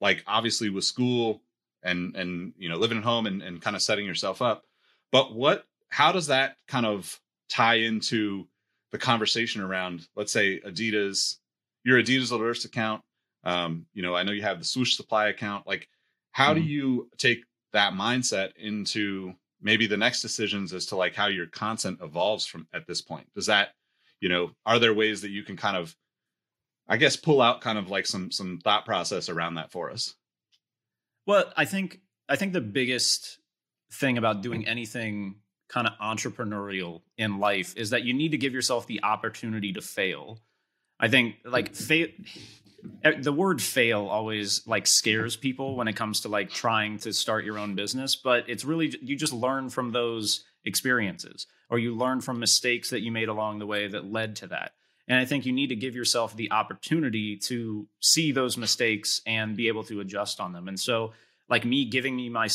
like, 0.00 0.22
obviously 0.26 0.68
with 0.68 0.84
school 0.84 1.42
and, 1.82 2.14
and, 2.14 2.52
you 2.58 2.68
know, 2.68 2.76
living 2.76 2.98
at 2.98 3.04
home 3.04 3.26
and, 3.26 3.42
and 3.42 3.60
kind 3.60 3.74
of 3.74 3.82
setting 3.82 4.04
yourself 4.04 4.42
up. 4.42 4.64
But 5.10 5.34
what, 5.34 5.64
how 5.88 6.12
does 6.12 6.26
that 6.26 6.56
kind 6.68 6.84
of 6.84 7.18
tie 7.48 7.76
into 7.76 8.46
the 8.92 8.98
conversation 8.98 9.62
around, 9.62 10.06
let's 10.14 10.32
say 10.32 10.60
Adidas 10.60 11.36
your 11.84 12.00
Adidas 12.00 12.32
Alerts 12.32 12.64
account. 12.64 13.02
Um, 13.44 13.86
you 13.94 14.02
know, 14.02 14.14
I 14.14 14.22
know 14.22 14.32
you 14.32 14.42
have 14.42 14.58
the 14.58 14.64
swoosh 14.64 14.96
supply 14.96 15.28
account. 15.28 15.66
Like, 15.66 15.88
how 16.32 16.52
mm-hmm. 16.52 16.62
do 16.62 16.68
you 16.68 17.10
take 17.18 17.44
that 17.72 17.92
mindset 17.92 18.56
into 18.56 19.34
maybe 19.60 19.86
the 19.86 19.96
next 19.96 20.22
decisions 20.22 20.72
as 20.72 20.86
to 20.86 20.96
like 20.96 21.14
how 21.14 21.26
your 21.26 21.46
content 21.46 21.98
evolves 22.02 22.46
from 22.46 22.66
at 22.72 22.86
this 22.86 23.00
point? 23.00 23.26
Does 23.34 23.46
that, 23.46 23.70
you 24.20 24.28
know, 24.28 24.50
are 24.66 24.78
there 24.78 24.94
ways 24.94 25.22
that 25.22 25.30
you 25.30 25.42
can 25.42 25.56
kind 25.56 25.76
of, 25.76 25.94
I 26.88 26.96
guess, 26.96 27.16
pull 27.16 27.40
out 27.40 27.60
kind 27.60 27.78
of 27.78 27.90
like 27.90 28.06
some 28.06 28.30
some 28.30 28.60
thought 28.62 28.84
process 28.84 29.28
around 29.28 29.54
that 29.54 29.72
for 29.72 29.90
us? 29.90 30.14
Well, 31.26 31.52
I 31.56 31.64
think 31.64 32.00
I 32.28 32.36
think 32.36 32.52
the 32.52 32.60
biggest 32.60 33.38
thing 33.92 34.18
about 34.18 34.42
doing 34.42 34.66
anything 34.66 35.36
kind 35.68 35.86
of 35.86 35.92
entrepreneurial 36.00 37.02
in 37.16 37.38
life 37.38 37.74
is 37.76 37.90
that 37.90 38.04
you 38.04 38.14
need 38.14 38.30
to 38.30 38.38
give 38.38 38.54
yourself 38.54 38.86
the 38.86 39.02
opportunity 39.02 39.72
to 39.72 39.80
fail 39.80 40.40
I 41.00 41.08
think 41.08 41.36
like 41.44 41.74
fail 41.74 42.08
eh, 43.04 43.12
the 43.20 43.32
word 43.32 43.62
fail 43.62 44.06
always 44.06 44.66
like 44.66 44.86
scares 44.86 45.36
people 45.36 45.76
when 45.76 45.88
it 45.88 45.94
comes 45.94 46.20
to 46.20 46.28
like 46.28 46.50
trying 46.50 46.98
to 47.00 47.12
start 47.12 47.44
your 47.44 47.58
own 47.58 47.74
business, 47.74 48.16
but 48.16 48.48
it's 48.48 48.64
really 48.64 48.94
you 49.00 49.16
just 49.16 49.32
learn 49.32 49.70
from 49.70 49.92
those 49.92 50.44
experiences 50.64 51.46
or 51.70 51.78
you 51.78 51.94
learn 51.94 52.20
from 52.20 52.40
mistakes 52.40 52.90
that 52.90 53.00
you 53.00 53.12
made 53.12 53.28
along 53.28 53.58
the 53.58 53.66
way 53.66 53.88
that 53.88 54.10
led 54.10 54.36
to 54.36 54.46
that. 54.48 54.72
And 55.06 55.18
I 55.18 55.24
think 55.24 55.46
you 55.46 55.52
need 55.52 55.68
to 55.68 55.76
give 55.76 55.94
yourself 55.94 56.36
the 56.36 56.52
opportunity 56.52 57.36
to 57.44 57.88
see 58.00 58.32
those 58.32 58.56
mistakes 58.56 59.22
and 59.26 59.56
be 59.56 59.68
able 59.68 59.84
to 59.84 60.00
adjust 60.00 60.38
on 60.38 60.52
them. 60.52 60.68
And 60.68 60.78
so 60.78 61.12
like 61.48 61.64
me 61.64 61.86
giving 61.86 62.14
me 62.14 62.28
my 62.28 62.48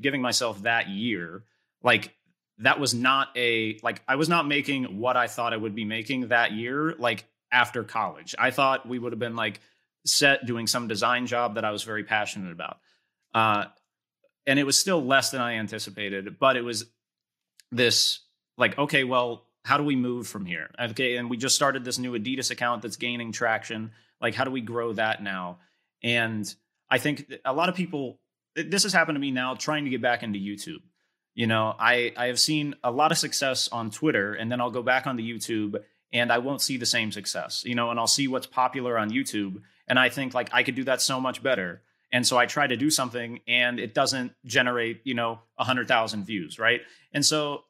giving 0.00 0.20
myself 0.20 0.62
that 0.62 0.88
year, 0.88 1.44
like 1.82 2.14
that 2.58 2.80
was 2.80 2.94
not 2.94 3.28
a 3.36 3.78
like 3.82 4.02
I 4.08 4.16
was 4.16 4.28
not 4.28 4.46
making 4.46 4.98
what 4.98 5.16
I 5.16 5.28
thought 5.28 5.52
I 5.52 5.56
would 5.56 5.74
be 5.74 5.84
making 5.84 6.28
that 6.28 6.52
year 6.52 6.94
like 6.98 7.24
after 7.52 7.84
college. 7.84 8.34
I 8.38 8.50
thought 8.50 8.88
we 8.88 8.98
would 8.98 9.12
have 9.12 9.18
been 9.18 9.36
like 9.36 9.60
set 10.04 10.46
doing 10.46 10.66
some 10.66 10.88
design 10.88 11.26
job 11.26 11.56
that 11.56 11.64
I 11.64 11.70
was 11.70 11.82
very 11.82 12.04
passionate 12.04 12.52
about. 12.52 12.78
Uh, 13.34 13.64
and 14.46 14.58
it 14.58 14.64
was 14.64 14.78
still 14.78 15.04
less 15.04 15.30
than 15.30 15.40
I 15.40 15.54
anticipated, 15.54 16.38
but 16.38 16.56
it 16.56 16.62
was 16.62 16.86
this 17.70 18.20
like, 18.56 18.78
okay, 18.78 19.04
well, 19.04 19.44
how 19.64 19.76
do 19.76 19.84
we 19.84 19.96
move 19.96 20.26
from 20.26 20.46
here? 20.46 20.70
Okay. 20.80 21.16
And 21.16 21.28
we 21.28 21.36
just 21.36 21.54
started 21.54 21.84
this 21.84 21.98
new 21.98 22.12
Adidas 22.18 22.50
account 22.50 22.82
that's 22.82 22.96
gaining 22.96 23.32
traction. 23.32 23.92
Like, 24.20 24.34
how 24.34 24.44
do 24.44 24.50
we 24.50 24.60
grow 24.60 24.92
that 24.94 25.22
now? 25.22 25.58
And 26.02 26.52
I 26.90 26.98
think 26.98 27.32
a 27.44 27.52
lot 27.52 27.68
of 27.68 27.74
people, 27.74 28.18
this 28.56 28.82
has 28.84 28.92
happened 28.92 29.16
to 29.16 29.20
me 29.20 29.30
now 29.30 29.54
trying 29.54 29.84
to 29.84 29.90
get 29.90 30.02
back 30.02 30.22
into 30.22 30.38
YouTube. 30.38 30.82
You 31.34 31.46
know, 31.46 31.74
I, 31.78 32.12
I 32.16 32.26
have 32.26 32.40
seen 32.40 32.74
a 32.82 32.90
lot 32.90 33.12
of 33.12 33.18
success 33.18 33.68
on 33.68 33.90
Twitter, 33.90 34.34
and 34.34 34.50
then 34.50 34.60
I'll 34.60 34.70
go 34.70 34.82
back 34.82 35.06
on 35.06 35.16
the 35.16 35.30
YouTube 35.30 35.76
and 36.12 36.32
I 36.32 36.38
won't 36.38 36.60
see 36.60 36.76
the 36.76 36.86
same 36.86 37.12
success, 37.12 37.64
you 37.64 37.74
know, 37.74 37.90
and 37.90 37.98
I'll 37.98 38.06
see 38.06 38.28
what's 38.28 38.46
popular 38.46 38.98
on 38.98 39.10
YouTube. 39.10 39.62
And 39.86 39.98
I 39.98 40.08
think 40.08 40.34
like 40.34 40.50
I 40.52 40.62
could 40.62 40.74
do 40.74 40.84
that 40.84 41.00
so 41.00 41.20
much 41.20 41.42
better. 41.42 41.82
And 42.12 42.26
so 42.26 42.36
I 42.36 42.46
try 42.46 42.66
to 42.66 42.76
do 42.76 42.90
something 42.90 43.40
and 43.46 43.78
it 43.78 43.94
doesn't 43.94 44.32
generate, 44.44 45.00
you 45.04 45.14
know, 45.14 45.40
a 45.58 45.64
hundred 45.64 45.86
thousand 45.88 46.24
views. 46.24 46.58
Right. 46.58 46.80
And 47.12 47.24
so 47.24 47.64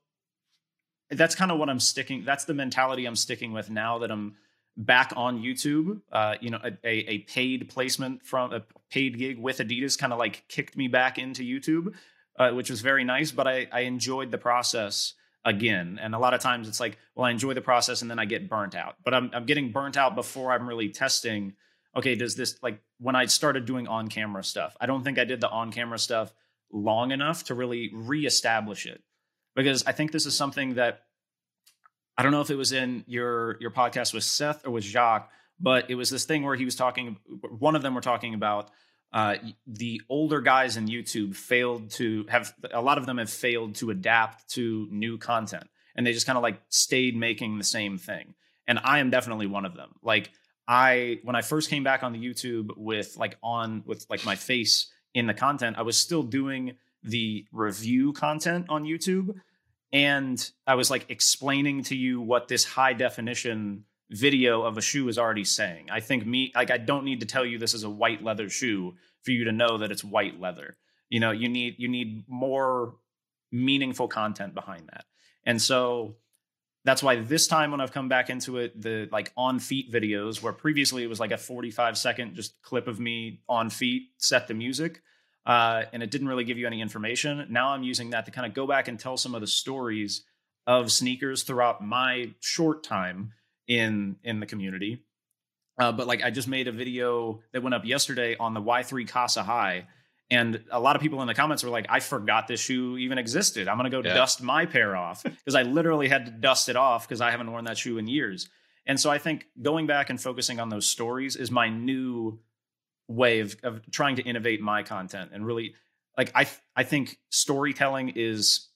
that's 1.11 1.34
kind 1.34 1.51
of 1.51 1.59
what 1.59 1.68
I'm 1.68 1.80
sticking. 1.80 2.24
That's 2.24 2.45
the 2.45 2.55
mentality 2.55 3.05
I'm 3.05 3.16
sticking 3.16 3.53
with 3.53 3.68
now 3.68 3.99
that 3.99 4.11
I'm 4.11 4.36
back 4.76 5.12
on 5.16 5.43
YouTube. 5.43 6.01
Uh, 6.11 6.36
you 6.41 6.51
know, 6.51 6.61
a, 6.62 6.78
a 6.84 7.18
paid 7.20 7.68
placement 7.68 8.24
from 8.24 8.53
a 8.53 8.62
paid 8.91 9.18
gig 9.18 9.38
with 9.38 9.59
Adidas 9.59 9.99
kind 9.99 10.12
of 10.12 10.18
like 10.18 10.45
kicked 10.49 10.76
me 10.76 10.88
back 10.88 11.18
into 11.18 11.43
YouTube, 11.43 11.95
uh, 12.38 12.51
which 12.51 12.70
was 12.70 12.80
very 12.80 13.05
nice. 13.05 13.30
But 13.32 13.47
I, 13.47 13.68
I 13.70 13.80
enjoyed 13.80 14.30
the 14.30 14.38
process 14.38 15.14
again. 15.45 15.99
And 16.01 16.14
a 16.14 16.18
lot 16.18 16.34
of 16.34 16.41
times 16.41 16.68
it's 16.68 16.80
like, 16.80 16.99
well, 17.14 17.26
I 17.26 17.30
enjoy 17.30 17.55
the 17.55 17.61
process 17.61 18.03
and 18.03 18.11
then 18.11 18.18
I 18.18 18.24
get 18.24 18.49
burnt 18.49 18.74
out. 18.74 18.97
But 19.05 19.14
I'm 19.14 19.30
I'm 19.32 19.47
getting 19.47 19.72
burnt 19.72 19.97
out 19.97 20.14
before 20.14 20.53
I'm 20.53 20.68
really 20.68 20.91
testing. 20.91 21.55
Okay, 21.97 22.14
does 22.14 22.36
this 22.36 22.62
like 22.62 22.80
when 22.99 23.16
I 23.16 23.26
started 23.26 23.64
doing 23.64 23.88
on 23.88 24.09
camera 24.09 24.45
stuff? 24.45 24.76
I 24.80 24.86
don't 24.86 25.03
think 25.03 25.18
I 25.18 25.24
did 25.24 25.41
the 25.41 25.49
on 25.49 25.72
camera 25.72 25.99
stuff 25.99 26.32
long 26.72 27.11
enough 27.11 27.45
to 27.45 27.55
really 27.55 27.91
reestablish 27.93 28.86
it 28.86 29.03
because 29.57 29.84
I 29.86 29.93
think 29.93 30.12
this 30.12 30.26
is 30.26 30.36
something 30.36 30.74
that 30.74 31.03
I 32.16 32.22
don't 32.22 32.32
know 32.32 32.43
if 32.43 32.51
it 32.51 32.57
was 32.57 32.72
in 32.72 33.05
your 33.07 33.57
your 33.61 33.70
podcast 33.70 34.14
with 34.14 34.24
Seth 34.24 34.66
or 34.66 34.70
with 34.70 34.84
Jacques, 34.84 35.30
but 35.59 35.91
it 35.91 35.95
was 35.95 36.11
this 36.11 36.24
thing 36.24 36.43
where 36.43 36.57
he 36.57 36.64
was 36.64 36.76
talking. 36.76 37.16
One 37.59 37.74
of 37.74 37.82
them 37.82 37.95
were 37.95 38.01
talking 38.01 38.34
about 38.34 38.70
uh, 39.12 39.36
the 39.66 40.00
older 40.08 40.40
guys 40.40 40.76
in 40.76 40.86
YouTube 40.86 41.34
failed 41.34 41.90
to 41.92 42.26
have 42.28 42.54
a 42.72 42.80
lot 42.80 42.98
of 42.98 43.06
them 43.06 43.18
have 43.18 43.30
failed 43.30 43.74
to 43.76 43.90
adapt 43.90 44.48
to 44.50 44.86
new 44.90 45.18
content, 45.18 45.68
and 45.96 46.06
they 46.06 46.12
just 46.12 46.26
kind 46.26 46.36
of 46.36 46.42
like 46.42 46.61
stayed 46.68 47.16
making 47.16 47.58
the 47.58 47.64
same 47.64 47.98
thing. 47.98 48.34
And 48.66 48.78
I 48.82 49.00
am 49.00 49.11
definitely 49.11 49.46
one 49.46 49.64
of 49.64 49.74
them. 49.74 49.90
Like 50.02 50.30
I 50.68 51.18
when 51.24 51.34
I 51.34 51.42
first 51.42 51.70
came 51.70 51.82
back 51.82 52.02
on 52.02 52.12
the 52.12 52.24
YouTube 52.24 52.70
with 52.76 53.16
like 53.16 53.36
on 53.42 53.82
with 53.86 54.06
like 54.08 54.24
my 54.24 54.36
face 54.36 54.90
in 55.12 55.26
the 55.26 55.34
content, 55.34 55.76
I 55.78 55.82
was 55.82 55.96
still 55.96 56.22
doing 56.22 56.76
the 57.02 57.46
review 57.52 58.12
content 58.12 58.66
on 58.68 58.84
YouTube 58.84 59.34
and 59.92 60.50
I 60.66 60.74
was 60.74 60.90
like 60.90 61.06
explaining 61.08 61.82
to 61.84 61.96
you 61.96 62.20
what 62.20 62.48
this 62.48 62.64
high 62.64 62.92
definition 62.92 63.84
video 64.11 64.62
of 64.62 64.76
a 64.76 64.82
shoe 64.82 65.08
is 65.08 65.18
already 65.18 65.44
saying. 65.44 65.88
I 65.90 66.00
think 66.00 66.26
me 66.26 66.52
like 66.54 66.70
I 66.70 66.78
don't 66.78 67.04
need 67.04 67.20
to 67.20 67.26
tell 67.26 67.44
you 67.44 67.58
this 67.58 67.74
is 67.74 67.84
a 67.84 67.90
white 67.90 68.22
leather 68.22 68.48
shoe 68.48 68.94
for 69.22 69.30
you 69.30 69.44
to 69.44 69.52
know 69.52 69.78
that 69.78 69.90
it's 69.90 70.04
white 70.04 70.40
leather. 70.40 70.76
You 71.08 71.20
know, 71.20 71.30
you 71.30 71.48
need 71.48 71.76
you 71.78 71.88
need 71.88 72.24
more 72.28 72.96
meaningful 73.52 74.08
content 74.08 74.54
behind 74.54 74.88
that. 74.92 75.04
And 75.44 75.61
so 75.61 76.16
that's 76.84 77.02
why 77.02 77.16
this 77.16 77.46
time 77.46 77.70
when 77.70 77.80
I've 77.80 77.92
come 77.92 78.08
back 78.08 78.30
into 78.30 78.58
it, 78.58 78.80
the 78.80 79.08
like 79.12 79.32
on 79.36 79.58
feet 79.58 79.92
videos 79.92 80.42
where 80.42 80.52
previously 80.52 81.02
it 81.02 81.08
was 81.08 81.20
like 81.20 81.30
a 81.30 81.38
45 81.38 81.98
second 81.98 82.34
just 82.34 82.61
clip 82.62 82.88
of 82.88 82.98
me 82.98 83.40
on 83.48 83.70
feet, 83.70 84.11
set 84.18 84.48
the 84.48 84.54
music 84.54 85.02
uh, 85.46 85.84
and 85.92 86.02
it 86.02 86.11
didn't 86.11 86.28
really 86.28 86.44
give 86.44 86.58
you 86.58 86.66
any 86.66 86.80
information. 86.80 87.46
Now 87.50 87.70
I'm 87.70 87.82
using 87.82 88.11
that 88.11 88.26
to 88.26 88.30
kind 88.30 88.46
of 88.46 88.54
go 88.54 88.66
back 88.66 88.88
and 88.88 88.98
tell 88.98 89.16
some 89.16 89.34
of 89.34 89.40
the 89.40 89.46
stories 89.46 90.24
of 90.66 90.92
sneakers 90.92 91.42
throughout 91.42 91.84
my 91.84 92.34
short 92.40 92.82
time 92.82 93.32
in 93.71 94.16
in 94.25 94.41
the 94.41 94.47
community. 94.47 95.01
Uh, 95.79 95.93
but 95.93 96.07
like 96.07 96.23
I 96.23 96.31
just 96.31 96.49
made 96.49 96.68
a 96.68 96.73
video 96.73 97.41
that 97.53 97.62
went 97.62 97.73
up 97.73 97.87
yesterday 97.87 98.37
on 98.37 98.53
the 98.53 98.61
Y3 98.61 99.09
Qasa 99.09 99.43
High, 99.43 99.87
and 100.31 100.62
a 100.71 100.81
lot 100.81 100.97
of 100.97 101.01
people 101.01 101.23
in 101.23 101.29
the 101.29 101.35
comments 101.35 101.62
were 101.62 101.71
like, 101.71 101.87
"I 101.89 102.01
forgot 102.01 102.49
this 102.49 102.61
shoe 102.61 102.99
even 102.99 103.16
existed. 103.16 103.68
I'm 103.68 103.77
gonna 103.77 103.89
go 103.89 104.03
yeah. 104.03 104.12
dust 104.12 104.43
my 104.43 104.66
pair 104.66 104.97
off 104.97 105.23
because 105.25 105.55
I 105.55 105.62
literally 105.62 106.09
had 106.09 106.27
to 106.27 106.33
dust 106.33 106.68
it 106.68 106.77
off 106.77 107.09
because 107.09 107.21
I 107.21 107.31
haven't 107.31 107.51
worn 107.51 107.64
that 107.64 107.79
shoe 107.79 107.97
in 107.97 108.09
years." 108.09 108.51
And 108.87 108.99
so 108.99 109.09
I 109.09 109.18
think 109.18 109.47
going 109.62 109.87
back 109.87 110.11
and 110.11 110.21
focusing 110.21 110.59
on 110.59 110.68
those 110.68 110.87
stories 110.87 111.37
is 111.37 111.51
my 111.51 111.68
new 111.68 112.41
way 113.07 113.39
of, 113.41 113.57
of 113.62 113.89
trying 113.91 114.16
to 114.16 114.23
innovate 114.23 114.61
my 114.61 114.83
content 114.83 115.31
and 115.33 115.47
really 115.47 115.75
like 116.18 116.33
I 116.35 116.49
I 116.75 116.83
think 116.83 117.18
storytelling 117.31 118.11
is 118.16 118.68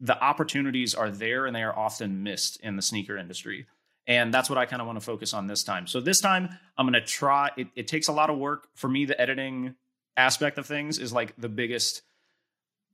the 0.00 0.18
opportunities 0.22 0.94
are 0.94 1.10
there 1.10 1.46
and 1.46 1.56
they 1.56 1.62
are 1.62 1.76
often 1.76 2.22
missed 2.22 2.60
in 2.60 2.76
the 2.76 2.82
sneaker 2.82 3.16
industry. 3.16 3.66
And 4.06 4.32
that's 4.32 4.48
what 4.48 4.58
I 4.58 4.66
kind 4.66 4.80
of 4.80 4.86
want 4.86 4.98
to 4.98 5.04
focus 5.04 5.34
on 5.34 5.46
this 5.46 5.64
time. 5.64 5.86
So 5.86 6.00
this 6.00 6.20
time 6.20 6.48
I'm 6.78 6.86
going 6.86 6.94
to 6.94 7.06
try 7.06 7.50
it, 7.56 7.68
it 7.74 7.88
takes 7.88 8.08
a 8.08 8.12
lot 8.12 8.30
of 8.30 8.38
work 8.38 8.68
for 8.74 8.88
me 8.88 9.04
the 9.04 9.20
editing 9.20 9.74
aspect 10.16 10.58
of 10.58 10.66
things 10.66 10.98
is 10.98 11.12
like 11.12 11.34
the 11.36 11.48
biggest 11.48 12.02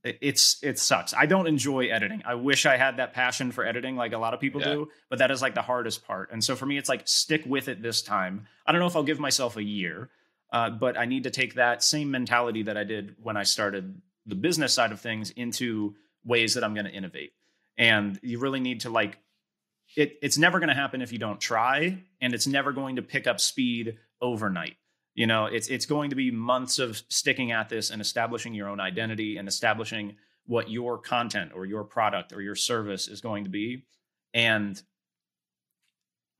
it's 0.04 0.58
it 0.62 0.80
sucks. 0.80 1.14
I 1.14 1.26
don't 1.26 1.46
enjoy 1.46 1.86
editing. 1.86 2.22
I 2.24 2.34
wish 2.34 2.66
I 2.66 2.76
had 2.76 2.96
that 2.96 3.12
passion 3.12 3.52
for 3.52 3.64
editing 3.64 3.94
like 3.94 4.12
a 4.12 4.18
lot 4.18 4.34
of 4.34 4.40
people 4.40 4.60
yeah. 4.60 4.72
do, 4.72 4.88
but 5.08 5.20
that 5.20 5.30
is 5.30 5.40
like 5.40 5.54
the 5.54 5.62
hardest 5.62 6.04
part. 6.04 6.32
And 6.32 6.42
so 6.42 6.56
for 6.56 6.66
me 6.66 6.76
it's 6.76 6.88
like 6.88 7.06
stick 7.06 7.44
with 7.46 7.68
it 7.68 7.82
this 7.82 8.02
time. 8.02 8.48
I 8.66 8.72
don't 8.72 8.80
know 8.80 8.88
if 8.88 8.96
I'll 8.96 9.04
give 9.04 9.20
myself 9.20 9.56
a 9.56 9.62
year 9.62 10.10
uh, 10.52 10.68
but 10.68 10.98
I 10.98 11.06
need 11.06 11.24
to 11.24 11.30
take 11.30 11.54
that 11.54 11.82
same 11.82 12.10
mentality 12.10 12.62
that 12.64 12.76
I 12.76 12.84
did 12.84 13.16
when 13.22 13.36
I 13.36 13.42
started 13.42 14.00
the 14.26 14.34
business 14.34 14.74
side 14.74 14.92
of 14.92 15.00
things 15.00 15.30
into 15.30 15.94
ways 16.24 16.54
that 16.54 16.62
I'm 16.62 16.74
going 16.74 16.84
to 16.84 16.92
innovate. 16.92 17.32
And 17.78 18.20
you 18.22 18.38
really 18.38 18.60
need 18.60 18.80
to 18.80 18.90
like 18.90 19.18
it. 19.96 20.18
It's 20.22 20.38
never 20.38 20.58
going 20.58 20.68
to 20.68 20.74
happen 20.74 21.02
if 21.02 21.12
you 21.12 21.18
don't 21.18 21.40
try, 21.40 22.02
and 22.20 22.34
it's 22.34 22.46
never 22.46 22.72
going 22.72 22.96
to 22.96 23.02
pick 23.02 23.26
up 23.26 23.40
speed 23.40 23.98
overnight. 24.20 24.76
You 25.14 25.26
know, 25.26 25.46
it's 25.46 25.68
it's 25.68 25.86
going 25.86 26.10
to 26.10 26.16
be 26.16 26.30
months 26.30 26.78
of 26.78 27.02
sticking 27.08 27.52
at 27.52 27.68
this 27.68 27.90
and 27.90 28.00
establishing 28.00 28.54
your 28.54 28.68
own 28.68 28.80
identity 28.80 29.36
and 29.36 29.46
establishing 29.46 30.16
what 30.46 30.70
your 30.70 30.98
content 30.98 31.52
or 31.54 31.66
your 31.66 31.84
product 31.84 32.32
or 32.32 32.40
your 32.40 32.54
service 32.54 33.08
is 33.08 33.20
going 33.20 33.44
to 33.44 33.50
be. 33.50 33.84
And 34.34 34.80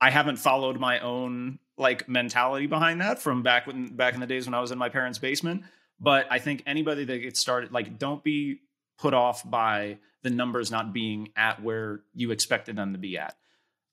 I 0.01 0.11
haven't 0.11 0.37
followed 0.37 0.81
my 0.81 1.01
own 1.01 1.59
like 1.79 2.09
mentality 2.09 2.67
behind 2.67 3.01
that 3.01 3.21
from 3.21 3.43
back 3.43 3.67
when 3.67 3.95
back 3.95 4.15
in 4.15 4.21
the 4.21 4.27
days 4.27 4.47
when 4.47 4.55
I 4.55 4.61
was 4.61 4.71
in 4.71 4.79
my 4.79 4.89
parents' 4.89 5.19
basement. 5.19 5.65
But 6.01 6.27
I 6.31 6.41
think 6.41 6.65
anybody 6.67 7.05
that 7.05 7.19
gets 7.19 7.39
started, 7.39 7.71
like, 7.71 7.99
don't 7.99 8.25
be 8.25 8.61
put 8.99 9.15
off 9.15 9.49
by 9.49 9.99
the 10.23 10.31
numbers 10.31 10.71
not 10.71 10.93
being 10.93 11.29
at 11.37 11.63
where 11.63 12.01
you 12.15 12.33
expected 12.33 12.75
them 12.75 12.93
to 12.93 12.99
be 12.99 13.19
at. 13.19 13.37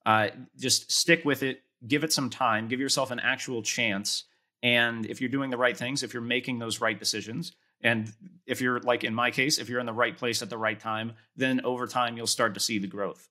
Uh, 0.10 0.32
just 0.58 0.92
stick 0.92 1.24
with 1.24 1.44
it, 1.44 1.62
give 1.88 2.04
it 2.04 2.12
some 2.12 2.32
time, 2.32 2.68
give 2.68 2.80
yourself 2.80 3.12
an 3.12 3.20
actual 3.20 3.62
chance. 3.62 4.24
And 4.64 5.06
if 5.06 5.22
you're 5.22 5.30
doing 5.30 5.52
the 5.52 5.58
right 5.58 5.78
things, 5.78 6.02
if 6.02 6.16
you're 6.16 6.24
making 6.24 6.58
those 6.58 6.82
right 6.82 6.98
decisions, 6.98 7.52
and 7.82 8.12
if 8.48 8.60
you're 8.60 8.80
like 8.80 9.04
in 9.04 9.14
my 9.14 9.30
case, 9.30 9.60
if 9.60 9.70
you're 9.70 9.80
in 9.80 9.86
the 9.86 9.94
right 9.94 10.18
place 10.18 10.42
at 10.42 10.50
the 10.50 10.58
right 10.58 10.80
time, 10.80 11.14
then 11.36 11.62
over 11.64 11.86
time 11.86 12.18
you'll 12.18 12.26
start 12.26 12.56
to 12.56 12.60
see 12.60 12.80
the 12.80 12.88
growth. 12.88 13.30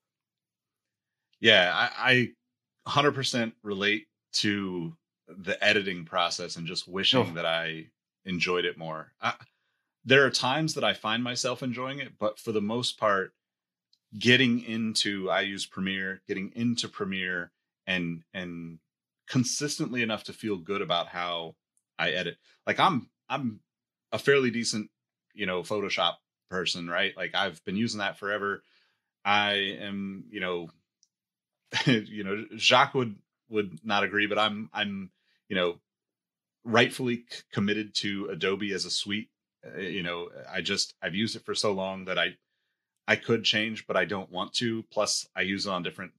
Yeah, 1.40 1.72
I, 1.74 2.30
I 2.86 2.90
100% 3.02 3.54
relate 3.64 4.06
to 4.34 4.96
the 5.26 5.62
editing 5.62 6.04
process 6.04 6.54
and 6.54 6.64
just 6.68 6.86
wishing 6.86 7.30
oh. 7.30 7.34
that 7.34 7.44
I 7.44 7.86
enjoyed 8.24 8.64
it 8.64 8.78
more. 8.78 9.10
I, 9.20 9.34
there 10.04 10.24
are 10.26 10.30
times 10.30 10.74
that 10.74 10.84
I 10.84 10.94
find 10.94 11.24
myself 11.24 11.60
enjoying 11.60 11.98
it, 11.98 12.12
but 12.20 12.38
for 12.38 12.52
the 12.52 12.62
most 12.62 13.00
part, 13.00 13.32
getting 14.16 14.62
into 14.62 15.30
I 15.30 15.40
use 15.42 15.66
Premiere, 15.66 16.22
getting 16.28 16.52
into 16.54 16.88
Premiere 16.88 17.50
and 17.86 18.22
and 18.32 18.78
consistently 19.28 20.02
enough 20.02 20.24
to 20.24 20.32
feel 20.32 20.56
good 20.56 20.82
about 20.82 21.08
how 21.08 21.56
I 21.98 22.10
edit. 22.10 22.38
Like 22.66 22.78
I'm 22.80 23.08
I'm 23.28 23.60
a 24.12 24.18
fairly 24.18 24.50
decent, 24.50 24.90
you 25.34 25.46
know, 25.46 25.62
Photoshop 25.62 26.14
person, 26.50 26.88
right? 26.88 27.16
Like 27.16 27.34
I've 27.34 27.62
been 27.64 27.76
using 27.76 27.98
that 27.98 28.18
forever. 28.18 28.62
I 29.24 29.76
am, 29.80 30.24
you 30.30 30.40
know, 30.40 30.68
you 31.86 32.24
know, 32.24 32.44
Jacques 32.56 32.94
would 32.94 33.16
would 33.50 33.80
not 33.84 34.04
agree, 34.04 34.26
but 34.26 34.38
I'm 34.38 34.70
I'm 34.72 35.10
you 35.48 35.56
know 35.56 35.80
rightfully 36.64 37.24
c- 37.30 37.42
committed 37.52 37.94
to 37.96 38.28
Adobe 38.30 38.72
as 38.72 38.84
a 38.84 38.90
suite. 38.90 39.28
Uh, 39.66 39.80
you 39.80 40.02
know, 40.02 40.28
I 40.50 40.60
just 40.60 40.94
I've 41.02 41.14
used 41.14 41.36
it 41.36 41.44
for 41.44 41.54
so 41.54 41.72
long 41.72 42.06
that 42.06 42.18
I 42.18 42.36
I 43.08 43.16
could 43.16 43.42
change, 43.42 43.86
but 43.86 43.96
I 43.96 44.04
don't 44.04 44.30
want 44.30 44.52
to. 44.54 44.84
Plus, 44.84 45.26
I 45.34 45.40
use 45.40 45.66
it 45.66 45.70
on 45.70 45.82
different 45.82 46.12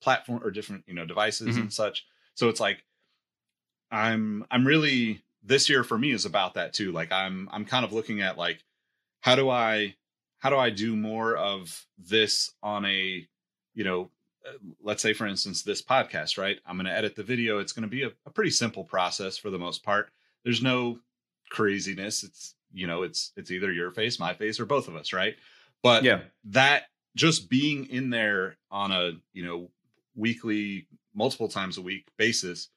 platform 0.00 0.42
or 0.42 0.50
different 0.50 0.84
you 0.86 0.94
know 0.94 1.04
devices 1.04 1.50
mm-hmm. 1.50 1.60
and 1.60 1.72
such. 1.72 2.06
So 2.34 2.48
it's 2.48 2.60
like 2.60 2.82
I'm 3.90 4.46
I'm 4.50 4.66
really 4.66 5.22
this 5.44 5.68
year 5.68 5.84
for 5.84 5.98
me 5.98 6.10
is 6.12 6.24
about 6.24 6.54
that 6.54 6.72
too. 6.72 6.90
Like 6.90 7.12
I'm 7.12 7.48
I'm 7.52 7.66
kind 7.66 7.84
of 7.84 7.92
looking 7.92 8.22
at 8.22 8.38
like 8.38 8.64
how 9.20 9.36
do 9.36 9.50
I 9.50 9.94
how 10.38 10.48
do 10.48 10.56
I 10.56 10.70
do 10.70 10.96
more 10.96 11.36
of 11.36 11.86
this 11.98 12.50
on 12.62 12.86
a 12.86 13.28
you 13.74 13.84
know 13.84 14.10
uh, 14.46 14.52
let's 14.82 15.02
say 15.02 15.12
for 15.12 15.26
instance 15.26 15.62
this 15.62 15.82
podcast 15.82 16.38
right 16.38 16.58
i'm 16.66 16.76
going 16.76 16.86
to 16.86 16.92
edit 16.92 17.14
the 17.14 17.22
video 17.22 17.58
it's 17.58 17.72
going 17.72 17.82
to 17.82 17.88
be 17.88 18.04
a, 18.04 18.10
a, 18.26 18.30
pretty 18.30 18.50
simple 18.50 18.84
process 18.84 19.36
for 19.36 19.50
the 19.50 19.58
most 19.58 19.82
part 19.82 20.10
there's 20.44 20.62
no 20.62 20.98
craziness 21.50 22.22
it's 22.22 22.54
you 22.72 22.86
know 22.86 23.02
it's 23.02 23.32
it's 23.36 23.50
either 23.50 23.70
your 23.70 23.90
face 23.90 24.18
my 24.18 24.32
face 24.32 24.58
or 24.58 24.64
both 24.64 24.88
of 24.88 24.96
us 24.96 25.12
right 25.12 25.36
but 25.82 26.04
yeah. 26.04 26.20
that 26.44 26.84
just 27.16 27.48
being 27.48 27.86
in 27.86 28.10
there 28.10 28.56
on 28.70 28.92
a 28.92 29.12
you 29.32 29.44
know 29.44 29.70
weekly 30.14 30.86
multiple 31.14 31.48
times 31.48 31.78
a 31.78 31.82
week 31.82 32.06
basis 32.16 32.68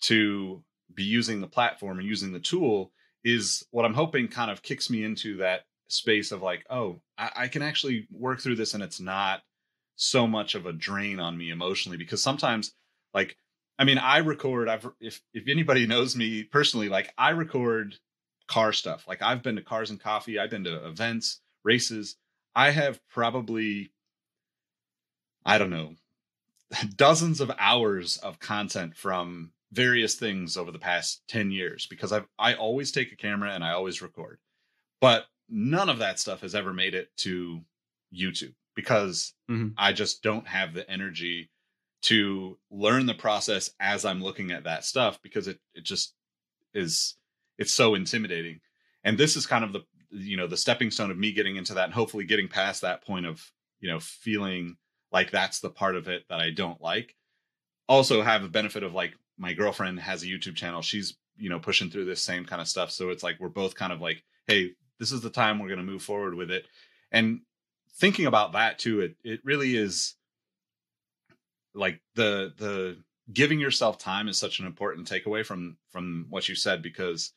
to 0.00 0.62
be 0.94 1.04
using 1.04 1.40
the 1.40 1.46
platform 1.46 1.98
and 1.98 2.08
using 2.08 2.32
the 2.32 2.40
tool 2.40 2.92
is 3.24 3.64
what 3.70 3.84
i'm 3.84 3.94
hoping 3.94 4.28
kind 4.28 4.50
of 4.50 4.62
kicks 4.62 4.90
me 4.90 5.04
into 5.04 5.36
that 5.36 5.62
space 5.88 6.32
of 6.32 6.42
like 6.42 6.64
oh 6.70 7.00
I, 7.18 7.30
I 7.36 7.48
can 7.48 7.62
actually 7.62 8.06
work 8.10 8.40
through 8.40 8.56
this 8.56 8.74
and 8.74 8.82
it's 8.82 9.00
not 9.00 9.42
so 9.96 10.26
much 10.26 10.54
of 10.54 10.66
a 10.66 10.72
drain 10.72 11.20
on 11.20 11.36
me 11.36 11.50
emotionally 11.50 11.98
because 11.98 12.22
sometimes 12.22 12.72
like 13.12 13.36
I 13.78 13.84
mean 13.84 13.98
I 13.98 14.18
record 14.18 14.68
I've 14.68 14.88
if 15.00 15.20
if 15.34 15.46
anybody 15.46 15.86
knows 15.88 16.16
me 16.16 16.44
personally 16.44 16.88
like 16.88 17.12
I 17.18 17.30
record 17.30 17.96
car 18.46 18.72
stuff. 18.72 19.06
Like 19.06 19.22
I've 19.22 19.42
been 19.42 19.56
to 19.56 19.62
cars 19.62 19.90
and 19.90 20.00
coffee 20.00 20.38
I've 20.38 20.50
been 20.50 20.64
to 20.64 20.86
events 20.86 21.40
races 21.64 22.16
I 22.54 22.70
have 22.70 23.00
probably 23.08 23.92
I 25.44 25.58
don't 25.58 25.70
know 25.70 25.94
dozens 26.96 27.40
of 27.40 27.50
hours 27.58 28.16
of 28.18 28.38
content 28.38 28.96
from 28.96 29.52
various 29.72 30.16
things 30.16 30.56
over 30.56 30.72
the 30.72 30.78
past 30.78 31.22
10 31.28 31.50
years 31.50 31.86
because 31.86 32.12
I've 32.12 32.26
I 32.38 32.54
always 32.54 32.92
take 32.92 33.12
a 33.12 33.16
camera 33.16 33.52
and 33.52 33.64
I 33.64 33.72
always 33.72 34.02
record. 34.02 34.38
But 35.00 35.24
none 35.48 35.88
of 35.88 35.98
that 35.98 36.18
stuff 36.18 36.40
has 36.42 36.54
ever 36.54 36.72
made 36.72 36.94
it 36.94 37.08
to 37.18 37.60
YouTube 38.14 38.54
because 38.74 39.34
mm-hmm. 39.50 39.68
I 39.76 39.92
just 39.92 40.22
don't 40.22 40.46
have 40.46 40.74
the 40.74 40.88
energy 40.90 41.50
to 42.02 42.58
learn 42.70 43.06
the 43.06 43.14
process 43.14 43.70
as 43.78 44.04
I'm 44.04 44.22
looking 44.22 44.50
at 44.52 44.64
that 44.64 44.84
stuff 44.84 45.20
because 45.22 45.48
it 45.48 45.58
it 45.74 45.84
just 45.84 46.14
is 46.74 47.16
it's 47.58 47.74
so 47.74 47.94
intimidating. 47.94 48.60
And 49.04 49.18
this 49.18 49.36
is 49.36 49.46
kind 49.46 49.64
of 49.64 49.72
the 49.72 49.82
you 50.10 50.36
know 50.36 50.46
the 50.46 50.56
stepping 50.56 50.90
stone 50.90 51.10
of 51.10 51.18
me 51.18 51.32
getting 51.32 51.56
into 51.56 51.74
that 51.74 51.84
and 51.84 51.94
hopefully 51.94 52.24
getting 52.24 52.48
past 52.48 52.82
that 52.82 53.04
point 53.04 53.26
of 53.26 53.42
you 53.80 53.88
know 53.88 54.00
feeling 54.00 54.76
like 55.12 55.30
that's 55.30 55.60
the 55.60 55.70
part 55.70 55.96
of 55.96 56.08
it 56.08 56.24
that 56.28 56.40
I 56.40 56.50
don't 56.50 56.80
like. 56.80 57.14
Also 57.88 58.22
have 58.22 58.42
the 58.42 58.48
benefit 58.48 58.82
of 58.82 58.94
like 58.94 59.14
my 59.38 59.52
girlfriend 59.52 59.98
has 60.00 60.22
a 60.22 60.26
YouTube 60.26 60.54
channel. 60.54 60.82
She's, 60.82 61.16
you 61.36 61.50
know, 61.50 61.58
pushing 61.58 61.90
through 61.90 62.04
this 62.04 62.22
same 62.22 62.44
kind 62.44 62.60
of 62.60 62.68
stuff. 62.68 62.90
So 62.90 63.10
it's 63.10 63.22
like 63.22 63.40
we're 63.40 63.48
both 63.48 63.74
kind 63.74 63.92
of 63.92 64.00
like, 64.00 64.22
hey, 64.46 64.72
this 64.98 65.12
is 65.12 65.22
the 65.22 65.30
time 65.30 65.58
we're 65.58 65.68
going 65.68 65.78
to 65.78 65.84
move 65.84 66.02
forward 66.02 66.34
with 66.34 66.50
it. 66.50 66.66
And 67.10 67.40
thinking 67.96 68.26
about 68.26 68.52
that 68.52 68.78
too, 68.78 69.00
it 69.00 69.16
it 69.24 69.40
really 69.44 69.76
is 69.76 70.14
like 71.74 72.00
the 72.14 72.52
the 72.58 72.98
giving 73.32 73.60
yourself 73.60 73.98
time 73.98 74.28
is 74.28 74.38
such 74.38 74.60
an 74.60 74.66
important 74.66 75.08
takeaway 75.08 75.44
from 75.44 75.76
from 75.90 76.26
what 76.30 76.48
you 76.48 76.54
said 76.54 76.82
because 76.82 77.32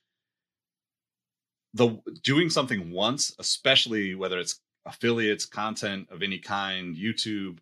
the 1.74 2.00
doing 2.24 2.50
something 2.50 2.92
once, 2.92 3.36
especially 3.40 4.16
whether 4.16 4.40
it's 4.40 4.60
affiliates, 4.86 5.46
content 5.46 6.08
of 6.12 6.22
any 6.22 6.40
kind, 6.40 6.96
YouTube, 6.96 7.60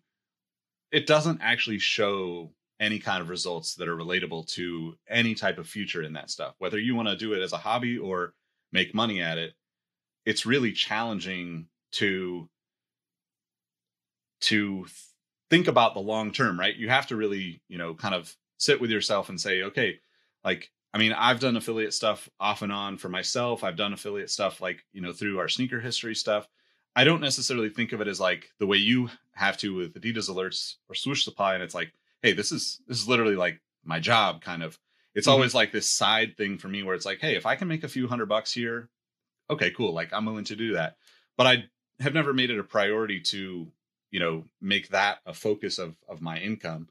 it 0.90 1.06
doesn't 1.06 1.40
actually 1.40 1.78
show 1.78 2.52
any 2.80 2.98
kind 2.98 3.22
of 3.22 3.28
results 3.28 3.74
that 3.76 3.88
are 3.88 3.96
relatable 3.96 4.46
to 4.48 4.94
any 5.08 5.34
type 5.34 5.58
of 5.58 5.68
future 5.68 6.02
in 6.02 6.12
that 6.12 6.30
stuff. 6.30 6.54
Whether 6.58 6.78
you 6.78 6.94
want 6.94 7.08
to 7.08 7.16
do 7.16 7.32
it 7.32 7.42
as 7.42 7.52
a 7.52 7.58
hobby 7.58 7.96
or 7.96 8.34
make 8.72 8.94
money 8.94 9.22
at 9.22 9.38
it, 9.38 9.54
it's 10.26 10.46
really 10.46 10.72
challenging 10.72 11.66
to 11.92 12.48
to 14.40 14.86
think 15.48 15.68
about 15.68 15.94
the 15.94 16.00
long 16.00 16.32
term, 16.32 16.58
right? 16.58 16.74
You 16.74 16.88
have 16.88 17.06
to 17.08 17.16
really, 17.16 17.62
you 17.68 17.78
know, 17.78 17.94
kind 17.94 18.14
of 18.14 18.34
sit 18.58 18.80
with 18.80 18.90
yourself 18.90 19.28
and 19.28 19.40
say, 19.40 19.62
okay, 19.62 20.00
like 20.44 20.70
I 20.94 20.98
mean, 20.98 21.12
I've 21.12 21.40
done 21.40 21.56
affiliate 21.56 21.94
stuff 21.94 22.28
off 22.38 22.62
and 22.62 22.72
on 22.72 22.98
for 22.98 23.08
myself. 23.08 23.64
I've 23.64 23.76
done 23.76 23.92
affiliate 23.92 24.30
stuff 24.30 24.60
like, 24.60 24.84
you 24.92 25.00
know, 25.00 25.12
through 25.12 25.38
our 25.38 25.48
sneaker 25.48 25.80
history 25.80 26.14
stuff. 26.14 26.46
I 26.94 27.04
don't 27.04 27.22
necessarily 27.22 27.70
think 27.70 27.92
of 27.92 28.02
it 28.02 28.08
as 28.08 28.20
like 28.20 28.50
the 28.58 28.66
way 28.66 28.76
you 28.76 29.08
have 29.34 29.56
to 29.58 29.74
with 29.74 29.94
Adidas 29.94 30.28
alerts 30.28 30.74
or 30.88 30.94
swoosh 30.94 31.24
supply. 31.24 31.54
And 31.54 31.62
it's 31.62 31.74
like, 31.74 31.92
hey, 32.20 32.32
this 32.34 32.52
is 32.52 32.80
this 32.86 32.98
is 32.98 33.08
literally 33.08 33.36
like 33.36 33.60
my 33.84 33.98
job 33.98 34.42
kind 34.42 34.62
of. 34.62 34.78
It's 35.14 35.26
mm-hmm. 35.26 35.34
always 35.34 35.54
like 35.54 35.72
this 35.72 35.88
side 35.88 36.36
thing 36.36 36.58
for 36.58 36.68
me 36.68 36.82
where 36.82 36.94
it's 36.94 37.06
like, 37.06 37.20
hey, 37.20 37.36
if 37.36 37.46
I 37.46 37.56
can 37.56 37.68
make 37.68 37.84
a 37.84 37.88
few 37.88 38.06
hundred 38.06 38.26
bucks 38.26 38.52
here, 38.52 38.90
okay, 39.48 39.70
cool. 39.70 39.94
Like 39.94 40.12
I'm 40.12 40.26
willing 40.26 40.44
to 40.44 40.56
do 40.56 40.74
that. 40.74 40.96
But 41.38 41.46
I 41.46 41.64
have 42.00 42.14
never 42.14 42.34
made 42.34 42.50
it 42.50 42.58
a 42.58 42.64
priority 42.64 43.20
to, 43.20 43.66
you 44.10 44.20
know, 44.20 44.44
make 44.60 44.88
that 44.88 45.18
a 45.24 45.32
focus 45.32 45.78
of 45.78 45.96
of 46.06 46.20
my 46.20 46.38
income 46.38 46.88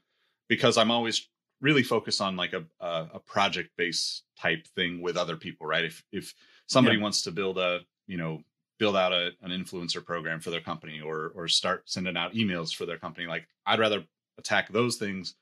because 0.48 0.76
I'm 0.76 0.90
always 0.90 1.28
really 1.62 1.82
focus 1.82 2.20
on 2.20 2.36
like 2.36 2.52
a 2.52 2.64
a, 2.80 3.08
a 3.14 3.18
project 3.20 3.70
based 3.78 4.24
type 4.38 4.66
thing 4.76 5.00
with 5.00 5.16
other 5.16 5.36
people, 5.36 5.66
right? 5.66 5.84
If 5.84 6.04
if 6.12 6.34
somebody 6.66 6.96
yeah. 6.96 7.02
wants 7.02 7.22
to 7.22 7.30
build 7.30 7.56
a 7.58 7.80
you 8.06 8.18
know 8.18 8.42
build 8.78 8.96
out 8.96 9.12
a, 9.12 9.30
an 9.42 9.50
influencer 9.50 10.04
program 10.04 10.40
for 10.40 10.50
their 10.50 10.60
company 10.60 11.00
or 11.00 11.32
or 11.34 11.48
start 11.48 11.84
sending 11.86 12.16
out 12.16 12.34
emails 12.34 12.74
for 12.74 12.84
their 12.84 12.98
company, 12.98 13.26
like 13.26 13.46
I'd 13.64 13.78
rather 13.78 14.04
attack 14.38 14.70
those 14.70 14.96
things 14.96 15.34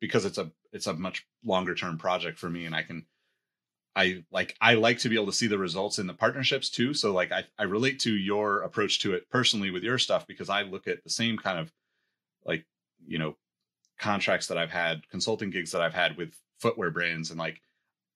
because 0.00 0.24
it's 0.24 0.38
a 0.38 0.50
it's 0.72 0.86
a 0.86 0.94
much 0.94 1.26
longer 1.44 1.74
term 1.74 1.98
project 1.98 2.38
for 2.38 2.50
me, 2.50 2.64
and 2.64 2.74
I 2.74 2.82
can 2.82 3.06
I 3.94 4.24
like 4.30 4.56
I 4.60 4.74
like 4.74 4.98
to 5.00 5.08
be 5.08 5.14
able 5.16 5.26
to 5.26 5.32
see 5.32 5.46
the 5.46 5.58
results 5.58 5.98
in 5.98 6.06
the 6.06 6.14
partnerships 6.14 6.68
too. 6.68 6.92
So 6.94 7.12
like 7.12 7.32
I, 7.32 7.44
I 7.58 7.64
relate 7.64 7.98
to 8.00 8.14
your 8.14 8.62
approach 8.62 9.00
to 9.00 9.14
it 9.14 9.28
personally 9.30 9.70
with 9.70 9.82
your 9.82 9.98
stuff 9.98 10.26
because 10.26 10.50
I 10.50 10.62
look 10.62 10.86
at 10.86 11.02
the 11.02 11.10
same 11.10 11.38
kind 11.38 11.58
of 11.58 11.72
like 12.44 12.64
you 13.06 13.18
know 13.18 13.36
contracts 13.98 14.46
that 14.48 14.58
I've 14.58 14.70
had, 14.70 15.08
consulting 15.08 15.50
gigs 15.50 15.72
that 15.72 15.80
I've 15.80 15.94
had 15.94 16.16
with 16.16 16.34
footwear 16.58 16.90
brands, 16.90 17.30
and 17.30 17.38
like 17.38 17.60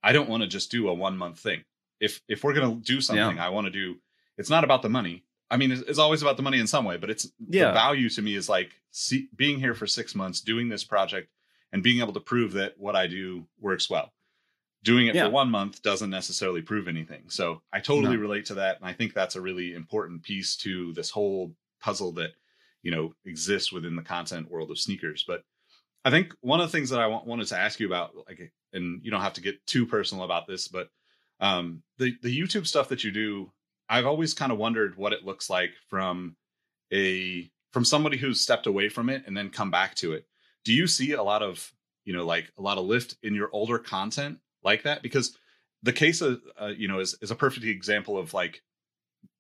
I 0.03 0.13
don't 0.13 0.29
want 0.29 0.43
to 0.43 0.49
just 0.49 0.71
do 0.71 0.89
a 0.89 0.95
one 0.95 1.17
month 1.17 1.39
thing. 1.39 1.65
If 2.01 2.21
if 2.29 2.45
we're 2.45 2.55
gonna 2.55 2.77
do 2.77 3.01
something, 3.01 3.37
yeah. 3.37 3.47
I 3.47 3.51
want 3.51 3.67
to 3.67 3.71
do. 3.71 3.97
It's 4.39 4.51
not 4.51 4.65
about 4.65 4.83
the 4.83 4.89
money. 4.89 5.25
I 5.51 5.57
mean, 5.57 5.73
it's, 5.73 5.83
it's, 5.83 5.99
always 5.99 6.23
about 6.23 6.37
the 6.37 6.45
money 6.45 6.61
in 6.61 6.69
some 6.69 6.85
way, 6.85 6.97
but 6.97 7.11
it's 7.11 7.29
yeah. 7.49 7.67
the 7.67 7.73
value 7.73 8.09
to 8.11 8.23
me 8.23 8.37
is 8.37 8.49
like 8.49 8.71
see, 8.93 9.29
being 9.35 9.59
here 9.59 9.75
for 9.75 9.87
six 9.87 10.15
months, 10.15 10.41
doing 10.41 10.69
this 10.69 10.85
project, 10.85 11.29
and 11.73 11.83
being 11.83 12.01
able 12.01 12.13
to 12.13 12.21
prove 12.21 12.53
that 12.53 12.75
what 12.79 12.95
I 12.97 13.07
do 13.07 13.47
works 13.59 13.91
well. 13.91 14.13
Doing 14.83 15.09
it 15.09 15.15
yeah. 15.15 15.25
for 15.25 15.31
one 15.31 15.51
month 15.51 15.83
doesn't 15.83 16.09
necessarily 16.09 16.63
prove 16.63 16.89
anything. 16.89 17.25
So 17.29 17.61
I 17.73 17.81
totally 17.81 18.17
no. 18.17 18.23
relate 18.23 18.47
to 18.47 18.55
that, 18.55 18.77
and 18.77 18.87
I 18.87 18.93
think 18.93 19.13
that's 19.13 19.37
a 19.37 19.41
really 19.41 19.75
important 19.75 20.23
piece 20.23 20.57
to 20.59 20.93
this 20.95 21.11
whole 21.11 21.53
puzzle 21.81 22.13
that 22.13 22.31
you 22.83 22.91
know 22.91 23.13
exists 23.27 23.73
within 23.73 23.97
the 23.97 24.03
content 24.03 24.51
world 24.51 24.71
of 24.71 24.79
sneakers. 24.79 25.25
But 25.27 25.45
I 26.05 26.11
think 26.11 26.35
one 26.41 26.61
of 26.61 26.71
the 26.71 26.77
things 26.77 26.91
that 26.91 27.01
I 27.01 27.07
wanted 27.07 27.49
to 27.49 27.59
ask 27.59 27.79
you 27.79 27.87
about, 27.87 28.13
like, 28.27 28.53
and 28.73 29.01
you 29.05 29.11
don't 29.11 29.21
have 29.21 29.35
to 29.35 29.43
get 29.43 29.65
too 29.67 29.87
personal 29.87 30.25
about 30.25 30.47
this, 30.47 30.69
but 30.69 30.89
um, 31.41 31.83
the 31.99 32.17
the 32.23 32.37
YouTube 32.37 32.67
stuff 32.67 32.89
that 32.89 33.05
you 33.05 33.11
do, 33.11 33.51
I've 33.89 34.07
always 34.07 34.35
kind 34.35 34.53
of 34.53 34.59
wondered 34.59 34.97
what 34.97 35.13
it 35.13 35.25
looks 35.25 35.51
like 35.51 35.73
from 35.89 36.37
a 36.93 37.51
from 37.73 37.85
somebody 37.85 38.17
who's 38.17 38.41
stepped 38.41 38.67
away 38.67 38.89
from 38.89 39.09
it 39.09 39.25
and 39.27 39.37
then 39.37 39.51
come 39.51 39.71
back 39.71 39.95
to 39.97 40.13
it. 40.13 40.27
Do 40.65 40.73
you 40.73 40.87
see 40.87 41.13
a 41.13 41.23
lot 41.23 41.43
of 41.43 41.73
you 42.05 42.13
know 42.13 42.25
like 42.25 42.51
a 42.59 42.63
lot 42.63 42.79
of 42.79 42.85
lift 42.85 43.17
in 43.23 43.35
your 43.35 43.51
older 43.53 43.79
content 43.79 44.39
like 44.63 44.85
that? 44.85 45.03
Because 45.03 45.37
the 45.83 45.93
case 45.93 46.21
of 46.21 46.41
uh, 46.61 46.73
you 46.77 46.89
know 46.89 47.01
is 47.01 47.17
is 47.23 47.31
a 47.31 47.37
perfect 47.37 47.67
example 47.67 48.19
of 48.19 48.35
like 48.35 48.63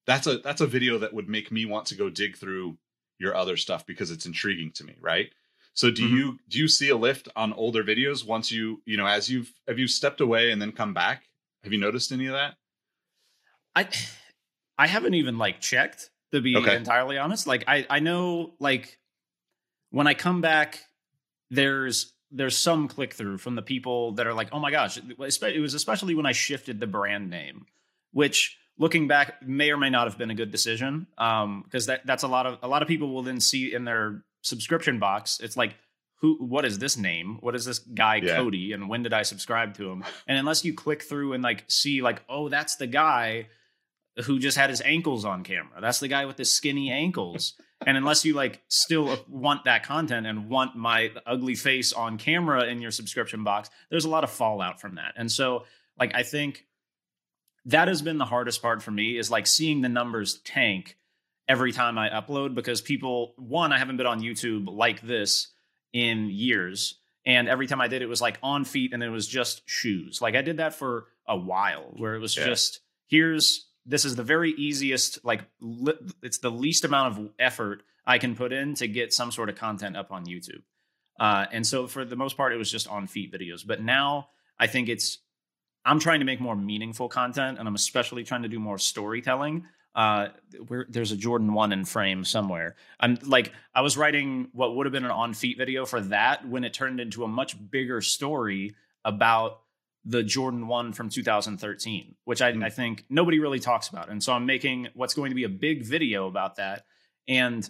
that's 0.06 0.26
a 0.26 0.38
that's 0.38 0.60
a 0.60 0.66
video 0.66 0.98
that 0.98 1.12
would 1.14 1.28
make 1.28 1.52
me 1.52 1.66
want 1.66 1.86
to 1.86 1.94
go 1.94 2.10
dig 2.10 2.36
through 2.36 2.78
your 3.18 3.34
other 3.34 3.56
stuff 3.56 3.86
because 3.86 4.10
it's 4.10 4.26
intriguing 4.26 4.72
to 4.72 4.84
me, 4.84 4.96
right? 5.00 5.30
So 5.74 5.90
do 5.90 6.04
mm-hmm. 6.04 6.16
you 6.16 6.38
do 6.48 6.58
you 6.58 6.68
see 6.68 6.88
a 6.90 6.96
lift 6.96 7.28
on 7.36 7.52
older 7.52 7.82
videos 7.84 8.26
once 8.26 8.50
you 8.50 8.82
you 8.84 8.96
know 8.96 9.06
as 9.06 9.30
you've 9.30 9.52
have 9.68 9.78
you 9.78 9.86
stepped 9.86 10.20
away 10.20 10.50
and 10.50 10.60
then 10.60 10.72
come 10.72 10.94
back? 10.94 11.24
Have 11.64 11.72
you 11.72 11.78
noticed 11.78 12.12
any 12.12 12.26
of 12.26 12.32
that? 12.32 12.54
I 13.74 13.88
I 14.78 14.86
haven't 14.86 15.14
even 15.14 15.38
like 15.38 15.60
checked 15.60 16.10
to 16.32 16.40
be 16.40 16.56
okay. 16.56 16.76
entirely 16.76 17.18
honest. 17.18 17.46
Like 17.46 17.64
I 17.66 17.86
I 17.88 18.00
know 18.00 18.54
like 18.58 18.98
when 19.90 20.06
I 20.06 20.14
come 20.14 20.40
back, 20.40 20.80
there's 21.50 22.12
there's 22.32 22.56
some 22.56 22.88
click 22.88 23.14
through 23.14 23.38
from 23.38 23.56
the 23.56 23.62
people 23.62 24.12
that 24.12 24.26
are 24.26 24.34
like, 24.34 24.48
oh 24.52 24.60
my 24.60 24.70
gosh, 24.70 24.98
it 24.98 25.18
was 25.18 25.74
especially 25.74 26.14
when 26.14 26.26
I 26.26 26.32
shifted 26.32 26.80
the 26.80 26.86
brand 26.86 27.30
name, 27.30 27.66
which 28.12 28.56
looking 28.78 29.08
back 29.08 29.46
may 29.46 29.70
or 29.70 29.76
may 29.76 29.90
not 29.90 30.08
have 30.08 30.16
been 30.16 30.30
a 30.30 30.34
good 30.34 30.50
decision 30.50 31.06
um 31.18 31.62
because 31.64 31.86
that 31.86 32.04
that's 32.06 32.22
a 32.22 32.28
lot 32.28 32.46
of 32.46 32.58
a 32.62 32.68
lot 32.68 32.80
of 32.80 32.88
people 32.88 33.12
will 33.12 33.22
then 33.22 33.38
see 33.38 33.74
in 33.74 33.84
their 33.84 34.24
subscription 34.42 34.98
box, 34.98 35.40
it's 35.40 35.56
like 35.56 35.74
who 36.20 36.36
what 36.36 36.64
is 36.64 36.78
this 36.78 36.96
name? 36.96 37.38
What 37.40 37.54
is 37.54 37.64
this 37.64 37.78
guy 37.78 38.16
yeah. 38.16 38.36
Cody 38.36 38.72
and 38.72 38.88
when 38.88 39.02
did 39.02 39.12
I 39.12 39.22
subscribe 39.22 39.74
to 39.74 39.90
him? 39.90 40.04
And 40.26 40.38
unless 40.38 40.64
you 40.64 40.74
click 40.74 41.02
through 41.02 41.32
and 41.32 41.42
like 41.42 41.64
see 41.68 42.02
like 42.02 42.22
oh 42.28 42.48
that's 42.48 42.76
the 42.76 42.86
guy 42.86 43.48
who 44.24 44.38
just 44.38 44.56
had 44.56 44.70
his 44.70 44.82
ankles 44.82 45.24
on 45.24 45.44
camera. 45.44 45.80
That's 45.80 46.00
the 46.00 46.08
guy 46.08 46.26
with 46.26 46.36
the 46.36 46.44
skinny 46.44 46.90
ankles. 46.90 47.54
and 47.86 47.96
unless 47.96 48.24
you 48.24 48.34
like 48.34 48.60
still 48.68 49.18
want 49.28 49.64
that 49.64 49.82
content 49.82 50.26
and 50.26 50.50
want 50.50 50.76
my 50.76 51.10
ugly 51.26 51.54
face 51.54 51.92
on 51.92 52.18
camera 52.18 52.64
in 52.64 52.82
your 52.82 52.90
subscription 52.90 53.44
box, 53.44 53.70
there's 53.90 54.04
a 54.04 54.10
lot 54.10 54.24
of 54.24 54.30
fallout 54.30 54.80
from 54.80 54.96
that. 54.96 55.14
And 55.16 55.30
so 55.30 55.64
like 55.98 56.14
I 56.14 56.22
think 56.22 56.66
that 57.66 57.88
has 57.88 58.02
been 58.02 58.18
the 58.18 58.24
hardest 58.24 58.60
part 58.60 58.82
for 58.82 58.90
me 58.90 59.16
is 59.16 59.30
like 59.30 59.46
seeing 59.46 59.80
the 59.80 59.88
numbers 59.88 60.40
tank 60.44 60.96
every 61.50 61.72
time 61.72 61.98
I 61.98 62.08
upload 62.10 62.54
because 62.54 62.80
people, 62.80 63.34
one, 63.36 63.72
I 63.72 63.78
haven't 63.78 63.96
been 63.96 64.06
on 64.06 64.20
YouTube 64.20 64.68
like 64.68 65.00
this 65.00 65.48
in 65.92 66.30
years. 66.30 67.00
And 67.26 67.48
every 67.48 67.66
time 67.66 67.80
I 67.80 67.88
did, 67.88 68.02
it 68.02 68.08
was 68.08 68.20
like 68.20 68.38
on 68.40 68.64
feet 68.64 68.92
and 68.92 69.02
it 69.02 69.08
was 69.08 69.26
just 69.26 69.68
shoes. 69.68 70.22
Like 70.22 70.36
I 70.36 70.42
did 70.42 70.58
that 70.58 70.74
for 70.74 71.08
a 71.26 71.36
while 71.36 71.92
where 71.96 72.14
it 72.14 72.20
was 72.20 72.36
yeah. 72.36 72.44
just 72.44 72.78
here's 73.08 73.66
this 73.84 74.04
is 74.04 74.14
the 74.14 74.22
very 74.22 74.52
easiest, 74.52 75.24
like 75.24 75.44
li- 75.60 75.98
it's 76.22 76.38
the 76.38 76.52
least 76.52 76.84
amount 76.84 77.18
of 77.18 77.30
effort 77.40 77.82
I 78.06 78.18
can 78.18 78.36
put 78.36 78.52
in 78.52 78.74
to 78.74 78.86
get 78.86 79.12
some 79.12 79.32
sort 79.32 79.48
of 79.48 79.56
content 79.56 79.96
up 79.96 80.12
on 80.12 80.26
YouTube. 80.26 80.62
Uh, 81.18 81.46
and 81.50 81.66
so 81.66 81.88
for 81.88 82.04
the 82.04 82.14
most 82.14 82.36
part, 82.36 82.52
it 82.52 82.58
was 82.58 82.70
just 82.70 82.86
on 82.86 83.08
feet 83.08 83.32
videos. 83.32 83.66
But 83.66 83.82
now 83.82 84.28
I 84.56 84.68
think 84.68 84.88
it's, 84.88 85.18
I'm 85.84 85.98
trying 85.98 86.20
to 86.20 86.24
make 86.24 86.40
more 86.40 86.54
meaningful 86.54 87.08
content 87.08 87.58
and 87.58 87.66
I'm 87.66 87.74
especially 87.74 88.22
trying 88.22 88.42
to 88.42 88.48
do 88.48 88.60
more 88.60 88.78
storytelling 88.78 89.66
uh 89.94 90.28
where 90.68 90.86
there's 90.88 91.12
a 91.12 91.16
jordan 91.16 91.52
1 91.52 91.72
in 91.72 91.84
frame 91.84 92.24
somewhere. 92.24 92.76
I'm 93.00 93.18
like 93.24 93.52
i 93.74 93.80
was 93.80 93.96
writing 93.96 94.48
what 94.52 94.76
would 94.76 94.86
have 94.86 94.92
been 94.92 95.04
an 95.04 95.10
on 95.10 95.34
feet 95.34 95.58
video 95.58 95.84
for 95.84 96.00
that 96.02 96.46
when 96.48 96.64
it 96.64 96.72
turned 96.72 97.00
into 97.00 97.24
a 97.24 97.28
much 97.28 97.56
bigger 97.70 98.00
story 98.00 98.74
about 99.04 99.60
the 100.04 100.22
jordan 100.22 100.68
1 100.68 100.92
from 100.92 101.08
2013 101.08 102.14
which 102.24 102.40
I, 102.40 102.52
mm. 102.52 102.64
I 102.64 102.70
think 102.70 103.04
nobody 103.10 103.40
really 103.40 103.60
talks 103.60 103.88
about. 103.88 104.08
And 104.10 104.22
so 104.22 104.32
i'm 104.32 104.46
making 104.46 104.88
what's 104.94 105.14
going 105.14 105.30
to 105.30 105.34
be 105.34 105.44
a 105.44 105.48
big 105.48 105.84
video 105.84 106.28
about 106.28 106.56
that. 106.56 106.84
And 107.26 107.68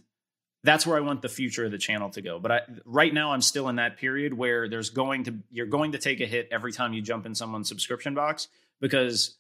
that's 0.63 0.87
where 0.87 0.99
i 0.99 1.01
want 1.01 1.23
the 1.23 1.29
future 1.31 1.65
of 1.65 1.71
the 1.71 1.79
channel 1.79 2.11
to 2.11 2.21
go. 2.21 2.39
But 2.39 2.53
I, 2.53 2.61
right 2.85 3.15
now 3.15 3.33
i'm 3.33 3.41
still 3.41 3.69
in 3.71 3.77
that 3.77 3.97
period 3.97 4.35
where 4.35 4.69
there's 4.69 4.91
going 4.91 5.25
to 5.25 5.35
you're 5.51 5.67
going 5.67 5.93
to 5.93 5.99
take 5.99 6.21
a 6.21 6.27
hit 6.27 6.49
every 6.51 6.73
time 6.73 6.93
you 6.93 7.01
jump 7.01 7.25
in 7.25 7.35
someone's 7.35 7.69
subscription 7.69 8.15
box 8.15 8.49
because 8.81 9.39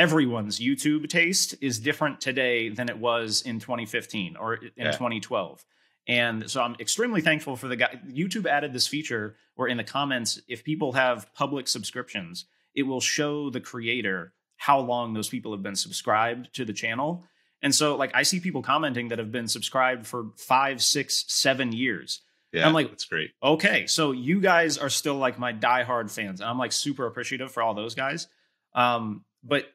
everyone's 0.00 0.58
YouTube 0.58 1.10
taste 1.10 1.54
is 1.60 1.78
different 1.78 2.22
today 2.22 2.70
than 2.70 2.88
it 2.88 2.96
was 2.96 3.42
in 3.42 3.60
2015 3.60 4.36
or 4.36 4.54
in 4.54 4.70
yeah. 4.74 4.92
2012. 4.92 5.62
And 6.08 6.50
so 6.50 6.62
I'm 6.62 6.74
extremely 6.80 7.20
thankful 7.20 7.54
for 7.54 7.68
the 7.68 7.76
guy. 7.76 8.00
YouTube 8.08 8.46
added 8.46 8.72
this 8.72 8.86
feature 8.86 9.36
where 9.56 9.68
in 9.68 9.76
the 9.76 9.84
comments, 9.84 10.40
if 10.48 10.64
people 10.64 10.92
have 10.92 11.32
public 11.34 11.68
subscriptions, 11.68 12.46
it 12.74 12.84
will 12.84 13.02
show 13.02 13.50
the 13.50 13.60
creator 13.60 14.32
how 14.56 14.80
long 14.80 15.12
those 15.12 15.28
people 15.28 15.52
have 15.52 15.62
been 15.62 15.76
subscribed 15.76 16.52
to 16.54 16.64
the 16.64 16.72
channel. 16.72 17.22
And 17.60 17.74
so 17.74 17.94
like 17.96 18.12
I 18.14 18.22
see 18.22 18.40
people 18.40 18.62
commenting 18.62 19.08
that 19.08 19.18
have 19.18 19.30
been 19.30 19.48
subscribed 19.48 20.06
for 20.06 20.30
five, 20.38 20.82
six, 20.82 21.26
seven 21.28 21.72
years. 21.72 22.22
Yeah, 22.52 22.66
I'm 22.66 22.72
like, 22.72 22.88
that's 22.88 23.04
great. 23.04 23.32
Okay, 23.42 23.86
so 23.86 24.12
you 24.12 24.40
guys 24.40 24.78
are 24.78 24.88
still 24.88 25.16
like 25.16 25.38
my 25.38 25.52
diehard 25.52 26.10
fans, 26.10 26.40
and 26.40 26.50
I'm 26.50 26.58
like 26.58 26.72
super 26.72 27.06
appreciative 27.06 27.52
for 27.52 27.62
all 27.62 27.74
those 27.74 27.94
guys. 27.94 28.26
Um, 28.74 29.24
but 29.44 29.66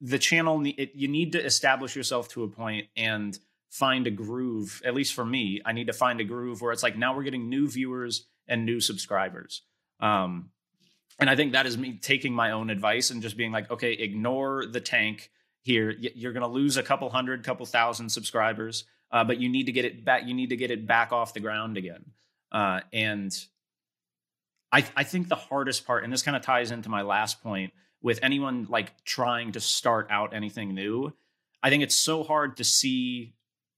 the 0.00 0.18
channel, 0.18 0.62
it, 0.64 0.92
you 0.94 1.08
need 1.08 1.32
to 1.32 1.44
establish 1.44 1.94
yourself 1.94 2.28
to 2.28 2.42
a 2.42 2.48
point 2.48 2.86
and 2.96 3.38
find 3.70 4.06
a 4.06 4.10
groove. 4.10 4.80
At 4.84 4.94
least 4.94 5.14
for 5.14 5.24
me, 5.24 5.60
I 5.64 5.72
need 5.72 5.86
to 5.88 5.92
find 5.92 6.20
a 6.20 6.24
groove 6.24 6.60
where 6.60 6.72
it's 6.72 6.82
like 6.82 6.96
now 6.96 7.14
we're 7.14 7.22
getting 7.22 7.48
new 7.48 7.68
viewers 7.68 8.26
and 8.48 8.64
new 8.64 8.80
subscribers. 8.80 9.62
Um, 10.00 10.50
and 11.18 11.28
I 11.28 11.36
think 11.36 11.52
that 11.52 11.66
is 11.66 11.76
me 11.76 11.98
taking 12.00 12.32
my 12.32 12.52
own 12.52 12.70
advice 12.70 13.10
and 13.10 13.20
just 13.20 13.36
being 13.36 13.52
like, 13.52 13.70
okay, 13.70 13.92
ignore 13.92 14.64
the 14.66 14.80
tank 14.80 15.30
here. 15.60 15.90
You're 15.90 16.32
going 16.32 16.42
to 16.42 16.48
lose 16.48 16.78
a 16.78 16.82
couple 16.82 17.10
hundred, 17.10 17.44
couple 17.44 17.66
thousand 17.66 18.08
subscribers, 18.08 18.84
uh, 19.12 19.24
but 19.24 19.38
you 19.38 19.50
need 19.50 19.66
to 19.66 19.72
get 19.72 19.84
it 19.84 20.04
back. 20.04 20.26
You 20.26 20.34
need 20.34 20.48
to 20.48 20.56
get 20.56 20.70
it 20.70 20.86
back 20.86 21.12
off 21.12 21.34
the 21.34 21.40
ground 21.40 21.76
again. 21.76 22.06
Uh, 22.50 22.80
and 22.92 23.32
I, 24.72 24.84
I 24.96 25.04
think 25.04 25.28
the 25.28 25.36
hardest 25.36 25.86
part, 25.86 26.04
and 26.04 26.12
this 26.12 26.22
kind 26.22 26.36
of 26.36 26.42
ties 26.42 26.70
into 26.70 26.88
my 26.88 27.02
last 27.02 27.42
point, 27.42 27.72
with 28.02 28.18
anyone 28.22 28.66
like 28.68 29.04
trying 29.04 29.52
to 29.52 29.60
start 29.60 30.08
out 30.10 30.34
anything 30.34 30.74
new, 30.74 31.12
I 31.62 31.70
think 31.70 31.82
it's 31.82 31.96
so 31.96 32.22
hard 32.22 32.56
to 32.58 32.64
see 32.64 33.34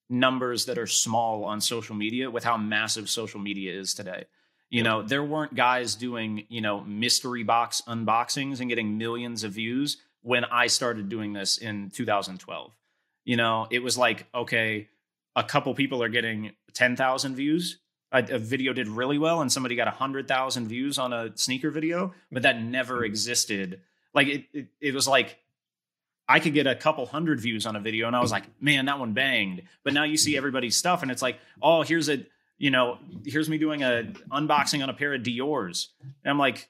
numbers 0.08 0.66
that 0.66 0.78
are 0.78 0.86
small 0.86 1.44
on 1.44 1.60
social 1.60 1.96
media 1.96 2.30
with 2.30 2.44
how 2.44 2.56
massive 2.56 3.08
social 3.08 3.40
media 3.40 3.72
is 3.72 3.94
today. 3.94 4.26
You 4.70 4.82
know, 4.82 5.02
there 5.02 5.24
weren't 5.24 5.54
guys 5.54 5.94
doing, 5.94 6.46
you 6.48 6.60
know, 6.60 6.80
mystery 6.82 7.42
box 7.42 7.82
unboxings 7.86 8.60
and 8.60 8.68
getting 8.68 8.96
millions 8.96 9.44
of 9.44 9.52
views 9.52 9.98
when 10.22 10.44
I 10.44 10.68
started 10.68 11.08
doing 11.08 11.32
this 11.32 11.58
in 11.58 11.90
2012. 11.90 12.72
You 13.24 13.36
know, 13.36 13.66
it 13.70 13.82
was 13.82 13.98
like, 13.98 14.26
okay, 14.34 14.88
a 15.36 15.44
couple 15.44 15.74
people 15.74 16.02
are 16.02 16.08
getting 16.08 16.52
10,000 16.74 17.34
views. 17.34 17.78
A, 18.12 18.24
a, 18.34 18.38
video 18.38 18.72
did 18.72 18.88
really 18.88 19.16
well 19.18 19.40
and 19.40 19.50
somebody 19.50 19.74
got 19.74 19.86
100,000 19.86 20.68
views 20.68 20.98
on 20.98 21.12
a 21.12 21.36
sneaker 21.36 21.70
video, 21.70 22.12
but 22.30 22.42
that 22.42 22.60
never 22.60 22.96
mm-hmm. 22.96 23.04
existed. 23.04 23.80
Like 24.14 24.28
it, 24.28 24.44
it, 24.52 24.66
it 24.80 24.94
was 24.94 25.08
like 25.08 25.38
I 26.28 26.40
could 26.40 26.54
get 26.54 26.66
a 26.66 26.74
couple 26.74 27.04
hundred 27.06 27.40
views 27.40 27.66
on 27.66 27.76
a 27.76 27.80
video 27.80 28.06
and 28.06 28.16
I 28.16 28.20
was 28.20 28.32
like, 28.32 28.44
man, 28.60 28.86
that 28.86 28.98
one 28.98 29.12
banged. 29.12 29.62
But 29.84 29.92
now 29.92 30.04
you 30.04 30.16
see 30.16 30.36
everybody's 30.36 30.76
stuff 30.76 31.02
and 31.02 31.10
it's 31.10 31.22
like, 31.22 31.38
oh, 31.60 31.82
here's 31.82 32.08
a 32.08 32.24
you 32.58 32.70
know, 32.70 32.98
here's 33.26 33.48
me 33.48 33.58
doing 33.58 33.82
a 33.82 34.12
unboxing 34.30 34.84
on 34.84 34.88
a 34.88 34.94
pair 34.94 35.12
of 35.14 35.24
Dior's. 35.24 35.88
And 36.00 36.30
I'm 36.30 36.38
like, 36.38 36.68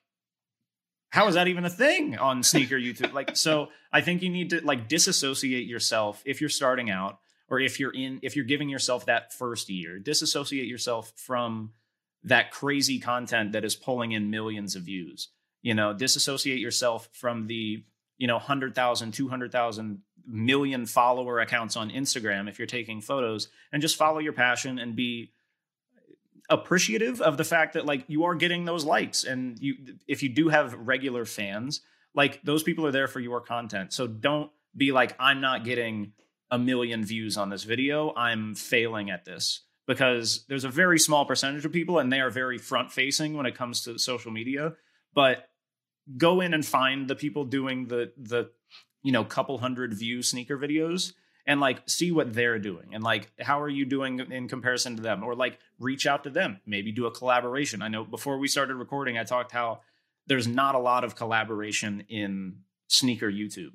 how 1.11 1.29
is 1.29 1.35
that 1.35 1.49
even 1.49 1.67
a 1.67 1.71
thing 1.71 2.17
on 2.17 2.43
sneaker 2.43 2.77
YouTube? 2.77 3.13
like, 3.13 3.37
so 3.37 3.69
I 3.93 4.01
think 4.01 4.23
you 4.23 4.31
need 4.31 4.51
to 4.51 4.65
like 4.65 4.89
disassociate 4.89 5.67
yourself 5.67 6.23
if 6.25 6.41
you're 6.41 6.49
starting 6.49 6.91
out 6.91 7.19
or 7.51 7.61
if 7.61 7.79
you're 7.79 7.93
in, 7.93 8.21
if 8.23 8.35
you're 8.37 8.47
giving 8.47 8.71
yourself 8.71 9.05
that 9.05 9.35
first 9.35 9.69
year, 9.69 9.99
disassociate 9.99 10.67
yourself 10.67 11.13
from 11.15 11.73
that 12.25 12.51
crazy 12.51 12.99
content 12.99 13.53
that 13.53 13.63
is 13.63 13.77
pulling 13.77 14.13
in 14.13 14.31
millions 14.31 14.75
of 14.75 14.85
views. 14.85 15.29
You 15.63 15.75
know, 15.75 15.93
disassociate 15.93 16.59
yourself 16.59 17.09
from 17.13 17.47
the, 17.47 17.85
you 18.19 18.27
know, 18.27 18.37
100,000, 18.37 19.13
200,000 19.13 20.03
million 20.27 20.87
follower 20.87 21.41
accounts 21.41 21.77
on 21.77 21.91
Instagram 21.91 22.49
if 22.49 22.59
you're 22.59 22.67
taking 22.67 23.01
photos 23.01 23.49
and 23.73 23.83
just 23.83 23.97
follow 23.97 24.19
your 24.19 24.33
passion 24.33 24.79
and 24.79 24.95
be 24.95 25.33
appreciative 26.49 27.21
of 27.21 27.37
the 27.37 27.45
fact 27.45 27.75
that 27.75 27.87
like 27.87 28.05
you 28.09 28.25
are 28.25 28.35
getting 28.35 28.65
those 28.65 28.85
likes 28.85 29.25
and 29.25 29.59
you 29.61 29.75
if 30.07 30.23
you 30.23 30.29
do 30.29 30.49
have 30.49 30.75
regular 30.75 31.25
fans 31.25 31.81
like 32.15 32.43
those 32.43 32.63
people 32.63 32.87
are 32.87 32.93
there 32.93 33.09
for 33.09 33.21
your 33.21 33.41
content. 33.41 33.93
So 33.93 34.07
don't 34.07 34.51
be 34.77 34.93
like 34.93 35.15
i'm 35.19 35.41
not 35.41 35.65
getting 35.65 36.13
a 36.51 36.59
million 36.59 37.05
views 37.05 37.39
on 37.39 37.49
this 37.49 37.65
video. 37.65 38.13
I'm 38.15 38.55
failing 38.55 39.11
at 39.11 39.25
this. 39.25 39.63
Because 39.87 40.45
there's 40.49 40.65
a 40.65 40.69
very 40.69 40.99
small 40.99 41.25
percentage 41.25 41.65
of 41.65 41.73
people 41.73 41.99
and 41.99 42.13
they 42.13 42.21
are 42.21 42.31
very 42.31 42.59
front 42.59 42.93
facing 42.93 43.37
when 43.37 43.47
it 43.47 43.57
comes 43.57 43.83
to 43.83 43.99
social 43.99 44.31
media 44.31 44.75
but 45.15 45.49
go 46.17 46.41
in 46.41 46.55
and 46.55 46.65
find 46.65 47.09
the 47.09 47.15
people 47.15 47.45
doing 47.45 47.87
the 47.87 48.13
the 48.17 48.51
you 49.03 49.13
know 49.13 49.25
couple 49.25 49.59
hundred 49.59 49.95
view 49.95 50.23
sneaker 50.23 50.59
videos 50.59 51.13
and 51.47 51.61
like 51.61 51.89
see 51.89 52.13
what 52.13 52.33
they're 52.33 52.59
doing 52.59 52.91
and 52.93 53.03
like 53.03 53.31
how 53.41 53.61
are 53.61 53.69
you 53.69 53.85
doing 53.85 54.21
in 54.21 54.49
comparison 54.49 54.97
to 54.97 55.03
them? 55.03 55.23
Or 55.23 55.35
like 55.35 55.59
reach 55.79 56.07
out 56.07 56.25
to 56.25 56.31
them. 56.31 56.61
Maybe 56.67 56.93
do 56.93 57.07
a 57.07 57.11
collaboration. 57.11 57.83
I 57.83 57.89
know 57.89 58.05
before 58.05 58.39
we 58.39 58.49
started 58.49 58.75
recording 58.77 59.19
i 59.19 59.25
talked 59.25 59.53
how 59.53 59.81
there's 60.27 60.47
not 60.47 60.75
a 60.75 60.79
lot 60.79 61.03
of 61.05 61.17
collaboration 61.17 62.05
in 62.09 62.59
sneaker 62.89 63.31
youtube. 63.31 63.73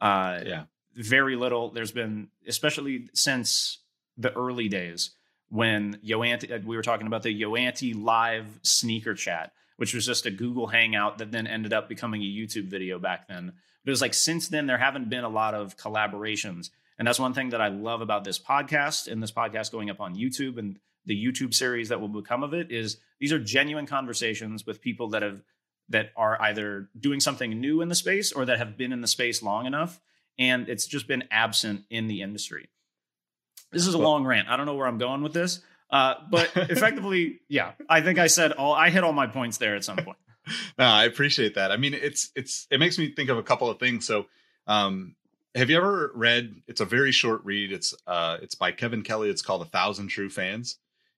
Uh 0.00 0.40
yeah. 0.44 0.64
very 0.94 1.36
little. 1.36 1.70
There's 1.70 1.92
been 1.92 2.28
especially 2.46 3.08
since 3.14 3.78
the 4.16 4.32
early 4.34 4.68
days 4.68 5.12
when 5.50 5.98
Yoanti, 6.04 6.52
uh, 6.52 6.60
we 6.64 6.76
were 6.76 6.82
talking 6.82 7.06
about 7.06 7.22
the 7.22 7.42
Yoanti 7.42 7.94
live 8.00 8.60
sneaker 8.62 9.14
chat, 9.14 9.52
which 9.78 9.94
was 9.94 10.04
just 10.04 10.26
a 10.26 10.30
Google 10.30 10.66
Hangout 10.66 11.18
that 11.18 11.30
then 11.30 11.46
ended 11.46 11.72
up 11.72 11.88
becoming 11.88 12.20
a 12.20 12.24
YouTube 12.24 12.66
video 12.66 12.98
back 12.98 13.28
then. 13.28 13.52
But 13.84 13.90
it 13.90 13.92
was 13.92 14.00
like 14.00 14.12
since 14.12 14.48
then 14.48 14.66
there 14.66 14.76
haven't 14.76 15.08
been 15.08 15.22
a 15.22 15.28
lot 15.28 15.54
of 15.54 15.76
collaborations. 15.76 16.70
And 16.98 17.06
that's 17.06 17.20
one 17.20 17.32
thing 17.32 17.50
that 17.50 17.60
I 17.60 17.68
love 17.68 18.00
about 18.00 18.24
this 18.24 18.40
podcast 18.40 19.06
and 19.06 19.22
this 19.22 19.30
podcast 19.30 19.70
going 19.70 19.88
up 19.88 20.00
on 20.00 20.16
YouTube 20.16 20.58
and 20.58 20.80
the 21.06 21.14
YouTube 21.14 21.54
series 21.54 21.90
that 21.90 22.00
will 22.00 22.08
become 22.08 22.42
of 22.42 22.54
it 22.54 22.72
is 22.72 22.98
these 23.20 23.32
are 23.32 23.38
genuine 23.38 23.86
conversations 23.86 24.66
with 24.66 24.80
people 24.80 25.10
that 25.10 25.22
have 25.22 25.42
that 25.90 26.10
are 26.16 26.42
either 26.42 26.88
doing 26.98 27.20
something 27.20 27.60
new 27.60 27.80
in 27.80 27.88
the 27.88 27.94
space 27.94 28.32
or 28.32 28.44
that 28.44 28.58
have 28.58 28.76
been 28.76 28.92
in 28.92 29.00
the 29.00 29.06
space 29.06 29.42
long 29.42 29.64
enough 29.64 30.00
and 30.38 30.68
it's 30.68 30.86
just 30.86 31.06
been 31.06 31.24
absent 31.30 31.84
in 31.88 32.08
the 32.08 32.20
industry. 32.20 32.68
This 33.70 33.86
is 33.86 33.94
a 33.94 33.98
long 33.98 34.26
rant. 34.26 34.48
I 34.48 34.56
don't 34.56 34.66
know 34.66 34.74
where 34.74 34.86
I'm 34.88 34.98
going 34.98 35.22
with 35.22 35.32
this. 35.32 35.60
Uh, 35.90 36.14
but 36.30 36.50
effectively, 36.56 37.40
yeah, 37.48 37.72
I 37.88 38.00
think 38.00 38.18
I 38.18 38.26
said 38.26 38.52
all 38.52 38.74
I 38.74 38.90
hit 38.90 39.04
all 39.04 39.12
my 39.12 39.26
points 39.26 39.58
there 39.58 39.74
at 39.74 39.84
some 39.84 39.96
point. 39.96 40.18
no, 40.78 40.84
I 40.84 41.04
appreciate 41.04 41.54
that. 41.54 41.72
I 41.72 41.76
mean, 41.76 41.94
it's 41.94 42.30
it's 42.34 42.66
it 42.70 42.78
makes 42.78 42.98
me 42.98 43.12
think 43.12 43.30
of 43.30 43.38
a 43.38 43.42
couple 43.42 43.70
of 43.70 43.78
things. 43.78 44.06
So, 44.06 44.26
um, 44.66 45.14
have 45.54 45.70
you 45.70 45.76
ever 45.76 46.10
read? 46.14 46.62
It's 46.66 46.80
a 46.80 46.84
very 46.84 47.12
short 47.12 47.44
read. 47.44 47.72
It's 47.72 47.94
uh, 48.06 48.38
it's 48.42 48.54
by 48.54 48.72
Kevin 48.72 49.02
Kelly. 49.02 49.30
It's 49.30 49.42
called 49.42 49.62
A 49.62 49.66
Thousand 49.66 50.08
True 50.08 50.30
Fans. 50.30 50.76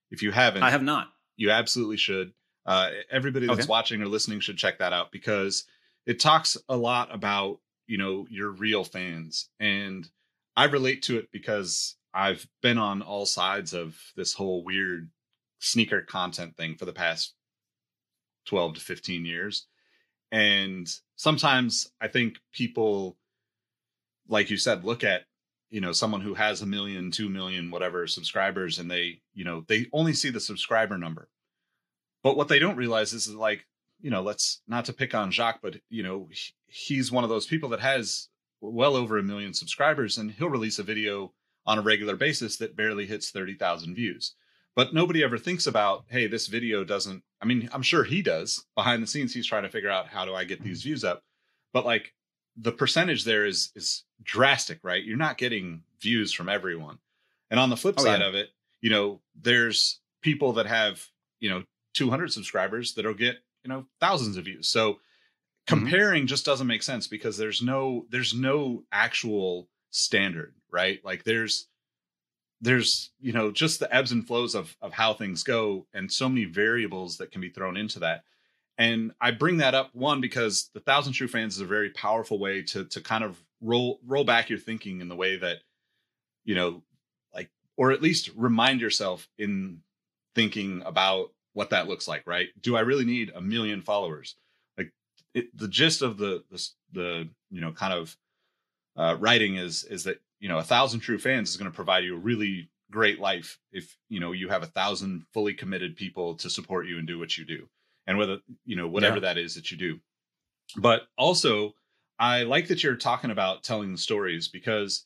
If 0.09 0.21
you 0.23 0.31
haven't, 0.31 0.63
I 0.63 0.71
have 0.71 0.83
not. 0.83 1.07
You 1.37 1.51
absolutely 1.51 1.97
should. 1.97 2.33
Uh, 2.65 2.89
everybody 3.09 3.47
that's 3.47 3.61
okay. 3.61 3.67
watching 3.67 4.01
or 4.01 4.05
listening 4.05 4.39
should 4.39 4.57
check 4.57 4.79
that 4.79 4.93
out 4.93 5.11
because 5.11 5.65
it 6.05 6.19
talks 6.19 6.57
a 6.69 6.77
lot 6.77 7.13
about 7.13 7.59
you 7.87 7.97
know 7.97 8.27
your 8.29 8.51
real 8.51 8.83
fans, 8.83 9.49
and 9.59 10.07
I 10.55 10.65
relate 10.65 11.03
to 11.03 11.17
it 11.17 11.31
because 11.31 11.95
I've 12.13 12.47
been 12.61 12.77
on 12.77 13.01
all 13.01 13.25
sides 13.25 13.73
of 13.73 13.97
this 14.15 14.33
whole 14.33 14.63
weird 14.63 15.09
sneaker 15.59 16.01
content 16.01 16.57
thing 16.57 16.75
for 16.75 16.85
the 16.85 16.93
past 16.93 17.33
12 18.47 18.75
to 18.75 18.81
15 18.81 19.25
years. 19.25 19.67
And 20.31 20.87
sometimes 21.15 21.91
I 22.01 22.07
think 22.07 22.37
people 22.53 23.17
like 24.31 24.49
you 24.49 24.57
said, 24.57 24.83
look 24.83 25.03
at 25.03 25.23
you 25.69 25.81
know 25.81 25.91
someone 25.91 26.21
who 26.21 26.33
has 26.33 26.61
a 26.61 26.65
million, 26.65 27.11
two 27.11 27.29
million, 27.29 27.69
whatever 27.69 28.07
subscribers, 28.07 28.79
and 28.79 28.89
they 28.89 29.21
you 29.33 29.43
know 29.43 29.63
they 29.67 29.87
only 29.93 30.13
see 30.13 30.31
the 30.31 30.39
subscriber 30.39 30.97
number. 30.97 31.29
But 32.23 32.37
what 32.37 32.47
they 32.47 32.59
don't 32.59 32.77
realize 32.77 33.13
is 33.13 33.29
like 33.29 33.65
you 33.99 34.09
know 34.09 34.21
let's 34.21 34.61
not 34.67 34.85
to 34.85 34.93
pick 34.93 35.13
on 35.13 35.31
Jacques, 35.31 35.61
but 35.61 35.77
you 35.89 36.01
know 36.01 36.29
he's 36.67 37.11
one 37.11 37.23
of 37.23 37.29
those 37.29 37.45
people 37.45 37.69
that 37.69 37.81
has 37.81 38.29
well 38.61 38.95
over 38.95 39.17
a 39.17 39.23
million 39.23 39.53
subscribers, 39.53 40.17
and 40.17 40.31
he'll 40.31 40.49
release 40.49 40.79
a 40.79 40.83
video 40.83 41.33
on 41.65 41.77
a 41.77 41.81
regular 41.81 42.15
basis 42.15 42.57
that 42.57 42.75
barely 42.75 43.05
hits 43.05 43.31
thirty 43.31 43.55
thousand 43.55 43.95
views. 43.95 44.35
But 44.75 44.93
nobody 44.93 45.23
ever 45.23 45.37
thinks 45.37 45.67
about, 45.67 46.05
hey, 46.07 46.27
this 46.27 46.47
video 46.47 46.83
doesn't. 46.83 47.23
I 47.41 47.45
mean, 47.45 47.69
I'm 47.73 47.81
sure 47.81 48.03
he 48.03 48.21
does 48.21 48.65
behind 48.75 49.03
the 49.03 49.07
scenes. 49.07 49.33
He's 49.33 49.47
trying 49.47 49.63
to 49.63 49.69
figure 49.69 49.89
out 49.89 50.07
how 50.07 50.25
do 50.25 50.33
I 50.33 50.45
get 50.45 50.63
these 50.63 50.79
mm-hmm. 50.79 50.89
views 50.89 51.03
up. 51.03 51.23
But 51.73 51.85
like 51.85 52.13
the 52.57 52.71
percentage 52.71 53.23
there 53.23 53.45
is 53.45 53.71
is 53.75 54.03
drastic, 54.23 54.79
right? 54.83 55.03
You're 55.03 55.17
not 55.17 55.37
getting 55.37 55.83
views 56.01 56.33
from 56.33 56.49
everyone. 56.49 56.99
And 57.49 57.59
on 57.59 57.69
the 57.69 57.77
flip 57.77 57.95
oh, 57.97 58.03
side 58.03 58.21
yeah. 58.21 58.27
of 58.27 58.35
it, 58.35 58.49
you 58.81 58.89
know, 58.89 59.19
there's 59.39 59.99
people 60.21 60.53
that 60.53 60.67
have, 60.67 61.05
you 61.39 61.49
know, 61.49 61.63
200 61.93 62.31
subscribers 62.31 62.93
that'll 62.93 63.13
get, 63.13 63.37
you 63.63 63.69
know, 63.69 63.85
thousands 63.99 64.37
of 64.37 64.45
views. 64.45 64.67
So 64.67 64.93
mm-hmm. 64.93 64.99
comparing 65.67 66.21
mm-hmm. 66.21 66.27
just 66.27 66.45
doesn't 66.45 66.67
make 66.67 66.83
sense 66.83 67.07
because 67.07 67.37
there's 67.37 67.61
no 67.61 68.05
there's 68.09 68.33
no 68.33 68.83
actual 68.91 69.67
standard, 69.91 70.55
right? 70.71 71.03
Like 71.03 71.23
there's 71.23 71.67
there's, 72.61 73.09
you 73.19 73.33
know, 73.33 73.51
just 73.51 73.79
the 73.79 73.93
ebbs 73.93 74.11
and 74.11 74.25
flows 74.25 74.55
of 74.55 74.75
of 74.81 74.93
how 74.93 75.13
things 75.13 75.43
go 75.43 75.87
and 75.93 76.11
so 76.11 76.29
many 76.29 76.45
variables 76.45 77.17
that 77.17 77.31
can 77.31 77.41
be 77.41 77.49
thrown 77.49 77.75
into 77.75 77.99
that. 77.99 78.23
And 78.77 79.11
I 79.19 79.31
bring 79.31 79.57
that 79.57 79.75
up 79.75 79.93
one 79.93 80.21
because 80.21 80.69
the 80.73 80.79
Thousand 80.79 81.13
True 81.13 81.27
Fans 81.27 81.55
is 81.55 81.61
a 81.61 81.65
very 81.65 81.89
powerful 81.89 82.39
way 82.39 82.61
to 82.63 82.85
to 82.85 83.01
kind 83.01 83.23
of 83.23 83.41
roll 83.61 83.99
roll 84.05 84.23
back 84.23 84.49
your 84.49 84.59
thinking 84.59 85.01
in 85.01 85.09
the 85.09 85.15
way 85.15 85.37
that 85.37 85.57
you 86.43 86.55
know, 86.55 86.81
like, 87.33 87.49
or 87.77 87.91
at 87.91 88.01
least 88.01 88.29
remind 88.35 88.81
yourself 88.81 89.27
in 89.37 89.81
thinking 90.33 90.81
about 90.85 91.31
what 91.53 91.71
that 91.71 91.87
looks 91.87 92.07
like. 92.07 92.25
Right? 92.25 92.49
Do 92.59 92.75
I 92.75 92.81
really 92.81 93.05
need 93.05 93.31
a 93.35 93.41
million 93.41 93.81
followers? 93.81 94.35
Like, 94.77 94.91
it, 95.33 95.55
the 95.55 95.67
gist 95.67 96.01
of 96.01 96.17
the 96.17 96.43
the 96.49 96.69
the 96.91 97.29
you 97.49 97.61
know 97.61 97.71
kind 97.71 97.93
of 97.93 98.17
uh, 98.95 99.15
writing 99.19 99.55
is 99.55 99.83
is 99.83 100.05
that 100.05 100.21
you 100.41 100.49
know, 100.49 100.57
a 100.57 100.63
thousand 100.63 100.99
true 100.99 101.17
fans 101.17 101.49
is 101.49 101.57
going 101.57 101.71
to 101.71 101.75
provide 101.75 102.03
you 102.03 102.15
a 102.15 102.19
really 102.19 102.69
great 102.91 103.19
life 103.19 103.57
if 103.71 103.97
you 104.09 104.19
know 104.19 104.33
you 104.33 104.49
have 104.49 104.63
a 104.63 104.67
thousand 104.67 105.25
fully 105.33 105.53
committed 105.53 105.95
people 105.95 106.35
to 106.35 106.49
support 106.49 106.85
you 106.85 106.99
and 106.99 107.07
do 107.07 107.17
what 107.17 107.37
you 107.37 107.45
do 107.45 107.67
and 108.05 108.17
whether 108.17 108.37
you 108.65 108.75
know 108.75 108.87
whatever 108.87 109.15
yeah. 109.15 109.21
that 109.21 109.37
is 109.37 109.55
that 109.55 109.71
you 109.71 109.77
do 109.77 109.97
but 110.77 111.03
also 111.17 111.73
i 112.19 112.43
like 112.43 112.67
that 112.67 112.83
you're 112.83 112.95
talking 112.95 113.31
about 113.31 113.63
telling 113.63 113.91
the 113.91 113.97
stories 113.97 114.49
because 114.49 115.05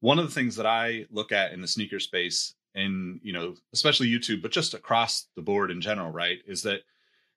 one 0.00 0.18
of 0.18 0.24
the 0.24 0.30
things 0.30 0.56
that 0.56 0.66
i 0.66 1.04
look 1.10 1.32
at 1.32 1.52
in 1.52 1.60
the 1.60 1.68
sneaker 1.68 1.98
space 1.98 2.54
and 2.74 3.20
you 3.22 3.32
know 3.32 3.54
especially 3.72 4.08
youtube 4.08 4.40
but 4.40 4.52
just 4.52 4.72
across 4.72 5.26
the 5.34 5.42
board 5.42 5.70
in 5.70 5.80
general 5.80 6.10
right 6.10 6.38
is 6.46 6.62
that 6.62 6.82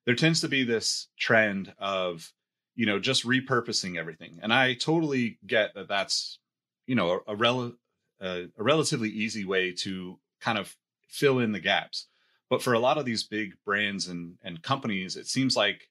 there 0.06 0.14
tends 0.14 0.40
to 0.40 0.48
be 0.48 0.62
this 0.62 1.08
trend 1.18 1.74
of 1.78 2.32
you 2.76 2.86
know 2.86 3.00
just 3.00 3.26
repurposing 3.26 3.98
everything 3.98 4.38
and 4.42 4.52
i 4.52 4.74
totally 4.74 5.38
get 5.44 5.74
that 5.74 5.88
that's 5.88 6.38
you 6.88 6.96
know 6.96 7.20
a, 7.26 7.32
a, 7.32 7.36
rel- 7.36 7.76
a, 8.20 8.46
a 8.58 8.62
relatively 8.62 9.10
easy 9.10 9.44
way 9.44 9.72
to 9.72 10.18
kind 10.40 10.58
of 10.58 10.74
fill 11.08 11.38
in 11.38 11.52
the 11.52 11.60
gaps. 11.60 12.06
But 12.50 12.62
for 12.62 12.72
a 12.72 12.78
lot 12.78 12.98
of 12.98 13.04
these 13.04 13.22
big 13.22 13.52
brands 13.64 14.08
and 14.08 14.36
and 14.42 14.62
companies 14.62 15.16
it 15.16 15.28
seems 15.28 15.54
like 15.56 15.88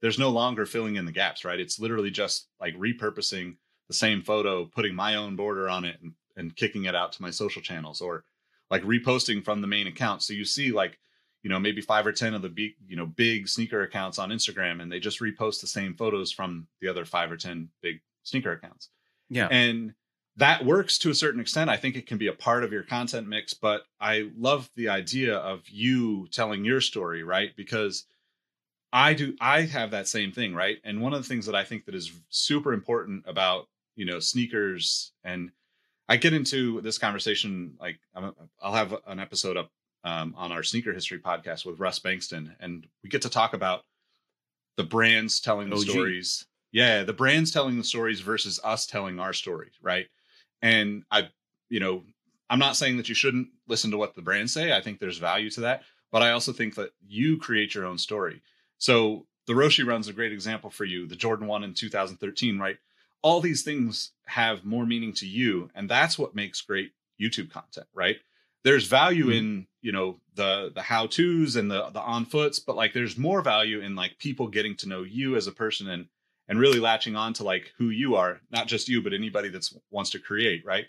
there's 0.00 0.18
no 0.18 0.30
longer 0.30 0.64
filling 0.64 0.96
in 0.96 1.04
the 1.04 1.12
gaps 1.12 1.44
right? 1.44 1.60
It's 1.60 1.78
literally 1.78 2.10
just 2.10 2.48
like 2.60 2.74
repurposing 2.76 3.56
the 3.88 3.94
same 3.94 4.22
photo 4.22 4.64
putting 4.64 4.94
my 4.94 5.16
own 5.16 5.36
border 5.36 5.68
on 5.68 5.84
it 5.84 5.98
and, 6.02 6.12
and 6.36 6.56
kicking 6.56 6.84
it 6.84 6.94
out 6.94 7.12
to 7.12 7.22
my 7.22 7.30
social 7.30 7.62
channels 7.62 8.00
or 8.00 8.24
like 8.70 8.82
reposting 8.82 9.44
from 9.44 9.60
the 9.60 9.66
main 9.66 9.86
account. 9.86 10.22
So 10.22 10.32
you 10.32 10.44
see 10.44 10.70
like 10.70 10.98
you 11.42 11.50
know 11.50 11.58
maybe 11.58 11.80
five 11.80 12.06
or 12.06 12.12
ten 12.12 12.34
of 12.34 12.42
the 12.42 12.48
big 12.48 12.74
you 12.86 12.96
know 12.96 13.06
big 13.06 13.48
sneaker 13.48 13.82
accounts 13.82 14.18
on 14.18 14.30
instagram 14.30 14.80
and 14.80 14.90
they 14.90 15.00
just 15.00 15.20
repost 15.20 15.60
the 15.60 15.66
same 15.66 15.94
photos 15.94 16.30
from 16.30 16.68
the 16.80 16.88
other 16.88 17.04
five 17.04 17.32
or 17.32 17.36
ten 17.36 17.68
big 17.82 18.00
sneaker 18.22 18.52
accounts. 18.52 18.90
Yeah. 19.28 19.48
And 19.50 19.94
that 20.36 20.64
works 20.64 20.98
to 20.98 21.10
a 21.10 21.14
certain 21.14 21.40
extent. 21.40 21.70
I 21.70 21.76
think 21.76 21.96
it 21.96 22.06
can 22.06 22.18
be 22.18 22.26
a 22.26 22.32
part 22.32 22.62
of 22.62 22.72
your 22.72 22.82
content 22.82 23.26
mix, 23.26 23.54
but 23.54 23.84
I 24.00 24.30
love 24.36 24.70
the 24.76 24.88
idea 24.88 25.36
of 25.36 25.68
you 25.68 26.28
telling 26.28 26.64
your 26.64 26.80
story, 26.80 27.22
right? 27.22 27.56
Because 27.56 28.04
I 28.92 29.14
do 29.14 29.34
I 29.40 29.62
have 29.62 29.90
that 29.92 30.08
same 30.08 30.32
thing, 30.32 30.54
right? 30.54 30.78
And 30.84 31.00
one 31.00 31.14
of 31.14 31.22
the 31.22 31.28
things 31.28 31.46
that 31.46 31.54
I 31.54 31.64
think 31.64 31.86
that 31.86 31.94
is 31.94 32.12
super 32.28 32.72
important 32.72 33.24
about, 33.26 33.68
you 33.94 34.04
know, 34.04 34.20
sneakers 34.20 35.12
and 35.24 35.50
I 36.08 36.16
get 36.16 36.34
into 36.34 36.80
this 36.82 36.98
conversation 36.98 37.74
like 37.80 37.98
I'll 38.14 38.72
have 38.72 38.94
an 39.06 39.18
episode 39.18 39.56
up 39.56 39.70
um, 40.04 40.34
on 40.36 40.52
our 40.52 40.62
sneaker 40.62 40.92
history 40.92 41.18
podcast 41.18 41.64
with 41.64 41.80
Russ 41.80 41.98
Bengtson 41.98 42.54
and 42.60 42.86
we 43.02 43.08
get 43.08 43.22
to 43.22 43.30
talk 43.30 43.54
about 43.54 43.84
the 44.76 44.84
brands 44.84 45.40
telling 45.40 45.70
the 45.70 45.76
OG. 45.76 45.88
stories. 45.88 46.46
Yeah, 46.72 47.04
the 47.04 47.14
brands 47.14 47.50
telling 47.50 47.78
the 47.78 47.84
stories 47.84 48.20
versus 48.20 48.60
us 48.62 48.86
telling 48.86 49.18
our 49.18 49.32
stories, 49.32 49.72
right? 49.80 50.06
And 50.62 51.04
I, 51.10 51.28
you 51.68 51.80
know, 51.80 52.04
I'm 52.48 52.58
not 52.58 52.76
saying 52.76 52.96
that 52.96 53.08
you 53.08 53.14
shouldn't 53.14 53.48
listen 53.68 53.90
to 53.90 53.96
what 53.96 54.14
the 54.14 54.22
brands 54.22 54.52
say. 54.52 54.72
I 54.72 54.80
think 54.80 54.98
there's 54.98 55.18
value 55.18 55.50
to 55.50 55.62
that, 55.62 55.82
but 56.12 56.22
I 56.22 56.30
also 56.30 56.52
think 56.52 56.76
that 56.76 56.92
you 57.06 57.38
create 57.38 57.74
your 57.74 57.84
own 57.84 57.98
story. 57.98 58.42
So 58.78 59.26
the 59.46 59.54
Roshe 59.54 59.84
run's 59.86 60.08
a 60.08 60.12
great 60.12 60.32
example 60.32 60.70
for 60.70 60.84
you. 60.84 61.06
The 61.06 61.16
Jordan 61.16 61.46
1 61.46 61.64
in 61.64 61.74
2013, 61.74 62.58
right? 62.58 62.78
All 63.22 63.40
these 63.40 63.62
things 63.62 64.12
have 64.26 64.64
more 64.64 64.86
meaning 64.86 65.12
to 65.14 65.26
you, 65.26 65.70
and 65.74 65.88
that's 65.88 66.18
what 66.18 66.34
makes 66.34 66.60
great 66.60 66.92
YouTube 67.20 67.50
content, 67.50 67.86
right? 67.94 68.16
There's 68.62 68.86
value 68.86 69.26
mm-hmm. 69.26 69.32
in, 69.32 69.66
you 69.80 69.92
know, 69.92 70.20
the 70.34 70.72
the 70.74 70.82
how-tos 70.82 71.56
and 71.56 71.70
the 71.70 71.90
the 71.90 72.00
on-foots, 72.00 72.58
but 72.58 72.76
like 72.76 72.92
there's 72.92 73.16
more 73.16 73.40
value 73.42 73.80
in 73.80 73.96
like 73.96 74.18
people 74.18 74.48
getting 74.48 74.76
to 74.76 74.88
know 74.88 75.02
you 75.02 75.36
as 75.36 75.46
a 75.46 75.52
person 75.52 75.88
and 75.88 76.06
and 76.48 76.58
really 76.58 76.78
latching 76.78 77.16
on 77.16 77.32
to 77.34 77.44
like 77.44 77.72
who 77.78 77.90
you 77.90 78.14
are 78.14 78.40
not 78.50 78.66
just 78.66 78.88
you 78.88 79.02
but 79.02 79.12
anybody 79.12 79.48
that 79.48 79.68
wants 79.90 80.10
to 80.10 80.18
create 80.18 80.64
right 80.64 80.86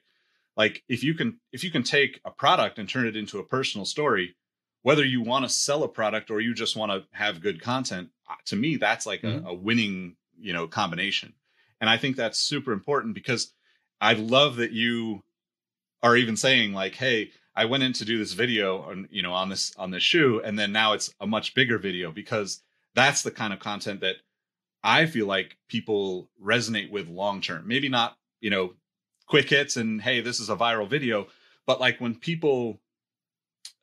like 0.56 0.84
if 0.88 1.04
you 1.04 1.14
can 1.14 1.40
if 1.52 1.64
you 1.64 1.72
can 1.72 1.84
take 1.84 2.20
a 2.26 2.32
product 2.32 2.80
and 2.80 2.90
turn 2.90 3.08
it 3.08 3.16
into 3.16 3.40
a 3.40 3.44
personal 3.44 3.86
story 3.86 4.36
whether 4.84 5.04
you 5.04 5.22
want 5.22 5.44
to 5.44 5.50
sell 5.50 5.84
a 5.84 5.88
product 5.88 6.32
or 6.32 6.40
you 6.40 6.54
just 6.54 6.76
want 6.76 6.92
to 6.92 7.04
have 7.12 7.42
good 7.42 7.62
content 7.62 8.10
uh, 8.30 8.36
to 8.46 8.56
me 8.56 8.76
that's 8.76 9.06
like 9.06 9.22
mm-hmm. 9.22 9.46
a, 9.46 9.52
a 9.52 9.54
winning 9.54 10.16
you 10.40 10.54
know 10.54 10.68
combination 10.68 11.34
and 11.82 11.90
i 11.90 11.98
think 11.98 12.16
that's 12.16 12.40
super 12.40 12.72
important 12.72 13.14
because 13.14 13.54
i 14.02 14.14
love 14.14 14.58
that 14.58 14.72
you 14.72 15.24
are 16.04 16.16
even 16.16 16.38
saying 16.38 16.74
like 16.74 16.96
hey 16.96 17.32
i 17.56 17.66
went 17.66 17.84
in 17.84 17.94
to 17.94 18.06
do 18.06 18.18
this 18.18 18.34
video 18.34 18.82
on 18.82 19.08
you 19.12 19.22
know 19.22 19.34
on 19.34 19.50
this 19.50 19.74
on 19.78 19.92
this 19.92 20.04
shoe 20.04 20.42
and 20.44 20.58
then 20.58 20.72
now 20.72 20.94
it's 20.94 21.14
a 21.20 21.28
much 21.28 21.54
bigger 21.56 21.78
video 21.78 22.12
because 22.12 22.62
that's 22.96 23.22
the 23.22 23.32
kind 23.32 23.54
of 23.54 23.60
content 23.60 24.02
that 24.02 24.16
I 24.84 25.06
feel 25.06 25.26
like 25.26 25.58
people 25.68 26.30
resonate 26.44 26.92
with 26.92 27.08
long 27.08 27.42
term. 27.42 27.68
Maybe 27.68 27.90
not, 27.90 28.18
you 28.40 28.50
know, 28.50 28.74
quick 29.28 29.50
hits 29.50 29.78
and 29.78 30.02
hey, 30.02 30.22
this 30.22 30.40
is 30.40 30.50
a 30.50 30.56
viral 30.56 30.90
video, 30.90 31.28
but 31.66 31.80
like 31.80 32.00
when 32.00 32.16
people, 32.16 32.80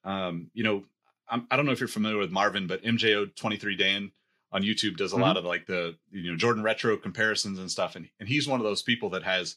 um, 0.05 0.51
you 0.55 0.64
know, 0.64 0.84
I'm, 1.28 1.47
I 1.51 1.57
do 1.57 1.62
not 1.62 1.66
know 1.66 1.72
if 1.72 1.80
you're 1.80 1.88
familiar 1.88 2.18
with 2.18 2.30
Marvin, 2.30 2.66
but 2.66 2.82
MJO 2.82 3.34
23 3.34 3.76
Dan 3.76 4.12
on 4.53 4.62
YouTube 4.62 4.97
does 4.97 5.12
a 5.12 5.16
mm-hmm. 5.16 5.22
lot 5.22 5.36
of 5.36 5.45
like 5.45 5.66
the 5.66 5.97
you 6.11 6.30
know 6.30 6.36
Jordan 6.36 6.62
retro 6.62 6.97
comparisons 6.97 7.59
and 7.59 7.70
stuff, 7.70 7.97
and 7.97 8.09
and 8.20 8.28
he's 8.28 8.47
one 8.47 8.61
of 8.61 8.64
those 8.64 8.82
people 8.82 9.11
that 9.11 9.24
has 9.24 9.57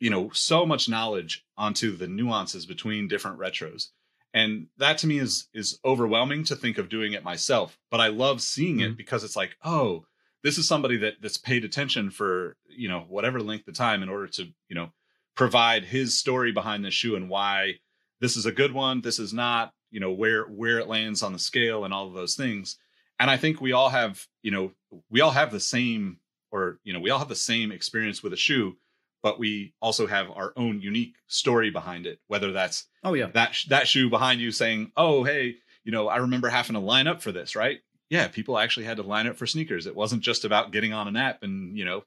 you 0.00 0.10
know 0.10 0.30
so 0.32 0.66
much 0.66 0.88
knowledge 0.88 1.44
onto 1.56 1.96
the 1.96 2.06
nuances 2.06 2.66
between 2.66 3.08
different 3.08 3.38
retros 3.38 3.88
and 4.34 4.66
that 4.76 4.98
to 4.98 5.06
me 5.06 5.18
is 5.18 5.48
is 5.54 5.78
overwhelming 5.84 6.44
to 6.44 6.56
think 6.56 6.78
of 6.78 6.88
doing 6.88 7.12
it 7.12 7.24
myself 7.24 7.78
but 7.90 8.00
i 8.00 8.08
love 8.08 8.40
seeing 8.40 8.76
mm-hmm. 8.76 8.92
it 8.92 8.96
because 8.96 9.24
it's 9.24 9.36
like 9.36 9.56
oh 9.64 10.04
this 10.42 10.58
is 10.58 10.68
somebody 10.68 10.96
that 10.98 11.14
that's 11.20 11.38
paid 11.38 11.64
attention 11.64 12.10
for 12.10 12.56
you 12.68 12.88
know 12.88 13.04
whatever 13.08 13.40
length 13.40 13.68
of 13.68 13.74
time 13.74 14.02
in 14.02 14.08
order 14.08 14.26
to 14.26 14.44
you 14.68 14.74
know 14.74 14.90
provide 15.34 15.84
his 15.84 16.18
story 16.18 16.52
behind 16.52 16.84
the 16.84 16.90
shoe 16.90 17.16
and 17.16 17.28
why 17.28 17.74
this 18.20 18.36
is 18.36 18.46
a 18.46 18.52
good 18.52 18.72
one 18.72 19.00
this 19.00 19.18
is 19.18 19.32
not 19.32 19.72
you 19.90 20.00
know 20.00 20.12
where 20.12 20.44
where 20.44 20.78
it 20.78 20.88
lands 20.88 21.22
on 21.22 21.32
the 21.32 21.38
scale 21.38 21.84
and 21.84 21.94
all 21.94 22.06
of 22.06 22.14
those 22.14 22.34
things. 22.34 22.76
And 23.18 23.30
i 23.30 23.36
think 23.36 23.60
we 23.60 23.72
all 23.72 23.88
have 23.88 24.26
you 24.42 24.50
know 24.50 24.72
we 25.10 25.20
all 25.20 25.30
have 25.30 25.50
the 25.50 25.60
same 25.60 26.18
or 26.50 26.78
you 26.84 26.92
know 26.92 27.00
we 27.00 27.10
all 27.10 27.18
have 27.18 27.28
the 27.28 27.34
same 27.34 27.72
experience 27.72 28.22
with 28.22 28.32
a 28.32 28.36
shoe 28.36 28.76
but 29.22 29.38
we 29.38 29.72
also 29.80 30.06
have 30.06 30.30
our 30.30 30.52
own 30.56 30.80
unique 30.80 31.16
story 31.26 31.70
behind 31.70 32.06
it 32.06 32.18
whether 32.26 32.52
that's 32.52 32.86
oh 33.04 33.14
yeah. 33.14 33.26
that 33.32 33.56
that 33.68 33.88
shoe 33.88 34.10
behind 34.10 34.40
you 34.40 34.52
saying 34.52 34.92
oh 34.96 35.24
hey 35.24 35.56
you 35.82 35.92
know 35.92 36.08
i 36.08 36.18
remember 36.18 36.48
having 36.48 36.74
to 36.74 36.80
line 36.80 37.06
up 37.06 37.22
for 37.22 37.32
this 37.32 37.56
right 37.56 37.78
yeah, 38.08 38.28
people 38.28 38.58
actually 38.58 38.86
had 38.86 38.98
to 38.98 39.02
line 39.02 39.26
up 39.26 39.36
for 39.36 39.46
sneakers. 39.46 39.86
It 39.86 39.96
wasn't 39.96 40.22
just 40.22 40.44
about 40.44 40.72
getting 40.72 40.92
on 40.92 41.08
an 41.08 41.16
app 41.16 41.42
and, 41.42 41.76
you 41.76 41.84
know, 41.84 42.04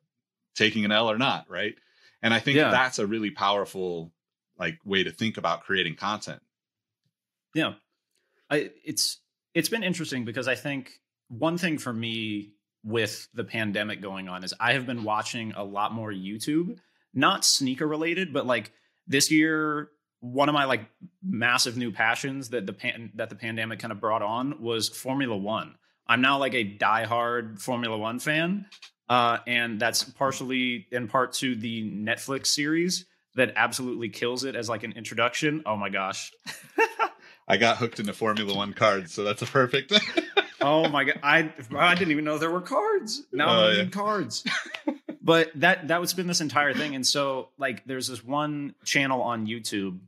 taking 0.56 0.86
an 0.86 0.92
L 0.92 1.10
or 1.10 1.18
not, 1.18 1.50
right? 1.50 1.76
And 2.22 2.34
I 2.34 2.40
think 2.40 2.58
yeah. 2.58 2.72
that's 2.72 3.00
a 3.00 3.08
really 3.08 3.32
powerful 3.32 4.12
like 4.58 4.78
way 4.84 5.04
to 5.04 5.12
think 5.12 5.38
about 5.38 5.62
creating 5.64 5.96
content. 5.96 6.42
Yeah. 7.54 7.74
I 8.50 8.72
it's 8.84 9.20
it's 9.54 9.70
been 9.70 9.84
interesting 9.84 10.26
because 10.26 10.48
I 10.48 10.56
think 10.56 11.00
one 11.30 11.58
thing 11.58 11.78
for 11.78 11.94
me 11.94 12.54
with 12.84 13.28
the 13.34 13.44
pandemic 13.44 14.02
going 14.02 14.30
on 14.30 14.44
is 14.44 14.54
I 14.60 14.74
have 14.74 14.86
been 14.86 15.04
watching 15.04 15.54
a 15.56 15.64
lot 15.64 15.94
more 15.94 16.12
YouTube, 16.12 16.78
not 17.14 17.46
sneaker 17.46 17.88
related, 17.88 18.34
but 18.34 18.46
like 18.46 18.72
this 19.08 19.32
year 19.32 19.90
one 20.22 20.50
of 20.50 20.54
my 20.54 20.66
like 20.66 20.82
massive 21.24 21.78
new 21.78 21.92
passions 21.92 22.50
that 22.50 22.66
the 22.66 22.74
pan- 22.74 23.12
that 23.16 23.30
the 23.30 23.36
pandemic 23.36 23.80
kind 23.80 23.92
of 23.92 24.02
brought 24.02 24.22
on 24.22 24.62
was 24.62 24.90
Formula 24.90 25.36
1. 25.36 25.76
I'm 26.10 26.22
now 26.22 26.40
like 26.40 26.56
a 26.56 26.66
diehard 26.66 27.62
Formula 27.62 27.96
One 27.96 28.18
fan, 28.18 28.66
uh, 29.08 29.38
and 29.46 29.80
that's 29.80 30.04
partially 30.04 30.88
in 30.92 31.08
part 31.08 31.34
to 31.34 31.56
the 31.56 31.90
Netflix 31.90 32.48
series 32.48 33.06
that 33.36 33.54
absolutely 33.56 34.10
kills 34.10 34.44
it 34.44 34.56
as 34.56 34.68
like 34.68 34.84
an 34.84 34.94
introduction. 34.94 35.62
Oh 35.68 35.78
my 35.78 35.90
gosh. 35.90 36.34
I 37.48 37.58
got 37.58 37.78
hooked 37.78 38.00
into 38.00 38.14
Formula 38.14 38.56
One 38.56 38.74
cards, 38.74 39.14
so 39.14 39.24
that's 39.24 39.44
a 39.44 39.46
perfect. 39.46 39.94
oh 40.62 40.90
my 40.90 41.04
god, 41.04 41.20
I 41.22 41.54
I 41.76 41.94
didn't 41.94 42.12
even 42.12 42.26
know 42.26 42.40
there 42.40 42.52
were 42.52 42.62
cards. 42.62 43.24
Now 43.32 43.50
uh, 43.50 43.70
I'm 43.70 43.78
yeah. 43.78 43.86
cards. 43.86 44.44
but 45.22 45.52
that 45.56 45.90
that 45.90 46.02
was 46.02 46.16
been 46.16 46.28
this 46.28 46.42
entire 46.42 46.74
thing, 46.74 46.96
and 46.96 47.06
so 47.06 47.50
like 47.60 47.86
there's 47.86 48.08
this 48.08 48.24
one 48.24 48.74
channel 48.84 49.22
on 49.22 49.46
YouTube 49.46 50.00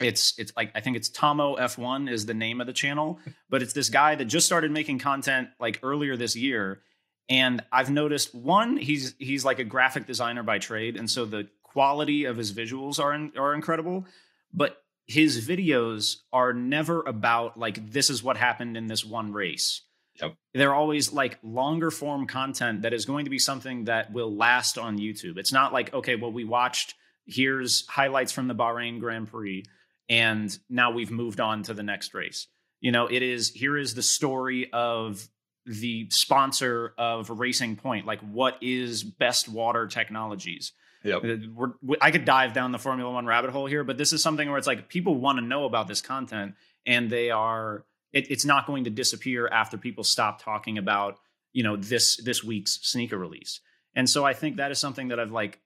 it's 0.00 0.38
it's 0.38 0.52
like 0.56 0.72
I 0.74 0.80
think 0.80 0.96
it's 0.96 1.08
Tomo 1.08 1.56
F1 1.56 2.10
is 2.10 2.26
the 2.26 2.34
name 2.34 2.60
of 2.60 2.66
the 2.66 2.72
channel, 2.72 3.20
but 3.48 3.62
it's 3.62 3.72
this 3.72 3.90
guy 3.90 4.14
that 4.14 4.24
just 4.24 4.46
started 4.46 4.70
making 4.70 4.98
content 4.98 5.48
like 5.58 5.80
earlier 5.82 6.16
this 6.16 6.34
year. 6.34 6.80
And 7.28 7.62
I've 7.70 7.90
noticed 7.90 8.34
one, 8.34 8.76
he's 8.76 9.14
he's 9.18 9.44
like 9.44 9.58
a 9.58 9.64
graphic 9.64 10.06
designer 10.06 10.42
by 10.42 10.58
trade, 10.58 10.96
and 10.96 11.08
so 11.08 11.24
the 11.24 11.48
quality 11.62 12.24
of 12.24 12.36
his 12.36 12.52
visuals 12.52 12.98
are 12.98 13.12
in, 13.12 13.32
are 13.36 13.54
incredible. 13.54 14.06
But 14.52 14.82
his 15.06 15.46
videos 15.46 16.16
are 16.32 16.52
never 16.52 17.02
about 17.02 17.58
like 17.58 17.92
this 17.92 18.10
is 18.10 18.22
what 18.22 18.36
happened 18.36 18.76
in 18.76 18.86
this 18.86 19.04
one 19.04 19.32
race. 19.32 19.82
Yep. 20.20 20.34
They're 20.54 20.74
always 20.74 21.12
like 21.12 21.38
longer 21.42 21.90
form 21.90 22.26
content 22.26 22.82
that 22.82 22.92
is 22.92 23.04
going 23.04 23.24
to 23.24 23.30
be 23.30 23.38
something 23.38 23.84
that 23.84 24.12
will 24.12 24.34
last 24.34 24.76
on 24.76 24.98
YouTube. 24.98 25.36
It's 25.36 25.52
not 25.52 25.72
like 25.72 25.92
okay, 25.92 26.16
well 26.16 26.32
we 26.32 26.44
watched 26.44 26.94
here's 27.26 27.86
highlights 27.86 28.32
from 28.32 28.48
the 28.48 28.54
Bahrain 28.54 28.98
Grand 28.98 29.30
Prix 29.30 29.64
and 30.10 30.58
now 30.68 30.90
we've 30.90 31.10
moved 31.10 31.40
on 31.40 31.62
to 31.62 31.72
the 31.72 31.84
next 31.84 32.12
race. 32.12 32.48
You 32.80 32.92
know, 32.92 33.06
it 33.06 33.22
is 33.22 33.50
here 33.50 33.78
is 33.78 33.94
the 33.94 34.02
story 34.02 34.70
of 34.72 35.26
the 35.64 36.08
sponsor 36.10 36.94
of 36.98 37.30
Racing 37.30 37.76
Point. 37.76 38.06
Like, 38.06 38.20
what 38.20 38.58
is 38.60 39.04
Best 39.04 39.48
Water 39.48 39.86
Technologies? 39.86 40.72
Yep. 41.04 41.24
Uh, 41.24 41.28
We're, 41.54 41.72
we, 41.80 41.96
I 42.00 42.10
could 42.10 42.24
dive 42.24 42.52
down 42.52 42.72
the 42.72 42.78
Formula 42.78 43.10
One 43.10 43.24
rabbit 43.24 43.50
hole 43.50 43.66
here, 43.66 43.84
but 43.84 43.96
this 43.96 44.12
is 44.12 44.22
something 44.22 44.48
where 44.48 44.58
it's 44.58 44.66
like 44.66 44.88
people 44.88 45.14
want 45.14 45.38
to 45.38 45.44
know 45.44 45.64
about 45.64 45.88
this 45.88 46.00
content, 46.00 46.54
and 46.84 47.08
they 47.08 47.30
are. 47.30 47.84
It, 48.12 48.30
it's 48.30 48.44
not 48.44 48.66
going 48.66 48.84
to 48.84 48.90
disappear 48.90 49.46
after 49.46 49.78
people 49.78 50.02
stop 50.02 50.42
talking 50.42 50.76
about 50.76 51.18
you 51.52 51.62
know 51.62 51.76
this 51.76 52.16
this 52.16 52.42
week's 52.42 52.80
sneaker 52.82 53.16
release. 53.16 53.60
And 53.94 54.08
so 54.08 54.24
I 54.24 54.34
think 54.34 54.56
that 54.56 54.70
is 54.70 54.78
something 54.78 55.08
that 55.08 55.20
I've 55.20 55.32
like. 55.32 55.60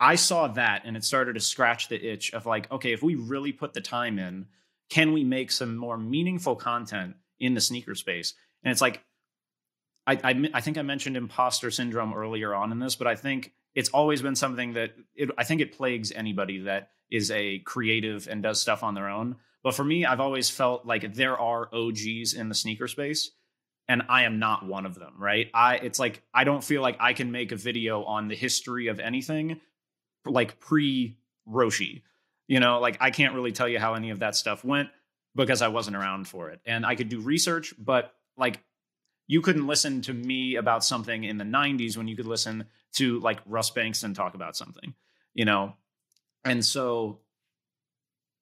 I 0.00 0.14
saw 0.14 0.48
that, 0.48 0.82
and 0.84 0.96
it 0.96 1.04
started 1.04 1.34
to 1.34 1.40
scratch 1.40 1.88
the 1.88 2.00
itch 2.00 2.32
of 2.32 2.46
like, 2.46 2.70
okay, 2.70 2.92
if 2.92 3.02
we 3.02 3.16
really 3.16 3.52
put 3.52 3.74
the 3.74 3.80
time 3.80 4.18
in, 4.18 4.46
can 4.90 5.12
we 5.12 5.24
make 5.24 5.50
some 5.50 5.76
more 5.76 5.98
meaningful 5.98 6.56
content 6.56 7.16
in 7.40 7.54
the 7.54 7.60
sneaker 7.60 7.94
space? 7.94 8.34
And 8.62 8.70
it's 8.70 8.80
like 8.80 9.02
I, 10.06 10.18
I, 10.24 10.50
I, 10.54 10.60
think 10.62 10.78
I 10.78 10.82
mentioned 10.82 11.16
imposter 11.16 11.70
syndrome 11.70 12.14
earlier 12.14 12.54
on 12.54 12.72
in 12.72 12.78
this, 12.78 12.96
but 12.96 13.06
I 13.06 13.14
think 13.14 13.52
it's 13.74 13.90
always 13.90 14.22
been 14.22 14.34
something 14.34 14.72
that 14.72 14.94
it, 15.14 15.30
I 15.36 15.44
think 15.44 15.60
it 15.60 15.76
plagues 15.76 16.12
anybody 16.12 16.60
that 16.60 16.90
is 17.10 17.30
a 17.30 17.58
creative 17.60 18.26
and 18.26 18.42
does 18.42 18.60
stuff 18.60 18.82
on 18.82 18.94
their 18.94 19.08
own. 19.08 19.36
But 19.62 19.74
for 19.74 19.84
me, 19.84 20.06
I've 20.06 20.20
always 20.20 20.48
felt 20.48 20.86
like 20.86 21.12
there 21.14 21.38
are 21.38 21.68
OGs 21.74 22.32
in 22.32 22.48
the 22.48 22.54
sneaker 22.54 22.88
space, 22.88 23.32
and 23.86 24.02
I 24.08 24.22
am 24.22 24.38
not 24.38 24.66
one 24.66 24.86
of 24.86 24.94
them. 24.94 25.14
Right? 25.18 25.50
I 25.52 25.76
it's 25.76 25.98
like 25.98 26.22
I 26.32 26.44
don't 26.44 26.64
feel 26.64 26.80
like 26.80 26.96
I 27.00 27.12
can 27.12 27.30
make 27.30 27.52
a 27.52 27.56
video 27.56 28.04
on 28.04 28.28
the 28.28 28.36
history 28.36 28.86
of 28.86 29.00
anything 29.00 29.60
like 30.28 30.60
pre 30.60 31.16
Roshe. 31.48 32.02
You 32.46 32.60
know, 32.60 32.80
like 32.80 32.96
I 33.00 33.10
can't 33.10 33.34
really 33.34 33.52
tell 33.52 33.68
you 33.68 33.78
how 33.78 33.94
any 33.94 34.10
of 34.10 34.20
that 34.20 34.36
stuff 34.36 34.64
went 34.64 34.88
because 35.34 35.62
I 35.62 35.68
wasn't 35.68 35.96
around 35.96 36.26
for 36.28 36.50
it, 36.50 36.60
and 36.64 36.84
I 36.86 36.94
could 36.94 37.08
do 37.08 37.20
research, 37.20 37.74
but 37.78 38.14
like 38.36 38.60
you 39.28 39.42
couldn't 39.42 39.66
listen 39.66 40.00
to 40.02 40.12
me 40.12 40.56
about 40.56 40.82
something 40.82 41.22
in 41.22 41.36
the 41.36 41.44
90s 41.44 41.96
when 41.96 42.08
you 42.08 42.16
could 42.16 42.26
listen 42.26 42.64
to 42.94 43.20
like 43.20 43.38
Russ 43.46 43.70
Bengtson 43.70 44.14
talk 44.14 44.34
about 44.34 44.56
something, 44.56 44.94
you 45.34 45.44
know? 45.44 45.74
And 46.44 46.64
so 46.64 47.20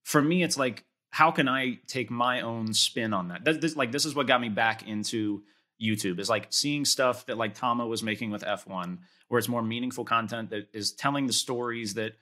for 0.05 0.23
me, 0.23 0.45
it's 0.45 0.57
like, 0.57 0.85
how 1.11 1.33
can 1.33 1.49
I 1.49 1.81
take 1.89 2.11
my 2.11 2.41
own 2.43 2.73
spin 2.73 3.13
on 3.13 3.29
that? 3.29 3.45
This, 3.45 3.57
this, 3.59 3.77
like, 3.77 3.91
this 3.91 4.07
is 4.07 4.15
what 4.15 4.29
got 4.29 4.41
me 4.41 4.49
back 4.49 4.87
into 4.87 5.43
YouTube 5.83 6.19
is 6.19 6.29
like 6.29 6.47
seeing 6.51 6.85
stuff 6.85 7.27
that 7.27 7.39
like 7.39 7.55
Tama 7.55 7.87
was 7.87 8.03
making 8.03 8.31
with 8.31 8.43
F1, 8.43 8.99
where 9.29 9.39
it's 9.39 9.49
more 9.49 9.63
meaningful 9.63 10.05
content 10.05 10.51
that 10.51 10.69
is 10.73 10.93
telling 10.93 11.27
the 11.27 11.33
stories 11.33 11.95
that, 11.95 12.13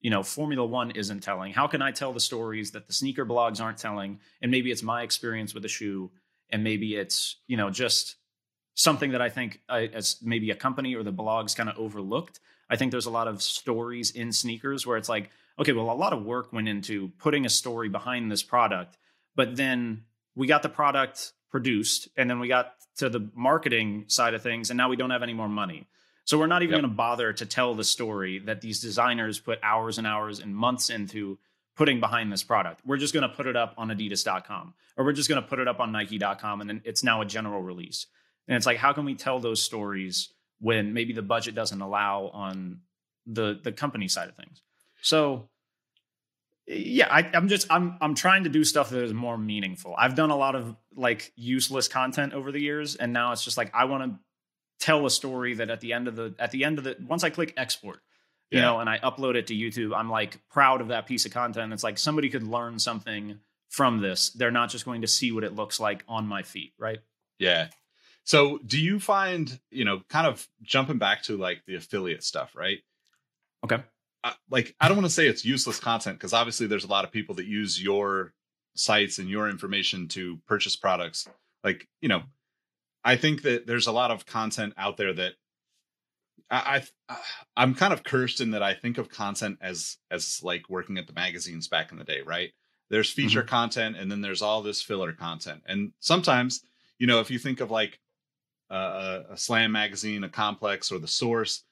you 0.00 0.10
know, 0.10 0.22
Formula 0.22 0.64
One 0.64 0.90
isn't 0.92 1.20
telling. 1.20 1.52
How 1.52 1.66
can 1.66 1.82
I 1.82 1.90
tell 1.90 2.12
the 2.12 2.20
stories 2.20 2.72
that 2.72 2.86
the 2.86 2.92
sneaker 2.92 3.26
blogs 3.26 3.60
aren't 3.60 3.78
telling? 3.78 4.20
And 4.40 4.50
maybe 4.50 4.70
it's 4.70 4.82
my 4.82 5.02
experience 5.02 5.54
with 5.54 5.64
a 5.64 5.68
shoe 5.68 6.10
and 6.52 6.62
maybe 6.62 6.94
it's 6.94 7.36
you 7.48 7.56
know 7.56 7.70
just 7.70 8.16
something 8.74 9.12
that 9.12 9.22
I 9.22 9.28
think 9.28 9.60
uh, 9.68 9.86
as 9.92 10.16
maybe 10.22 10.50
a 10.50 10.54
company 10.54 10.94
or 10.94 11.02
the 11.02 11.12
blogs 11.12 11.56
kind 11.56 11.68
of 11.68 11.76
overlooked. 11.78 12.40
I 12.70 12.76
think 12.76 12.90
there's 12.90 13.06
a 13.06 13.10
lot 13.10 13.28
of 13.28 13.42
stories 13.42 14.12
in 14.12 14.32
sneakers 14.32 14.86
where 14.86 14.96
it's 14.96 15.08
like, 15.08 15.30
okay, 15.58 15.72
well, 15.72 15.90
a 15.90 15.92
lot 15.92 16.14
of 16.14 16.24
work 16.24 16.52
went 16.52 16.68
into 16.68 17.08
putting 17.18 17.44
a 17.44 17.50
story 17.50 17.90
behind 17.90 18.30
this 18.30 18.42
product, 18.42 18.96
but 19.34 19.56
then 19.56 20.04
we 20.34 20.46
got 20.46 20.62
the 20.62 20.70
product 20.70 21.32
produced 21.52 22.08
and 22.16 22.28
then 22.28 22.40
we 22.40 22.48
got 22.48 22.72
to 22.96 23.08
the 23.08 23.30
marketing 23.34 24.06
side 24.08 24.34
of 24.34 24.42
things 24.42 24.70
and 24.70 24.76
now 24.76 24.88
we 24.88 24.96
don't 24.96 25.10
have 25.10 25.22
any 25.22 25.34
more 25.34 25.48
money. 25.48 25.86
So 26.24 26.38
we're 26.38 26.46
not 26.46 26.62
even 26.62 26.74
yep. 26.74 26.82
going 26.82 26.90
to 26.90 26.96
bother 26.96 27.32
to 27.32 27.46
tell 27.46 27.74
the 27.74 27.84
story 27.84 28.40
that 28.40 28.60
these 28.60 28.80
designers 28.80 29.38
put 29.38 29.58
hours 29.62 29.98
and 29.98 30.06
hours 30.06 30.40
and 30.40 30.54
months 30.54 30.88
into 30.90 31.38
putting 31.76 32.00
behind 32.00 32.32
this 32.32 32.42
product. 32.42 32.80
We're 32.84 32.96
just 32.96 33.14
going 33.14 33.28
to 33.28 33.34
put 33.34 33.46
it 33.46 33.56
up 33.56 33.74
on 33.76 33.88
adidas.com 33.88 34.74
or 34.96 35.04
we're 35.04 35.12
just 35.12 35.28
going 35.28 35.42
to 35.42 35.48
put 35.48 35.58
it 35.58 35.68
up 35.68 35.78
on 35.78 35.92
nike.com 35.92 36.60
and 36.60 36.68
then 36.68 36.82
it's 36.84 37.04
now 37.04 37.20
a 37.20 37.26
general 37.26 37.62
release. 37.62 38.06
And 38.48 38.56
it's 38.56 38.66
like 38.66 38.78
how 38.78 38.92
can 38.92 39.04
we 39.04 39.14
tell 39.14 39.38
those 39.38 39.62
stories 39.62 40.32
when 40.60 40.92
maybe 40.92 41.12
the 41.12 41.22
budget 41.22 41.54
doesn't 41.54 41.80
allow 41.80 42.30
on 42.32 42.80
the 43.26 43.58
the 43.62 43.72
company 43.72 44.08
side 44.08 44.28
of 44.28 44.36
things. 44.36 44.62
So 45.00 45.48
yeah, 46.66 47.08
I, 47.10 47.28
I'm 47.34 47.48
just 47.48 47.66
I'm 47.70 47.96
I'm 48.00 48.14
trying 48.14 48.44
to 48.44 48.50
do 48.50 48.64
stuff 48.64 48.90
that 48.90 49.02
is 49.02 49.12
more 49.12 49.36
meaningful. 49.36 49.94
I've 49.98 50.14
done 50.14 50.30
a 50.30 50.36
lot 50.36 50.54
of 50.54 50.76
like 50.94 51.32
useless 51.36 51.88
content 51.88 52.34
over 52.34 52.52
the 52.52 52.60
years, 52.60 52.96
and 52.96 53.12
now 53.12 53.32
it's 53.32 53.44
just 53.44 53.56
like 53.56 53.70
I 53.74 53.84
want 53.86 54.12
to 54.12 54.18
tell 54.84 55.04
a 55.06 55.10
story 55.10 55.54
that 55.54 55.70
at 55.70 55.80
the 55.80 55.92
end 55.92 56.08
of 56.08 56.16
the 56.16 56.34
at 56.38 56.50
the 56.50 56.64
end 56.64 56.78
of 56.78 56.84
the 56.84 56.96
once 57.06 57.24
I 57.24 57.30
click 57.30 57.52
export, 57.56 58.00
you 58.50 58.58
yeah. 58.58 58.66
know, 58.66 58.80
and 58.80 58.88
I 58.88 58.98
upload 58.98 59.34
it 59.34 59.48
to 59.48 59.54
YouTube, 59.54 59.96
I'm 59.96 60.10
like 60.10 60.38
proud 60.50 60.80
of 60.80 60.88
that 60.88 61.06
piece 61.06 61.26
of 61.26 61.32
content. 61.32 61.72
It's 61.72 61.84
like 61.84 61.98
somebody 61.98 62.28
could 62.30 62.44
learn 62.44 62.78
something 62.78 63.40
from 63.68 64.00
this. 64.00 64.30
They're 64.30 64.50
not 64.50 64.70
just 64.70 64.84
going 64.84 65.00
to 65.00 65.08
see 65.08 65.32
what 65.32 65.44
it 65.44 65.54
looks 65.56 65.80
like 65.80 66.04
on 66.06 66.26
my 66.26 66.42
feet, 66.42 66.74
right? 66.78 67.00
Yeah. 67.38 67.68
So, 68.24 68.58
do 68.58 68.80
you 68.80 69.00
find, 69.00 69.58
you 69.70 69.84
know, 69.84 70.02
kind 70.08 70.28
of 70.28 70.46
jumping 70.62 70.98
back 70.98 71.22
to 71.24 71.36
like 71.36 71.64
the 71.66 71.74
affiliate 71.74 72.22
stuff, 72.22 72.54
right? 72.54 72.78
Okay. 73.64 73.82
Like, 74.50 74.74
I 74.80 74.88
don't 74.88 74.96
want 74.96 75.06
to 75.06 75.12
say 75.12 75.26
it's 75.26 75.44
useless 75.44 75.80
content 75.80 76.18
because 76.18 76.32
obviously 76.32 76.66
there's 76.66 76.84
a 76.84 76.88
lot 76.88 77.04
of 77.04 77.10
people 77.10 77.34
that 77.36 77.46
use 77.46 77.82
your 77.82 78.32
sites 78.74 79.18
and 79.18 79.28
your 79.28 79.48
information 79.48 80.08
to 80.08 80.38
purchase 80.46 80.76
products. 80.76 81.28
Like, 81.64 81.88
you 82.00 82.08
know, 82.08 82.22
I 83.04 83.16
think 83.16 83.42
that 83.42 83.66
there's 83.66 83.86
a 83.86 83.92
lot 83.92 84.10
of 84.10 84.26
content 84.26 84.74
out 84.76 84.96
there 84.96 85.12
that 85.12 85.32
I, 86.50 86.82
I 87.08 87.16
I'm 87.56 87.74
kind 87.74 87.92
of 87.92 88.04
cursed 88.04 88.40
in 88.40 88.50
that 88.52 88.62
I 88.62 88.74
think 88.74 88.98
of 88.98 89.08
content 89.08 89.58
as 89.60 89.96
as 90.10 90.40
like 90.42 90.68
working 90.68 90.98
at 90.98 91.06
the 91.06 91.12
magazines 91.12 91.66
back 91.68 91.92
in 91.92 91.98
the 91.98 92.04
day, 92.04 92.20
right? 92.20 92.50
There's 92.90 93.10
feature 93.10 93.40
mm-hmm. 93.40 93.48
content 93.48 93.96
and 93.96 94.10
then 94.10 94.20
there's 94.20 94.42
all 94.42 94.62
this 94.62 94.82
filler 94.82 95.12
content. 95.12 95.62
And 95.66 95.92
sometimes, 96.00 96.62
you 96.98 97.06
know, 97.06 97.20
if 97.20 97.30
you 97.30 97.38
think 97.38 97.60
of 97.60 97.70
like 97.70 97.98
uh, 98.70 99.22
a 99.30 99.36
slam 99.36 99.72
magazine, 99.72 100.24
a 100.24 100.28
complex 100.28 100.92
or 100.92 100.98
the 100.98 101.08
source, 101.08 101.64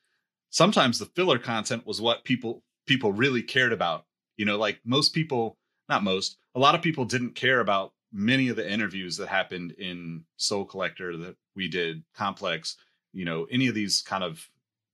sometimes 0.51 0.98
the 0.98 1.07
filler 1.07 1.38
content 1.38 1.86
was 1.86 2.01
what 2.01 2.24
people 2.24 2.62
people 2.86 3.12
really 3.12 3.42
cared 3.42 3.72
about. 3.72 4.05
You 4.36 4.46
know, 4.46 4.59
like 4.59 4.80
most 4.84 5.14
people, 5.14 5.57
not 5.88 6.05
most, 6.05 6.38
a 6.55 6.59
lot 6.59 6.74
of 6.74 6.82
people 6.82 7.05
didn't 7.05 7.34
care 7.34 7.61
about 7.61 7.92
many 8.12 8.48
of 8.48 8.57
the 8.57 8.68
interviews 8.70 9.16
that 9.16 9.28
happened 9.28 9.72
in 9.72 10.24
Sole 10.36 10.64
Collector 10.64 11.16
that 11.18 11.36
we 11.55 11.68
did, 11.68 12.03
Complex, 12.14 12.76
you 13.12 13.24
know, 13.24 13.46
any 13.51 13.68
of 13.68 13.74
these 13.74 14.03
kind 14.03 14.24
of 14.24 14.48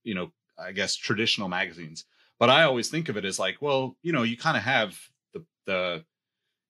you 0.07 0.15
know, 0.15 0.31
I 0.59 0.73
guess 0.73 0.95
traditional 0.95 1.49
magazines. 1.49 2.05
But 2.39 2.49
I 2.49 2.63
always 2.63 2.89
think 2.89 3.09
of 3.09 3.17
it 3.17 3.25
as 3.25 3.39
like, 3.39 3.57
well, 3.61 3.97
you 4.03 4.13
know, 4.13 4.23
you 4.23 4.37
kind 4.39 4.57
of 4.57 4.63
have 4.63 4.99
the 5.35 5.45
the 5.67 6.05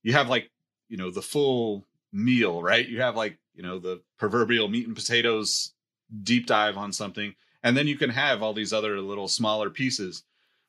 you 0.03 0.13
have 0.15 0.29
like, 0.29 0.51
you 0.89 0.97
know, 0.97 1.11
the 1.11 1.23
full 1.23 1.85
meal, 2.13 2.63
right? 2.63 2.89
You 2.89 3.03
have 3.03 3.17
like, 3.17 3.39
you 3.55 3.63
know, 3.63 3.79
the 3.79 4.01
proverbial 4.19 4.69
meat 4.69 4.87
and 4.87 4.97
potatoes 4.97 5.73
deep 6.23 6.47
dive 6.47 6.77
on 6.77 6.93
something, 6.93 7.35
and 7.63 7.77
then 7.77 7.87
you 7.87 7.97
can 7.97 8.11
have 8.11 8.43
all 8.43 8.53
these 8.53 8.73
other 8.73 9.01
little 9.01 9.29
smaller 9.29 9.71
pieces. 9.71 10.23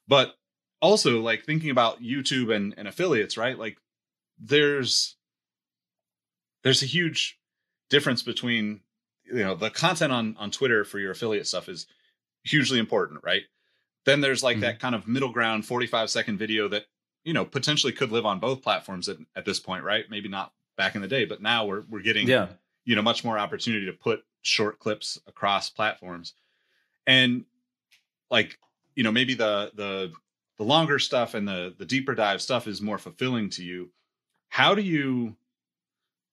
But 0.08 0.36
also 0.82 1.20
like 1.20 1.44
thinking 1.44 1.70
about 1.70 2.02
YouTube 2.02 2.54
and, 2.56 2.74
and 2.78 2.88
affiliates, 2.88 3.38
right? 3.38 3.58
Like 3.58 3.78
there's 4.40 5.16
there's 6.64 6.84
a 6.84 6.88
huge 6.88 7.40
difference 7.90 8.24
between 8.24 8.82
you 9.26 9.44
know 9.44 9.56
the 9.56 9.70
content 9.70 10.14
on 10.14 10.36
on 10.40 10.52
Twitter 10.52 10.84
for 10.86 11.00
your 11.00 11.12
affiliate 11.12 11.48
stuff 11.48 11.70
is 11.70 11.88
hugely 12.44 12.80
important, 12.80 13.22
right? 13.24 13.44
Then 14.06 14.22
there's 14.22 14.44
like 14.44 14.56
mm-hmm. 14.56 14.62
that 14.62 14.80
kind 14.80 14.96
of 14.96 15.08
middle 15.08 15.32
ground 15.32 15.66
45 15.66 16.10
second 16.10 16.38
video 16.38 16.70
that, 16.70 16.86
you 17.26 17.34
know, 17.34 17.44
potentially 17.44 17.92
could 17.92 18.12
live 18.12 18.26
on 18.26 18.40
both 18.40 18.62
platforms 18.62 19.10
at, 19.10 19.18
at 19.36 19.44
this 19.44 19.60
point, 19.60 19.84
right? 19.84 20.06
Maybe 20.10 20.30
not 20.30 20.54
back 20.78 20.96
in 20.96 21.02
the 21.02 21.10
day, 21.10 21.26
but 21.26 21.42
now 21.42 21.66
we're 21.66 21.84
we're 21.90 22.02
getting 22.02 22.28
yeah. 22.28 22.48
you 22.86 22.96
know, 22.96 23.02
much 23.02 23.26
more 23.26 23.38
opportunity 23.38 23.86
to 23.86 23.94
put 23.94 24.24
short 24.44 24.80
clips 24.80 25.20
across 25.28 25.70
platforms. 25.70 26.34
And 27.08 27.45
like, 28.30 28.60
you 28.95 29.03
know, 29.03 29.12
maybe 29.12 29.34
the 29.34 29.72
the 29.74 30.12
the 30.58 30.64
longer 30.64 30.99
stuff 30.99 31.34
and 31.34 31.47
the 31.47 31.74
the 31.78 31.86
deeper 31.86 32.14
dive 32.14 32.41
stuff 32.41 32.68
is 32.68 32.82
more 32.82 32.97
fulfilling 32.97 33.49
to 33.51 33.64
you. 33.64 33.89
How 34.49 34.76
do 34.76 34.82
you 34.82 35.36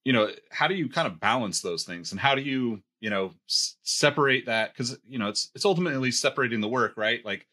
you 0.05 0.13
know, 0.13 0.31
how 0.51 0.69
do 0.69 0.75
you 0.75 0.91
kind 0.91 1.07
of 1.07 1.19
balance 1.19 1.63
those 1.63 1.85
things 1.85 2.13
and 2.13 2.21
how 2.21 2.35
do 2.35 2.43
you 2.43 2.83
you 3.05 3.11
know 3.11 3.35
s- 3.47 3.77
separate 3.83 4.47
that 4.47 4.73
because 4.73 4.99
you 5.07 5.19
know 5.19 5.29
it's 5.29 5.51
it's 5.55 5.67
ultimately 5.67 6.11
separating 6.11 6.63
the 6.63 6.69
work 6.69 6.95
right 6.97 7.23
like 7.23 7.47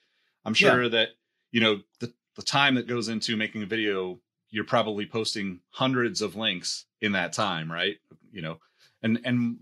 i'm 0.45 0.53
sure 0.53 0.83
yeah. 0.83 0.89
that 0.89 1.09
you 1.51 1.59
know 1.59 1.81
the, 1.99 2.11
the 2.37 2.41
time 2.41 2.75
that 2.75 2.87
goes 2.87 3.09
into 3.09 3.35
making 3.35 3.61
a 3.61 3.65
video 3.65 4.17
you're 4.49 4.63
probably 4.63 5.05
posting 5.05 5.59
hundreds 5.71 6.21
of 6.21 6.37
links 6.37 6.85
in 7.01 7.11
that 7.11 7.33
time 7.33 7.69
right 7.69 7.97
you 8.31 8.41
know 8.41 8.59
and 9.03 9.19
and 9.25 9.57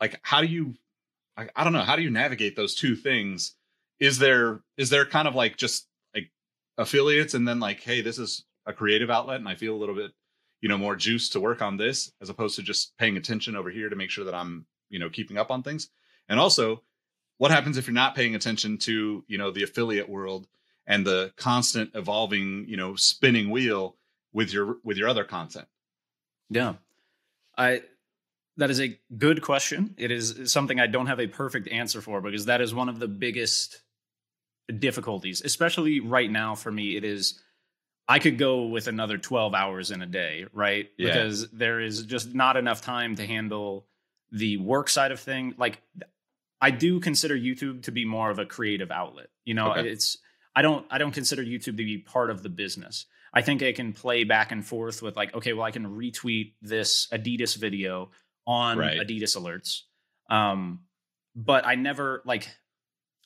like 0.00 0.18
how 0.22 0.40
do 0.40 0.46
you 0.46 0.74
I, 1.38 1.48
I 1.54 1.64
don't 1.64 1.72
know. 1.72 1.82
How 1.82 1.96
do 1.96 2.02
you 2.02 2.10
navigate 2.10 2.56
those 2.56 2.74
two 2.74 2.96
things? 2.96 3.54
Is 4.00 4.18
there 4.18 4.60
is 4.76 4.90
there 4.90 5.06
kind 5.06 5.28
of 5.28 5.34
like 5.34 5.56
just 5.56 5.86
like 6.14 6.30
affiliates 6.76 7.34
and 7.34 7.46
then 7.46 7.60
like 7.60 7.80
hey 7.80 8.00
this 8.00 8.18
is 8.18 8.44
a 8.66 8.72
creative 8.72 9.10
outlet 9.10 9.40
and 9.40 9.48
i 9.48 9.54
feel 9.54 9.74
a 9.74 9.78
little 9.78 9.94
bit 9.94 10.12
you 10.60 10.68
know 10.68 10.78
more 10.78 10.94
juice 10.94 11.30
to 11.30 11.40
work 11.40 11.62
on 11.62 11.76
this 11.76 12.12
as 12.20 12.28
opposed 12.28 12.56
to 12.56 12.62
just 12.62 12.96
paying 12.98 13.16
attention 13.16 13.56
over 13.56 13.70
here 13.70 13.88
to 13.88 13.96
make 13.96 14.10
sure 14.10 14.24
that 14.24 14.34
i'm 14.34 14.66
you 14.88 14.98
know 14.98 15.10
keeping 15.10 15.38
up 15.38 15.50
on 15.50 15.62
things? 15.62 15.88
And 16.28 16.38
also 16.38 16.82
what 17.38 17.50
happens 17.50 17.76
if 17.76 17.86
you're 17.86 17.94
not 17.94 18.14
paying 18.14 18.34
attention 18.34 18.78
to 18.78 19.24
you 19.26 19.38
know 19.38 19.50
the 19.50 19.62
affiliate 19.62 20.08
world 20.08 20.46
and 20.86 21.06
the 21.06 21.32
constant 21.36 21.90
evolving 21.94 22.66
you 22.68 22.76
know 22.76 22.94
spinning 22.96 23.50
wheel 23.50 23.96
with 24.32 24.52
your 24.52 24.76
with 24.84 24.96
your 24.96 25.08
other 25.08 25.24
content? 25.24 25.66
Yeah. 26.50 26.74
I 27.56 27.82
that 28.58 28.70
is 28.70 28.80
a 28.80 28.98
good 29.16 29.40
question 29.42 29.94
it 29.96 30.10
is 30.10 30.52
something 30.52 30.78
i 30.78 30.86
don't 30.86 31.06
have 31.06 31.20
a 31.20 31.26
perfect 31.26 31.68
answer 31.68 32.00
for 32.00 32.20
because 32.20 32.44
that 32.44 32.60
is 32.60 32.74
one 32.74 32.88
of 32.88 32.98
the 32.98 33.08
biggest 33.08 33.82
difficulties, 34.76 35.42
especially 35.44 36.00
right 36.00 36.30
now 36.30 36.54
for 36.54 36.70
me. 36.70 36.96
It 36.96 37.04
is 37.04 37.40
I 38.06 38.18
could 38.18 38.38
go 38.38 38.66
with 38.66 38.86
another 38.86 39.18
12 39.18 39.54
hours 39.54 39.90
in 39.90 40.00
a 40.00 40.06
day, 40.06 40.46
right? 40.52 40.88
Yeah. 40.96 41.12
Because 41.12 41.50
there 41.50 41.80
is 41.80 42.04
just 42.04 42.34
not 42.34 42.56
enough 42.56 42.80
time 42.80 43.16
to 43.16 43.26
handle 43.26 43.86
the 44.32 44.56
work 44.56 44.88
side 44.88 45.12
of 45.12 45.20
things. 45.20 45.54
Like 45.58 45.82
I 46.60 46.70
do 46.70 47.00
consider 47.00 47.36
YouTube 47.36 47.84
to 47.84 47.92
be 47.92 48.04
more 48.04 48.30
of 48.30 48.38
a 48.38 48.46
creative 48.46 48.90
outlet. 48.90 49.28
You 49.44 49.54
know, 49.54 49.72
Okay. 49.72 49.88
it's 49.88 50.18
I 50.54 50.62
don't 50.62 50.86
I 50.90 50.98
don't 50.98 51.12
consider 51.12 51.42
YouTube 51.42 51.64
to 51.76 51.84
be 51.84 51.98
part 51.98 52.30
of 52.30 52.42
the 52.42 52.48
business. 52.48 53.06
I 53.32 53.42
think 53.42 53.62
I 53.62 53.72
can 53.72 53.92
play 53.92 54.24
back 54.24 54.52
and 54.52 54.64
forth 54.64 55.02
with 55.02 55.14
like, 55.14 55.34
okay, 55.34 55.52
well, 55.52 55.64
I 55.64 55.70
can 55.70 55.86
retweet 55.86 56.54
this 56.62 57.08
Adidas 57.12 57.56
video 57.56 58.10
on 58.48 58.78
Right. 58.78 58.98
Adidas 58.98 59.36
alerts. 59.36 59.82
Um, 60.34 60.80
but 61.36 61.66
I 61.66 61.76
never 61.76 62.22
like 62.24 62.48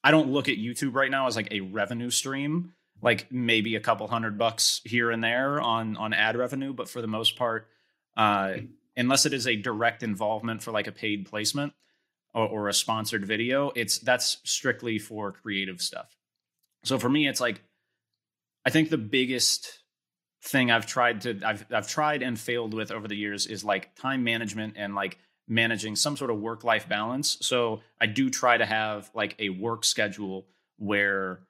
I 0.05 0.11
don't 0.11 0.31
look 0.31 0.49
at 0.49 0.59
YouTube 0.59 0.95
right 0.95 1.11
now 1.11 1.29
as 1.29 1.37
like 1.37 1.53
a 1.53 1.61
revenue 1.61 2.11
stream, 2.11 2.75
like 3.01 3.31
maybe 3.31 3.77
a 3.77 3.81
couple 3.81 4.07
hundred 4.09 4.37
bucks 4.37 4.83
here 4.85 5.11
and 5.11 5.23
there 5.23 5.61
on 5.61 5.97
on 5.97 6.13
ad 6.13 6.37
revenue, 6.37 6.75
but 6.75 6.89
for 6.89 7.01
the 7.01 7.07
most 7.07 7.37
part, 7.37 7.69
uh, 8.17 8.55
unless 8.97 9.25
it 9.25 9.33
is 9.33 9.47
a 9.47 9.57
direct 9.57 10.03
involvement 10.03 10.63
for 10.63 10.73
like 10.73 10.89
a 10.89 10.93
paid 10.93 11.25
placement 11.27 11.73
or, 12.35 12.47
or 12.47 12.69
a 12.69 12.75
sponsored 12.75 13.25
video, 13.25 13.71
it's 13.77 13.99
that's 13.99 14.39
strictly 14.45 14.99
for 14.99 15.31
creative 15.31 15.81
stuff. 15.81 16.17
So 16.85 16.99
for 16.99 17.09
me, 17.09 17.29
it's 17.29 17.41
like 17.41 17.63
I 18.67 18.71
think 18.71 18.91
the 18.91 18.99
biggest 18.99 19.82
thing 20.43 20.71
I've 20.71 20.87
tried 20.87 21.21
to 21.23 21.41
I've 21.45 21.65
I've 21.71 21.89
tried 21.89 22.23
and 22.23 22.39
failed 22.39 22.75
with 22.75 22.91
over 22.91 23.07
the 23.07 23.17
years 23.17 23.47
is 23.47 23.65
like 23.65 23.95
time 23.95 24.25
management 24.25 24.75
and 24.77 24.95
like 24.95 25.19
managing 25.49 25.97
some 25.97 26.17
sort 26.17 26.31
of 26.31 26.41
work 26.41 26.65
life 26.65 26.89
balance. 26.89 27.39
So 27.41 27.81
I 28.01 28.07
do 28.07 28.31
try 28.31 28.57
to 28.57 28.67
have 28.67 29.11
like 29.15 29.37
a 29.39 29.51
work 29.51 29.85
schedule 29.85 30.47
where 30.79 31.41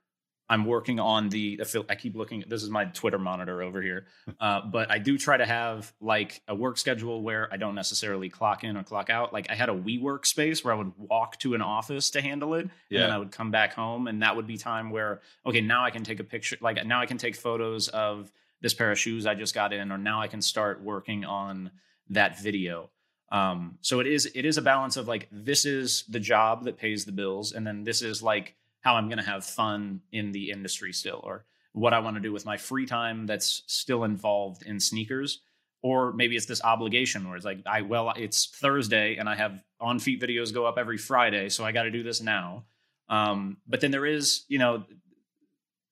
I'm 0.49 0.67
working 0.67 1.01
on 1.01 1.31
the 1.31 1.59
I 1.89 1.95
keep 1.95 2.15
looking 2.15 2.45
this 2.47 2.63
is 2.63 2.69
my 2.69 2.85
Twitter 2.85 3.19
monitor 3.19 3.63
over 3.63 3.81
here. 3.81 4.07
Uh, 4.41 4.61
but 4.61 4.91
I 4.91 4.99
do 4.99 5.17
try 5.17 5.37
to 5.37 5.47
have 5.47 5.93
like 6.01 6.43
a 6.49 6.55
work 6.55 6.77
schedule 6.77 7.23
where 7.23 7.49
I 7.53 7.57
don't 7.57 7.77
necessarily 7.77 8.29
clock 8.29 8.65
in 8.65 8.77
or 8.77 8.83
clock 8.83 9.09
out. 9.09 9.33
Like 9.33 9.49
I 9.51 9.55
had 9.55 9.69
a 9.69 9.73
WeWork 9.73 10.27
space 10.27 10.65
where 10.65 10.75
I 10.75 10.77
would 10.77 10.93
walk 10.97 11.39
to 11.41 11.55
an 11.55 11.63
office 11.63 12.11
to 12.11 12.21
handle 12.21 12.55
it 12.55 12.63
and 12.63 12.73
then 12.91 13.11
I 13.11 13.19
would 13.19 13.31
come 13.31 13.53
back 13.53 13.73
home 13.73 14.09
and 14.09 14.23
that 14.23 14.35
would 14.35 14.49
be 14.49 14.57
time 14.57 14.91
where 14.91 15.21
okay, 15.47 15.61
now 15.61 15.85
I 15.85 15.91
can 15.91 16.03
take 16.03 16.19
a 16.19 16.25
picture 16.25 16.57
like 16.61 16.85
now 16.85 17.01
I 17.01 17.07
can 17.07 17.19
take 17.19 17.37
photos 17.37 17.87
of 17.89 18.33
this 18.63 18.73
pair 18.73 18.91
of 18.91 18.99
shoes 18.99 19.27
I 19.27 19.35
just 19.35 19.55
got 19.55 19.73
in 19.73 19.93
or 19.93 19.99
now 19.99 20.23
I 20.23 20.29
can 20.29 20.41
start 20.41 20.83
working 20.83 21.25
on 21.25 21.71
that 22.09 22.41
video. 22.41 22.91
Um, 23.31 23.79
so 23.81 24.01
it 24.01 24.07
is 24.07 24.31
it 24.35 24.45
is 24.45 24.57
a 24.57 24.63
balance 24.63 24.97
of 24.97 25.09
like 25.09 25.29
this 25.31 25.65
is 25.65 26.05
the 26.09 26.21
job 26.21 26.65
that 26.65 26.79
pays 26.79 27.05
the 27.05 27.13
bills 27.13 27.53
and 27.53 27.67
then 27.67 27.83
this 27.83 28.03
is 28.03 28.23
like 28.23 28.55
how 28.81 28.97
I'm 28.97 29.09
going 29.09 29.19
to 29.19 29.25
have 29.25 29.45
fun 29.45 30.01
in 30.13 30.33
the 30.33 30.51
industry 30.51 30.93
still 30.93 31.21
or 31.25 31.45
what 31.73 31.95
I 31.95 32.01
want 32.01 32.17
to 32.17 32.21
do 32.21 32.33
with 32.33 32.45
my 32.45 32.57
free 32.57 32.87
time 32.87 33.27
that's 33.27 33.63
still 33.67 34.05
involved 34.05 34.63
in 34.65 34.79
sneakers 34.79 35.41
or 35.81 36.13
maybe 36.13 36.37
it's 36.37 36.47
this 36.47 36.63
obligation 36.63 37.27
where 37.27 37.37
it's 37.37 37.47
like 37.47 37.61
I 37.65 37.81
well 37.83 38.13
it's 38.17 38.47
Thursday 38.47 39.17
and 39.17 39.29
I 39.29 39.35
have 39.35 39.65
on 39.81 39.99
feet 39.99 40.21
videos 40.21 40.53
go 40.53 40.67
up 40.67 40.77
every 40.77 40.99
Friday 40.99 41.49
so 41.49 41.65
I 41.65 41.73
got 41.73 41.85
to 41.85 41.91
do 41.91 42.03
this 42.03 42.21
now. 42.21 42.65
Um, 43.09 43.59
but 43.67 43.81
then 43.81 43.91
there 43.91 44.07
is, 44.07 44.45
you 44.49 44.59
know, 44.59 44.85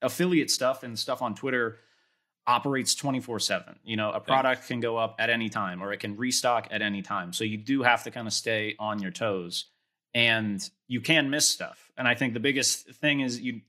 affiliate 0.02 0.50
stuff 0.50 0.82
and 0.82 0.98
stuff 0.98 1.22
on 1.22 1.34
Twitter 1.34 1.78
operates 2.46 2.94
24/7. 2.94 3.78
You 3.84 3.96
know, 3.96 4.10
a 4.10 4.20
product 4.20 4.66
can 4.66 4.80
go 4.80 4.96
up 4.96 5.16
at 5.18 5.30
any 5.30 5.48
time 5.48 5.82
or 5.82 5.92
it 5.92 6.00
can 6.00 6.16
restock 6.16 6.68
at 6.70 6.82
any 6.82 7.02
time. 7.02 7.32
So 7.32 7.44
you 7.44 7.56
do 7.56 7.82
have 7.82 8.04
to 8.04 8.10
kind 8.10 8.26
of 8.26 8.32
stay 8.32 8.74
on 8.78 9.00
your 9.00 9.10
toes 9.10 9.66
and 10.14 10.68
you 10.88 11.00
can 11.00 11.30
miss 11.30 11.48
stuff. 11.48 11.90
And 11.96 12.08
I 12.08 12.14
think 12.14 12.34
the 12.34 12.40
biggest 12.40 12.88
thing 12.94 13.20
is 13.20 13.40
you 13.40 13.60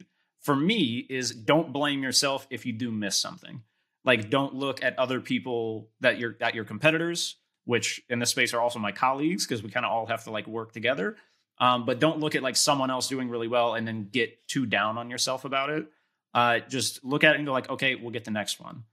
for 0.41 0.55
me 0.55 1.05
is 1.09 1.31
don't 1.31 1.71
blame 1.71 2.01
yourself 2.01 2.47
if 2.49 2.65
you 2.65 2.73
do 2.73 2.91
miss 2.91 3.15
something. 3.15 3.61
Like 4.03 4.29
don't 4.29 4.55
look 4.55 4.83
at 4.83 4.97
other 4.97 5.19
people 5.19 5.89
that 5.99 6.17
you're 6.17 6.35
at 6.41 6.55
your 6.55 6.65
competitors, 6.65 7.35
which 7.65 8.01
in 8.09 8.19
this 8.19 8.31
space 8.31 8.53
are 8.53 8.61
also 8.61 8.79
my 8.79 8.91
colleagues 8.91 9.45
because 9.45 9.61
we 9.61 9.69
kind 9.69 9.85
of 9.85 9.91
all 9.91 10.07
have 10.07 10.23
to 10.23 10.31
like 10.31 10.47
work 10.47 10.71
together. 10.71 11.17
Um, 11.59 11.85
but 11.85 11.99
don't 11.99 12.19
look 12.19 12.33
at 12.33 12.41
like 12.41 12.55
someone 12.55 12.89
else 12.89 13.07
doing 13.07 13.29
really 13.29 13.47
well 13.47 13.75
and 13.75 13.87
then 13.87 14.09
get 14.11 14.47
too 14.47 14.65
down 14.65 14.97
on 14.97 15.11
yourself 15.11 15.45
about 15.45 15.69
it. 15.69 15.85
Uh, 16.33 16.59
just 16.59 17.03
look 17.03 17.23
at 17.23 17.33
it 17.33 17.37
and 17.37 17.45
go 17.45 17.51
like, 17.51 17.69
okay, 17.69 17.95
we'll 17.95 18.11
get 18.11 18.23
the 18.23 18.31
next 18.31 18.59
one, 18.59 18.83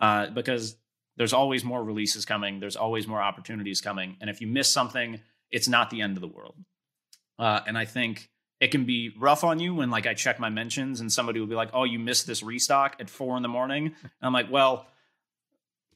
uh, 0.00 0.28
because 0.30 0.76
there's 1.16 1.32
always 1.32 1.64
more 1.64 1.82
releases 1.82 2.24
coming. 2.24 2.60
There's 2.60 2.76
always 2.76 3.06
more 3.06 3.20
opportunities 3.20 3.80
coming, 3.80 4.16
and 4.20 4.28
if 4.28 4.40
you 4.40 4.46
miss 4.46 4.72
something, 4.72 5.20
it's 5.50 5.68
not 5.68 5.90
the 5.90 6.00
end 6.00 6.16
of 6.16 6.20
the 6.20 6.28
world. 6.28 6.56
Uh, 7.38 7.60
and 7.66 7.78
I 7.78 7.84
think 7.84 8.30
it 8.60 8.68
can 8.68 8.84
be 8.84 9.14
rough 9.18 9.44
on 9.44 9.60
you 9.60 9.74
when 9.74 9.90
like 9.90 10.06
I 10.06 10.14
check 10.14 10.40
my 10.40 10.50
mentions 10.50 11.00
and 11.00 11.12
somebody 11.12 11.40
will 11.40 11.46
be 11.46 11.54
like, 11.54 11.70
"Oh, 11.72 11.84
you 11.84 11.98
missed 11.98 12.26
this 12.26 12.42
restock 12.42 12.96
at 13.00 13.08
four 13.08 13.36
in 13.36 13.42
the 13.42 13.48
morning." 13.48 13.86
And 13.86 14.12
I'm 14.20 14.32
like, 14.32 14.50
"Well, 14.50 14.86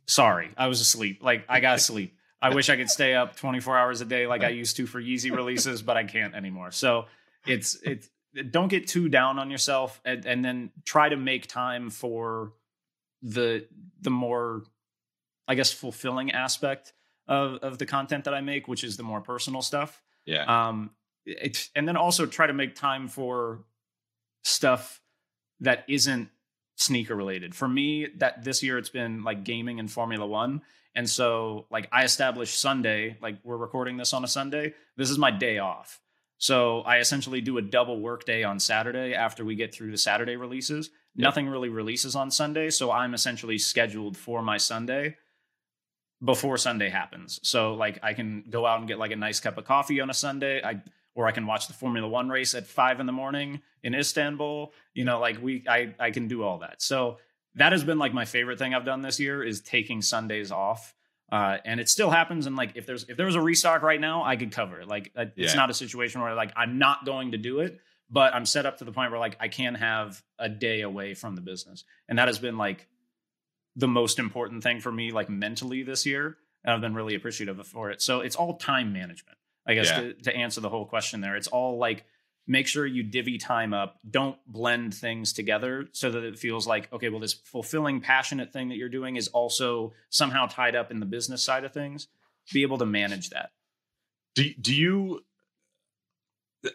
sorry, 0.07 0.51
I 0.57 0.69
was 0.69 0.81
asleep. 0.81 1.23
Like 1.23 1.45
I 1.49 1.61
got 1.61 1.75
to 1.75 1.79
sleep. 1.79 2.17
I 2.41 2.55
wish 2.55 2.69
I 2.71 2.77
could 2.77 2.91
stay 2.91 3.15
up 3.15 3.37
24 3.37 3.79
hours 3.79 4.01
a 4.01 4.05
day 4.05 4.27
like 4.27 4.43
I 4.43 4.49
used 4.63 4.77
to 4.77 4.87
for 4.87 5.01
Yeezy 5.01 5.35
releases, 5.35 5.83
but 5.83 5.97
I 5.97 6.05
can't 6.05 6.35
anymore." 6.35 6.71
So 6.71 7.07
it's 7.47 7.77
it's 7.83 8.09
don't 8.51 8.69
get 8.69 8.87
too 8.87 9.09
down 9.09 9.39
on 9.39 9.51
yourself, 9.51 10.01
and, 10.05 10.25
and 10.25 10.45
then 10.45 10.71
try 10.85 11.09
to 11.09 11.17
make 11.17 11.47
time 11.47 11.91
for 11.91 12.53
the 13.23 13.67
the 14.01 14.11
more, 14.11 14.65
I 15.47 15.55
guess, 15.55 15.73
fulfilling 15.73 16.33
aspect 16.33 16.93
of 17.29 17.55
of 17.63 17.79
the 17.79 17.87
content 17.87 18.25
that 18.25 18.35
I 18.35 18.41
make, 18.41 18.69
which 18.69 18.85
is 18.85 18.97
the 18.97 19.03
more 19.03 19.21
personal 19.21 19.63
stuff. 19.63 20.03
Yeah. 20.25 20.69
um 20.69 20.91
it's 21.25 21.71
and 21.75 21.87
then 21.87 21.97
also 21.97 22.27
try 22.27 22.47
to 22.47 22.53
make 22.53 22.75
time 22.75 23.09
for 23.09 23.65
stuff 24.43 25.01
that 25.61 25.85
isn't 25.89 26.29
sneaker 26.77 27.15
related. 27.15 27.55
For 27.55 27.69
me 27.69 28.09
that 28.17 28.43
this 28.43 28.63
year 28.63 28.79
it's 28.79 28.89
been 28.89 29.23
like 29.23 29.45
gaming 29.45 29.79
and 29.79 29.91
formula 29.91 30.27
one. 30.27 30.63
And 30.95 31.09
so 31.09 31.67
like 31.71 31.89
i 31.93 32.05
established 32.05 32.61
sunday 32.61 33.17
like 33.23 33.37
we're 33.45 33.57
recording 33.57 33.97
this 33.97 34.13
on 34.13 34.25
a 34.25 34.29
sunday. 34.29 34.75
This 34.97 35.11
is 35.11 35.19
my 35.19 35.31
day 35.31 35.59
off 35.59 36.01
so 36.43 36.81
i 36.83 36.99
essentially 36.99 37.41
do 37.41 37.57
a 37.59 37.63
double 37.63 37.99
work 38.01 38.25
day 38.25 38.43
on 38.43 38.59
saturday 38.59 39.15
after 39.15 39.45
we 39.45 39.55
get 39.55 39.73
through 39.75 39.91
the 39.91 39.99
saturday 39.99 40.37
releases 40.37 40.91
Yep. 41.15 41.25
nothing 41.25 41.49
really 41.49 41.69
releases 41.69 42.17
on 42.17 42.31
sunday 42.31 42.71
so 42.71 42.91
i'm 42.91 43.13
essentially 43.15 43.59
scheduled 43.59 44.17
for 44.17 44.43
my 44.43 44.57
sunday 44.57 45.17
before 46.25 46.57
Sunday 46.57 46.89
happens. 46.89 47.41
So 47.43 47.75
like 47.75 47.99
I 48.03 48.15
can 48.15 48.45
go 48.49 48.65
out 48.65 48.79
and 48.79 48.87
get 48.89 48.99
like 48.99 49.11
a 49.11 49.17
nice 49.17 49.41
cup 49.41 49.59
of 49.59 49.65
coffee 49.65 50.01
on 50.01 50.09
a 50.11 50.15
Sunday. 50.15 50.63
I 50.63 50.81
or 51.15 51.27
I 51.27 51.33
can 51.33 51.47
watch 51.47 51.67
the 51.67 51.73
Formula 51.75 52.09
One 52.09 52.29
race 52.29 52.55
at 52.55 52.67
five 52.67 53.01
in 53.01 53.07
the 53.07 53.13
morning 53.13 53.61
in 53.83 53.95
Istanbul. 53.95 54.73
You 54.95 55.05
know, 55.05 55.21
like 55.21 55.43
we 55.43 55.65
I 55.69 55.95
I 55.99 56.11
can 56.11 56.29
do 56.29 56.43
all 56.45 56.59
that. 56.59 56.81
So 56.81 57.19
that 57.57 57.73
has 57.73 57.85
been 57.85 57.99
like 57.99 58.15
my 58.15 58.25
favorite 58.25 58.59
thing 58.59 58.73
I've 58.73 58.85
done 58.85 59.03
this 59.03 59.19
year 59.21 59.43
is 59.43 59.61
taking 59.61 60.01
Sundays 60.01 60.53
off. 60.53 60.95
Uh, 61.33 61.57
and 61.65 61.81
it 61.81 61.89
still 61.89 62.11
happens. 62.11 62.47
And 62.47 62.55
like 62.57 62.73
if 62.77 62.85
there's 62.87 63.09
if 63.09 63.17
there 63.17 63.27
was 63.27 63.35
a 63.37 63.41
restock 63.41 63.81
right 63.83 64.01
now, 64.01 64.23
I 64.23 64.37
could 64.37 64.53
cover 64.53 64.81
it. 64.81 64.87
Like 64.87 65.11
uh, 65.17 65.25
it's 65.37 65.55
Yeah. 65.55 65.61
not 65.61 65.71
a 65.71 65.75
situation 65.75 66.21
where 66.21 66.35
like 66.35 66.53
I'm 66.55 66.79
not 66.79 67.07
going 67.07 67.33
to 67.33 67.39
do 67.39 67.61
it, 67.61 67.81
but 68.11 68.35
I'm 68.35 68.45
set 68.45 68.67
up 68.67 68.79
to 68.79 68.85
the 68.85 68.93
point 68.93 69.11
where 69.11 69.19
like 69.19 69.39
I 69.41 69.49
can 69.49 69.75
have 69.77 70.23
a 70.39 70.51
day 70.51 70.83
away 70.83 71.15
from 71.15 71.35
the 71.35 71.41
business, 71.41 71.85
and 72.07 72.19
that 72.19 72.29
has 72.29 72.39
been 72.39 72.59
like 72.59 72.87
the 73.77 73.89
most 73.89 74.19
important 74.19 74.63
thing 74.63 74.81
for 74.81 74.93
me, 74.93 75.11
like 75.11 75.31
mentally 75.31 75.83
this 75.83 76.05
year. 76.05 76.37
And 76.65 76.75
I've 76.75 76.81
been 76.83 76.95
really 76.95 77.15
appreciative 77.15 77.67
for 77.67 77.91
it. 77.91 78.03
So 78.03 78.21
it's 78.21 78.37
all 78.37 78.57
time 78.59 78.93
management, 78.93 79.39
I 79.67 79.75
guess, 79.75 79.89
Yeah. 79.89 80.01
to, 80.01 80.13
to 80.25 80.37
answer 80.37 80.61
the 80.61 80.69
whole 80.69 80.85
question 80.85 81.21
there. 81.23 81.35
It's 81.35 81.49
all 81.49 81.79
like 81.79 82.05
make 82.47 82.67
sure 82.67 82.87
you 82.87 83.03
divvy 83.03 83.39
time 83.39 83.73
up. 83.73 83.99
Don't 84.09 84.37
blend 84.47 84.95
things 84.95 85.33
together 85.33 85.87
so 85.93 86.11
that 86.11 86.25
it 86.25 86.39
feels 86.39 86.67
like, 86.67 86.93
okay, 86.93 87.09
well, 87.09 87.21
this 87.21 87.35
fulfilling, 87.35 88.01
passionate 88.01 88.53
thing 88.53 88.69
that 88.69 88.77
you're 88.77 88.89
doing 88.89 89.17
is 89.17 89.29
also 89.29 89.93
somehow 90.11 90.47
tied 90.47 90.75
up 90.75 90.91
in 90.91 91.01
the 91.01 91.07
business 91.07 91.43
side 91.43 91.65
of 91.65 91.73
things. 91.73 92.09
Be 92.53 92.63
able 92.63 92.79
to 92.79 92.87
manage 92.87 93.31
that. 93.31 93.51
do 94.35 94.53
do 94.61 94.75
you 94.75 95.21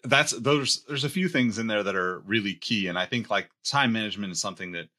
that's 0.03 0.31
those 0.31 0.83
there's 0.87 1.03
a 1.03 1.09
few 1.09 1.29
things 1.29 1.57
in 1.57 1.67
there 1.67 1.83
that 1.83 1.95
are 1.95 2.19
really 2.19 2.53
key 2.53 2.87
and 2.87 2.97
i 2.97 3.05
think 3.05 3.29
like 3.29 3.49
time 3.63 3.93
management 3.93 4.31
is 4.31 4.41
something 4.41 4.73
that 4.73 4.89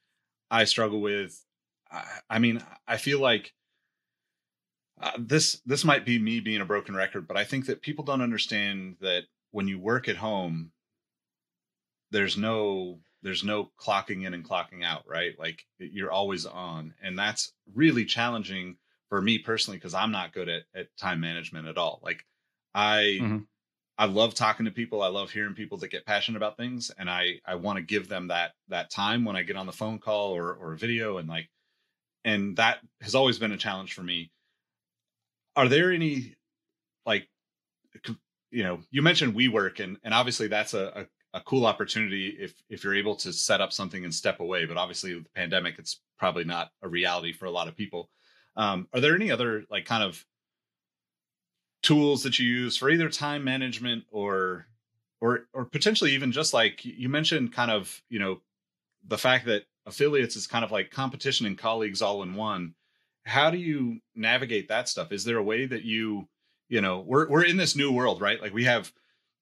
i 0.49 0.63
struggle 0.63 0.99
with 0.99 1.45
i, 1.91 2.03
I 2.29 2.39
mean 2.39 2.63
i 2.87 2.97
feel 2.97 3.19
like 3.19 3.53
uh, 5.01 5.11
this 5.17 5.61
this 5.65 5.85
might 5.85 6.05
be 6.05 6.19
me 6.19 6.39
being 6.39 6.61
a 6.61 6.65
broken 6.65 6.95
record 6.95 7.27
but 7.27 7.37
i 7.37 7.43
think 7.43 7.67
that 7.67 7.81
people 7.81 8.03
don't 8.03 8.21
understand 8.21 8.95
that 9.01 9.23
when 9.51 9.67
you 9.67 9.79
work 9.79 10.07
at 10.07 10.17
home 10.17 10.71
there's 12.11 12.37
no 12.37 12.99
there's 13.21 13.43
no 13.43 13.71
clocking 13.77 14.25
in 14.25 14.33
and 14.33 14.47
clocking 14.47 14.83
out 14.83 15.03
right? 15.07 15.37
Like 15.37 15.65
you're 15.77 16.11
always 16.11 16.45
on. 16.45 16.93
And 17.01 17.17
that's 17.19 17.53
really 17.73 18.05
challenging 18.05 18.77
for 19.09 19.21
me 19.21 19.39
personally 19.39 19.77
because 19.77 19.93
i'm 19.95 20.11
not 20.11 20.33
good 20.33 20.47
at, 20.49 20.63
at 20.75 20.95
time 20.97 21.19
management 21.19 21.67
at 21.67 21.77
all. 21.77 21.99
Like 22.03 22.25
i 22.73 23.19
Mhm. 23.21 23.47
i 23.97 24.05
love 24.05 24.33
talking 24.35 24.65
to 24.65 24.71
people. 24.71 25.01
I 25.01 25.07
love 25.07 25.31
hearing 25.31 25.55
people 25.55 25.77
that 25.79 25.89
get 25.89 26.05
passionate 26.05 26.37
about 26.37 26.57
things 26.57 26.91
and 26.97 27.09
i 27.09 27.39
i 27.45 27.55
want 27.55 27.77
to 27.77 27.83
give 27.83 28.07
them 28.09 28.27
that 28.29 28.53
that 28.69 28.89
time 28.91 29.25
when 29.25 29.35
i 29.35 29.43
get 29.43 29.57
on 29.57 29.65
the 29.65 29.73
phone 29.73 29.99
call 29.99 30.35
or 30.35 30.53
or 30.53 30.73
a 30.73 30.77
video 30.77 31.17
and 31.17 31.29
like 31.29 31.49
and 32.25 32.57
that 32.57 32.79
has 33.01 33.15
always 33.15 33.39
been 33.39 33.53
a 33.53 33.57
challenge 33.57 33.93
for 33.93 34.03
me. 34.03 34.31
Are 35.55 35.67
there 35.67 35.91
any 35.91 36.35
like 37.05 37.29
you 38.51 38.63
know 38.63 38.79
you 38.91 39.01
mentioned 39.01 39.35
WeWork 39.35 39.79
and 39.79 39.97
and 40.03 40.13
obviously 40.13 40.47
that's 40.47 40.73
a, 40.73 41.07
a 41.33 41.41
cool 41.41 41.65
opportunity 41.65 42.29
if 42.39 42.53
if 42.69 42.83
you're 42.83 42.95
able 42.95 43.15
to 43.17 43.31
set 43.31 43.61
up 43.61 43.71
something 43.71 44.03
and 44.03 44.13
step 44.13 44.39
away. 44.39 44.65
But 44.65 44.77
obviously, 44.77 45.15
with 45.15 45.25
the 45.25 45.29
pandemic, 45.29 45.77
it's 45.77 46.01
probably 46.17 46.43
not 46.43 46.71
a 46.81 46.87
reality 46.87 47.33
for 47.33 47.45
a 47.45 47.51
lot 47.51 47.67
of 47.67 47.75
people. 47.75 48.09
Um, 48.55 48.87
are 48.93 48.99
there 48.99 49.15
any 49.15 49.31
other 49.31 49.63
like 49.69 49.85
kind 49.85 50.03
of 50.03 50.25
tools 51.81 52.23
that 52.23 52.39
you 52.39 52.47
use 52.47 52.75
for 52.75 52.89
either 52.89 53.09
time 53.09 53.43
management 53.43 54.03
or 54.11 54.67
or 55.21 55.47
or 55.53 55.65
potentially 55.65 56.11
even 56.11 56.31
just 56.31 56.53
like 56.53 56.83
you 56.83 57.07
mentioned 57.07 57.53
kind 57.53 57.71
of 57.71 58.01
you 58.09 58.19
know 58.19 58.41
the 59.07 59.17
fact 59.17 59.45
that 59.45 59.63
affiliates 59.85 60.35
is 60.35 60.45
kind 60.45 60.65
of 60.65 60.71
like 60.71 60.91
competition 60.91 61.45
and 61.45 61.57
colleagues 61.57 62.01
all 62.01 62.21
in 62.21 62.35
one 62.35 62.73
how 63.23 63.49
do 63.49 63.57
you 63.57 63.99
navigate 64.13 64.67
that 64.67 64.89
stuff 64.89 65.13
is 65.13 65.23
there 65.23 65.37
a 65.37 65.43
way 65.43 65.65
that 65.65 65.83
you 65.83 66.27
you 66.69 66.81
know 66.81 66.99
we're 66.99 67.27
we're 67.27 67.43
in 67.43 67.57
this 67.57 67.75
new 67.75 67.91
world 67.91 68.21
right 68.21 68.41
like 68.41 68.53
we 68.53 68.63
have 68.63 68.91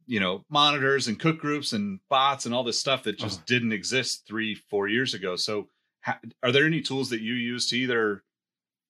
you 0.05 0.19
know 0.19 0.43
monitors 0.49 1.07
and 1.07 1.19
cook 1.19 1.37
groups 1.37 1.73
and 1.73 1.99
bots 2.09 2.45
and 2.45 2.55
all 2.55 2.63
this 2.63 2.79
stuff 2.79 3.03
that 3.03 3.17
just 3.19 3.41
oh. 3.41 3.43
didn't 3.45 3.73
exist 3.73 4.25
3 4.27 4.55
4 4.55 4.87
years 4.87 5.13
ago 5.13 5.35
so 5.35 5.67
are 6.41 6.51
there 6.51 6.65
any 6.65 6.81
tools 6.81 7.09
that 7.09 7.21
you 7.21 7.33
use 7.33 7.67
to 7.69 7.77
either 7.77 8.23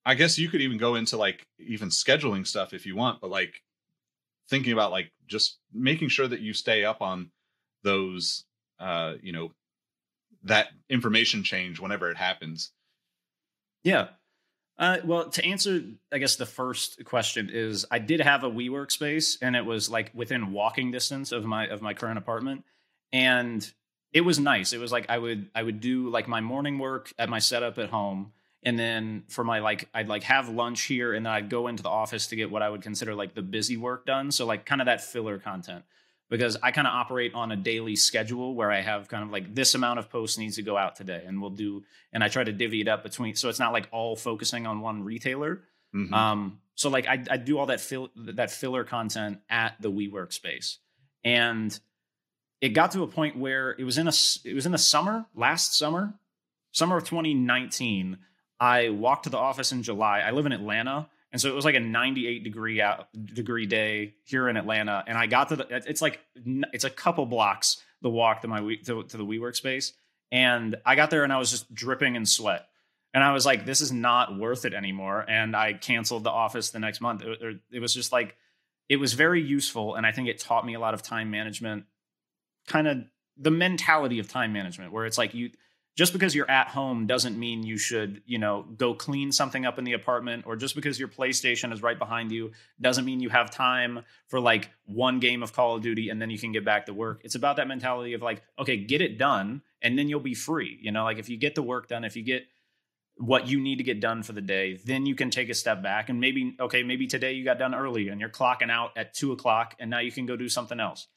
I 0.08 0.14
guess 0.14 0.38
you 0.38 0.48
could 0.48 0.62
even 0.62 0.78
go 0.78 0.94
into 0.94 1.18
like 1.18 1.46
even 1.58 1.90
scheduling 1.90 2.46
stuff 2.46 2.72
if 2.72 2.86
you 2.86 2.96
want, 2.96 3.20
but 3.20 3.28
like 3.28 3.62
thinking 4.48 4.72
about 4.72 4.90
like 4.90 5.12
just 5.26 5.58
making 5.70 6.08
sure 6.08 6.26
that 6.26 6.40
you 6.40 6.54
stay 6.54 6.82
up 6.82 7.02
on 7.02 7.30
those 7.82 8.44
uh 8.80 9.14
you 9.22 9.32
know 9.32 9.52
that 10.44 10.68
information 10.88 11.42
change 11.42 11.78
whenever 11.78 12.10
it 12.10 12.16
happens. 12.16 12.72
Yeah. 13.84 14.08
Uh, 14.78 14.98
well, 15.04 15.28
to 15.30 15.44
answer, 15.44 15.82
I 16.12 16.18
guess 16.18 16.36
the 16.36 16.46
first 16.46 17.04
question 17.04 17.50
is, 17.52 17.84
I 17.90 17.98
did 17.98 18.20
have 18.20 18.44
a 18.44 18.50
WeWork 18.50 18.92
space, 18.92 19.36
and 19.42 19.56
it 19.56 19.66
was 19.66 19.90
like 19.90 20.12
within 20.14 20.52
walking 20.52 20.92
distance 20.92 21.32
of 21.32 21.44
my 21.44 21.66
of 21.66 21.82
my 21.82 21.94
current 21.94 22.18
apartment, 22.18 22.64
and 23.12 23.68
it 24.12 24.20
was 24.20 24.38
nice. 24.38 24.72
It 24.72 24.78
was 24.78 24.92
like 24.92 25.06
I 25.08 25.18
would 25.18 25.50
I 25.54 25.62
would 25.62 25.80
do 25.80 26.08
like 26.10 26.28
my 26.28 26.40
morning 26.40 26.78
work 26.78 27.12
at 27.18 27.28
my 27.28 27.40
setup 27.40 27.78
at 27.78 27.90
home, 27.90 28.32
and 28.62 28.78
then 28.78 29.24
for 29.28 29.44
my 29.44 29.60
like 29.60 29.88
i'd 29.94 30.08
like 30.08 30.24
have 30.24 30.48
lunch 30.48 30.82
here 30.82 31.14
and 31.14 31.24
then 31.24 31.32
i'd 31.32 31.48
go 31.48 31.68
into 31.68 31.82
the 31.82 31.88
office 31.88 32.26
to 32.26 32.36
get 32.36 32.50
what 32.50 32.62
i 32.62 32.68
would 32.68 32.82
consider 32.82 33.14
like 33.14 33.34
the 33.34 33.42
busy 33.42 33.76
work 33.76 34.06
done. 34.06 34.30
So 34.30 34.46
like 34.46 34.66
kind 34.66 34.80
of 34.80 34.86
that 34.86 35.00
filler 35.00 35.38
content 35.38 35.84
because 36.28 36.56
i 36.62 36.70
kind 36.70 36.86
of 36.86 36.92
operate 36.92 37.32
on 37.34 37.52
a 37.52 37.56
daily 37.56 37.96
schedule 37.96 38.54
where 38.54 38.70
i 38.70 38.80
have 38.80 39.08
kind 39.08 39.22
of 39.22 39.30
like 39.30 39.54
this 39.54 39.74
amount 39.74 39.98
of 39.98 40.10
posts 40.10 40.38
needs 40.38 40.56
to 40.56 40.62
go 40.62 40.76
out 40.76 40.96
today 40.96 41.22
and 41.26 41.40
we'll 41.40 41.50
do 41.50 41.82
and 42.12 42.22
i 42.22 42.28
try 42.28 42.44
to 42.44 42.52
divvy 42.52 42.80
it 42.80 42.88
up 42.88 43.02
between 43.02 43.34
so 43.34 43.48
it's 43.48 43.58
not 43.58 43.72
like 43.72 43.88
all 43.92 44.16
focusing 44.16 44.66
on 44.66 44.80
one 44.80 45.04
retailer 45.04 45.62
mm-hmm. 45.94 46.12
um 46.12 46.58
so 46.74 46.88
like 46.90 47.08
I, 47.08 47.24
I 47.28 47.36
do 47.38 47.58
all 47.58 47.66
that 47.66 47.80
fill 47.80 48.08
that 48.16 48.52
filler 48.52 48.84
content 48.84 49.40
at 49.50 49.74
the 49.80 49.90
WeWork 49.90 50.32
space 50.32 50.78
and 51.24 51.76
it 52.60 52.68
got 52.68 52.92
to 52.92 53.02
a 53.02 53.08
point 53.08 53.36
where 53.36 53.72
it 53.72 53.84
was 53.84 53.98
in 53.98 54.06
a 54.06 54.12
it 54.44 54.54
was 54.54 54.64
in 54.64 54.72
the 54.72 54.78
summer 54.78 55.26
last 55.34 55.76
summer 55.76 56.14
summer 56.70 56.96
of 56.96 57.04
2019 57.04 58.18
I 58.60 58.88
walked 58.88 59.24
to 59.24 59.30
the 59.30 59.38
office 59.38 59.72
in 59.72 59.82
July. 59.82 60.20
I 60.20 60.32
live 60.32 60.46
in 60.46 60.52
Atlanta, 60.52 61.08
and 61.32 61.40
so 61.40 61.48
it 61.48 61.54
was 61.54 61.64
like 61.64 61.74
a 61.74 61.80
98 61.80 62.42
degree 62.42 62.80
out, 62.80 63.08
degree 63.12 63.66
day 63.66 64.14
here 64.24 64.48
in 64.48 64.56
Atlanta. 64.56 65.04
And 65.06 65.18
I 65.18 65.26
got 65.26 65.50
to 65.50 65.56
the 65.56 65.66
it's 65.70 66.00
like 66.00 66.20
it's 66.72 66.84
a 66.84 66.90
couple 66.90 67.26
blocks 67.26 67.82
the 68.00 68.10
walk 68.10 68.42
to 68.42 68.48
my 68.48 68.60
to, 68.84 69.02
to 69.02 69.16
the 69.16 69.24
WeWork 69.24 69.56
space, 69.56 69.92
and 70.30 70.76
I 70.86 70.94
got 70.94 71.10
there 71.10 71.24
and 71.24 71.32
I 71.32 71.38
was 71.38 71.50
just 71.50 71.72
dripping 71.74 72.14
in 72.14 72.26
sweat. 72.26 72.66
And 73.14 73.24
I 73.24 73.32
was 73.32 73.46
like, 73.46 73.64
this 73.64 73.80
is 73.80 73.90
not 73.90 74.38
worth 74.38 74.64
it 74.64 74.74
anymore. 74.74 75.24
And 75.26 75.56
I 75.56 75.72
canceled 75.72 76.24
the 76.24 76.30
office 76.30 76.70
the 76.70 76.78
next 76.78 77.00
month. 77.00 77.22
It, 77.22 77.60
it 77.72 77.80
was 77.80 77.94
just 77.94 78.12
like, 78.12 78.36
it 78.88 78.96
was 78.96 79.14
very 79.14 79.42
useful. 79.42 79.94
And 79.94 80.06
I 80.06 80.12
think 80.12 80.28
it 80.28 80.38
taught 80.38 80.66
me 80.66 80.74
a 80.74 80.80
lot 80.80 80.94
of 80.94 81.02
time 81.02 81.30
management, 81.30 81.84
kind 82.66 82.86
of 82.86 82.98
the 83.36 83.50
mentality 83.50 84.18
of 84.18 84.28
time 84.28 84.52
management, 84.52 84.92
where 84.92 85.06
it's 85.06 85.16
like 85.16 85.32
you, 85.32 85.50
just 85.98 86.12
because 86.12 86.32
you're 86.32 86.48
at 86.48 86.68
home 86.68 87.08
doesn't 87.08 87.36
mean 87.36 87.64
you 87.64 87.76
should, 87.76 88.22
you 88.24 88.38
know, 88.38 88.62
go 88.76 88.94
clean 88.94 89.32
something 89.32 89.66
up 89.66 89.80
in 89.80 89.84
the 89.84 89.94
apartment 89.94 90.44
or 90.46 90.54
just 90.54 90.76
because 90.76 90.96
your 90.96 91.08
PlayStation 91.08 91.72
is 91.72 91.82
right 91.82 91.98
behind 91.98 92.30
you 92.30 92.52
doesn't 92.80 93.04
mean 93.04 93.18
you 93.18 93.30
have 93.30 93.50
time 93.50 94.04
for 94.28 94.38
like 94.38 94.70
one 94.86 95.18
game 95.18 95.42
of 95.42 95.52
Call 95.52 95.74
of 95.74 95.82
Duty 95.82 96.08
and 96.08 96.22
then 96.22 96.30
you 96.30 96.38
can 96.38 96.52
get 96.52 96.64
back 96.64 96.86
to 96.86 96.94
work. 96.94 97.22
It's 97.24 97.34
about 97.34 97.56
that 97.56 97.66
mentality 97.66 98.12
of 98.12 98.22
like, 98.22 98.42
okay, 98.60 98.76
get 98.76 99.00
it 99.00 99.18
done 99.18 99.60
and 99.82 99.98
then 99.98 100.08
you'll 100.08 100.20
be 100.20 100.34
free. 100.34 100.78
You 100.80 100.92
know, 100.92 101.02
like 101.02 101.18
if 101.18 101.28
you 101.28 101.36
get 101.36 101.56
the 101.56 101.62
work 101.62 101.88
done, 101.88 102.04
if 102.04 102.14
you 102.14 102.22
get 102.22 102.46
what 103.16 103.48
you 103.48 103.60
need 103.60 103.78
to 103.78 103.84
get 103.84 103.98
done 103.98 104.22
for 104.22 104.32
the 104.32 104.40
day, 104.40 104.78
then 104.84 105.04
you 105.04 105.16
can 105.16 105.30
take 105.30 105.48
a 105.48 105.54
step 105.54 105.82
back 105.82 106.10
and 106.10 106.20
maybe, 106.20 106.54
okay, 106.60 106.84
maybe 106.84 107.08
today 107.08 107.32
you 107.32 107.44
got 107.44 107.58
done 107.58 107.74
early 107.74 108.06
and 108.06 108.20
you're 108.20 108.30
clocking 108.30 108.70
out 108.70 108.92
at 108.96 109.14
two 109.14 109.32
o'clock 109.32 109.74
and 109.80 109.90
now 109.90 109.98
you 109.98 110.12
can 110.12 110.26
go 110.26 110.36
do 110.36 110.48
something 110.48 110.78
else. 110.78 111.08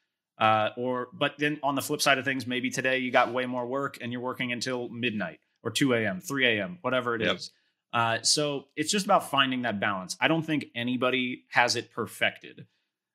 Uh, 0.41 0.72
or 0.76 1.07
but 1.13 1.35
then 1.38 1.59
on 1.61 1.76
the 1.76 1.81
flip 1.84 2.01
side 2.01 2.18
of 2.18 2.26
things, 2.26 2.47
maybe 2.47 2.72
today 2.72 2.97
you 2.97 3.11
got 3.11 3.31
way 3.31 3.45
more 3.45 3.68
work 3.68 3.99
and 4.01 4.11
you're 4.11 4.22
working 4.22 4.51
until 4.51 4.89
midnight 4.89 5.39
or 5.61 5.69
2 5.69 5.93
a.m., 5.93 6.19
3 6.19 6.47
a.m., 6.47 6.80
whatever 6.81 7.13
it 7.13 7.22
yep. 7.22 7.35
is. 7.35 7.51
Uh, 7.93 8.19
so 8.23 8.65
it's 8.76 8.91
just 8.91 9.05
about 9.05 9.30
finding 9.30 9.61
that 9.61 9.80
balance. 9.80 10.18
I 10.19 10.27
don't 10.27 10.41
think 10.41 10.65
anybody 10.73 11.43
has 11.49 11.76
it 11.76 11.91
perfected. 11.91 12.65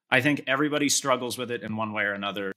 I 0.08 0.20
think 0.20 0.44
everybody 0.46 0.88
struggles 0.88 1.36
with 1.36 1.50
it 1.50 1.64
in 1.64 1.76
one 1.76 1.92
way 1.92 2.04
or 2.04 2.12
another. 2.12 2.52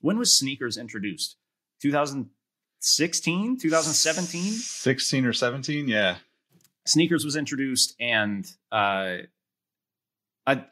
When 0.00 0.18
was 0.18 0.36
SNKRS 0.42 0.80
introduced? 0.80 1.36
2016, 1.82 3.58
2017? 3.58 4.52
16 4.52 5.26
or 5.26 5.32
17, 5.32 5.86
yeah. 5.86 6.16
SNKRS 6.88 7.24
was 7.24 7.36
introduced 7.36 7.94
and 8.00 8.44
uh, 8.72 9.18
I 10.44 10.64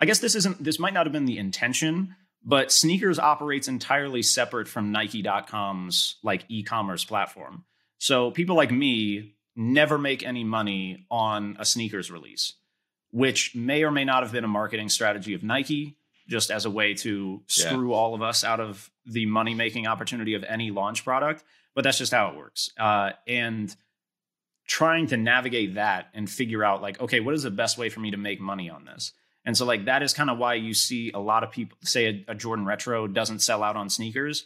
I 0.00 0.06
guess 0.06 0.18
this 0.18 0.34
isn't 0.34 0.64
this 0.64 0.80
might 0.80 0.94
not 0.94 1.06
have 1.06 1.12
been 1.12 1.26
the 1.26 1.38
intention, 1.38 2.16
but 2.44 2.68
SNKRS 2.68 3.18
operates 3.18 3.68
entirely 3.68 4.22
separate 4.22 4.68
from 4.68 4.92
nike.com's 4.92 6.16
like 6.22 6.44
e-commerce 6.48 7.04
platform. 7.04 7.64
So 7.98 8.30
people 8.30 8.56
like 8.56 8.70
me 8.70 9.34
never 9.56 9.98
make 9.98 10.22
any 10.22 10.44
money 10.44 11.06
on 11.10 11.56
a 11.58 11.62
SNKRS 11.62 12.10
release 12.10 12.54
which 13.12 13.54
may 13.54 13.82
or 13.82 13.90
may 13.90 14.04
not 14.04 14.22
have 14.22 14.32
been 14.32 14.44
a 14.44 14.48
marketing 14.48 14.88
strategy 14.88 15.34
of 15.34 15.42
nike 15.42 15.96
just 16.28 16.50
as 16.50 16.64
a 16.64 16.70
way 16.70 16.94
to 16.94 17.42
screw 17.48 17.90
yeah. 17.90 17.96
all 17.96 18.14
of 18.14 18.22
us 18.22 18.44
out 18.44 18.60
of 18.60 18.90
the 19.04 19.26
money 19.26 19.54
making 19.54 19.86
opportunity 19.86 20.34
of 20.34 20.44
any 20.44 20.70
launch 20.70 21.04
product 21.04 21.44
but 21.74 21.84
that's 21.84 21.98
just 21.98 22.12
how 22.12 22.28
it 22.28 22.36
works. 22.36 22.70
Uh, 22.78 23.10
and 23.28 23.74
trying 24.66 25.06
to 25.06 25.16
navigate 25.16 25.74
that 25.74 26.08
and 26.14 26.30
figure 26.30 26.62
out 26.62 26.80
like 26.80 27.00
okay 27.00 27.18
what 27.20 27.34
is 27.34 27.42
the 27.42 27.50
best 27.50 27.76
way 27.76 27.88
for 27.88 28.00
me 28.00 28.12
to 28.12 28.16
make 28.16 28.40
money 28.40 28.70
on 28.70 28.84
this 28.84 29.12
and 29.44 29.56
so 29.56 29.64
like 29.64 29.86
that 29.86 30.02
is 30.02 30.12
kind 30.12 30.30
of 30.30 30.38
why 30.38 30.54
you 30.54 30.74
see 30.74 31.10
a 31.12 31.18
lot 31.18 31.42
of 31.42 31.50
people 31.50 31.78
say 31.82 32.24
a, 32.28 32.32
a, 32.32 32.34
Jordan 32.34 32.66
Retro 32.66 33.06
doesn't 33.06 33.40
sell 33.40 33.62
out 33.62 33.76
on 33.76 33.88
SNKRS. 33.88 34.42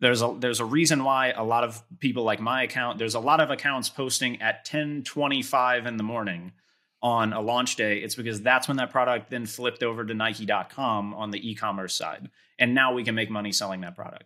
There's 0.00 0.20
a 0.20 0.36
there's 0.38 0.60
a 0.60 0.64
reason 0.64 1.04
why 1.04 1.30
a 1.30 1.44
lot 1.44 1.64
of 1.64 1.82
people 2.00 2.24
like 2.24 2.40
my 2.40 2.62
account, 2.62 2.98
there's 2.98 3.14
a 3.14 3.20
lot 3.20 3.40
of 3.40 3.50
accounts 3.50 3.88
posting 3.88 4.42
at 4.42 4.66
10:25 4.66 5.86
in 5.86 5.96
the 5.96 6.02
morning 6.02 6.52
on 7.02 7.32
a 7.32 7.40
launch 7.40 7.76
day. 7.76 7.98
It's 7.98 8.14
because 8.14 8.42
that's 8.42 8.68
when 8.68 8.78
that 8.78 8.90
product 8.90 9.30
then 9.30 9.46
flipped 9.46 9.82
over 9.82 10.04
to 10.04 10.12
nike.com 10.12 11.14
on 11.14 11.30
the 11.30 11.50
e-commerce 11.50 11.94
side. 11.94 12.30
And 12.58 12.74
now 12.74 12.94
we 12.94 13.04
can 13.04 13.14
make 13.14 13.30
money 13.30 13.52
selling 13.52 13.82
that 13.82 13.94
product. 13.94 14.24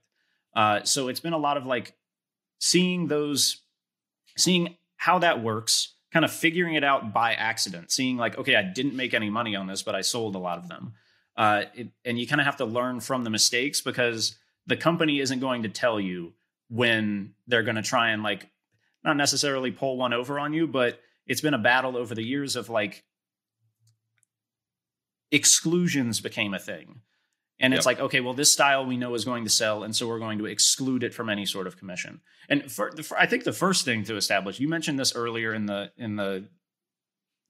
Uh, 0.55 0.82
so 0.85 1.09
it's 1.09 1.20
been 1.20 1.32
a 1.32 1.39
lot 1.39 1.56
of 1.56 1.66
like 1.66 1.94
seeing 2.59 3.06
those 3.06 3.62
seeing 4.36 4.77
how 4.97 5.18
that 5.18 5.43
works 5.43 5.94
kind 6.12 6.24
of 6.24 6.32
figuring 6.32 6.74
it 6.74 6.84
out 6.84 7.12
by 7.12 7.34
accident, 7.34 7.90
seeing 7.90 8.16
like, 8.16 8.36
okay, 8.38 8.56
I 8.56 8.62
didn't 8.62 8.96
make 8.96 9.14
any 9.14 9.30
money 9.30 9.54
on 9.54 9.66
this, 9.66 9.82
but 9.82 9.94
I 9.94 10.00
sold 10.00 10.34
a 10.34 10.38
lot 10.38 10.58
of 10.58 10.68
them. 10.68 10.94
Uh, 11.36 11.64
it, 11.74 11.88
and 12.04 12.18
you 12.18 12.26
kind 12.26 12.40
of 12.40 12.46
have 12.46 12.56
to 12.56 12.64
learn 12.64 13.00
from 13.00 13.24
the 13.24 13.30
mistakes 13.30 13.80
because 13.80 14.36
the 14.66 14.76
company 14.76 15.20
isn't 15.20 15.40
going 15.40 15.62
to 15.62 15.68
tell 15.68 16.00
you 16.00 16.32
when 16.68 17.34
they're 17.46 17.62
going 17.62 17.76
to 17.76 17.82
try 17.82 18.10
and 18.10 18.22
like 18.22 18.48
not 19.04 19.16
necessarily 19.16 19.70
pull 19.70 19.96
one 19.96 20.12
over 20.12 20.38
on 20.38 20.52
you, 20.52 20.66
but 20.66 21.00
it's 21.26 21.40
been 21.40 21.54
a 21.54 21.58
battle 21.58 21.96
over 21.96 22.14
the 22.14 22.24
years 22.24 22.56
of 22.56 22.68
like 22.68 23.04
exclusions 25.30 26.20
became 26.20 26.54
a 26.54 26.58
thing. 26.58 27.00
And 27.60 27.74
it's 27.74 27.84
yep. 27.84 27.98
like, 27.98 28.00
okay, 28.06 28.20
well, 28.20 28.32
this 28.32 28.50
style 28.50 28.86
we 28.86 28.96
know 28.96 29.14
is 29.14 29.26
going 29.26 29.44
to 29.44 29.50
sell, 29.50 29.82
and 29.82 29.94
so 29.94 30.08
we're 30.08 30.18
going 30.18 30.38
to 30.38 30.46
exclude 30.46 31.04
it 31.04 31.12
from 31.12 31.28
any 31.28 31.44
sort 31.44 31.66
of 31.66 31.76
commission. 31.76 32.22
And 32.48 32.72
for, 32.72 32.90
for, 33.02 33.18
I 33.18 33.26
think 33.26 33.44
the 33.44 33.52
first 33.52 33.84
thing 33.84 34.02
to 34.04 34.16
establish, 34.16 34.58
you 34.58 34.68
mentioned 34.68 34.98
this 34.98 35.14
earlier 35.14 35.52
in 35.52 35.66
the 35.66 35.92
in 35.98 36.16
the 36.16 36.48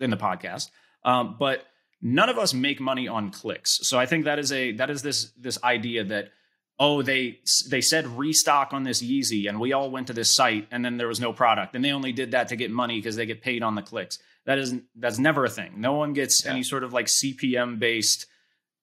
in 0.00 0.10
the 0.10 0.16
podcast, 0.16 0.70
um, 1.04 1.36
but 1.38 1.64
none 2.02 2.28
of 2.28 2.38
us 2.38 2.52
make 2.52 2.80
money 2.80 3.06
on 3.06 3.30
clicks. 3.30 3.86
So 3.86 4.00
I 4.00 4.06
think 4.06 4.24
that 4.24 4.40
is 4.40 4.50
a 4.50 4.72
that 4.72 4.90
is 4.90 5.02
this 5.02 5.30
this 5.38 5.62
idea 5.62 6.02
that 6.04 6.30
oh 6.80 7.02
they 7.02 7.38
they 7.68 7.80
said 7.80 8.08
restock 8.08 8.72
on 8.72 8.82
this 8.82 9.00
Yeezy, 9.00 9.48
and 9.48 9.60
we 9.60 9.72
all 9.72 9.92
went 9.92 10.08
to 10.08 10.12
this 10.12 10.30
site, 10.30 10.66
and 10.72 10.84
then 10.84 10.96
there 10.96 11.08
was 11.08 11.20
no 11.20 11.32
product, 11.32 11.76
and 11.76 11.84
they 11.84 11.92
only 11.92 12.12
did 12.12 12.32
that 12.32 12.48
to 12.48 12.56
get 12.56 12.72
money 12.72 12.98
because 12.98 13.14
they 13.14 13.26
get 13.26 13.42
paid 13.42 13.62
on 13.62 13.76
the 13.76 13.82
clicks. 13.82 14.18
That 14.44 14.58
is 14.58 14.74
that's 14.96 15.20
never 15.20 15.44
a 15.44 15.50
thing. 15.50 15.80
No 15.80 15.92
one 15.92 16.14
gets 16.14 16.44
yeah. 16.44 16.50
any 16.50 16.64
sort 16.64 16.82
of 16.82 16.92
like 16.92 17.06
CPM 17.06 17.78
based 17.78 18.26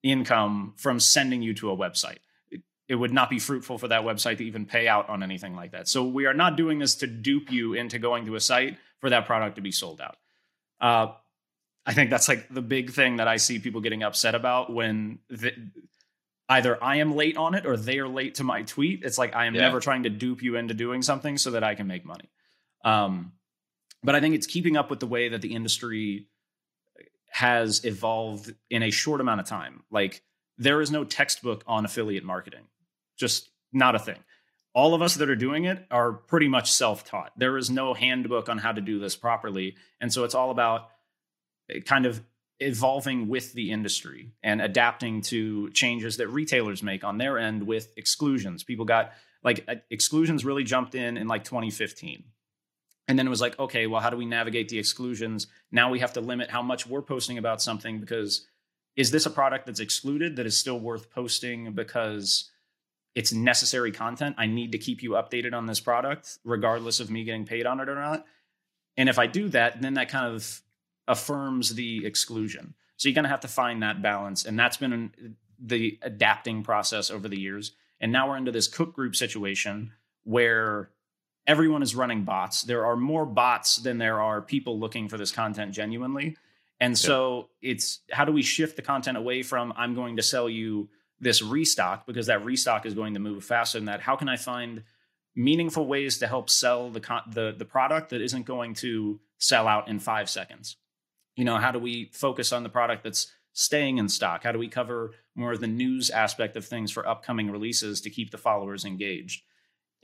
income 0.03 0.73
from 0.77 0.99
sending 0.99 1.41
you 1.41 1.53
to 1.55 1.71
a 1.71 1.77
website. 1.77 2.17
It, 2.51 2.61
it 2.87 2.95
would 2.95 3.13
not 3.13 3.29
be 3.29 3.39
fruitful 3.39 3.77
for 3.77 3.87
that 3.89 4.03
website 4.03 4.37
to 4.37 4.45
even 4.45 4.65
pay 4.65 4.87
out 4.87 5.09
on 5.09 5.23
anything 5.23 5.55
like 5.55 5.71
that. 5.71 5.87
So 5.87 6.05
we 6.05 6.25
are 6.25 6.33
not 6.33 6.55
doing 6.55 6.79
this 6.79 6.95
to 6.95 7.07
dupe 7.07 7.51
you 7.51 7.73
into 7.73 7.99
going 7.99 8.25
to 8.25 8.35
a 8.35 8.39
site 8.39 8.77
for 8.99 9.09
that 9.09 9.25
product 9.25 9.55
to 9.55 9.61
be 9.61 9.71
sold 9.71 10.01
out. 10.01 10.17
Uh, 10.79 11.13
I 11.85 11.93
think 11.93 12.09
that's 12.09 12.27
like 12.27 12.47
the 12.49 12.61
big 12.61 12.91
thing 12.91 13.17
that 13.17 13.27
I 13.27 13.37
see 13.37 13.59
people 13.59 13.81
getting 13.81 14.03
upset 14.03 14.35
about 14.35 14.71
when 14.73 15.19
the, 15.29 15.53
either 16.49 16.81
I 16.83 16.97
am 16.97 17.15
late 17.15 17.37
on 17.37 17.55
it 17.55 17.65
or 17.65 17.77
they 17.77 17.99
are 17.99 18.07
late 18.07 18.35
to 18.35 18.43
my 18.43 18.63
tweet. 18.63 19.03
It's 19.03 19.17
like 19.17 19.35
I 19.35 19.45
am 19.45 19.55
Yeah. 19.55 19.61
never 19.61 19.79
trying 19.79 20.03
to 20.03 20.09
dupe 20.09 20.41
you 20.43 20.55
into 20.55 20.73
doing 20.73 21.01
something 21.01 21.37
so 21.37 21.51
that 21.51 21.63
I 21.63 21.75
can 21.75 21.87
make 21.87 22.05
money. 22.05 22.29
Um, 22.83 23.33
but 24.03 24.15
I 24.15 24.19
think 24.21 24.35
it's 24.35 24.47
keeping 24.47 24.77
up 24.77 24.89
with 24.89 24.99
the 24.99 25.07
way 25.07 25.29
that 25.29 25.41
the 25.41 25.53
industry 25.55 26.27
has 27.37 27.85
evolved 27.85 28.51
in 28.71 28.81
a 28.81 28.89
short 28.89 29.21
amount 29.21 29.39
of 29.39 29.45
time. 29.45 29.83
Like 29.91 30.23
there 30.57 30.81
is 30.81 30.89
no 30.89 31.03
textbook 31.03 31.63
on 31.67 31.85
affiliate 31.85 32.23
marketing, 32.23 32.63
just 33.15 33.51
not 33.71 33.93
a 33.93 33.99
thing. 33.99 34.17
All 34.73 34.95
of 34.95 35.03
us 35.03 35.13
that 35.15 35.29
are 35.29 35.35
doing 35.35 35.65
it 35.65 35.85
are 35.91 36.13
pretty 36.13 36.47
much 36.47 36.71
self 36.71 37.05
taught. 37.05 37.33
There 37.37 37.55
is 37.55 37.69
no 37.69 37.93
handbook 37.93 38.49
on 38.49 38.57
how 38.57 38.71
to 38.71 38.81
do 38.81 38.97
this 38.97 39.15
properly. 39.15 39.75
And 40.01 40.11
so 40.11 40.23
it's 40.23 40.33
all 40.33 40.49
about 40.49 40.89
eh, 41.69 41.81
kind 41.81 42.07
of 42.07 42.23
evolving 42.59 43.27
with 43.27 43.53
the 43.53 43.69
industry 43.69 44.31
and 44.41 44.59
adapting 44.59 45.21
to 45.21 45.69
changes 45.73 46.17
that 46.17 46.29
retailers 46.29 46.81
make 46.81 47.03
on 47.03 47.19
their 47.19 47.37
end 47.37 47.67
with 47.67 47.93
exclusions. 47.97 48.63
People 48.63 48.85
got 48.85 49.13
like 49.43 49.63
uh, 49.67 49.75
exclusions 49.91 50.43
really 50.43 50.63
jumped 50.63 50.95
in 50.95 51.17
in 51.17 51.27
like 51.27 51.43
2015. 51.43 52.23
And 53.07 53.17
then 53.17 53.25
it 53.25 53.29
was 53.29 53.41
like, 53.41 53.57
okay, 53.57 53.87
well, 53.87 54.01
how 54.01 54.09
do 54.09 54.17
we 54.17 54.25
navigate 54.25 54.69
the 54.69 54.79
exclusions? 54.79 55.47
Now 55.71 55.89
we 55.89 55.99
have 55.99 56.13
to 56.13 56.21
limit 56.21 56.49
how 56.49 56.61
much 56.61 56.85
we're 56.85 57.01
posting 57.01 57.37
about 57.37 57.61
something 57.61 57.99
because 57.99 58.45
is 58.95 59.11
this 59.11 59.25
a 59.25 59.29
product 59.29 59.65
that's 59.65 59.79
excluded 59.79 60.35
that 60.35 60.45
is 60.45 60.57
still 60.57 60.79
worth 60.79 61.09
posting 61.11 61.71
because 61.71 62.51
it's 63.15 63.31
necessary 63.31 63.91
content? 63.91 64.35
I 64.37 64.47
need 64.47 64.73
to 64.73 64.77
keep 64.77 65.01
you 65.01 65.11
updated 65.11 65.53
on 65.53 65.67
this 65.67 65.79
product, 65.79 66.39
regardless 66.43 66.99
of 66.99 67.09
me 67.09 67.23
getting 67.23 67.45
paid 67.45 67.65
on 67.65 67.79
it 67.79 67.87
or 67.87 67.95
not. 67.95 68.25
And 68.97 69.07
if 69.07 69.19
I 69.19 69.27
do 69.27 69.49
that, 69.49 69.81
then 69.81 69.93
that 69.93 70.09
kind 70.09 70.33
of 70.33 70.61
affirms 71.07 71.75
the 71.75 72.05
exclusion. 72.05 72.73
So 72.97 73.07
you're 73.07 73.15
going 73.15 73.23
to 73.23 73.29
have 73.29 73.41
to 73.41 73.47
find 73.47 73.83
that 73.83 74.01
balance. 74.01 74.45
And 74.45 74.59
that's 74.59 74.77
been 74.77 75.35
the 75.59 75.99
adapting 76.01 76.63
process 76.63 77.09
over 77.09 77.27
the 77.27 77.39
years. 77.39 77.73
And 78.01 78.11
now 78.11 78.27
we're 78.27 78.37
into 78.37 78.51
this 78.51 78.67
cook 78.67 78.93
group 78.93 79.15
situation 79.15 79.93
where 80.23 80.89
everyone 81.47 81.81
is 81.81 81.95
running 81.95 82.23
bots. 82.23 82.63
There 82.63 82.85
are 82.85 82.97
more 82.97 83.25
bots 83.25 83.77
than 83.77 83.97
there 83.97 84.21
are 84.21 84.41
people 84.41 84.79
looking 84.79 85.07
for 85.07 85.17
this 85.17 85.31
content 85.31 85.71
genuinely. 85.71 86.35
And 86.79 86.95
so 86.95 87.49
it's 87.61 88.01
how 88.11 88.25
do 88.25 88.31
we 88.31 88.43
shift 88.43 88.75
the 88.75 88.81
content 88.83 89.17
away 89.17 89.41
from 89.41 89.73
I'm 89.75 89.95
going 89.95 90.17
to 90.17 90.23
sell 90.23 90.47
you 90.47 90.89
this 91.19 91.41
restock 91.41 92.05
because 92.05 92.27
that 92.27 92.45
restock 92.45 92.85
is 92.85 92.93
going 92.93 93.15
to 93.15 93.19
move 93.19 93.43
faster 93.43 93.79
than 93.79 93.85
that. 93.85 94.01
How 94.01 94.15
can 94.15 94.29
I 94.29 94.37
find 94.37 94.83
meaningful 95.35 95.87
ways 95.87 96.19
to 96.19 96.27
help 96.27 96.49
sell 96.49 96.91
the 96.91 96.99
con- 96.99 97.23
the 97.33 97.55
the 97.57 97.65
product 97.65 98.09
that 98.09 98.21
isn't 98.21 98.45
going 98.45 98.75
to 98.75 99.19
sell 99.39 99.67
out 99.67 99.87
in 99.87 99.99
5 99.99 100.29
seconds? 100.29 100.75
You 101.35 101.45
know, 101.45 101.57
how 101.57 101.71
do 101.71 101.79
we 101.79 102.11
focus 102.13 102.51
on 102.51 102.63
the 102.63 102.69
product 102.69 103.03
that's 103.03 103.31
staying 103.53 103.97
in 103.97 104.07
stock? 104.07 104.43
How 104.43 104.51
do 104.51 104.59
we 104.59 104.67
cover 104.67 105.13
more 105.33 105.53
of 105.53 105.61
the 105.61 105.67
news 105.67 106.11
aspect 106.11 106.57
of 106.57 106.65
things 106.65 106.91
for 106.91 107.07
upcoming 107.07 107.49
releases 107.49 108.01
to 108.01 108.11
keep 108.11 108.29
the 108.29 108.37
followers 108.37 108.85
engaged? 108.85 109.41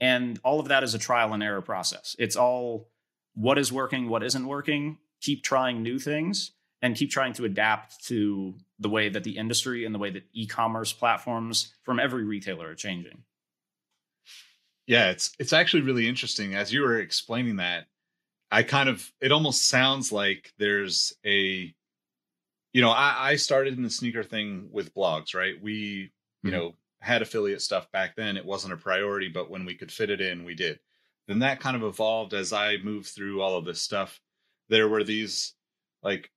And 0.00 0.38
all 0.44 0.60
of 0.60 0.68
that 0.68 0.82
is 0.82 0.94
a 0.94 0.98
trial 0.98 1.32
and 1.32 1.42
error 1.42 1.62
process. 1.62 2.16
It's 2.18 2.36
all 2.36 2.88
what 3.34 3.58
is 3.58 3.72
working, 3.72 4.08
what 4.08 4.22
isn't 4.22 4.46
working, 4.46 4.98
keep 5.20 5.42
trying 5.42 5.82
new 5.82 5.98
things 5.98 6.52
and 6.82 6.96
keep 6.96 7.10
trying 7.10 7.32
to 7.34 7.44
adapt 7.44 8.04
to 8.06 8.54
the 8.78 8.88
way 8.88 9.08
that 9.08 9.24
the 9.24 9.36
industry 9.38 9.84
and 9.84 9.94
the 9.94 9.98
way 9.98 10.10
that 10.10 10.24
e-commerce 10.32 10.92
platforms 10.92 11.74
from 11.82 11.98
every 11.98 12.24
retailer 12.24 12.70
are 12.70 12.74
changing. 12.74 13.22
Yeah, 14.86 15.10
it's 15.10 15.32
it's 15.38 15.52
actually 15.54 15.82
really 15.82 16.06
interesting. 16.08 16.54
As 16.54 16.72
you 16.72 16.82
were 16.82 16.98
explaining 17.00 17.56
that, 17.56 17.86
I 18.50 18.62
kind 18.62 18.88
of 18.88 19.10
it 19.20 19.32
almost 19.32 19.68
sounds 19.68 20.12
like 20.12 20.52
there's 20.58 21.14
a 21.24 21.74
you 22.74 22.82
know, 22.82 22.90
I, 22.90 23.30
I 23.30 23.36
started 23.36 23.76
in 23.76 23.84
the 23.84 23.90
sneaker 23.90 24.24
thing 24.24 24.68
with 24.72 24.92
blogs, 24.94 25.32
right? 25.32 25.54
We, 25.62 26.10
you 26.42 26.50
Mhm. 26.50 26.52
know, 26.52 26.74
had 27.04 27.22
affiliate 27.22 27.62
stuff 27.62 27.90
back 27.92 28.16
then. 28.16 28.36
It 28.36 28.44
wasn't 28.44 28.72
a 28.72 28.78
priority, 28.78 29.28
but 29.28 29.50
when 29.50 29.64
we 29.64 29.74
could 29.74 29.92
fit 29.92 30.10
it 30.10 30.20
in, 30.20 30.44
we 30.44 30.54
did. 30.54 30.80
Then 31.28 31.38
that 31.40 31.60
kind 31.60 31.76
of 31.76 31.82
evolved 31.82 32.34
as 32.34 32.52
I 32.52 32.78
moved 32.78 33.08
through 33.08 33.42
all 33.42 33.56
of 33.56 33.64
this 33.64 33.80
stuff. 33.80 34.20
There 34.68 34.88
were 34.88 35.04
these 35.04 35.54
like 36.02 36.30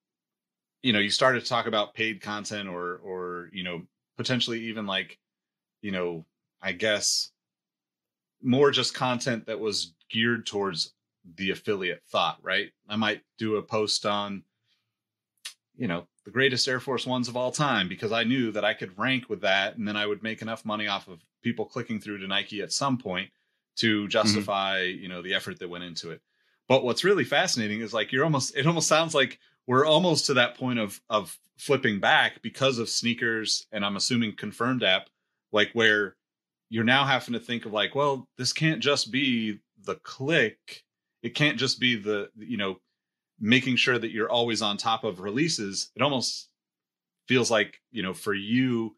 you 0.84 0.94
know, 0.94 1.00
you 1.00 1.10
started 1.10 1.42
to 1.42 1.50
talk 1.50 1.68
about 1.68 1.94
paid 1.94 2.22
content 2.22 2.70
or 2.70 2.98
or, 2.98 3.50
you 3.52 3.64
know, 3.64 3.82
potentially 4.16 4.62
even 4.66 4.86
like, 4.86 5.18
you 5.82 5.92
know, 5.92 6.26
I 6.62 6.72
guess 6.72 7.32
more 8.42 8.72
just 8.72 8.94
content 8.94 9.46
that 9.48 9.60
was 9.60 9.94
geared 10.10 10.46
towards 10.46 10.94
the 11.36 11.52
affiliate 11.52 12.04
thought, 12.10 12.38
right? 12.42 12.72
I 12.88 12.96
might 12.96 13.22
do 13.38 13.58
a 13.58 13.62
post 13.62 14.06
on, 14.06 14.44
you 15.76 15.88
know, 15.88 16.08
the 16.28 16.32
greatest 16.32 16.68
Air 16.68 16.82
Force 16.82 17.06
Ones 17.06 17.30
of 17.30 17.38
all 17.38 17.54
time 17.54 17.88
because 17.88 18.12
I 18.12 18.26
knew 18.26 18.52
that 18.52 18.66
I 18.66 18.74
could 18.74 19.00
rank 19.00 19.30
with 19.30 19.40
that 19.42 19.78
and 19.78 19.88
then 19.88 19.96
I 19.96 20.06
would 20.06 20.22
make 20.22 20.42
enough 20.42 20.66
money 20.66 20.86
off 20.86 21.08
of 21.08 21.24
people 21.42 21.64
clicking 21.64 22.02
through 22.02 22.18
to 22.18 22.28
Nike 22.28 22.62
at 22.62 22.74
some 22.74 22.98
point 22.98 23.30
to 23.78 24.02
mm-hmm. 24.02 24.10
justify, 24.10 24.82
you 24.82 25.08
know, 25.08 25.22
the 25.22 25.34
effort 25.34 25.58
that 25.60 25.70
went 25.70 25.86
into 25.86 26.12
it. 26.12 26.20
But 26.68 26.84
what's 26.84 27.06
really 27.06 27.24
fascinating 27.24 27.80
is 27.80 27.94
like 27.94 28.12
you're 28.12 28.26
almost 28.26 28.58
it 28.58 28.68
almost 28.68 28.90
sounds 28.90 29.16
like 29.16 29.40
we're 29.68 29.86
almost 29.86 30.26
to 30.26 30.34
that 30.34 30.58
point 30.58 30.80
of 30.80 31.00
of 31.10 31.38
flipping 31.58 32.02
back 32.02 32.42
because 32.42 32.78
of 32.78 32.88
SNKRS 32.88 33.68
and 33.72 33.86
I'm 33.86 33.96
assuming 33.96 34.36
confirmed 34.36 34.84
app 34.84 35.10
like 35.54 35.70
where 35.72 36.18
you're 36.70 36.84
now 36.84 37.06
having 37.06 37.36
to 37.36 37.40
think 37.40 37.66
of 37.66 37.72
like, 37.72 37.96
well, 37.96 38.28
this 38.38 38.52
can't 38.52 38.84
just 38.84 39.14
be 39.14 39.60
the 39.86 39.96
click. 39.96 40.84
It 41.24 41.36
can't 41.36 41.58
just 41.58 41.80
be 41.80 41.96
the, 41.96 42.28
you 42.36 42.58
know, 42.58 42.82
making 43.40 43.76
sure 43.76 43.98
that 43.98 44.12
you're 44.12 44.30
always 44.30 44.62
on 44.62 44.78
top 44.78 45.04
of 45.04 45.20
releases. 45.20 45.92
It 45.96 46.02
almost 46.02 46.50
feels 47.28 47.52
like, 47.52 47.80
you 47.92 48.04
know, 48.04 48.14
for 48.14 48.34
you, 48.34 48.96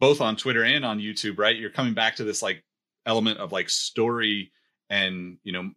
both 0.00 0.20
on 0.20 0.36
Twitter 0.36 0.64
and 0.64 0.84
on 0.84 1.00
YouTube, 1.00 1.38
right? 1.38 1.56
You're 1.56 1.70
coming 1.70 1.94
back 1.94 2.16
to 2.16 2.24
this 2.24 2.42
like 2.42 2.62
element 3.06 3.38
of 3.38 3.52
like 3.52 3.70
story 3.70 4.52
and, 4.90 5.38
you 5.42 5.52
know, 5.52 5.70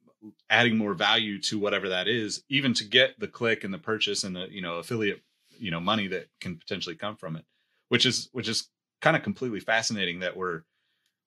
adding 0.50 0.78
more 0.78 0.94
value 0.94 1.40
to 1.40 1.60
whatever 1.60 1.90
that 1.90 2.08
is, 2.08 2.44
even 2.50 2.74
to 2.74 2.84
get 2.84 3.20
the 3.20 3.28
click 3.28 3.64
and 3.64 3.74
the 3.74 3.78
purchase 3.78 4.24
and 4.24 4.36
the, 4.36 4.48
you 4.50 4.62
know, 4.62 4.76
affiliate, 4.76 5.22
you 5.60 5.72
know, 5.72 5.80
money 5.80 6.08
that 6.08 6.28
can 6.42 6.58
potentially 6.58 6.96
come 6.96 7.16
from 7.16 7.36
it, 7.36 7.46
which 7.90 8.06
is, 8.06 8.30
which 8.32 8.48
is 8.48 8.70
kind 9.02 9.16
of 9.16 9.24
completely 9.24 9.60
fascinating 9.60 10.20
that 10.20 10.36
we're, 10.36 10.64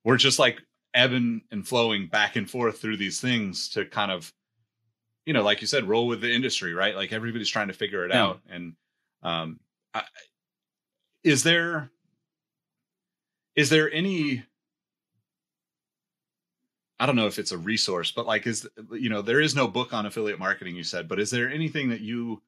we're 0.05 0.17
just 0.17 0.39
like 0.39 0.61
ebbing 0.93 1.43
and 1.51 1.67
flowing 1.67 2.09
back 2.09 2.37
and 2.37 2.51
forth 2.51 2.79
through 2.79 2.97
these 2.97 3.21
things 3.21 3.69
to 3.71 3.85
kind 3.85 4.11
of 4.11 4.33
you 5.27 5.33
know 5.33 5.43
like 5.43 5.61
you 5.61 5.67
said 5.67 5.85
roll 5.89 6.07
with 6.07 6.21
the 6.21 6.33
industry 6.33 6.75
right? 6.75 6.95
Like 6.97 7.13
everybody's 7.13 7.49
trying 7.49 7.69
to 7.69 7.75
figure 7.75 8.05
it 8.05 8.11
Yeah. 8.11 8.25
out. 8.25 8.41
And 8.49 8.75
um 9.23 9.61
I, 9.95 10.03
is 11.25 11.43
there 11.43 11.91
is 13.57 13.69
there 13.69 13.93
any 13.93 14.43
i 16.99 17.07
don't 17.07 17.17
know 17.17 17.27
if 17.27 17.39
it's 17.39 17.53
a 17.53 17.59
resource 17.59 18.11
but 18.13 18.27
like 18.27 18.47
is 18.47 18.67
you 18.93 19.11
know 19.11 19.21
there 19.23 19.41
is 19.41 19.55
no 19.55 19.67
book 19.67 19.93
on 19.93 20.07
affiliate 20.07 20.39
marketing 20.39 20.77
you 20.77 20.85
said 20.85 21.09
but 21.09 21.19
is 21.21 21.31
there 21.31 21.51
anything 21.51 21.89
that 21.89 22.01
you 22.01 22.41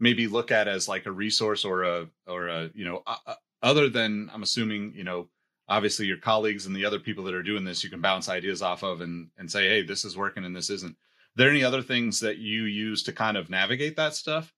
maybe 0.00 0.26
look 0.26 0.50
at 0.50 0.68
as 0.68 0.88
like 0.88 1.06
a 1.06 1.10
resource 1.12 1.64
or 1.64 1.84
a 1.84 2.06
or 2.26 2.48
a 2.48 2.70
you 2.74 2.84
know 2.84 3.02
uh, 3.06 3.34
other 3.62 3.88
than 3.88 4.30
i'm 4.34 4.42
assuming 4.42 4.92
you 4.94 5.04
know 5.04 5.28
obviously 5.68 6.06
your 6.06 6.18
colleagues 6.18 6.66
and 6.66 6.74
the 6.76 6.84
other 6.84 6.98
people 6.98 7.24
that 7.24 7.34
are 7.34 7.42
doing 7.42 7.64
this 7.64 7.82
you 7.82 7.90
can 7.90 8.00
bounce 8.00 8.28
ideas 8.28 8.60
off 8.62 8.82
of 8.82 9.00
and 9.00 9.28
and 9.38 9.50
say 9.50 9.68
hey 9.68 9.82
this 9.82 10.04
is 10.04 10.16
working 10.16 10.44
and 10.44 10.54
this 10.54 10.70
isn't 10.70 10.96
there 11.36 11.50
any 11.50 11.62
other 11.62 11.82
things 11.82 12.20
that 12.20 12.38
you 12.38 12.64
use 12.64 13.02
to 13.04 13.12
kind 13.12 13.36
of 13.36 13.48
navigate 13.50 13.96
that 13.96 14.14
stuff 14.14 14.52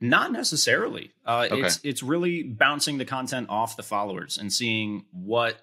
Not 0.00 0.32
necessarily. 0.32 1.12
Uh, 1.24 1.48
Okay. 1.50 1.62
It's 1.62 1.80
it's 1.82 2.02
really 2.02 2.42
bouncing 2.42 2.98
the 2.98 3.04
content 3.04 3.48
off 3.48 3.76
the 3.76 3.82
followers 3.82 4.36
and 4.36 4.52
seeing 4.52 5.06
what 5.12 5.56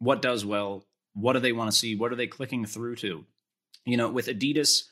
what 0.00 0.20
does 0.20 0.44
well. 0.44 0.84
What 1.14 1.34
do 1.34 1.40
they 1.40 1.52
want 1.52 1.70
to 1.70 1.76
see? 1.76 1.94
What 1.94 2.12
are 2.12 2.16
they 2.16 2.26
clicking 2.26 2.66
through 2.66 2.96
to? 2.96 3.24
You 3.86 3.96
know, 3.96 4.10
with 4.10 4.26
Adidas, 4.26 4.82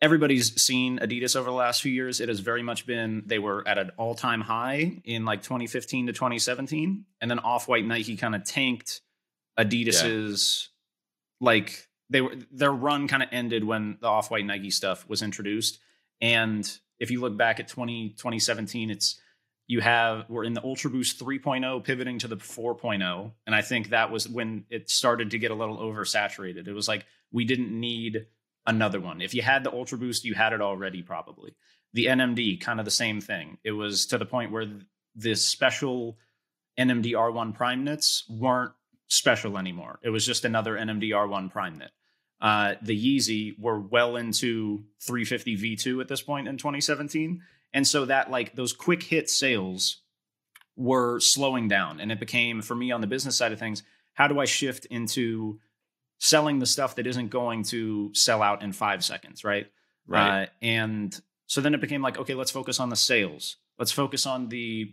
everybody's 0.00 0.60
seen 0.60 0.98
Adidas 0.98 1.36
over 1.36 1.50
the 1.50 1.56
last 1.56 1.82
few 1.82 1.92
years. 1.92 2.20
It 2.20 2.28
has 2.28 2.40
very 2.40 2.62
much 2.62 2.86
been 2.86 3.22
they 3.26 3.38
were 3.38 3.66
at 3.66 3.78
an 3.78 3.90
all 3.96 4.14
time 4.14 4.40
high 4.40 5.00
in 5.04 5.24
like 5.24 5.42
2015 5.42 6.06
to 6.08 6.12
2017, 6.12 7.04
and 7.20 7.30
then 7.30 7.38
Off 7.38 7.68
White 7.68 7.84
Nike 7.86 8.16
kind 8.16 8.34
of 8.34 8.44
tanked 8.44 9.02
Adidas's 9.58 10.70
like 11.40 11.88
they 12.10 12.20
were 12.20 12.34
their 12.50 12.72
run 12.72 13.08
kind 13.08 13.22
of 13.22 13.28
ended 13.32 13.64
when 13.64 13.98
the 14.00 14.08
Off 14.08 14.30
White 14.30 14.46
Nike 14.46 14.70
stuff 14.70 15.08
was 15.08 15.22
introduced, 15.22 15.78
and 16.20 16.70
if 16.98 17.10
you 17.10 17.20
look 17.20 17.36
back 17.36 17.60
at 17.60 17.68
20, 17.68 18.10
2017, 18.10 18.90
it's 18.90 19.20
you 19.66 19.80
have 19.80 20.28
we're 20.28 20.44
in 20.44 20.54
the 20.54 20.64
Ultra 20.64 20.90
Boost 20.90 21.22
3.0 21.22 21.84
pivoting 21.84 22.18
to 22.20 22.28
the 22.28 22.36
4.0. 22.36 23.32
And 23.46 23.54
I 23.54 23.62
think 23.62 23.90
that 23.90 24.10
was 24.10 24.28
when 24.28 24.64
it 24.70 24.90
started 24.90 25.30
to 25.32 25.38
get 25.38 25.50
a 25.50 25.54
little 25.54 25.76
oversaturated. 25.76 26.66
It 26.66 26.72
was 26.72 26.88
like 26.88 27.04
we 27.30 27.44
didn't 27.44 27.78
need 27.78 28.26
another 28.66 29.00
one. 29.00 29.20
If 29.20 29.34
you 29.34 29.42
had 29.42 29.64
the 29.64 29.72
Ultra 29.72 29.98
Boost, 29.98 30.24
you 30.24 30.34
had 30.34 30.52
it 30.52 30.60
already 30.60 31.02
probably. 31.02 31.54
The 31.92 32.06
NMD, 32.06 32.60
kind 32.60 32.80
of 32.80 32.84
the 32.84 32.90
same 32.90 33.20
thing. 33.20 33.58
It 33.62 33.72
was 33.72 34.06
to 34.06 34.18
the 34.18 34.26
point 34.26 34.52
where 34.52 34.66
the 35.14 35.34
special 35.34 36.18
NMD 36.78 37.12
R1 37.12 37.56
Primeknits 37.56 38.22
weren't 38.30 38.72
special 39.08 39.58
anymore. 39.58 39.98
It 40.02 40.10
was 40.10 40.24
just 40.24 40.44
another 40.44 40.74
NMD 40.74 41.10
R1 41.10 41.52
Primeknit 41.52 41.88
uh, 42.40 42.74
the 42.82 42.96
Yeezy 42.96 43.58
were 43.58 43.80
well 43.80 44.16
into 44.16 44.84
350 45.00 45.56
V2 45.56 46.00
at 46.00 46.08
this 46.08 46.22
point 46.22 46.48
in 46.48 46.56
2017. 46.56 47.42
And 47.72 47.86
so 47.86 48.04
that 48.04 48.30
like 48.30 48.54
those 48.54 48.72
quick 48.72 49.02
hit 49.02 49.28
sales 49.28 50.02
were 50.76 51.20
slowing 51.20 51.68
down. 51.68 52.00
And 52.00 52.12
it 52.12 52.20
became, 52.20 52.62
for 52.62 52.74
me 52.74 52.92
on 52.92 53.00
the 53.00 53.06
business 53.06 53.36
side 53.36 53.52
of 53.52 53.58
things, 53.58 53.82
how 54.14 54.28
do 54.28 54.38
I 54.38 54.44
shift 54.44 54.86
into 54.86 55.58
selling 56.18 56.58
the 56.58 56.66
stuff 56.66 56.96
that 56.96 57.06
isn't 57.06 57.28
going 57.28 57.64
to 57.64 58.12
sell 58.14 58.42
out 58.42 58.62
in 58.62 58.72
five 58.72 59.04
seconds, 59.04 59.44
right? 59.44 59.66
Right. 60.06 60.44
Uh, 60.44 60.46
and 60.62 61.20
so 61.46 61.60
then 61.60 61.74
it 61.74 61.80
became 61.80 62.02
like, 62.02 62.18
okay, 62.18 62.34
let's 62.34 62.50
focus 62.50 62.80
on 62.80 62.88
the 62.88 62.96
sales. 62.96 63.56
Let's 63.78 63.92
focus 63.92 64.26
on 64.26 64.48
the, 64.48 64.92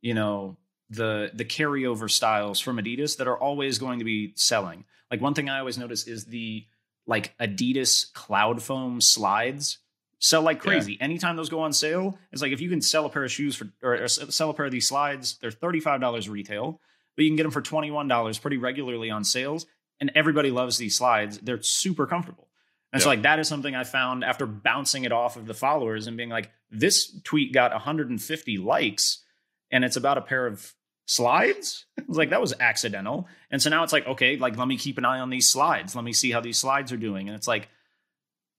you 0.00 0.14
know, 0.14 0.56
the 0.92 1.30
the 1.32 1.44
carryover 1.44 2.10
styles 2.10 2.60
from 2.60 2.76
Adidas 2.76 3.16
that 3.16 3.26
are 3.26 3.36
always 3.36 3.78
going 3.78 3.98
to 3.98 4.04
be 4.04 4.32
selling. 4.36 4.84
Like 5.10 5.20
one 5.20 5.34
thing 5.34 5.48
I 5.48 5.58
always 5.58 5.78
notice 5.78 6.06
is 6.06 6.26
the 6.26 6.66
like 7.06 7.36
Adidas 7.38 8.12
Cloudfoam 8.12 9.02
slides 9.02 9.78
sell 10.18 10.42
like 10.42 10.60
crazy. 10.60 10.94
Yeah. 10.94 11.04
Anytime 11.04 11.36
those 11.36 11.48
go 11.48 11.60
on 11.60 11.72
sale, 11.72 12.18
it's 12.30 12.42
like 12.42 12.52
if 12.52 12.60
you 12.60 12.68
can 12.68 12.80
sell 12.80 13.06
a 13.06 13.10
pair 13.10 13.24
of 13.24 13.32
shoes 13.32 13.56
for 13.56 13.68
or, 13.82 14.02
or 14.02 14.08
sell 14.08 14.50
a 14.50 14.54
pair 14.54 14.66
of 14.66 14.72
these 14.72 14.88
slides, 14.88 15.38
they're 15.40 15.50
thirty 15.50 15.80
five 15.80 16.00
dollars 16.00 16.28
retail, 16.28 16.80
but 17.16 17.22
you 17.22 17.30
can 17.30 17.36
get 17.36 17.44
them 17.44 17.52
for 17.52 17.62
twenty 17.62 17.90
one 17.90 18.08
dollars 18.08 18.38
pretty 18.38 18.58
regularly 18.58 19.10
on 19.10 19.24
sales. 19.24 19.66
And 20.00 20.10
everybody 20.14 20.50
loves 20.50 20.78
these 20.78 20.96
slides. 20.96 21.38
They're 21.38 21.62
super 21.62 22.06
comfortable. 22.06 22.48
And 22.92 23.00
so 23.00 23.08
like 23.08 23.22
that 23.22 23.38
is 23.38 23.48
something 23.48 23.74
I 23.74 23.84
found 23.84 24.24
after 24.24 24.44
bouncing 24.46 25.04
it 25.04 25.12
off 25.12 25.36
of 25.36 25.46
the 25.46 25.54
followers 25.54 26.06
and 26.06 26.16
being 26.16 26.28
like, 26.28 26.50
this 26.70 27.18
tweet 27.22 27.52
got 27.52 27.70
150 27.72 28.58
likes 28.58 29.22
and 29.70 29.84
it's 29.84 29.96
about 29.96 30.18
a 30.18 30.20
pair 30.20 30.46
of 30.46 30.74
slides. 31.12 31.84
I 31.98 32.04
was 32.08 32.16
like, 32.16 32.30
that 32.30 32.40
was 32.40 32.54
accidental. 32.58 33.28
And 33.50 33.60
so 33.60 33.70
now 33.70 33.84
it's 33.84 33.92
like, 33.92 34.06
okay, 34.06 34.36
like 34.36 34.56
let 34.56 34.68
me 34.68 34.76
keep 34.76 34.98
an 34.98 35.04
eye 35.04 35.20
on 35.20 35.30
these 35.30 35.48
slides. 35.48 35.94
Let 35.94 36.04
me 36.04 36.12
see 36.12 36.30
how 36.30 36.40
these 36.40 36.58
slides 36.58 36.92
are 36.92 36.96
doing. 36.96 37.28
And 37.28 37.36
it's 37.36 37.48
like 37.48 37.68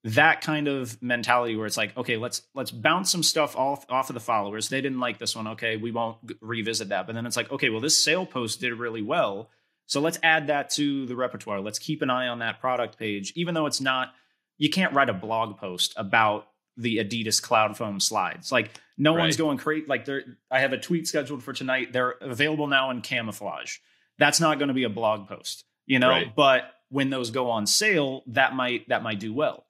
that 0.03 0.41
kind 0.41 0.67
of 0.67 1.01
mentality 1.01 1.55
where 1.55 1.65
it's 1.65 1.77
like, 1.77 1.95
okay, 1.97 2.17
let's 2.17 2.41
let's 2.53 2.71
bounce 2.71 3.11
some 3.11 3.23
stuff 3.23 3.55
off 3.55 3.85
off 3.89 4.09
of 4.09 4.13
the 4.13 4.19
followers. 4.19 4.69
They 4.69 4.81
didn't 4.81 4.99
like 4.99 5.17
this 5.17 5.35
one. 5.35 5.47
Okay, 5.47 5.77
we 5.77 5.91
won't 5.91 6.17
revisit 6.41 6.89
that. 6.89 7.07
But 7.07 7.15
then 7.15 7.25
it's 7.25 7.37
like, 7.37 7.51
okay, 7.51 7.69
well, 7.69 7.81
this 7.81 8.01
sale 8.03 8.25
post 8.25 8.61
did 8.61 8.73
really 8.73 9.01
well. 9.01 9.49
So 9.85 9.99
let's 9.99 10.19
add 10.23 10.47
that 10.47 10.69
to 10.71 11.05
the 11.05 11.15
repertoire. 11.15 11.59
Let's 11.59 11.79
keep 11.79 12.01
an 12.01 12.09
eye 12.09 12.27
on 12.27 12.39
that 12.39 12.59
product 12.59 12.97
page, 12.97 13.33
even 13.35 13.53
though 13.53 13.65
it's 13.65 13.81
not 13.81 14.13
you 14.57 14.69
can't 14.69 14.93
write 14.93 15.09
a 15.09 15.13
blog 15.13 15.57
post 15.57 15.93
about 15.97 16.47
the 16.77 16.97
Adidas 16.97 17.41
Cloudfoam 17.41 18.01
slides. 18.01 18.51
Like 18.51 18.71
no 18.97 19.15
right. 19.15 19.21
one's 19.21 19.37
going 19.37 19.57
crazy. 19.57 19.85
Like 19.87 20.05
there, 20.05 20.23
I 20.51 20.59
have 20.59 20.73
a 20.73 20.77
tweet 20.77 21.07
scheduled 21.07 21.43
for 21.43 21.53
tonight. 21.53 21.93
They're 21.93 22.15
available 22.21 22.67
now 22.67 22.91
in 22.91 23.01
camouflage. 23.01 23.77
That's 24.17 24.39
not 24.39 24.59
going 24.59 24.67
to 24.67 24.73
be 24.73 24.83
a 24.83 24.89
blog 24.89 25.27
post, 25.27 25.65
you 25.85 25.99
know. 25.99 26.09
Right. 26.09 26.35
But 26.35 26.71
when 26.89 27.09
those 27.09 27.31
go 27.31 27.49
on 27.49 27.65
sale, 27.65 28.23
that 28.27 28.55
might 28.55 28.89
that 28.89 29.03
might 29.03 29.19
do 29.19 29.33
well. 29.33 29.65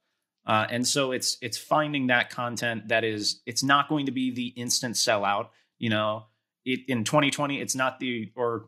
Uh, 0.46 0.68
and 0.70 0.86
so 0.86 1.14
it's 1.14 1.38
it's 1.42 1.58
finding 1.58 2.08
that 2.08 2.30
content 2.30 2.90
that 2.90 3.04
is 3.04 3.42
it's 3.46 3.64
not 3.64 3.88
going 3.88 4.08
to 4.08 4.12
be 4.12 4.32
the 4.32 4.48
instant 4.48 4.96
sellout. 4.96 5.48
You 5.80 5.90
know, 5.90 6.26
it, 6.66 6.82
in 6.88 7.06
2020, 7.06 7.62
it's 7.62 7.76
not 7.76 8.00
the 8.00 8.32
or 8.36 8.66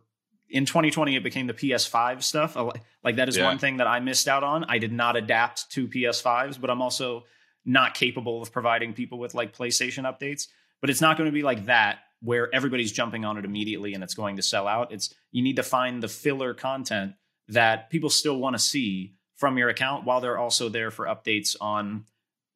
in 0.50 0.66
2020 0.66 1.18
it 1.18 1.24
became 1.24 1.48
the 1.48 1.54
PS5 1.54 2.24
stuff. 2.24 2.56
Like 3.04 3.18
that 3.18 3.28
is 3.28 3.38
yeah. 3.38 3.46
one 3.46 3.58
thing 3.58 3.78
that 3.78 3.88
I 3.88 4.00
missed 4.00 4.28
out 4.28 4.44
on. 4.44 4.64
I 4.66 4.78
did 4.78 4.94
not 4.94 5.18
adapt 5.18 5.70
to 5.72 5.88
PS5s, 5.88 6.60
but 6.60 6.70
I'm 6.70 6.82
also 6.82 7.26
not 7.66 7.94
capable 7.94 8.42
of 8.42 8.52
providing 8.52 8.94
people 8.94 9.18
with 9.18 9.34
like 9.34 9.56
PlayStation 9.56 10.04
updates. 10.04 10.48
But 10.82 10.90
it's 10.90 11.02
not 11.02 11.18
going 11.18 11.28
to 11.28 11.34
be 11.34 11.42
like 11.42 11.66
that 11.66 12.00
where 12.22 12.54
everybody's 12.54 12.92
jumping 12.92 13.26
on 13.26 13.38
it 13.38 13.46
immediately 13.46 13.94
and 13.94 14.04
it's 14.04 14.14
going 14.14 14.36
to 14.36 14.42
sell 14.42 14.68
out. 14.68 14.92
It's 14.92 15.14
you 15.32 15.42
need 15.42 15.56
to 15.56 15.64
find 15.64 16.02
the 16.02 16.08
filler 16.08 16.54
content 16.54 17.14
that 17.48 17.90
people 17.90 18.10
still 18.10 18.38
want 18.38 18.56
to 18.56 18.60
see 18.60 19.14
from 19.36 19.58
your 19.58 19.70
account 19.70 20.06
while 20.06 20.22
they're 20.22 20.38
also 20.38 20.70
there 20.70 20.92
for 20.92 21.06
updates 21.06 21.56
on 21.60 22.06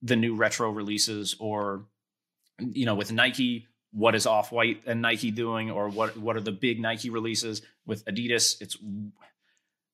the 0.02 0.16
new 0.16 0.36
retro 0.36 0.72
releases 0.72 1.36
or 1.40 1.86
you 2.60 2.86
know 2.86 2.96
with 2.96 3.12
Nike 3.12 3.68
what 3.92 4.16
is 4.16 4.26
Off 4.26 4.52
White 4.52 4.84
and 4.86 5.02
Nike 5.02 5.32
doing, 5.32 5.72
or 5.72 5.90
what 5.90 6.18
what 6.18 6.36
are 6.36 6.42
the 6.42 6.52
big 6.52 6.80
Nike 6.80 7.10
releases 7.10 7.62
with 7.86 8.06
Adidas? 8.06 8.62
It's 8.62 8.78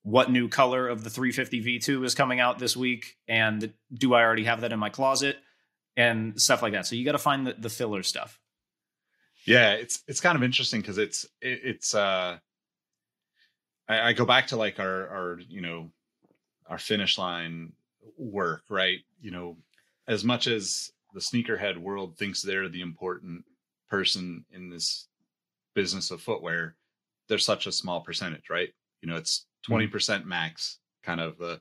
what 0.06 0.30
new 0.30 0.48
color 0.48 0.88
of 0.88 1.03
the 1.03 1.10
350 1.10 1.80
V2 1.80 2.06
is 2.06 2.14
coming 2.14 2.40
out 2.40 2.60
this 2.60 2.77
week, 2.77 3.18
and 3.27 3.73
do 3.91 4.14
I 4.14 4.22
already 4.22 4.44
have 4.44 4.61
that 4.61 4.72
in 4.72 4.77
my 4.77 4.90
closet, 4.90 5.38
and 5.98 6.40
stuff 6.40 6.61
like 6.61 6.73
that. 6.73 6.86
So 6.86 6.95
you 6.95 7.03
got 7.03 7.14
to 7.14 7.18
find 7.18 7.48
the, 7.48 7.56
the 7.57 7.72
filler 7.72 8.03
stuff. 8.03 8.40
Yeah, 9.48 9.72
it's 9.72 10.03
it's 10.07 10.22
kind 10.22 10.36
of 10.36 10.44
interesting 10.44 10.82
because 10.82 10.99
it's 10.99 11.23
it, 11.41 11.60
it's 11.64 11.95
uh, 11.95 12.38
I, 13.90 14.10
I 14.10 14.14
go 14.14 14.26
back 14.26 14.48
to 14.48 14.57
like 14.57 14.80
our 14.80 15.07
our 15.07 15.40
you 15.49 15.61
know 15.61 15.90
our 16.68 16.77
finish 16.77 17.18
line 17.18 17.73
work, 18.15 18.61
right? 18.69 18.99
You 19.19 19.32
know, 19.32 19.57
as 20.07 20.23
much 20.23 20.45
as 20.45 20.91
the 21.15 21.19
sneakerhead 21.19 21.77
world 21.80 22.15
thinks 22.15 22.44
they're 22.44 22.69
the 22.69 22.82
important 22.82 23.44
person 23.90 24.45
in 24.52 24.69
this 24.69 25.07
business 25.73 26.11
of 26.11 26.22
footwear, 26.22 26.76
there's 27.27 27.45
such 27.45 27.65
a 27.65 27.72
small 27.72 28.02
percentage, 28.02 28.52
right? 28.52 28.69
You 29.02 29.10
know, 29.10 29.15
it's 29.15 29.48
20% 29.67 29.89
mm-hmm. 29.89 30.29
max, 30.29 30.79
kind 31.03 31.19
of 31.19 31.37
the 31.37 31.59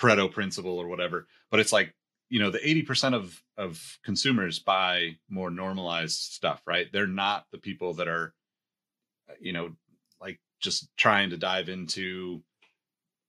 Pareto 0.00 0.30
principle 0.30 0.78
or 0.78 0.88
whatever. 0.88 1.26
But 1.50 1.60
it's 1.60 1.72
like, 1.72 1.94
you 2.30 2.40
know, 2.40 2.50
the 2.50 2.58
80% 2.58 3.14
of 3.14 3.40
of 3.56 3.98
consumers 4.04 4.58
buy 4.58 5.16
more 5.28 5.50
normalized 5.50 6.18
stuff, 6.18 6.62
right? 6.66 6.86
They're 6.92 7.06
not 7.06 7.44
the 7.52 7.58
people 7.58 7.94
that 7.94 8.08
are, 8.08 8.34
you 9.38 9.52
know, 9.52 9.72
like 10.20 10.40
just 10.60 10.88
trying 10.96 11.30
to 11.30 11.36
dive 11.36 11.68
into 11.68 12.42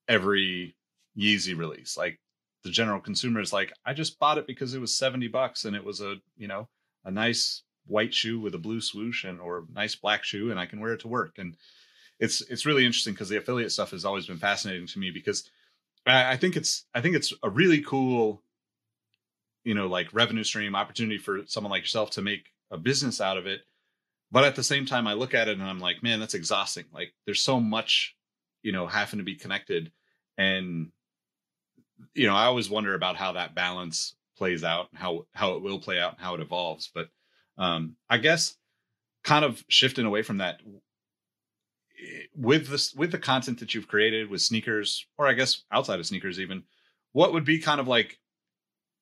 every 0.08 0.74
Yeezy 1.16 1.56
release. 1.56 1.96
Like 1.96 2.18
the 2.64 2.70
general 2.70 3.00
consumer 3.00 3.40
is 3.40 3.52
like, 3.52 3.72
I 3.84 3.94
just 3.94 4.18
bought 4.18 4.38
it 4.38 4.46
because 4.46 4.74
it 4.74 4.80
was 4.80 4.96
70 4.96 5.28
bucks 5.28 5.64
and 5.64 5.76
it 5.76 5.84
was 5.84 6.00
a, 6.00 6.16
you 6.36 6.48
know, 6.48 6.68
a 7.04 7.10
nice 7.10 7.62
white 7.86 8.12
shoe 8.12 8.40
with 8.40 8.54
a 8.54 8.58
blue 8.58 8.80
swoosh 8.80 9.24
and 9.24 9.40
or 9.40 9.66
nice 9.72 9.94
black 9.94 10.24
shoe 10.24 10.50
and 10.50 10.58
I 10.58 10.66
can 10.66 10.80
wear 10.80 10.92
it 10.92 11.00
to 11.00 11.08
work. 11.08 11.38
And 11.38 11.56
it's 12.18 12.40
it's 12.42 12.66
really 12.66 12.86
interesting 12.86 13.12
because 13.12 13.28
the 13.28 13.36
affiliate 13.36 13.72
stuff 13.72 13.90
has 13.90 14.04
always 14.04 14.26
been 14.26 14.38
fascinating 14.38 14.86
to 14.86 14.98
me 14.98 15.10
because 15.10 15.50
I, 16.06 16.32
I 16.32 16.36
think 16.36 16.56
it's 16.56 16.84
I 16.94 17.00
think 17.00 17.16
it's 17.16 17.32
a 17.42 17.50
really 17.50 17.80
cool, 17.80 18.42
you 19.64 19.74
know, 19.74 19.86
like 19.86 20.14
revenue 20.14 20.44
stream 20.44 20.74
opportunity 20.74 21.18
for 21.18 21.40
someone 21.46 21.70
like 21.70 21.82
yourself 21.82 22.10
to 22.12 22.22
make 22.22 22.52
a 22.70 22.78
business 22.78 23.20
out 23.20 23.36
of 23.36 23.46
it. 23.46 23.60
But 24.32 24.44
at 24.44 24.56
the 24.56 24.62
same 24.62 24.86
time, 24.86 25.06
I 25.06 25.12
look 25.12 25.34
at 25.34 25.48
it 25.48 25.58
and 25.58 25.62
I'm 25.62 25.78
like, 25.78 26.02
man, 26.02 26.18
that's 26.18 26.34
exhausting. 26.34 26.86
Like 26.92 27.12
there's 27.26 27.42
so 27.42 27.60
much, 27.60 28.16
you 28.62 28.72
know, 28.72 28.86
having 28.86 29.18
to 29.18 29.24
be 29.24 29.36
connected. 29.36 29.92
And, 30.36 30.90
you 32.14 32.26
know, 32.26 32.34
I 32.34 32.46
always 32.46 32.68
wonder 32.68 32.94
about 32.94 33.16
how 33.16 33.32
that 33.32 33.54
balance 33.54 34.16
plays 34.36 34.64
out, 34.64 34.88
how 34.94 35.26
how 35.32 35.54
it 35.54 35.62
will 35.62 35.78
play 35.78 36.00
out, 36.00 36.14
and 36.14 36.20
how 36.20 36.34
it 36.34 36.40
evolves. 36.40 36.90
But 36.92 37.08
um, 37.58 37.96
I 38.10 38.18
guess 38.18 38.56
kind 39.22 39.44
of 39.44 39.64
shifting 39.68 40.06
away 40.06 40.22
from 40.22 40.38
that 40.38 40.60
with 42.34 42.68
this 42.68 42.94
with 42.94 43.12
the 43.12 43.18
content 43.18 43.60
that 43.60 43.74
you've 43.74 43.88
created 43.88 44.30
with 44.30 44.40
sneakers, 44.40 45.06
or 45.18 45.26
I 45.26 45.32
guess 45.32 45.62
outside 45.70 46.00
of 46.00 46.06
sneakers, 46.06 46.40
even 46.40 46.64
what 47.12 47.32
would 47.32 47.44
be 47.44 47.58
kind 47.58 47.80
of 47.80 47.88
like 47.88 48.18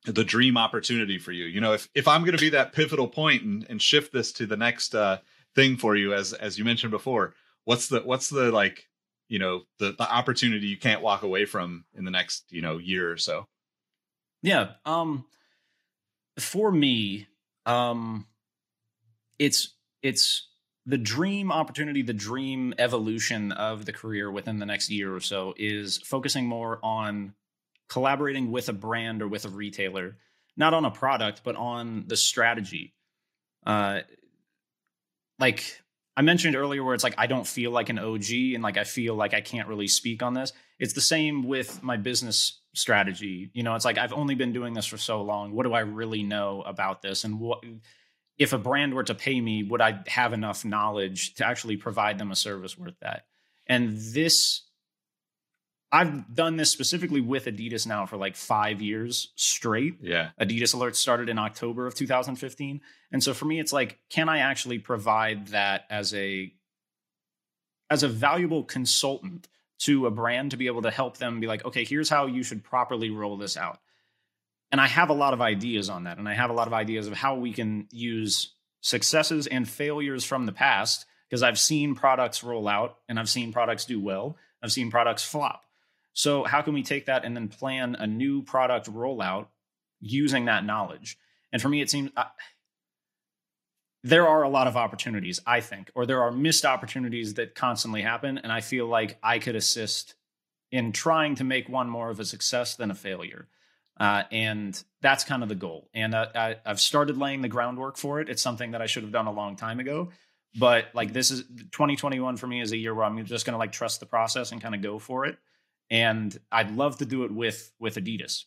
the 0.04 0.24
dream 0.24 0.56
opportunity 0.56 1.18
for 1.18 1.32
you? 1.32 1.46
You 1.46 1.60
know, 1.60 1.72
if 1.72 1.88
if 1.94 2.08
I'm 2.08 2.22
going 2.22 2.36
to 2.36 2.40
be 2.40 2.50
that 2.50 2.72
pivotal 2.72 3.08
point 3.08 3.42
and, 3.42 3.66
and 3.68 3.80
shift 3.80 4.12
this 4.12 4.32
to 4.32 4.46
the 4.46 4.56
next 4.56 4.94
uh, 4.94 5.18
thing 5.54 5.76
for 5.76 5.96
you, 5.96 6.14
as 6.14 6.32
as 6.32 6.58
you 6.58 6.64
mentioned 6.64 6.90
before, 6.90 7.34
what's 7.64 7.88
the 7.88 8.00
what's 8.00 8.28
the 8.28 8.52
like 8.52 8.88
you 9.28 9.38
know 9.38 9.62
the 9.78 9.92
the 9.92 10.10
opportunity 10.10 10.66
you 10.66 10.78
can't 10.78 11.02
walk 11.02 11.22
away 11.22 11.44
from 11.44 11.84
in 11.94 12.04
the 12.04 12.10
next 12.10 12.44
you 12.50 12.62
know 12.62 12.78
year 12.78 13.10
or 13.10 13.16
so? 13.16 13.46
Yeah, 14.42 14.72
um, 14.84 15.24
for 16.38 16.70
me, 16.70 17.26
um, 17.66 18.26
it's 19.38 19.74
it's 20.02 20.48
the 20.86 20.98
dream 20.98 21.50
opportunity, 21.50 22.02
the 22.02 22.12
dream 22.12 22.74
evolution 22.78 23.52
of 23.52 23.86
the 23.86 23.92
career 23.92 24.30
within 24.30 24.58
the 24.58 24.66
next 24.66 24.90
year 24.90 25.14
or 25.14 25.20
so 25.20 25.54
is 25.56 25.98
focusing 25.98 26.46
more 26.46 26.78
on 26.82 27.34
collaborating 27.88 28.50
with 28.50 28.68
a 28.68 28.72
brand 28.72 29.22
or 29.22 29.28
with 29.28 29.44
a 29.44 29.48
retailer, 29.48 30.16
not 30.56 30.74
on 30.74 30.84
a 30.84 30.90
product, 30.90 31.42
but 31.44 31.56
on 31.56 32.04
the 32.06 32.16
strategy. 32.16 32.94
Uh, 33.64 34.00
like 35.38 35.80
I 36.16 36.22
mentioned 36.22 36.54
earlier, 36.54 36.84
where 36.84 36.94
it's 36.94 37.04
like 37.04 37.14
I 37.16 37.26
don't 37.26 37.46
feel 37.46 37.70
like 37.70 37.88
an 37.88 37.98
OG 37.98 38.30
and 38.54 38.62
like 38.62 38.76
I 38.76 38.84
feel 38.84 39.14
like 39.14 39.34
I 39.34 39.40
can't 39.40 39.68
really 39.68 39.88
speak 39.88 40.22
on 40.22 40.34
this. 40.34 40.52
It's 40.78 40.92
the 40.92 41.00
same 41.00 41.44
with 41.44 41.82
my 41.82 41.96
business 41.96 42.60
strategy. 42.74 43.50
You 43.54 43.62
know, 43.62 43.74
it's 43.74 43.84
like 43.84 43.98
I've 43.98 44.12
only 44.12 44.34
been 44.34 44.52
doing 44.52 44.74
this 44.74 44.86
for 44.86 44.98
so 44.98 45.22
long. 45.22 45.52
What 45.52 45.64
do 45.64 45.72
I 45.72 45.80
really 45.80 46.22
know 46.22 46.62
about 46.62 47.00
this? 47.00 47.24
And 47.24 47.40
what 47.40 47.64
if 48.38 48.52
a 48.52 48.58
brand 48.58 48.94
were 48.94 49.04
to 49.04 49.14
pay 49.14 49.40
me, 49.40 49.62
would 49.62 49.80
I 49.80 50.00
have 50.06 50.32
enough 50.32 50.64
knowledge 50.64 51.34
to 51.34 51.46
actually 51.46 51.76
provide 51.76 52.18
them 52.18 52.30
a 52.30 52.36
service 52.36 52.76
worth 52.76 52.98
that? 53.00 53.26
And 53.66 53.96
this, 53.96 54.62
I've 55.92 56.34
done 56.34 56.56
this 56.56 56.70
specifically 56.70 57.20
with 57.20 57.44
Adidas 57.44 57.86
now 57.86 58.06
for 58.06 58.16
like 58.16 58.34
five 58.34 58.82
years 58.82 59.32
straight. 59.36 59.98
Yeah. 60.00 60.30
Adidas 60.40 60.74
Alerts 60.74 60.96
started 60.96 61.28
in 61.28 61.38
October 61.38 61.86
of 61.86 61.94
2015. 61.94 62.80
And 63.12 63.22
so 63.22 63.32
for 63.32 63.44
me, 63.44 63.60
it's 63.60 63.72
like, 63.72 64.00
can 64.10 64.28
I 64.28 64.38
actually 64.38 64.80
provide 64.80 65.48
that 65.48 65.84
as 65.88 66.12
a, 66.12 66.52
as 67.90 68.02
a 68.02 68.08
valuable 68.08 68.64
consultant 68.64 69.48
to 69.80 70.06
a 70.06 70.10
brand 70.10 70.50
to 70.50 70.56
be 70.56 70.66
able 70.66 70.82
to 70.82 70.90
help 70.90 71.18
them 71.18 71.40
be 71.40 71.46
like, 71.46 71.64
okay, 71.64 71.84
here's 71.84 72.08
how 72.08 72.26
you 72.26 72.42
should 72.42 72.64
properly 72.64 73.10
roll 73.10 73.36
this 73.36 73.56
out 73.56 73.78
and 74.74 74.80
I 74.80 74.88
have 74.88 75.08
a 75.08 75.14
lot 75.14 75.34
of 75.34 75.40
ideas 75.40 75.88
on 75.88 76.02
that. 76.02 76.18
And 76.18 76.28
I 76.28 76.34
have 76.34 76.50
a 76.50 76.52
lot 76.52 76.66
of 76.66 76.72
ideas 76.72 77.06
of 77.06 77.12
how 77.12 77.36
we 77.36 77.52
can 77.52 77.86
use 77.92 78.56
successes 78.80 79.46
and 79.46 79.68
failures 79.68 80.24
from 80.24 80.46
the 80.46 80.52
past 80.52 81.06
because 81.30 81.44
I've 81.44 81.60
seen 81.60 81.94
products 81.94 82.42
roll 82.42 82.66
out 82.66 82.98
and 83.08 83.20
I've 83.20 83.28
seen 83.28 83.52
products 83.52 83.84
do 83.84 84.00
well. 84.00 84.36
I've 84.60 84.72
seen 84.72 84.90
products 84.90 85.22
flop. 85.22 85.62
So, 86.12 86.42
how 86.42 86.60
can 86.60 86.74
we 86.74 86.82
take 86.82 87.06
that 87.06 87.24
and 87.24 87.36
then 87.36 87.46
plan 87.46 87.94
a 87.94 88.08
new 88.08 88.42
product 88.42 88.92
rollout 88.92 89.46
using 90.00 90.46
that 90.46 90.64
knowledge? 90.64 91.18
And 91.52 91.62
for 91.62 91.68
me, 91.68 91.80
it 91.80 91.88
seems 91.88 92.10
uh, 92.16 92.24
there 94.02 94.26
are 94.26 94.42
a 94.42 94.48
lot 94.48 94.66
of 94.66 94.76
opportunities, 94.76 95.38
I 95.46 95.60
think, 95.60 95.92
or 95.94 96.04
there 96.04 96.24
are 96.24 96.32
missed 96.32 96.64
opportunities 96.64 97.34
that 97.34 97.54
constantly 97.54 98.02
happen. 98.02 98.38
And 98.38 98.50
I 98.50 98.60
feel 98.60 98.88
like 98.88 99.18
I 99.22 99.38
could 99.38 99.54
assist 99.54 100.14
in 100.72 100.90
trying 100.90 101.36
to 101.36 101.44
make 101.44 101.68
one 101.68 101.88
more 101.88 102.10
of 102.10 102.18
a 102.18 102.24
success 102.24 102.74
than 102.74 102.90
a 102.90 102.96
failure. 102.96 103.46
Uh, 103.98 104.24
and 104.32 104.82
that's 105.02 105.24
kind 105.24 105.42
of 105.42 105.48
the 105.48 105.54
goal. 105.54 105.88
And 105.94 106.14
uh, 106.14 106.26
I, 106.34 106.56
I've 106.66 106.80
started 106.80 107.16
laying 107.16 107.42
the 107.42 107.48
groundwork 107.48 107.96
for 107.96 108.20
it. 108.20 108.28
It's 108.28 108.42
something 108.42 108.72
that 108.72 108.82
I 108.82 108.86
should 108.86 109.04
have 109.04 109.12
done 109.12 109.26
a 109.26 109.32
long 109.32 109.56
time 109.56 109.80
ago. 109.80 110.10
But 110.56 110.86
like 110.94 111.12
this 111.12 111.30
is 111.30 111.42
2021 111.42 112.36
for 112.36 112.46
me 112.46 112.60
is 112.60 112.72
a 112.72 112.76
year 112.76 112.94
where 112.94 113.04
I'm 113.04 113.24
just 113.24 113.44
going 113.44 113.54
to 113.54 113.58
like 113.58 113.72
trust 113.72 114.00
the 114.00 114.06
process 114.06 114.52
and 114.52 114.60
kind 114.60 114.74
of 114.74 114.82
go 114.82 114.98
for 114.98 115.26
it. 115.26 115.36
And 115.90 116.36
I'd 116.50 116.74
love 116.74 116.98
to 116.98 117.06
do 117.06 117.24
it 117.24 117.32
with 117.32 117.72
with 117.78 117.96
Adidas. 117.96 118.44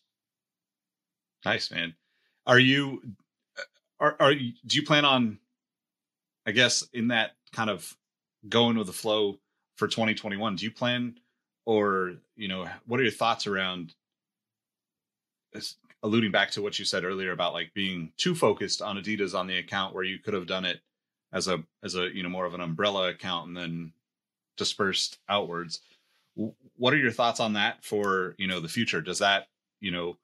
Nice 1.45 1.69
man. 1.69 1.95
Are 2.45 2.59
you 2.59 3.01
are 3.99 4.15
are 4.19 4.31
you, 4.31 4.53
do 4.65 4.77
you 4.77 4.83
plan 4.83 5.05
on 5.05 5.39
I 6.45 6.51
guess 6.51 6.87
in 6.93 7.09
that 7.09 7.31
kind 7.51 7.69
of 7.69 7.95
going 8.47 8.77
with 8.77 8.87
the 8.87 8.93
flow 8.93 9.39
for 9.75 9.87
2021, 9.87 10.55
do 10.55 10.65
you 10.65 10.71
plan 10.71 11.15
or, 11.65 12.13
you 12.35 12.47
know, 12.47 12.67
what 12.85 12.99
are 12.99 13.03
your 13.03 13.11
thoughts 13.11 13.47
around 13.47 13.93
alluding 16.03 16.31
back 16.31 16.51
to 16.51 16.61
what 16.61 16.77
you 16.77 16.85
said 16.85 17.03
earlier 17.03 17.31
about 17.31 17.53
like 17.53 17.73
being 17.73 18.11
too 18.17 18.35
focused 18.35 18.81
on 18.81 18.97
Adidas 18.97 19.37
on 19.37 19.47
the 19.47 19.57
account 19.57 19.93
where 19.93 20.03
you 20.03 20.19
could 20.19 20.33
have 20.33 20.47
done 20.47 20.65
it 20.65 20.79
as 21.33 21.47
a 21.47 21.63
as 21.83 21.95
a 21.95 22.13
you 22.15 22.23
know 22.23 22.29
more 22.29 22.45
of 22.45 22.53
an 22.53 22.61
umbrella 22.61 23.09
account 23.09 23.47
and 23.47 23.57
then 23.57 23.91
dispersed 24.57 25.19
outwards. 25.29 25.81
What 26.75 26.93
are 26.93 26.97
your 26.97 27.11
thoughts 27.11 27.39
on 27.39 27.53
that 27.53 27.83
for 27.83 28.35
you 28.37 28.47
know 28.47 28.59
the 28.59 28.67
future? 28.67 29.01
Does 29.01 29.19
that 29.19 29.47
you 29.79 29.91
know 29.91 30.17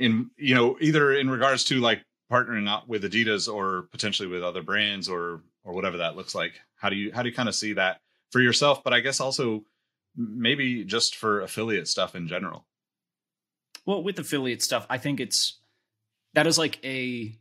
in 0.00 0.30
you 0.36 0.54
know 0.54 0.76
either 0.80 1.12
in 1.12 1.30
regards 1.30 1.62
to 1.64 1.78
like 1.80 2.04
partnering 2.30 2.68
up 2.68 2.88
with 2.88 3.04
adidas 3.04 3.52
or 3.52 3.82
potentially 3.92 4.28
with 4.28 4.42
other 4.42 4.62
brands 4.62 5.08
or 5.08 5.42
or 5.64 5.72
whatever 5.74 5.98
that 5.98 6.16
looks 6.16 6.34
like 6.34 6.54
how 6.76 6.88
do 6.88 6.96
you 6.96 7.12
how 7.12 7.22
do 7.22 7.28
you 7.28 7.34
kind 7.34 7.48
of 7.48 7.54
see 7.54 7.72
that 7.72 8.00
for 8.30 8.40
yourself 8.40 8.82
but 8.82 8.92
i 8.92 9.00
guess 9.00 9.20
also 9.20 9.62
maybe 10.16 10.84
just 10.84 11.16
for 11.16 11.42
affiliate 11.42 11.86
stuff 11.86 12.14
in 12.14 12.26
general 12.26 12.64
well 13.90 14.02
with 14.02 14.18
affiliate 14.18 14.62
stuff 14.62 14.86
i 14.88 14.98
think 14.98 15.20
it's 15.20 15.58
that 16.34 16.46
is 16.46 16.58
like 16.58 16.78
a 16.84 17.34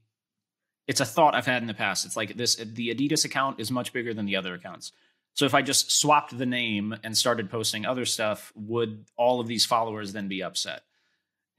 it's 0.90 1.02
a 1.02 1.06
thought 1.06 1.36
I've 1.36 1.46
had 1.46 1.62
in 1.62 1.68
the 1.68 1.76
past. 1.76 2.04
It's 2.04 2.18
like 2.18 2.36
this 2.36 2.56
the 2.56 2.94
Adidas 2.94 3.24
account 3.24 3.60
is 3.60 3.70
much 3.70 3.94
bigger 3.94 4.12
than 4.14 4.26
the 4.26 4.36
other 4.36 4.56
accounts. 4.56 4.92
So 5.36 5.46
if 5.46 5.54
I 5.54 5.62
just 5.62 5.92
swapped 5.92 6.36
the 6.36 6.48
name 6.48 6.96
and 7.04 7.16
started 7.16 7.52
posting 7.52 7.86
other 7.86 8.06
stuff, 8.06 8.52
would 8.56 9.06
all 9.16 9.40
of 9.40 9.46
these 9.48 9.66
followers 9.66 10.14
then 10.14 10.28
be 10.28 10.42
upset? 10.42 10.82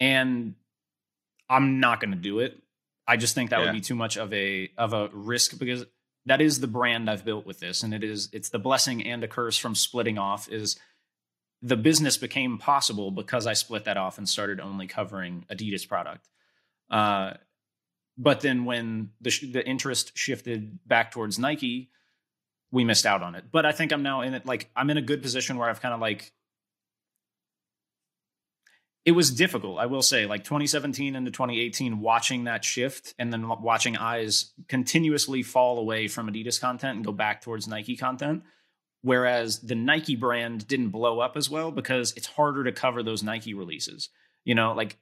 And 0.01 0.57
I'm 1.49 1.79
not 1.79 2.01
going 2.01 2.11
to 2.11 2.17
do 2.17 2.41
it. 2.41 2.61
I 3.07 3.17
just 3.17 3.37
think 3.37 3.51
that 3.51 3.61
yeah. 3.61 3.67
would 3.67 3.73
be 3.73 3.81
too 3.81 3.95
much 3.95 4.17
of 4.17 4.33
a 4.35 4.71
of 4.77 4.93
a 4.93 5.11
risk 5.13 5.57
because 5.59 5.87
that 6.27 6.41
is 6.41 6.59
the 6.59 6.67
brand 6.67 7.09
I've 7.09 7.25
built 7.25 7.47
with 7.47 7.61
this 7.61 7.85
and 7.85 7.95
it 7.95 8.03
is 8.03 8.31
it's 8.33 8.49
the 8.49 8.59
blessing 8.59 9.07
and 9.07 9.23
a 9.23 9.29
curse 9.29 9.57
from 9.57 9.77
splitting 9.77 10.19
off 10.19 10.49
is 10.49 10.77
the 11.63 11.77
business 11.77 12.17
became 12.17 12.59
possible 12.59 13.11
because 13.11 13.47
I 13.47 13.53
split 13.53 13.85
that 13.85 13.97
off 13.97 14.19
and 14.19 14.29
started 14.29 14.61
only 14.61 14.87
covering 14.87 15.45
Adidas 15.51 15.87
product. 15.87 16.29
Uh, 16.91 17.35
but 18.17 18.41
then 18.41 18.65
when 18.65 19.11
the 19.21 19.31
sh- 19.31 19.53
the 19.53 19.67
interest 19.67 20.17
shifted 20.17 20.79
back 20.87 21.11
towards 21.11 21.39
Nike, 21.39 21.91
we 22.71 22.85
missed 22.85 23.07
out 23.07 23.23
on 23.23 23.35
it. 23.35 23.45
But 23.51 23.67
I 23.67 23.73
think 23.73 23.93
I'm 23.93 24.03
now 24.03 24.23
in 24.23 24.35
it 24.35 24.47
like 24.47 24.71
I'm 24.75 24.91
in 24.91 24.97
a 24.97 25.03
good 25.03 25.23
position 25.23 25.59
where 25.59 25.69
I've 25.69 25.81
kind 25.81 25.95
of 25.95 26.01
like 26.01 26.33
it 29.05 29.13
was 29.13 29.31
difficult, 29.31 29.79
I 29.79 29.87
will 29.87 30.03
say, 30.03 30.27
like 30.27 30.45
2017 30.45 31.17
into 31.17 31.31
2018, 31.31 32.01
watching 32.01 32.45
that 32.45 32.65
shift 32.65 33.15
and 33.19 33.33
then 33.33 33.49
watching 33.49 33.97
eyes 33.97 34.53
continuously 34.69 35.43
fall 35.43 35.79
away 35.79 36.07
from 36.07 36.31
Adidas 36.31 36.61
content 36.61 36.97
and 36.97 37.05
go 37.05 37.13
back 37.13 37.41
towards 37.41 37.67
Nike 37.67 37.97
content. 37.97 38.43
Whereas 39.03 39.61
the 39.61 39.75
Nike 39.75 40.17
brand 40.17 40.67
didn't 40.69 40.91
blow 40.91 41.21
up 41.21 41.37
as 41.37 41.49
well 41.49 41.71
because 41.71 42.13
it's 42.17 42.27
harder 42.27 42.65
to 42.65 42.73
cover 42.73 43.03
those 43.03 43.23
Nike 43.23 43.55
releases. 43.55 44.11
You 44.45 44.55
know, 44.55 44.73
like 44.73 44.99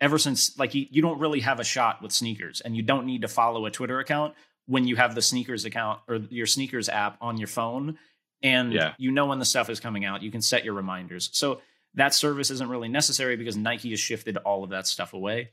ever 0.00 0.18
since 0.18 0.58
like 0.58 0.74
you, 0.74 0.86
you 0.90 1.02
don't 1.02 1.18
really 1.18 1.40
have 1.40 1.60
a 1.60 1.64
shot 1.64 2.02
with 2.02 2.12
SNKRS 2.12 2.62
and 2.64 2.76
you 2.76 2.82
don't 2.82 3.06
need 3.06 3.22
to 3.22 3.28
follow 3.28 3.66
a 3.66 3.70
Twitter 3.70 4.00
account 4.00 4.34
when 4.66 4.86
you 4.86 4.96
have 4.96 5.14
the 5.14 5.20
SNKRS 5.20 5.64
account 5.64 6.00
or 6.08 6.16
your 6.30 6.46
SNKRS 6.46 6.88
app 6.88 7.18
on 7.20 7.36
your 7.38 7.48
phone 7.48 7.98
and 8.42 8.72
yeah. 8.72 8.94
you 8.98 9.10
know 9.10 9.26
when 9.26 9.38
the 9.38 9.44
stuff 9.44 9.68
is 9.68 9.80
coming 9.80 10.04
out, 10.04 10.22
you 10.22 10.30
can 10.30 10.42
set 10.42 10.64
your 10.64 10.74
reminders. 10.74 11.30
So 11.32 11.60
that 11.94 12.14
service 12.14 12.50
isn't 12.50 12.68
really 12.68 12.88
necessary 12.88 13.36
because 13.36 13.56
Nike 13.56 13.90
has 13.90 14.00
shifted 14.00 14.36
all 14.36 14.62
of 14.62 14.70
that 14.70 14.86
stuff 14.86 15.12
away. 15.12 15.50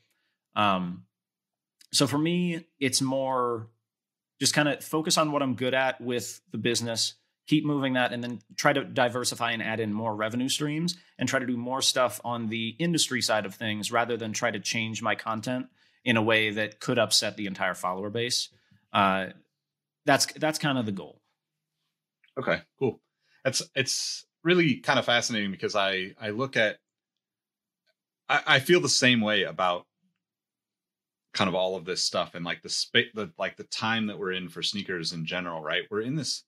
Um, 0.55 1.05
so 1.91 2.07
for 2.07 2.17
me, 2.17 2.65
it's 2.79 3.01
more 3.01 3.67
just 4.39 4.53
kind 4.53 4.67
of 4.67 4.83
focus 4.83 5.17
on 5.17 5.31
what 5.31 5.41
I'm 5.41 5.55
good 5.55 5.73
at 5.73 5.99
with 6.01 6.41
the 6.51 6.57
business 6.57 7.15
keep 7.47 7.65
moving 7.65 7.93
that 7.93 8.11
and 8.11 8.23
then 8.23 8.41
try 8.55 8.73
to 8.73 8.83
diversify 8.83 9.51
and 9.51 9.61
add 9.61 9.79
in 9.79 9.93
more 9.93 10.15
revenue 10.15 10.49
streams 10.49 10.97
and 11.19 11.29
try 11.29 11.39
to 11.39 11.45
do 11.45 11.57
more 11.57 11.81
stuff 11.81 12.19
on 12.23 12.47
the 12.47 12.75
industry 12.79 13.21
side 13.21 13.45
of 13.45 13.53
things 13.53 13.91
rather 13.91 14.17
than 14.17 14.33
try 14.33 14.49
to 14.51 14.59
change 14.59 15.01
my 15.01 15.15
content 15.15 15.67
in 16.03 16.17
a 16.17 16.21
way 16.21 16.51
that 16.51 16.79
could 16.79 16.99
upset 16.99 17.37
the 17.37 17.45
entire 17.45 17.73
follower 17.73 18.09
base. 18.09 18.49
Uh, 18.93 19.27
that's 20.05 20.25
that's 20.33 20.59
kind 20.59 20.77
of 20.77 20.85
the 20.85 20.91
goal. 20.91 21.21
Okay, 22.39 22.61
cool. 22.79 22.99
It's 23.43 23.61
it's 23.75 24.25
really 24.43 24.77
kind 24.77 24.99
of 24.99 25.05
fascinating 25.05 25.51
because 25.51 25.75
I 25.75 26.13
I 26.19 26.29
look 26.29 26.57
at 26.57 26.77
I, 28.29 28.41
I 28.47 28.59
feel 28.59 28.79
the 28.79 28.89
same 28.89 29.21
way 29.21 29.43
about 29.43 29.85
kind 31.33 31.47
of 31.49 31.55
all 31.55 31.75
of 31.75 31.85
this 31.85 32.01
stuff 32.01 32.33
and 32.33 32.45
like 32.45 32.61
the 32.61 32.69
space 32.69 33.09
the 33.13 33.31
like 33.37 33.57
the 33.57 33.65
time 33.65 34.07
that 34.07 34.17
we're 34.17 34.31
in 34.31 34.49
for 34.49 34.63
sneakers 34.63 35.11
in 35.13 35.25
general, 35.25 35.61
right? 35.61 35.83
We're 35.89 36.01
in 36.01 36.15
this 36.15 36.43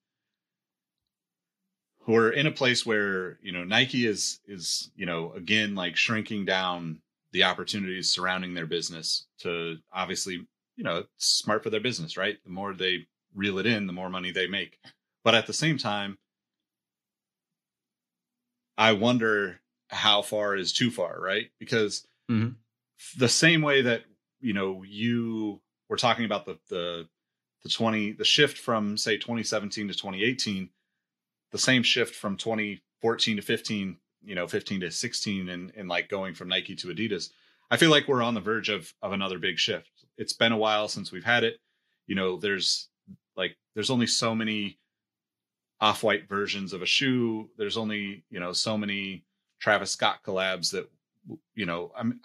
we're 2.07 2.29
in 2.29 2.47
a 2.47 2.51
place 2.51 2.85
where 2.85 3.37
you 3.41 3.51
know 3.51 3.63
Nike 3.63 4.05
is 4.07 4.39
is 4.47 4.89
you 4.95 5.05
know 5.05 5.33
again 5.33 5.75
like 5.75 5.95
shrinking 5.95 6.45
down 6.45 7.01
the 7.33 7.43
opportunities 7.43 8.09
surrounding 8.09 8.53
their 8.53 8.65
business 8.65 9.27
to 9.39 9.77
obviously 9.93 10.47
you 10.77 10.83
know 10.83 10.99
it's 10.99 11.25
smart 11.25 11.63
for 11.63 11.69
their 11.69 11.81
business 11.81 12.17
right? 12.17 12.37
The 12.43 12.49
more 12.49 12.73
they 12.73 13.05
reel 13.35 13.59
it 13.59 13.65
in 13.65 13.85
the 13.85 13.93
more 13.93 14.09
money 14.09 14.31
they 14.31 14.47
make. 14.47 14.79
But 15.23 15.35
at 15.35 15.45
the 15.45 15.53
same 15.53 15.77
time 15.77 16.17
i 18.77 18.93
wonder 18.93 19.59
how 19.89 20.21
far 20.21 20.55
is 20.55 20.71
too 20.71 20.91
far 20.91 21.19
right? 21.19 21.49
Because 21.59 22.07
mm-hmm. 22.31 22.51
the 23.17 23.29
same 23.29 23.61
way 23.61 23.81
that 23.81 24.03
you 24.39 24.53
know 24.53 24.83
you 24.87 25.59
were 25.89 25.97
talking 25.97 26.25
about 26.25 26.45
the 26.45 26.57
the 26.69 27.07
the 27.63 27.69
20 27.69 28.13
the 28.13 28.25
shift 28.25 28.57
from 28.57 28.97
say 28.97 29.17
2017 29.17 29.89
to 29.89 29.93
2018 29.93 30.69
the 31.51 31.57
same 31.57 31.83
shift 31.83 32.15
from 32.15 32.37
2014 32.37 33.37
to 33.37 33.41
15, 33.41 33.97
you 34.23 34.35
know, 34.35 34.47
15 34.47 34.81
to 34.81 34.91
16 34.91 35.49
and, 35.49 35.71
and 35.75 35.87
like 35.87 36.09
going 36.09 36.33
from 36.33 36.49
Nike 36.49 36.75
to 36.75 36.87
Adidas. 36.87 37.29
I 37.69 37.77
feel 37.77 37.91
like 37.91 38.07
we're 38.07 38.23
on 38.23 38.33
the 38.33 38.41
verge 38.41 38.69
of 38.69 38.93
of 39.01 39.11
another 39.11 39.39
big 39.39 39.57
shift. 39.57 39.89
It's 40.17 40.33
been 40.33 40.51
a 40.51 40.57
while 40.57 40.87
since 40.87 41.11
we've 41.11 41.23
had 41.23 41.43
it. 41.43 41.59
You 42.07 42.15
know, 42.15 42.37
there's 42.37 42.89
like 43.35 43.57
there's 43.75 43.89
only 43.89 44.07
so 44.07 44.33
many 44.33 44.79
off-white 45.79 46.27
versions 46.27 46.73
of 46.73 46.81
a 46.81 46.87
shoe. 46.87 47.49
There's 47.57 47.77
only, 47.77 48.23
you 48.29 48.39
know, 48.39 48.51
so 48.51 48.77
many 48.77 49.25
Travis 49.59 49.91
Scott 49.91 50.19
collabs 50.25 50.71
that 50.71 50.89
you 51.55 51.65
know, 51.65 51.91
I'm 51.95 52.21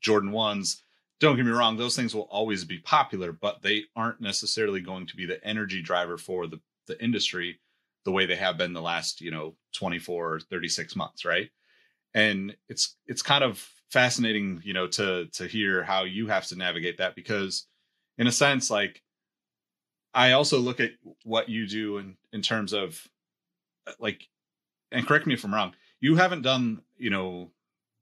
Jordan 0.00 0.30
1s. 0.30 0.80
Don't 1.20 1.36
get 1.36 1.46
me 1.46 1.52
wrong, 1.52 1.76
those 1.76 1.96
things 1.96 2.14
will 2.14 2.28
always 2.30 2.64
be 2.64 2.78
popular, 2.78 3.32
but 3.32 3.62
they 3.62 3.84
aren't 3.94 4.20
necessarily 4.20 4.80
going 4.80 5.06
to 5.06 5.16
be 5.16 5.24
the 5.24 5.42
energy 5.44 5.82
driver 5.82 6.18
for 6.18 6.46
the 6.46 6.60
the 6.86 7.02
industry 7.02 7.58
the 8.06 8.12
way 8.12 8.24
they 8.24 8.36
have 8.36 8.56
been 8.56 8.72
the 8.72 8.80
last 8.80 9.20
you 9.20 9.30
know 9.30 9.54
24 9.74 10.34
or 10.34 10.40
36 10.40 10.96
months 10.96 11.24
right? 11.24 11.50
And 12.14 12.56
it's 12.70 12.96
it's 13.06 13.20
kind 13.20 13.44
of 13.44 13.58
fascinating 13.90 14.62
you 14.64 14.72
know 14.72 14.86
to 14.86 15.26
to 15.32 15.46
hear 15.46 15.82
how 15.82 16.04
you 16.04 16.26
have 16.28 16.46
to 16.46 16.56
navigate 16.56 16.98
that 16.98 17.14
because 17.14 17.66
in 18.18 18.26
a 18.26 18.32
sense 18.32 18.68
like 18.68 19.00
i 20.12 20.32
also 20.32 20.58
look 20.58 20.80
at 20.80 20.90
what 21.22 21.48
you 21.48 21.68
do 21.68 21.98
in 21.98 22.16
in 22.32 22.42
terms 22.42 22.72
of 22.72 23.00
like 24.00 24.26
and 24.90 25.06
correct 25.06 25.24
me 25.24 25.34
if 25.34 25.44
i'm 25.44 25.54
wrong 25.54 25.72
you 26.00 26.16
haven't 26.16 26.42
done 26.42 26.82
you 26.96 27.10
know 27.10 27.48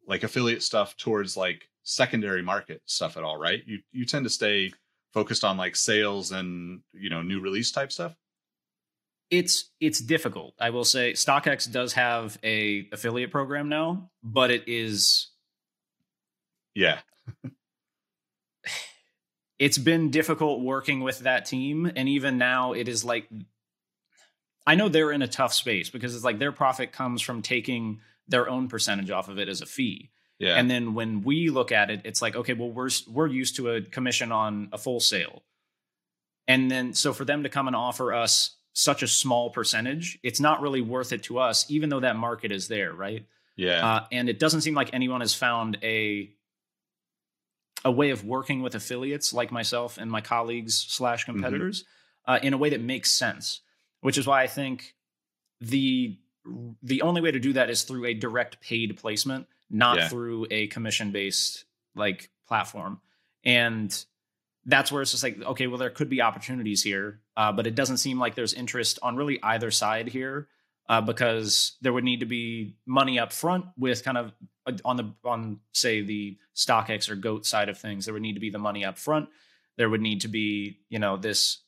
like 0.06 0.22
affiliate 0.22 0.62
stuff 0.62 0.96
towards 0.96 1.36
like 1.36 1.68
secondary 1.82 2.42
market 2.42 2.82
stuff 2.86 3.16
at 3.16 3.24
all 3.24 3.38
right? 3.38 3.62
You 3.66 3.80
you 3.92 4.04
tend 4.04 4.24
to 4.24 4.30
stay 4.30 4.72
focused 5.12 5.44
on 5.44 5.56
like 5.56 5.76
sales 5.76 6.32
and 6.32 6.80
you 6.92 7.10
know 7.10 7.22
new 7.22 7.40
release 7.40 7.70
type 7.70 7.92
stuff 7.92 8.16
it's 9.30 9.70
it's 9.80 10.00
difficult. 10.00 10.54
I 10.60 10.70
will 10.70 10.84
say 10.84 11.12
StockX 11.12 11.70
does 11.70 11.94
have 11.94 12.38
a 12.42 12.88
affiliate 12.92 13.30
program 13.30 13.68
now, 13.68 14.10
but 14.22 14.50
it 14.50 14.64
is 14.66 15.30
yeah. 16.74 17.00
it's 19.58 19.78
been 19.78 20.10
difficult 20.10 20.60
working 20.60 21.00
with 21.00 21.20
that 21.20 21.46
team 21.46 21.90
and 21.94 22.08
even 22.08 22.38
now 22.38 22.72
it 22.72 22.88
is 22.88 23.04
like 23.04 23.28
I 24.66 24.74
know 24.74 24.88
they're 24.88 25.12
in 25.12 25.22
a 25.22 25.28
tough 25.28 25.52
space 25.52 25.90
because 25.90 26.14
it's 26.14 26.24
like 26.24 26.38
their 26.38 26.52
profit 26.52 26.92
comes 26.92 27.20
from 27.22 27.42
taking 27.42 28.00
their 28.28 28.48
own 28.48 28.68
percentage 28.68 29.10
off 29.10 29.28
of 29.28 29.38
it 29.38 29.48
as 29.48 29.60
a 29.60 29.66
fee. 29.66 30.10
Yeah. 30.38 30.56
And 30.56 30.70
then 30.70 30.94
when 30.94 31.22
we 31.22 31.50
look 31.50 31.70
at 31.70 31.90
it, 31.90 32.00
it's 32.04 32.20
like, 32.20 32.34
okay, 32.34 32.54
well, 32.54 32.70
we're 32.70 32.90
we're 33.06 33.26
used 33.26 33.56
to 33.56 33.70
a 33.70 33.82
commission 33.82 34.32
on 34.32 34.68
a 34.72 34.78
full 34.78 35.00
sale. 35.00 35.42
And 36.48 36.70
then 36.70 36.92
so 36.94 37.12
for 37.12 37.24
them 37.24 37.42
to 37.44 37.48
come 37.48 37.66
and 37.66 37.76
offer 37.76 38.12
us 38.12 38.56
such 38.74 39.02
a 39.02 39.08
small 39.08 39.48
percentage, 39.50 40.18
it's 40.22 40.40
not 40.40 40.60
really 40.60 40.82
worth 40.82 41.12
it 41.12 41.22
to 41.22 41.38
us, 41.38 41.64
even 41.70 41.88
though 41.88 42.00
that 42.00 42.16
market 42.16 42.52
is 42.52 42.68
there, 42.68 42.92
right? 42.92 43.24
yeah. 43.56 43.86
Uh, 43.86 44.06
and 44.12 44.28
it 44.28 44.38
doesn't 44.40 44.60
seem 44.62 44.74
like 44.74 44.90
anyone 44.92 45.20
has 45.20 45.32
found 45.34 45.78
a 45.82 46.30
a 47.84 47.90
way 47.90 48.10
of 48.10 48.24
working 48.24 48.62
with 48.62 48.74
affiliates 48.74 49.32
like 49.32 49.52
myself 49.52 49.98
and 49.98 50.10
my 50.10 50.20
colleagues 50.20 50.74
slash 50.88 51.24
competitors 51.24 51.84
uh, 52.26 52.38
in 52.42 52.52
a 52.54 52.58
way 52.58 52.70
that 52.70 52.80
makes 52.80 53.10
sense. 53.10 53.60
Which 54.00 54.18
is 54.18 54.26
why 54.26 54.42
I 54.42 54.46
think 54.48 54.94
the 55.60 56.18
the 56.82 57.02
only 57.02 57.20
way 57.22 57.30
to 57.30 57.38
do 57.40 57.52
that 57.54 57.70
is 57.70 57.82
through 57.84 58.04
a 58.06 58.14
direct 58.14 58.60
paid 58.60 58.96
placement, 58.98 59.46
not 59.70 59.96
Yeah. 59.96 60.08
through 60.08 60.46
a 60.50 60.66
commission 60.66 61.10
based 61.10 61.64
like 61.94 62.30
platform. 62.48 63.00
And 63.44 63.96
that's 64.66 64.90
where 64.90 65.00
it's 65.00 65.10
just 65.12 65.22
like, 65.22 65.40
okay, 65.42 65.66
well, 65.68 65.78
there 65.78 65.90
could 65.90 66.08
be 66.10 66.20
opportunities 66.22 66.82
here, 66.82 67.20
uh, 67.36 67.52
but 67.52 67.66
it 67.66 67.74
doesn't 67.74 67.98
seem 67.98 68.18
like 68.18 68.34
there's 68.34 68.54
interest 68.54 68.98
on 69.02 69.16
really 69.16 69.38
either 69.42 69.70
side 69.70 70.08
here 70.08 70.48
uh, 70.88 71.00
because 71.00 71.76
there 71.80 71.92
would 71.92 72.04
need 72.04 72.20
to 72.20 72.26
be 72.26 72.76
money 72.86 73.18
up 73.18 73.32
front 73.32 73.64
with 73.78 74.04
kind 74.04 74.18
of 74.18 74.32
uh, 74.66 74.72
on 74.84 74.96
the 74.96 75.14
on 75.24 75.60
say 75.72 76.02
the 76.02 76.36
StockX 76.54 77.10
or 77.10 77.16
Goat 77.16 77.46
side 77.46 77.68
of 77.68 77.78
things. 77.78 78.04
There 78.04 78.14
would 78.14 78.22
need 78.22 78.34
to 78.34 78.40
be 78.40 78.50
the 78.50 78.58
money 78.58 78.84
up 78.84 78.98
front. 78.98 79.28
There 79.76 79.88
would 79.88 80.02
need 80.02 80.20
to 80.22 80.28
be 80.28 80.78
you 80.88 80.98
know 80.98 81.16
this. 81.16 81.58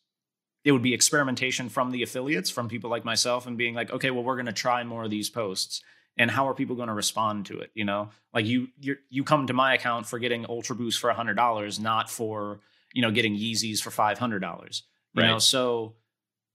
It 0.65 0.73
would 0.73 0.83
be 0.83 0.95
experimentation 0.95 1.69
from 1.69 1.93
the 1.93 2.03
affiliates, 2.03 2.51
from 2.51 2.69
people 2.69 2.91
like 2.91 3.05
myself, 3.05 3.47
and 3.47 3.57
being 3.57 3.75
like, 3.75 3.93
okay, 3.93 4.11
well, 4.11 4.25
we're 4.25 4.35
going 4.35 4.47
to 4.47 4.53
try 4.53 4.83
more 4.83 5.05
of 5.05 5.11
these 5.11 5.31
posts, 5.31 5.81
and 6.17 6.29
how 6.29 6.49
are 6.49 6.55
people 6.55 6.75
going 6.75 6.89
to 6.89 6.95
respond 6.95 7.47
to 7.47 7.61
it? 7.61 7.71
You 7.75 7.85
know, 7.85 8.11
like 8.35 8.47
you 8.47 8.69
you 8.81 8.97
you 9.09 9.25
come 9.25 9.47
to 9.47 9.53
my 9.53 9.75
account 9.75 10.07
for 10.07 10.19
getting 10.19 10.47
Ultra 10.49 10.77
Boost 10.77 10.99
for 10.99 11.11
hundred 11.11 11.35
dollars, 11.35 11.81
not 11.81 12.11
for 12.11 12.61
you 12.93 13.03
know 13.03 13.11
getting 13.11 13.35
Yeezys 13.35 13.81
for 13.81 13.91
five 13.91 14.19
hundred 14.19 14.41
dollars. 14.41 14.83
You 15.17 15.23
know, 15.23 15.33
Right. 15.35 15.43
so 15.43 15.95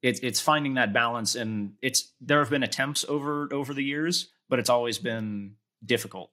it's 0.02 0.20
it's 0.22 0.40
finding 0.40 0.76
that 0.76 0.94
balance 0.94 1.36
and 1.36 1.74
it's 1.82 2.14
there 2.22 2.40
have 2.40 2.50
been 2.50 2.64
attempts 2.64 3.06
over 3.08 3.48
over 3.54 3.74
the 3.74 3.84
years 3.84 4.30
but 4.50 4.60
it's 4.60 4.70
always 4.70 4.98
been 4.98 5.56
difficult 5.86 6.32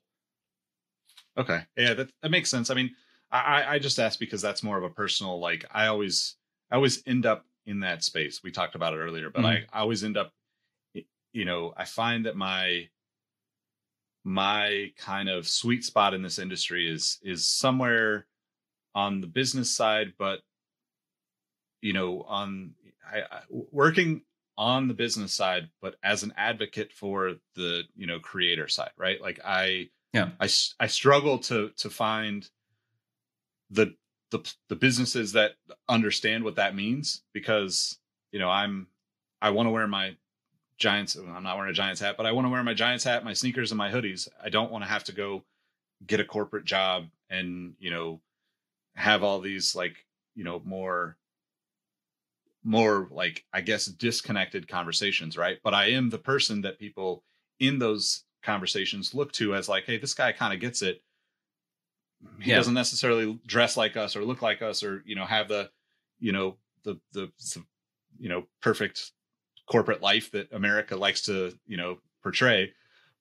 Okay. 1.36 1.60
Yeah, 1.76 1.94
that 1.94 2.10
that 2.22 2.30
makes 2.32 2.50
sense. 2.50 2.68
I 2.68 2.74
mean, 2.74 2.94
I 3.30 3.38
I- 3.38 3.72
I 3.74 3.78
just 3.78 3.98
asked 4.00 4.18
because 4.18 4.42
that's 4.42 4.62
more 4.64 4.76
of 4.76 4.82
a 4.84 4.90
personal 4.90 5.38
like 5.38 5.64
I 5.70 5.86
always 5.86 6.34
I 6.70 6.74
always 6.76 7.02
end 7.06 7.26
up 7.26 7.46
in 7.64 7.80
that 7.80 8.02
space. 8.02 8.42
We 8.42 8.50
talked 8.50 8.74
about 8.74 8.94
it 8.94 8.98
earlier, 8.98 9.30
but 9.30 9.44
I, 9.44 9.56
mm-hmm. 9.56 9.76
I 9.76 9.80
always 9.80 10.02
end 10.04 10.16
up 10.16 10.32
you 11.32 11.44
know, 11.44 11.74
I 11.76 11.84
find 11.84 12.26
that 12.26 12.36
my 12.36 12.88
my 14.24 14.92
kind 14.96 15.28
of 15.28 15.46
sweet 15.46 15.84
spot 15.84 16.14
in 16.14 16.22
this 16.22 16.38
industry 16.38 16.90
is 16.90 17.18
is 17.22 17.46
somewhere 17.46 18.26
on 18.94 19.20
the 19.20 19.26
business 19.26 19.70
side, 19.70 20.14
but 20.18 20.40
you 21.80 21.92
know, 21.92 22.22
on 22.22 22.74
I, 23.10 23.20
I 23.20 23.40
working 23.50 24.22
on 24.56 24.88
the 24.88 24.94
business 24.94 25.32
side, 25.32 25.70
but 25.80 25.94
as 26.02 26.24
an 26.24 26.34
advocate 26.36 26.92
for 26.92 27.36
the 27.54 27.84
you 27.96 28.06
know 28.06 28.18
creator 28.20 28.68
side, 28.68 28.90
right? 28.96 29.20
Like 29.20 29.40
I 29.44 29.90
Yeah. 30.12 30.30
I 30.40 30.48
I 30.80 30.86
struggle 30.86 31.38
to 31.40 31.70
to 31.76 31.90
find 31.90 32.48
the 33.70 33.94
the 34.30 34.40
the 34.68 34.76
businesses 34.76 35.32
that 35.32 35.52
understand 35.88 36.44
what 36.44 36.56
that 36.56 36.74
means 36.74 37.22
because 37.32 37.98
you 38.32 38.38
know 38.38 38.50
I'm 38.50 38.88
I 39.40 39.50
want 39.50 39.66
to 39.66 39.70
wear 39.70 39.86
my 39.86 40.16
Giants. 40.78 41.16
I'm 41.16 41.42
not 41.42 41.56
wearing 41.56 41.70
a 41.70 41.74
Giants 41.74 42.00
hat, 42.00 42.16
but 42.16 42.26
I 42.26 42.32
want 42.32 42.46
to 42.46 42.50
wear 42.50 42.62
my 42.62 42.74
Giants 42.74 43.04
hat, 43.04 43.24
my 43.24 43.32
sneakers, 43.32 43.72
and 43.72 43.78
my 43.78 43.90
hoodies. 43.90 44.28
I 44.42 44.48
don't 44.48 44.70
want 44.70 44.84
to 44.84 44.90
have 44.90 45.04
to 45.04 45.12
go 45.12 45.44
get 46.06 46.20
a 46.20 46.24
corporate 46.24 46.64
job 46.64 47.08
and 47.30 47.74
you 47.78 47.90
know 47.90 48.20
have 48.94 49.22
all 49.22 49.40
these 49.40 49.74
like 49.74 50.04
you 50.34 50.44
know 50.44 50.60
more 50.64 51.16
more 52.64 53.08
like 53.10 53.44
I 53.52 53.60
guess 53.60 53.86
disconnected 53.86 54.68
conversations, 54.68 55.36
right? 55.36 55.58
But 55.62 55.74
I 55.74 55.86
am 55.90 56.10
the 56.10 56.18
person 56.18 56.62
that 56.62 56.78
people 56.78 57.24
in 57.60 57.78
those 57.78 58.24
conversations 58.42 59.14
look 59.14 59.32
to 59.32 59.54
as 59.54 59.68
like, 59.68 59.84
hey, 59.84 59.98
this 59.98 60.14
guy 60.14 60.32
kind 60.32 60.52
of 60.54 60.60
gets 60.60 60.82
it. 60.82 61.02
He 62.40 62.50
Yeah. 62.50 62.56
doesn't 62.56 62.74
necessarily 62.74 63.38
dress 63.46 63.76
like 63.76 63.96
us 63.96 64.16
or 64.16 64.24
look 64.24 64.42
like 64.42 64.62
us 64.62 64.82
or 64.82 65.02
you 65.06 65.14
know 65.14 65.24
have 65.24 65.48
the 65.48 65.70
you 66.18 66.32
know 66.32 66.58
the 66.84 67.00
the, 67.12 67.30
the 67.54 67.64
you 68.18 68.28
know 68.28 68.46
perfect 68.60 69.12
corporate 69.70 70.00
life 70.02 70.30
that 70.32 70.52
America 70.52 70.96
likes 70.96 71.22
to 71.22 71.56
you 71.66 71.76
know 71.76 71.98
portray. 72.22 72.72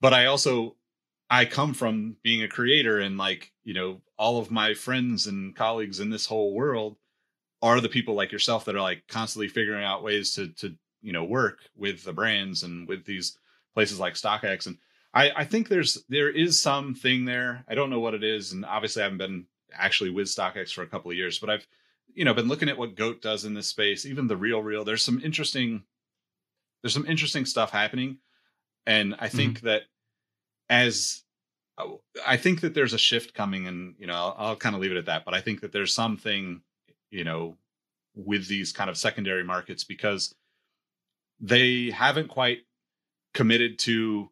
But 0.01 0.13
I 0.13 0.25
also 0.27 0.77
I 1.29 1.45
come 1.45 1.73
from 1.73 2.17
being 2.23 2.43
a 2.43 2.47
creator 2.47 2.99
and 2.99 3.17
like 3.17 3.51
you 3.63 3.73
know 3.73 4.01
all 4.17 4.39
of 4.39 4.51
my 4.51 4.73
friends 4.73 5.27
and 5.27 5.55
colleagues 5.55 5.99
in 5.99 6.09
this 6.09 6.25
whole 6.25 6.53
world 6.53 6.97
are 7.61 7.81
the 7.81 7.89
people 7.89 8.15
like 8.15 8.31
yourself 8.31 8.65
that 8.65 8.75
are 8.75 8.81
like 8.81 9.03
constantly 9.07 9.47
figuring 9.47 9.83
out 9.83 10.03
ways 10.03 10.35
to 10.35 10.49
to 10.49 10.75
you 11.01 11.13
know 11.13 11.23
work 11.23 11.59
with 11.75 12.03
the 12.03 12.13
brands 12.13 12.63
and 12.63 12.87
with 12.87 13.05
these 13.05 13.37
places 13.73 13.99
like 13.99 14.13
StockX? 14.13 14.67
And 14.67 14.77
I 15.13 15.31
I 15.35 15.45
think 15.45 15.67
there's 15.67 16.03
there 16.09 16.29
is 16.29 16.61
something 16.61 17.25
there. 17.25 17.63
I 17.67 17.75
don't 17.75 17.89
know 17.89 17.99
what 17.99 18.13
it 18.13 18.23
is 18.23 18.51
and 18.51 18.65
obviously 18.65 19.01
I 19.01 19.05
haven't 19.05 19.19
been 19.19 19.45
actually 19.73 20.09
with 20.09 20.27
StockX 20.27 20.71
for 20.71 20.81
a 20.81 20.87
couple 20.87 21.11
of 21.11 21.17
years 21.17 21.39
but 21.39 21.49
I've 21.49 21.67
you 22.13 22.25
know 22.25 22.33
been 22.33 22.47
looking 22.47 22.69
at 22.69 22.77
what 22.77 22.95
Goat 22.95 23.21
does 23.21 23.45
in 23.45 23.53
this 23.53 23.67
space 23.67 24.05
even 24.05 24.27
the 24.27 24.37
RealReal. 24.37 24.85
There's 24.85 25.03
some 25.03 25.21
interesting 25.23 25.83
there's 26.81 26.93
some 26.93 27.05
interesting 27.05 27.45
stuff 27.45 27.71
happening 27.71 28.19
and 28.85 29.15
I 29.19 29.27
think 29.27 29.57
mm-hmm. 29.57 29.67
that 29.67 29.83
as 30.69 31.23
I 32.25 32.37
think 32.37 32.61
that 32.61 32.73
there's 32.73 32.93
a 32.93 32.97
shift 32.97 33.33
coming, 33.33 33.67
and 33.67 33.95
you 33.99 34.07
know, 34.07 34.15
I'll, 34.15 34.35
I'll 34.37 34.55
kind 34.55 34.75
of 34.75 34.81
leave 34.81 34.91
it 34.91 34.97
at 34.97 35.05
that. 35.05 35.25
But 35.25 35.35
I 35.35 35.41
think 35.41 35.61
that 35.61 35.71
there's 35.71 35.93
something, 35.93 36.61
you 37.11 37.23
know, 37.23 37.57
with 38.15 38.47
these 38.47 38.71
kind 38.71 38.89
of 38.89 38.97
secondary 38.97 39.43
markets 39.43 39.83
because 39.83 40.33
they 41.39 41.91
haven't 41.91 42.29
quite 42.29 42.59
committed 43.33 43.77
to 43.79 44.29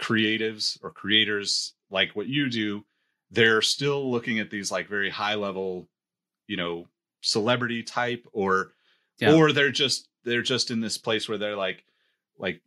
creatives 0.00 0.78
or 0.82 0.90
creators 0.90 1.74
like 1.90 2.14
what 2.14 2.26
you 2.26 2.48
do. 2.48 2.84
They're 3.30 3.62
still 3.62 4.10
looking 4.10 4.38
at 4.38 4.50
these 4.50 4.70
like 4.70 4.88
very 4.88 5.10
high 5.10 5.34
level, 5.34 5.88
you 6.46 6.56
know, 6.56 6.86
celebrity 7.20 7.82
type, 7.82 8.26
or 8.32 8.72
Yeah. 9.18 9.34
or 9.34 9.52
they're 9.52 9.72
just 9.72 10.08
they're 10.24 10.42
just 10.42 10.70
in 10.70 10.80
this 10.80 10.98
place 10.98 11.28
where 11.28 11.38
they're 11.38 11.56
like 11.56 11.84
like 12.38 12.60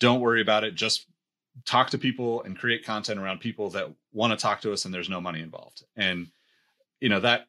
don't 0.00 0.20
worry 0.20 0.40
about 0.40 0.64
it 0.64 0.74
just 0.74 1.06
talk 1.64 1.90
to 1.90 1.98
people 1.98 2.42
and 2.44 2.58
create 2.58 2.84
content 2.84 3.18
around 3.18 3.40
people 3.40 3.70
that 3.70 3.92
want 4.12 4.30
to 4.32 4.36
talk 4.36 4.60
to 4.60 4.72
us 4.72 4.84
and 4.84 4.94
there's 4.94 5.08
no 5.08 5.20
money 5.20 5.40
involved 5.40 5.82
and 5.96 6.28
you 7.00 7.08
know 7.08 7.20
that 7.20 7.46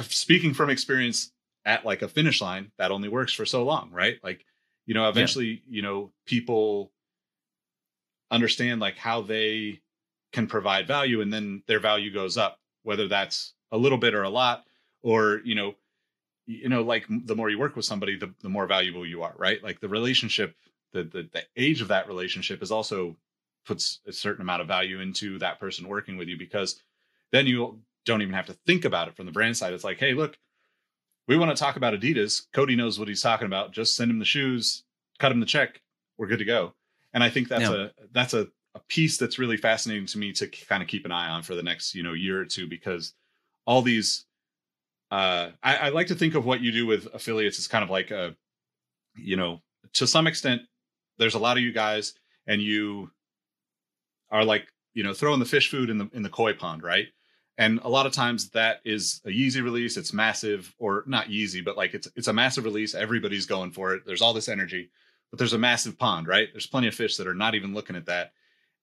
speaking 0.00 0.54
from 0.54 0.70
experience 0.70 1.32
at 1.64 1.84
like 1.84 2.02
a 2.02 2.08
Finish 2.08 2.40
Line 2.40 2.70
that 2.78 2.90
only 2.90 3.08
works 3.08 3.32
for 3.32 3.46
so 3.46 3.64
long 3.64 3.90
right? 3.90 4.18
Like 4.22 4.44
you 4.86 4.94
know 4.94 5.08
eventually 5.08 5.62
you 5.68 5.82
know 5.82 6.12
people 6.26 6.92
understand 8.30 8.80
like 8.80 8.96
how 8.96 9.22
they 9.22 9.80
can 10.32 10.46
provide 10.46 10.86
value 10.86 11.20
and 11.20 11.32
then 11.32 11.62
their 11.66 11.80
value 11.80 12.12
goes 12.12 12.36
up 12.36 12.58
whether 12.82 13.08
that's 13.08 13.54
a 13.72 13.78
little 13.78 13.98
bit 13.98 14.14
or 14.14 14.22
a 14.22 14.28
lot 14.28 14.64
or 15.02 15.40
you 15.44 15.54
know 15.54 15.74
you 16.46 16.68
know 16.68 16.82
like 16.82 17.04
the 17.08 17.36
more 17.36 17.50
you 17.50 17.58
work 17.58 17.76
with 17.76 17.84
somebody 17.84 18.16
the, 18.16 18.32
the 18.42 18.48
more 18.48 18.66
valuable 18.66 19.06
you 19.06 19.22
are 19.22 19.34
right? 19.36 19.62
Like 19.62 19.80
the 19.80 19.88
relationship 19.88 20.54
the, 20.92 21.04
the 21.04 21.28
the 21.32 21.42
age 21.56 21.80
of 21.80 21.88
that 21.88 22.08
relationship 22.08 22.62
is 22.62 22.70
also 22.70 23.16
puts 23.66 24.00
a 24.06 24.12
certain 24.12 24.42
amount 24.42 24.62
of 24.62 24.68
value 24.68 25.00
into 25.00 25.38
that 25.38 25.58
person 25.58 25.88
working 25.88 26.16
with 26.16 26.28
you 26.28 26.38
because 26.38 26.80
then 27.32 27.46
you 27.46 27.80
don't 28.06 28.22
even 28.22 28.34
have 28.34 28.46
to 28.46 28.56
think 28.66 28.86
about 28.86 29.08
it 29.08 29.16
from 29.16 29.26
the 29.26 29.32
brand 29.32 29.56
side. 29.56 29.74
It's 29.74 29.84
like 29.84 29.98
hey 29.98 30.14
look 30.14 30.38
we 31.28 31.36
want 31.36 31.54
to 31.54 31.60
talk 31.60 31.76
about 31.76 31.92
adidas. 31.92 32.46
Cody 32.52 32.76
knows 32.76 33.00
what 33.00 33.08
he's 33.08 33.20
talking 33.20 33.46
about. 33.46 33.72
Just 33.72 33.96
send 33.96 34.10
him 34.10 34.20
the 34.20 34.24
shoes 34.24 34.84
cut 35.18 35.32
him 35.32 35.40
the 35.40 35.46
check. 35.46 35.80
We're 36.18 36.26
good 36.26 36.38
to 36.38 36.44
go. 36.44 36.74
And 37.12 37.24
i 37.24 37.30
think 37.30 37.48
that's 37.48 37.64
a 37.64 37.92
that's 38.12 38.34
a, 38.34 38.46
a 38.74 38.80
piece 38.88 39.16
that's 39.16 39.38
really 39.38 39.56
fascinating 39.56 40.04
to 40.06 40.18
me 40.18 40.32
to 40.32 40.46
kind 40.48 40.82
of 40.82 40.88
keep 40.88 41.06
an 41.06 41.12
eye 41.12 41.30
on 41.30 41.42
for 41.42 41.54
the 41.54 41.62
next 41.62 41.94
you 41.94 42.02
know 42.02 42.12
year 42.12 42.38
or 42.38 42.44
two 42.44 42.68
because 42.68 43.14
all 43.64 43.80
these 43.80 44.26
uh 45.10 45.48
I, 45.62 45.76
I 45.76 45.88
like 45.90 46.08
to 46.08 46.14
think 46.14 46.34
of 46.34 46.44
what 46.44 46.60
you 46.60 46.72
do 46.72 46.84
with 46.84 47.08
affiliates 47.14 47.58
as 47.58 47.68
kind 47.68 47.82
of 47.82 47.88
like 47.88 48.10
a 48.10 48.36
you 49.14 49.36
know 49.36 49.62
to 49.94 50.06
some 50.06 50.26
extent 50.26 50.60
there's 51.16 51.34
a 51.34 51.38
lot 51.38 51.56
of 51.56 51.62
you 51.62 51.72
guys 51.72 52.12
and 52.46 52.60
you 52.60 53.10
are 54.30 54.44
like 54.44 54.70
you 54.92 55.02
know 55.02 55.14
throwing 55.14 55.40
the 55.40 55.46
fish 55.46 55.70
food 55.70 55.88
in 55.88 55.96
the 55.96 56.10
in 56.12 56.22
the 56.22 56.28
koi 56.28 56.52
pond 56.52 56.82
right 56.82 57.06
and 57.58 57.80
a 57.82 57.88
lot 57.88 58.06
of 58.06 58.12
times 58.12 58.50
that 58.50 58.80
is 58.84 59.20
a 59.24 59.28
Yeezy 59.28 59.62
release 59.62 59.96
it's 59.96 60.12
massive 60.12 60.74
or 60.78 61.04
not 61.06 61.28
Yeezy 61.28 61.64
but 61.64 61.76
like 61.76 61.94
it's 61.94 62.08
it's 62.16 62.28
a 62.28 62.32
massive 62.32 62.64
release 62.64 62.94
everybody's 62.94 63.46
going 63.46 63.70
for 63.70 63.94
it 63.94 64.02
there's 64.06 64.22
all 64.22 64.34
this 64.34 64.48
energy 64.48 64.90
but 65.30 65.38
there's 65.38 65.52
a 65.54 65.58
massive 65.58 65.98
pond 65.98 66.26
right 66.28 66.48
there's 66.52 66.66
plenty 66.66 66.88
of 66.88 66.94
fish 66.94 67.16
that 67.16 67.26
are 67.26 67.34
not 67.34 67.54
even 67.54 67.74
looking 67.74 67.96
at 67.96 68.06
that 68.06 68.32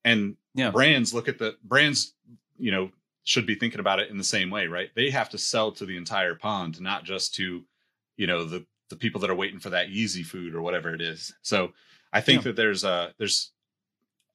and 0.04 0.36
Yeah. 0.56 0.72
brands 0.72 1.14
look 1.14 1.28
at 1.28 1.38
the 1.38 1.56
brands 1.64 2.14
you 2.58 2.72
know 2.72 2.91
should 3.26 3.45
be 3.45 3.56
thinking 3.56 3.80
about 3.80 4.00
it 4.00 4.10
in 4.10 4.18
the 4.18 4.24
same 4.24 4.50
way 4.50 4.68
right 4.68 4.90
they 4.95 5.10
have 5.10 5.30
to 5.30 5.38
sell 5.38 5.72
to 5.72 5.86
the 5.86 5.98
entire 5.98 6.36
pond 6.36 6.82
not 6.82 7.04
just 7.04 7.36
to 7.36 7.64
you 8.18 8.28
know 8.28 8.44
the 8.44 8.66
the 8.90 9.00
people 9.00 9.20
that 9.22 9.30
are 9.30 9.36
waiting 9.36 9.60
for 9.60 9.72
that 9.72 9.88
Yeezy 9.90 10.24
food 10.26 10.54
or 10.54 10.62
whatever 10.62 10.94
it 10.94 11.02
is. 11.02 11.34
So 11.41 11.74
I 12.12 12.22
think 12.22 12.41
yeah. 12.41 12.50
that 12.50 12.56
there's 12.56 12.84
a 12.84 13.14
there's 13.18 13.52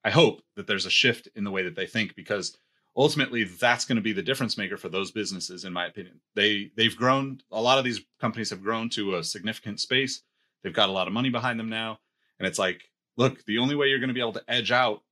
I 0.04 0.10
hope 0.10 0.42
that 0.56 0.66
there's 0.66 0.86
a 0.86 0.90
shift 0.90 1.28
in 1.36 1.44
the 1.44 1.50
way 1.50 1.62
that 1.62 1.76
they 1.76 1.86
think 1.86 2.16
because 2.16 2.56
ultimately 2.98 3.44
that's 3.44 3.84
going 3.86 3.96
to 3.96 4.02
be 4.02 4.12
the 4.12 4.22
difference 4.22 4.58
maker 4.58 4.76
for 4.76 4.90
those 4.90 5.12
businesses 5.12 5.64
in 5.64 5.72
my 5.72 5.86
opinion. 5.86 6.20
They 6.34 6.70
they've 6.76 6.96
grown 6.96 7.40
a 7.50 7.62
lot 7.62 7.78
of 7.78 7.84
these 7.84 8.00
companies 8.20 8.50
have 8.50 8.62
grown 8.62 8.90
to 8.90 9.16
a 9.16 9.24
significant 9.24 9.80
space. 9.80 10.22
They've 10.62 10.74
got 10.74 10.90
a 10.90 10.92
lot 10.92 11.06
of 11.06 11.14
money 11.14 11.30
behind 11.30 11.58
them 11.58 11.70
now 11.70 12.00
and 12.38 12.46
it's 12.46 12.58
like 12.58 12.82
look, 13.16 13.44
the 13.46 13.58
only 13.58 13.74
way 13.74 13.88
you're 13.88 13.98
going 13.98 14.08
to 14.08 14.14
be 14.14 14.20
able 14.20 14.32
to 14.32 14.44
edge 14.48 14.70
out 14.70 15.02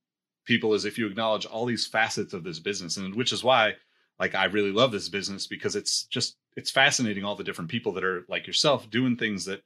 people 0.44 0.74
is 0.74 0.84
if 0.84 0.98
you 0.98 1.06
acknowledge 1.06 1.46
all 1.46 1.66
these 1.66 1.86
facets 1.86 2.32
of 2.32 2.44
this 2.44 2.58
business 2.58 2.96
and 2.96 3.14
which 3.14 3.32
is 3.32 3.42
why 3.42 3.74
like 4.18 4.34
I 4.34 4.44
really 4.44 4.72
love 4.72 4.92
this 4.92 5.08
business 5.08 5.46
because 5.46 5.76
it's 5.76 6.04
just 6.04 6.36
it's 6.56 6.70
fascinating 6.70 7.24
all 7.24 7.36
the 7.36 7.44
different 7.44 7.70
people 7.70 7.92
that 7.92 8.04
are 8.04 8.24
like 8.28 8.46
yourself 8.46 8.88
doing 8.90 9.16
things 9.16 9.44
that 9.44 9.62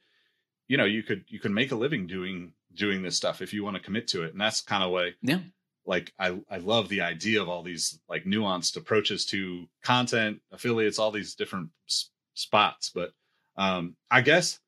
you 0.68 0.76
know 0.76 0.84
you 0.84 1.02
could 1.02 1.24
you 1.28 1.38
can 1.38 1.54
make 1.54 1.72
a 1.72 1.76
living 1.76 2.06
doing 2.06 2.52
doing 2.74 3.02
this 3.02 3.16
stuff 3.16 3.42
if 3.42 3.52
you 3.52 3.64
want 3.64 3.76
to 3.76 3.82
commit 3.82 4.08
to 4.08 4.22
it 4.22 4.32
and 4.32 4.40
that's 4.40 4.60
kind 4.60 4.82
of 4.82 4.90
way 4.90 5.14
yeah 5.22 5.38
like 5.86 6.12
I 6.18 6.38
I 6.50 6.58
love 6.58 6.88
the 6.88 7.00
idea 7.00 7.40
of 7.40 7.48
all 7.48 7.62
these 7.62 7.98
like 8.08 8.24
nuanced 8.24 8.76
approaches 8.76 9.26
to 9.26 9.66
content 9.82 10.40
affiliates 10.52 10.98
all 10.98 11.10
these 11.10 11.34
different 11.34 11.70
s- 11.88 12.10
spots 12.34 12.90
but 12.94 13.12
um 13.56 13.96
I 14.10 14.20
guess 14.20 14.60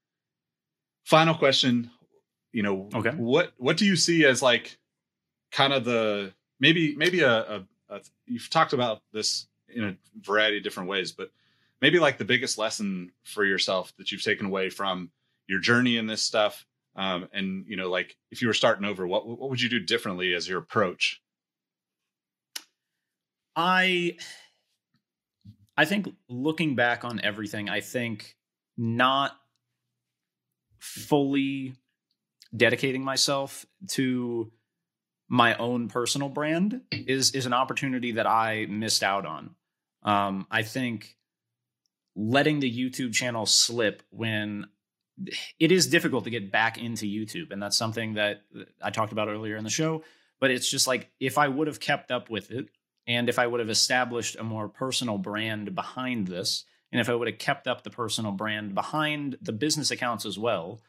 final 1.05 1.35
question 1.35 1.91
you 2.53 2.63
know 2.63 2.89
okay. 2.95 3.11
what 3.11 3.53
what 3.59 3.77
do 3.77 3.85
you 3.85 3.97
see 3.97 4.25
as 4.25 4.43
like 4.43 4.79
kind 5.51 5.73
of 5.73 5.85
the 5.85 6.33
maybe 6.61 6.95
maybe 6.97 7.21
a, 7.21 7.31
a, 7.31 7.67
a 7.91 8.01
you've 8.27 8.51
talked 8.51 8.73
about 8.73 9.03
this 9.13 9.47
in 9.69 9.85
a 9.85 9.97
variety 10.21 10.59
of 10.59 10.63
different 10.63 10.89
ways 10.89 11.13
but 11.13 11.31
maybe 11.81 11.99
like 11.99 12.19
the 12.19 12.25
biggest 12.25 12.59
lesson 12.59 13.11
for 13.25 13.45
yourself 13.45 13.93
that 13.99 14.13
you've 14.13 14.23
taken 14.23 14.47
away 14.47 14.71
from 14.71 15.11
your 15.47 15.61
journey 15.61 15.97
in 15.97 16.07
this 16.07 16.23
stuff 16.23 16.67
um, 16.97 17.29
and 17.33 17.65
you 17.67 17.77
know 17.77 17.91
like 17.91 18.17
if 18.31 18.43
you 18.43 18.49
were 18.49 18.55
starting 18.55 18.85
over 18.85 19.07
what 19.07 19.27
what 19.27 19.51
would 19.51 19.61
you 19.61 19.69
do 19.69 19.81
differently 19.81 20.35
as 20.35 20.49
your 20.49 20.59
approach? 20.59 21.23
I 23.57 24.17
i 25.77 25.85
think 25.85 26.09
looking 26.29 26.75
back 26.75 27.05
on 27.05 27.21
everything 27.21 27.69
i 27.69 27.81
think 27.81 28.37
not 28.77 29.33
fully 30.79 31.75
dedicating 32.55 33.03
myself 33.03 33.65
to 33.89 34.51
my 35.29 35.55
own 35.57 35.89
personal 35.89 36.29
brand 36.29 36.83
is 36.93 37.33
is 37.33 37.47
an 37.47 37.53
opportunity 37.53 38.13
that 38.13 38.27
i 38.27 38.67
missed 38.69 39.03
out 39.03 39.25
on. 39.25 39.55
Um, 40.03 40.47
i 40.51 40.63
think 40.63 41.17
letting 42.15 42.61
the 42.61 42.71
YouTube 42.71 43.15
channel 43.15 43.47
slip 43.47 44.03
when 44.11 44.67
it 45.59 45.73
is 45.73 45.87
difficult 45.87 46.25
to 46.25 46.31
get 46.31 46.53
back 46.53 46.79
into 46.79 47.07
YouTube. 47.07 47.53
And 47.53 47.63
that's 47.63 47.77
something 47.77 48.15
that 48.15 48.43
I 48.83 48.91
talked 48.91 49.13
about 49.13 49.29
earlier 49.29 49.57
in 49.57 49.65
the 49.65 49.71
show. 49.71 50.03
But 50.41 50.51
it's 50.51 50.71
just 50.71 50.87
like 50.87 51.11
if 51.21 51.39
I 51.39 51.49
would 51.49 51.67
have 51.67 51.81
kept 51.81 52.11
up 52.11 52.31
with 52.31 52.51
it 52.51 52.69
and 53.07 53.29
if 53.29 53.39
I 53.39 53.47
would 53.47 53.61
have 53.61 53.71
established 53.71 54.37
a 54.37 54.45
more 54.45 54.69
personal 54.69 55.19
brand 55.19 55.75
behind 55.75 56.27
this, 56.27 56.65
and 56.91 57.01
if 57.01 57.09
I 57.09 57.15
would 57.15 57.29
have 57.29 57.39
kept 57.39 57.67
up 57.67 57.83
the 57.83 57.91
personal 57.91 58.33
brand 58.33 58.75
behind 58.75 59.39
the 59.41 59.53
business 59.53 59.91
accounts 59.91 60.27
as 60.27 60.39
well, 60.39 60.81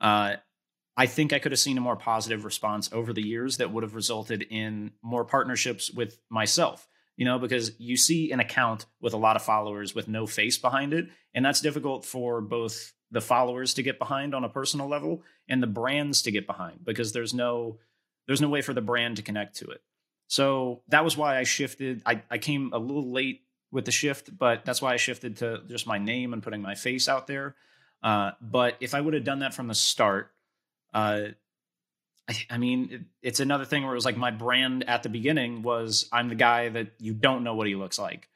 uh, 0.00 0.36
I 0.96 1.06
think 1.06 1.32
I 1.32 1.38
could 1.38 1.52
have 1.52 1.58
seen 1.58 1.78
a 1.78 1.82
more 1.82 1.96
positive 1.96 2.44
response 2.44 2.90
over 2.92 3.12
the 3.12 3.26
years 3.26 3.56
that 3.56 3.72
would 3.72 3.82
have 3.82 3.94
resulted 3.94 4.42
in 4.42 4.92
more 5.02 5.24
partnerships 5.24 5.90
with 5.90 6.18
myself 6.28 6.86
you 7.20 7.26
know, 7.26 7.38
because 7.38 7.72
you 7.78 7.98
see 7.98 8.32
an 8.32 8.40
account 8.40 8.86
with 8.98 9.12
a 9.12 9.18
lot 9.18 9.36
of 9.36 9.42
followers 9.42 9.94
with 9.94 10.08
no 10.08 10.26
face 10.26 10.56
behind 10.56 10.94
it. 10.94 11.10
And 11.34 11.44
that's 11.44 11.60
difficult 11.60 12.06
for 12.06 12.40
both 12.40 12.94
the 13.10 13.20
followers 13.20 13.74
to 13.74 13.82
get 13.82 13.98
behind 13.98 14.34
on 14.34 14.44
a 14.44 14.48
personal 14.48 14.88
level 14.88 15.22
and 15.48 15.62
the 15.62 15.66
brands 15.66 16.22
to 16.22 16.30
get 16.30 16.46
behind 16.46 16.84
because 16.84 17.12
there's 17.12 17.34
no 17.34 17.78
there's 18.26 18.40
no 18.40 18.48
way 18.48 18.62
for 18.62 18.72
the 18.72 18.80
brand 18.80 19.16
to 19.16 19.22
connect 19.22 19.56
to 19.56 19.66
it. 19.66 19.82
So 20.28 20.82
that 20.88 21.04
was 21.04 21.16
why 21.16 21.38
I 21.38 21.42
shifted. 21.42 22.02
I, 22.06 22.22
I 22.30 22.38
came 22.38 22.70
a 22.72 22.78
little 22.78 23.10
late 23.10 23.42
with 23.72 23.84
the 23.84 23.90
shift, 23.90 24.36
but 24.36 24.64
that's 24.64 24.80
why 24.80 24.92
I 24.92 24.96
shifted 24.96 25.38
to 25.38 25.62
just 25.68 25.86
my 25.86 25.98
name 25.98 26.32
and 26.32 26.42
putting 26.42 26.62
my 26.62 26.76
face 26.76 27.08
out 27.08 27.26
there. 27.26 27.56
Uh, 28.02 28.32
but 28.40 28.76
if 28.80 28.94
I 28.94 29.00
would 29.00 29.14
have 29.14 29.24
done 29.24 29.40
that 29.40 29.54
from 29.54 29.66
the 29.66 29.74
start, 29.74 30.30
uh, 30.94 31.22
I, 32.48 32.58
mean, 32.58 32.88
it, 32.92 33.00
it's 33.22 33.40
another 33.40 33.64
thing 33.64 33.82
where 33.82 33.92
it 33.92 33.96
was 33.96 34.04
like 34.04 34.16
my 34.16 34.30
brand 34.30 34.88
at 34.88 35.02
the 35.02 35.08
beginning 35.08 35.62
was 35.62 36.08
I'm 36.12 36.28
the 36.28 36.36
guy 36.36 36.68
that 36.68 36.92
you 36.98 37.12
don't 37.12 37.42
know 37.42 37.54
what 37.54 37.66
he 37.66 37.74
looks 37.74 37.98
like. 37.98 38.28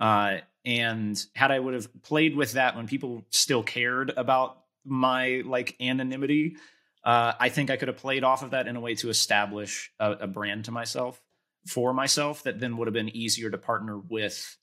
Uh, 0.00 0.38
and 0.64 1.24
had 1.34 1.50
I 1.50 1.58
would 1.58 1.74
have 1.74 2.02
played 2.02 2.36
with 2.36 2.52
that 2.52 2.76
when 2.76 2.86
people 2.86 3.24
still 3.30 3.62
cared 3.62 4.10
about 4.16 4.58
my 4.84 5.42
like 5.44 5.76
anonymity, 5.80 6.56
uh, 7.04 7.32
I 7.38 7.48
think 7.48 7.70
I 7.70 7.76
could 7.76 7.88
have 7.88 7.96
played 7.96 8.24
off 8.24 8.42
of 8.42 8.50
that 8.50 8.66
in 8.66 8.76
a 8.76 8.80
way 8.80 8.94
to 8.96 9.08
establish 9.08 9.90
a, 9.98 10.12
a, 10.12 10.26
brand 10.26 10.66
to 10.66 10.72
myself 10.72 11.22
for 11.66 11.92
myself 11.94 12.42
that 12.42 12.60
then 12.60 12.76
would 12.76 12.86
have 12.86 12.94
been 12.94 13.14
easier 13.16 13.50
to 13.50 13.58
partner 13.58 13.98
with 13.98 14.56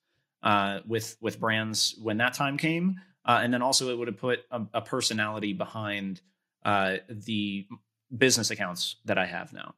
uh, 0.44 0.80
with 0.86 1.18
with 1.22 1.40
brands 1.40 1.96
when 2.02 2.18
that 2.18 2.34
time 2.34 2.58
came, 2.58 3.00
uh, 3.26 3.40
and 3.42 3.54
then 3.54 3.62
also 3.62 3.90
it 3.90 3.98
would 3.98 4.08
have 4.08 4.18
put 4.18 4.42
a, 4.52 4.62
a 4.76 4.82
personality 4.82 5.54
behind 5.54 6.22
uh, 6.64 6.98
the 7.10 7.68
business 8.16 8.52
accounts 8.52 8.98
that 9.06 9.18
I 9.18 9.26
have 9.26 9.54
now. 9.54 9.74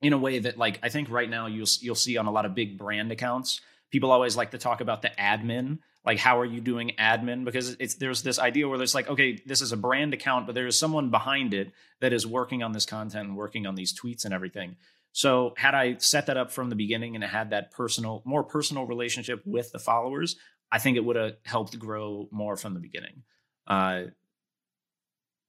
In 0.00 0.12
a 0.12 0.18
way 0.18 0.40
that 0.40 0.58
like 0.58 0.80
I 0.82 0.88
think 0.88 1.08
right 1.08 1.30
now 1.30 1.46
you'll 1.46 1.68
you'll 1.80 1.94
see 1.94 2.16
on 2.16 2.26
a 2.26 2.32
lot 2.32 2.46
of 2.46 2.54
big 2.54 2.78
brand 2.78 3.12
accounts 3.12 3.60
people 3.92 4.10
always 4.10 4.36
like 4.36 4.50
to 4.50 4.58
talk 4.58 4.80
about 4.80 5.02
the 5.02 5.10
admin 5.10 5.78
like 6.04 6.18
how 6.18 6.40
are 6.40 6.44
you 6.44 6.60
doing 6.60 6.92
admin? 6.98 7.44
Because 7.44 7.76
it's 7.78 7.94
there's 7.94 8.22
this 8.22 8.38
idea 8.38 8.68
where 8.68 8.78
there's 8.78 8.94
like 8.94 9.08
okay 9.08 9.38
this 9.46 9.60
is 9.60 9.72
a 9.72 9.76
brand 9.76 10.14
account 10.14 10.46
but 10.46 10.54
there 10.54 10.66
is 10.66 10.78
someone 10.78 11.10
behind 11.10 11.54
it 11.54 11.70
that 12.00 12.12
is 12.12 12.26
working 12.26 12.62
on 12.62 12.72
this 12.72 12.86
content 12.86 13.28
and 13.28 13.36
working 13.36 13.66
on 13.66 13.74
these 13.74 13.98
tweets 13.98 14.24
and 14.24 14.34
everything. 14.34 14.76
So 15.12 15.54
had 15.56 15.74
I 15.74 15.96
set 15.98 16.26
that 16.26 16.36
up 16.36 16.50
from 16.50 16.70
the 16.70 16.74
beginning 16.74 17.14
and 17.14 17.22
had 17.22 17.50
that 17.50 17.70
personal 17.70 18.22
more 18.24 18.42
personal 18.42 18.86
relationship 18.86 19.42
with 19.46 19.70
the 19.72 19.78
followers 19.78 20.36
I 20.74 20.78
think 20.78 20.96
it 20.96 21.04
would 21.04 21.16
have 21.16 21.36
helped 21.44 21.78
grow 21.78 22.28
more 22.30 22.56
from 22.56 22.74
the 22.74 22.80
beginning. 22.80 23.22
Uh 23.66 24.04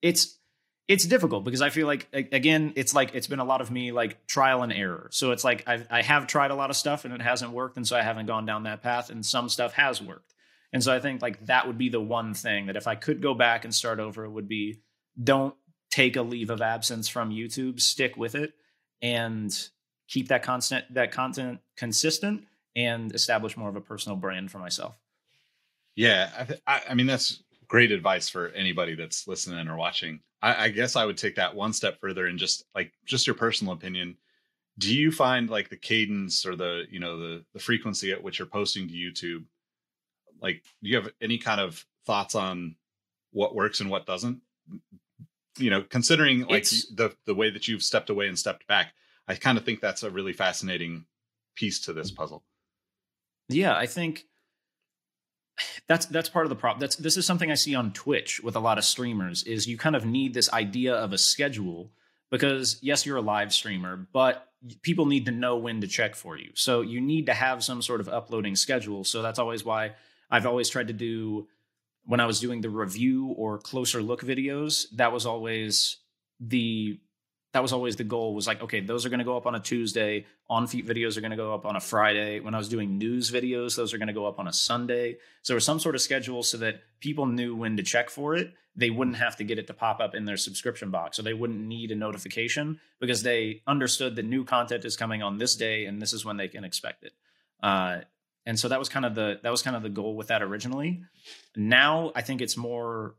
it's 0.01 0.37
it's 0.87 1.05
difficult 1.05 1.45
because 1.45 1.61
I 1.61 1.69
feel 1.69 1.87
like 1.87 2.07
again, 2.13 2.73
it's 2.75 2.93
like 2.93 3.15
it's 3.15 3.27
been 3.27 3.39
a 3.39 3.45
lot 3.45 3.61
of 3.61 3.71
me 3.71 3.91
like 3.91 4.25
trial 4.27 4.63
and 4.63 4.73
error. 4.73 5.09
So 5.11 5.31
it's 5.31 5.43
like 5.43 5.63
I've, 5.67 5.87
I 5.89 6.01
have 6.01 6.27
tried 6.27 6.51
a 6.51 6.55
lot 6.55 6.69
of 6.69 6.75
stuff 6.75 7.05
and 7.05 7.13
it 7.13 7.21
hasn't 7.21 7.51
worked, 7.51 7.77
and 7.77 7.87
so 7.87 7.95
I 7.95 8.01
haven't 8.01 8.25
gone 8.25 8.45
down 8.45 8.63
that 8.63 8.81
path. 8.81 9.09
And 9.09 9.25
some 9.25 9.47
stuff 9.47 9.73
has 9.73 10.01
worked, 10.01 10.33
and 10.73 10.83
so 10.83 10.93
I 10.93 10.99
think 10.99 11.21
like 11.21 11.45
that 11.45 11.67
would 11.67 11.77
be 11.77 11.89
the 11.89 12.01
one 12.01 12.33
thing 12.33 12.65
that 12.67 12.75
if 12.75 12.87
I 12.87 12.95
could 12.95 13.21
go 13.21 13.33
back 13.33 13.63
and 13.63 13.73
start 13.73 13.99
over, 13.99 14.25
it 14.25 14.31
would 14.31 14.47
be 14.47 14.81
don't 15.21 15.55
take 15.89 16.15
a 16.15 16.21
leave 16.21 16.49
of 16.49 16.61
absence 16.61 17.07
from 17.07 17.29
YouTube, 17.29 17.79
stick 17.79 18.17
with 18.17 18.35
it, 18.35 18.53
and 19.01 19.55
keep 20.07 20.29
that 20.29 20.43
constant 20.43 20.91
that 20.93 21.11
content 21.11 21.59
consistent 21.77 22.45
and 22.75 23.13
establish 23.13 23.55
more 23.55 23.69
of 23.69 23.75
a 23.75 23.81
personal 23.81 24.15
brand 24.15 24.51
for 24.51 24.59
myself. 24.59 24.97
Yeah, 25.95 26.31
I, 26.37 26.43
th- 26.43 26.61
I, 26.65 26.81
I 26.89 26.93
mean 26.95 27.05
that's 27.05 27.42
great 27.67 27.91
advice 27.91 28.29
for 28.29 28.49
anybody 28.49 28.95
that's 28.95 29.27
listening 29.27 29.67
or 29.67 29.77
watching. 29.77 30.19
I, 30.41 30.65
I 30.65 30.69
guess 30.69 30.95
I 30.95 31.05
would 31.05 31.17
take 31.17 31.35
that 31.35 31.55
one 31.55 31.73
step 31.73 31.99
further 31.99 32.27
and 32.27 32.37
just 32.37 32.65
like 32.75 32.91
just 33.05 33.27
your 33.27 33.35
personal 33.35 33.73
opinion. 33.73 34.17
Do 34.77 34.95
you 34.95 35.11
find 35.11 35.49
like 35.49 35.69
the 35.69 35.77
cadence 35.77 36.45
or 36.45 36.55
the 36.55 36.83
you 36.89 36.99
know 36.99 37.17
the 37.17 37.45
the 37.53 37.59
frequency 37.59 38.11
at 38.11 38.21
which 38.21 38.39
you're 38.39 38.47
posting 38.47 38.87
to 38.87 38.93
YouTube? 38.93 39.45
Like, 40.41 40.63
do 40.81 40.89
you 40.89 40.95
have 40.97 41.09
any 41.21 41.37
kind 41.37 41.61
of 41.61 41.85
thoughts 42.05 42.35
on 42.35 42.75
what 43.31 43.55
works 43.55 43.79
and 43.79 43.89
what 43.89 44.05
doesn't? 44.05 44.41
You 45.57 45.69
know, 45.69 45.83
considering 45.83 46.41
like 46.41 46.63
it's, 46.63 46.91
the 46.93 47.15
the 47.25 47.35
way 47.35 47.49
that 47.49 47.67
you've 47.67 47.83
stepped 47.83 48.09
away 48.09 48.27
and 48.27 48.37
stepped 48.37 48.65
back, 48.67 48.93
I 49.27 49.35
kind 49.35 49.57
of 49.57 49.63
think 49.63 49.79
that's 49.79 50.03
a 50.03 50.09
really 50.09 50.33
fascinating 50.33 51.05
piece 51.55 51.79
to 51.81 51.93
this 51.93 52.11
mm. 52.11 52.15
puzzle. 52.15 52.43
Yeah, 53.49 53.75
I 53.75 53.85
think 53.85 54.25
that's 55.87 56.05
that's 56.07 56.29
part 56.29 56.45
of 56.45 56.49
the 56.49 56.55
problem. 56.55 56.79
That's 56.79 56.95
this 56.95 57.17
is 57.17 57.25
something 57.25 57.51
I 57.51 57.55
see 57.55 57.75
on 57.75 57.93
Twitch 57.93 58.41
with 58.41 58.55
a 58.55 58.59
lot 58.59 58.77
of 58.77 58.85
streamers 58.85 59.43
is 59.43 59.67
you 59.67 59.77
kind 59.77 59.95
of 59.95 60.05
need 60.05 60.33
this 60.33 60.51
idea 60.51 60.95
of 60.95 61.13
a 61.13 61.17
schedule 61.17 61.91
because 62.31 62.79
yes, 62.81 63.05
you're 63.05 63.17
a 63.17 63.21
live 63.21 63.53
streamer, 63.53 64.07
but 64.11 64.47
people 64.81 65.05
need 65.05 65.25
to 65.25 65.31
know 65.31 65.57
when 65.57 65.81
to 65.81 65.87
check 65.87 66.15
for 66.15 66.37
you. 66.37 66.51
So 66.55 66.81
you 66.81 67.01
need 67.01 67.27
to 67.27 67.33
have 67.33 67.63
some 67.63 67.81
sort 67.81 68.01
of 68.01 68.09
uploading 68.09 68.55
schedule. 68.55 69.03
So 69.03 69.21
that's 69.21 69.39
always 69.39 69.63
why 69.63 69.91
I've 70.31 70.45
always 70.45 70.69
tried 70.69 70.87
to 70.87 70.93
do 70.93 71.47
when 72.05 72.19
I 72.19 72.25
was 72.25 72.39
doing 72.39 72.61
the 72.61 72.69
review 72.69 73.27
or 73.37 73.59
closer 73.59 74.01
look 74.01 74.21
videos, 74.21 74.85
that 74.95 75.11
was 75.11 75.25
always 75.25 75.97
the 76.39 76.99
that 77.53 77.61
was 77.61 77.71
always 77.71 77.95
the 77.95 78.03
goal 78.03 78.33
was 78.33 78.45
like 78.45 78.61
okay 78.61 78.81
those 78.81 79.05
are 79.05 79.09
going 79.09 79.19
to 79.19 79.25
go 79.25 79.37
up 79.37 79.45
on 79.45 79.55
a 79.55 79.59
tuesday 79.59 80.25
on 80.49 80.67
feet 80.67 80.85
videos 80.85 81.17
are 81.17 81.21
going 81.21 81.31
to 81.31 81.37
go 81.37 81.53
up 81.53 81.65
on 81.65 81.75
a 81.75 81.79
friday. 81.79 82.39
When 82.39 82.53
i 82.53 82.57
was 82.57 82.67
doing 82.67 82.97
news 82.97 83.31
videos 83.31 83.75
those 83.75 83.93
are 83.93 83.97
going 83.97 84.07
to 84.07 84.13
go 84.13 84.25
up 84.25 84.39
on 84.39 84.47
a 84.47 84.53
sunday. 84.53 85.13
So 85.43 85.53
there 85.53 85.55
was 85.55 85.65
some 85.65 85.79
sort 85.79 85.95
of 85.95 86.01
schedule 86.01 86.43
so 86.43 86.57
that 86.57 86.81
people 86.99 87.25
knew 87.25 87.55
when 87.55 87.77
to 87.77 87.83
check 87.83 88.09
for 88.09 88.35
it. 88.35 88.53
They 88.75 88.89
wouldn't 88.89 89.17
have 89.17 89.35
to 89.37 89.43
get 89.43 89.59
it 89.59 89.67
to 89.67 89.73
pop 89.73 89.99
up 89.99 90.15
in 90.15 90.25
their 90.25 90.37
subscription 90.37 90.89
box 90.89 91.17
so 91.17 91.23
they 91.23 91.33
wouldn't 91.33 91.59
need 91.59 91.91
a 91.91 91.95
notification 91.95 92.79
because 92.99 93.21
they 93.21 93.61
understood 93.67 94.15
that 94.15 94.25
new 94.25 94.43
content 94.43 94.83
is 94.83 94.97
coming 94.97 95.21
on 95.21 95.37
this 95.37 95.55
day 95.55 95.85
and 95.85 96.01
this 96.01 96.11
is 96.11 96.25
when 96.25 96.37
they 96.37 96.47
can 96.47 96.63
expect 96.63 97.03
it. 97.03 97.13
Uh, 97.61 97.99
and 98.45 98.59
so 98.59 98.67
that 98.67 98.79
was 98.79 98.89
kind 98.89 99.05
of 99.05 99.15
the 99.15 99.39
that 99.43 99.51
was 99.51 99.61
kind 99.61 99.75
of 99.75 99.83
the 99.83 99.89
goal 99.89 100.15
with 100.15 100.27
that 100.27 100.41
originally. 100.41 101.03
Now 101.55 102.11
i 102.15 102.21
think 102.21 102.41
it's 102.41 102.57
more 102.57 103.15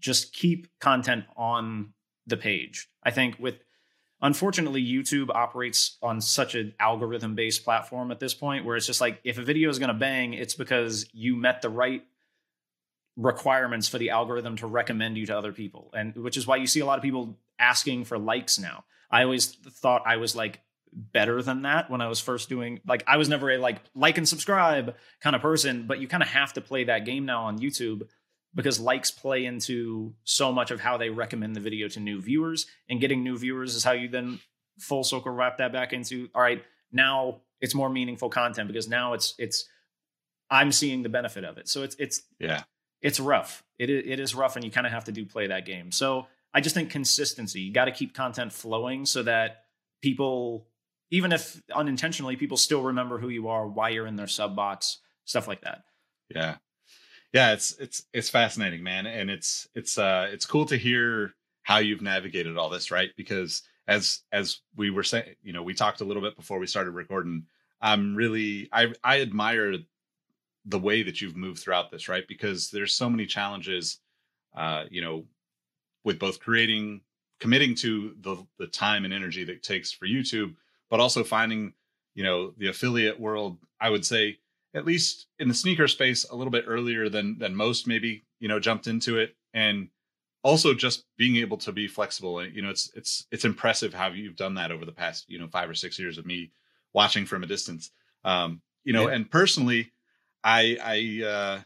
just 0.00 0.32
keep 0.32 0.66
content 0.80 1.24
on 1.36 1.94
the 2.26 2.36
page. 2.36 2.88
I 3.02 3.10
think 3.10 3.38
with 3.38 3.56
unfortunately 4.20 4.82
YouTube 4.82 5.28
operates 5.34 5.98
on 6.02 6.20
such 6.20 6.54
an 6.54 6.74
algorithm 6.78 7.34
based 7.34 7.64
platform 7.64 8.10
at 8.10 8.20
this 8.20 8.34
point 8.34 8.64
where 8.64 8.76
it's 8.76 8.86
just 8.86 9.00
like 9.00 9.20
if 9.24 9.38
a 9.38 9.42
video 9.42 9.68
is 9.68 9.78
going 9.78 9.88
to 9.88 9.94
bang, 9.94 10.32
it's 10.34 10.54
because 10.54 11.06
you 11.12 11.36
met 11.36 11.62
the 11.62 11.68
right 11.68 12.04
requirements 13.16 13.88
for 13.88 13.98
the 13.98 14.10
algorithm 14.10 14.56
to 14.56 14.66
recommend 14.66 15.18
you 15.18 15.26
to 15.26 15.36
other 15.36 15.52
people. 15.52 15.90
And 15.94 16.14
which 16.14 16.36
is 16.36 16.46
why 16.46 16.56
you 16.56 16.66
see 16.66 16.80
a 16.80 16.86
lot 16.86 16.98
of 16.98 17.02
people 17.02 17.38
asking 17.58 18.04
for 18.04 18.18
likes 18.18 18.58
now. 18.58 18.84
I 19.10 19.24
always 19.24 19.46
thought 19.46 20.02
I 20.06 20.16
was 20.16 20.34
like 20.34 20.60
better 20.92 21.42
than 21.42 21.62
that 21.62 21.90
when 21.90 22.00
I 22.00 22.08
was 22.08 22.20
first 22.20 22.48
doing 22.48 22.80
like 22.86 23.02
I 23.06 23.16
was 23.16 23.28
never 23.28 23.50
a 23.50 23.58
like 23.58 23.80
like 23.94 24.18
and 24.18 24.28
subscribe 24.28 24.94
kind 25.20 25.34
of 25.34 25.42
person, 25.42 25.86
but 25.86 26.00
you 26.00 26.08
kind 26.08 26.22
of 26.22 26.28
have 26.30 26.52
to 26.54 26.60
play 26.60 26.84
that 26.84 27.04
game 27.04 27.26
now 27.26 27.44
on 27.44 27.58
YouTube 27.58 28.08
because 28.54 28.78
likes 28.78 29.10
play 29.10 29.44
into 29.44 30.12
so 30.24 30.52
much 30.52 30.70
of 30.70 30.80
how 30.80 30.96
they 30.96 31.10
recommend 31.10 31.56
the 31.56 31.60
video 31.60 31.88
to 31.88 32.00
new 32.00 32.20
viewers 32.20 32.66
and 32.88 33.00
getting 33.00 33.22
new 33.22 33.38
viewers 33.38 33.74
is 33.74 33.84
how 33.84 33.92
you 33.92 34.08
then 34.08 34.38
full 34.78 35.04
circle 35.04 35.32
wrap 35.32 35.58
that 35.58 35.72
back 35.72 35.92
into 35.92 36.28
all 36.34 36.42
right 36.42 36.62
now 36.90 37.40
it's 37.60 37.74
more 37.74 37.88
meaningful 37.88 38.28
content 38.28 38.68
because 38.68 38.88
now 38.88 39.14
it's 39.14 39.34
it's 39.38 39.66
i'm 40.50 40.70
seeing 40.72 41.02
the 41.02 41.08
benefit 41.08 41.44
of 41.44 41.56
it. 41.58 41.68
So 41.68 41.82
it's 41.82 41.96
it's 41.98 42.22
yeah. 42.38 42.62
it's 43.00 43.18
rough. 43.18 43.64
It, 43.78 43.90
it 43.90 44.20
is 44.20 44.34
rough 44.34 44.56
and 44.56 44.64
you 44.64 44.70
kind 44.70 44.86
of 44.86 44.92
have 44.92 45.04
to 45.04 45.12
do 45.12 45.24
play 45.24 45.48
that 45.48 45.64
game. 45.64 45.90
So 45.90 46.26
i 46.54 46.60
just 46.60 46.74
think 46.74 46.90
consistency. 46.90 47.60
You 47.60 47.72
got 47.72 47.86
to 47.86 47.92
keep 47.92 48.14
content 48.14 48.52
flowing 48.52 49.06
so 49.06 49.22
that 49.22 49.64
people 50.02 50.66
even 51.10 51.32
if 51.32 51.62
unintentionally 51.74 52.36
people 52.36 52.56
still 52.56 52.82
remember 52.82 53.18
who 53.18 53.28
you 53.28 53.48
are 53.48 53.66
why 53.66 53.90
you're 53.90 54.06
in 54.06 54.16
their 54.16 54.26
sub 54.26 54.54
box 54.54 54.98
stuff 55.24 55.48
like 55.48 55.62
that. 55.62 55.84
Yeah 56.34 56.56
yeah 57.32 57.52
it's 57.52 57.72
it's 57.78 58.04
it's 58.12 58.30
fascinating 58.30 58.82
man. 58.82 59.06
And 59.06 59.30
it's 59.30 59.68
it's 59.74 59.98
uh 59.98 60.28
it's 60.32 60.46
cool 60.46 60.66
to 60.66 60.76
hear 60.76 61.34
how 61.62 61.78
you've 61.78 62.02
navigated 62.02 62.56
all 62.56 62.68
this 62.68 62.90
right? 62.90 63.10
Because 63.16 63.62
as 63.88 64.20
as 64.32 64.60
we 64.76 64.90
were 64.90 65.02
saying 65.02 65.34
you 65.42 65.52
know 65.52 65.62
we 65.62 65.74
talked 65.74 66.00
a 66.00 66.04
little 66.04 66.22
bit 66.22 66.36
before 66.36 66.58
we 66.58 66.66
started 66.68 66.92
recording 66.92 67.44
i'm 67.80 68.14
really 68.14 68.68
i 68.72 68.92
i 69.02 69.20
admire 69.20 69.74
the 70.66 70.78
way 70.78 71.02
that 71.02 71.20
you've 71.20 71.36
moved 71.36 71.58
throughout 71.58 71.90
this 71.90 72.08
right? 72.08 72.26
Because 72.28 72.70
there's 72.70 72.94
so 72.94 73.10
many 73.10 73.26
challenges 73.26 73.98
uh 74.56 74.84
you 74.90 75.02
know 75.02 75.24
with 76.04 76.18
both 76.18 76.38
creating 76.40 77.00
committing 77.40 77.74
to 77.74 78.14
the 78.20 78.36
the 78.58 78.68
time 78.68 79.04
and 79.04 79.12
energy 79.12 79.42
that 79.44 79.62
takes 79.62 79.90
for 79.90 80.06
youtube 80.06 80.54
but 80.90 81.00
also 81.00 81.24
finding 81.24 81.72
you 82.14 82.22
know 82.22 82.52
the 82.58 82.68
affiliate 82.68 83.18
world 83.18 83.58
i 83.80 83.90
would 83.90 84.04
say 84.04 84.38
at 84.74 84.86
least 84.86 85.26
in 85.38 85.48
the 85.48 85.54
sneaker 85.54 85.88
space 85.88 86.24
a 86.30 86.36
little 86.36 86.50
bit 86.50 86.64
earlier 86.66 87.08
than 87.08 87.38
than 87.38 87.54
most 87.54 87.86
maybe 87.86 88.22
you 88.38 88.48
know 88.48 88.60
jumped 88.60 88.86
into 88.86 89.18
it. 89.18 89.34
And 89.54 89.88
also 90.42 90.74
just 90.74 91.04
being 91.16 91.36
able 91.36 91.56
to 91.58 91.72
be 91.72 91.86
flexible. 91.86 92.44
You 92.44 92.62
know 92.62 92.70
it's 92.70 92.90
it's 92.94 93.26
it's 93.30 93.44
impressive 93.44 93.94
how 93.94 94.08
you've 94.08 94.36
done 94.36 94.54
that 94.54 94.72
over 94.72 94.84
the 94.84 94.92
past 94.92 95.28
you 95.28 95.38
know 95.38 95.48
five 95.48 95.68
or 95.68 95.74
six 95.74 95.98
years 95.98 96.18
of 96.18 96.26
me 96.26 96.50
watching 96.92 97.26
from 97.26 97.42
a 97.42 97.46
distance. 97.46 97.90
Um 98.24 98.62
you 98.84 98.92
know 98.92 99.08
yeah. 99.08 99.14
and 99.14 99.30
personally 99.30 99.92
i 100.42 100.76
i 100.82 101.26
uh 101.26 101.60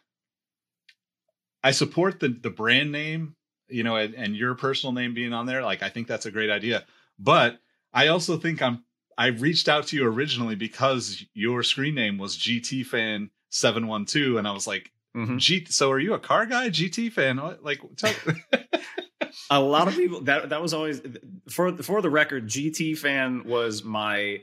i 1.64 1.70
support 1.70 2.20
the 2.20 2.28
the 2.28 2.50
brand 2.50 2.92
name 2.92 3.34
you 3.68 3.82
know 3.82 3.96
and, 3.96 4.14
and 4.14 4.36
your 4.36 4.54
personal 4.54 4.92
name 4.92 5.14
being 5.14 5.32
on 5.32 5.46
there. 5.46 5.62
Like 5.62 5.82
i 5.82 5.88
think 5.88 6.08
that's 6.08 6.26
a 6.26 6.30
great 6.30 6.50
idea. 6.50 6.84
But 7.18 7.58
i 7.94 8.08
also 8.08 8.36
think 8.36 8.60
i'm 8.60 8.84
I 9.18 9.28
reached 9.28 9.68
out 9.68 9.86
to 9.88 9.96
you 9.96 10.06
originally 10.06 10.54
because 10.54 11.24
your 11.34 11.62
screen 11.62 11.94
name 11.94 12.18
was 12.18 12.36
GT 12.36 12.84
fan 12.84 13.30
712 13.50 14.36
and 14.36 14.46
I 14.46 14.52
was 14.52 14.66
like 14.66 14.90
mm-hmm. 15.16 15.38
G 15.38 15.64
so 15.66 15.90
are 15.90 15.98
you 15.98 16.14
a 16.14 16.18
car 16.18 16.46
guy 16.46 16.68
GT 16.68 17.12
fan 17.12 17.40
like 17.62 17.80
tell- 17.96 18.12
a 19.50 19.60
lot 19.60 19.88
of 19.88 19.94
people 19.94 20.20
that 20.22 20.50
that 20.50 20.60
was 20.60 20.74
always 20.74 21.00
for 21.48 21.76
for 21.78 22.02
the 22.02 22.10
record 22.10 22.46
GT 22.46 22.98
fan 22.98 23.44
was 23.44 23.84
my 23.84 24.42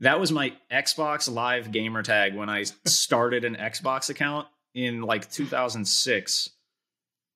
that 0.00 0.18
was 0.18 0.32
my 0.32 0.52
Xbox 0.70 1.32
live 1.32 1.70
gamer 1.70 2.02
tag 2.02 2.34
when 2.34 2.50
I 2.50 2.64
started 2.84 3.44
an 3.44 3.54
Xbox 3.54 4.10
account 4.10 4.48
in 4.74 5.02
like 5.02 5.30
2006 5.30 6.50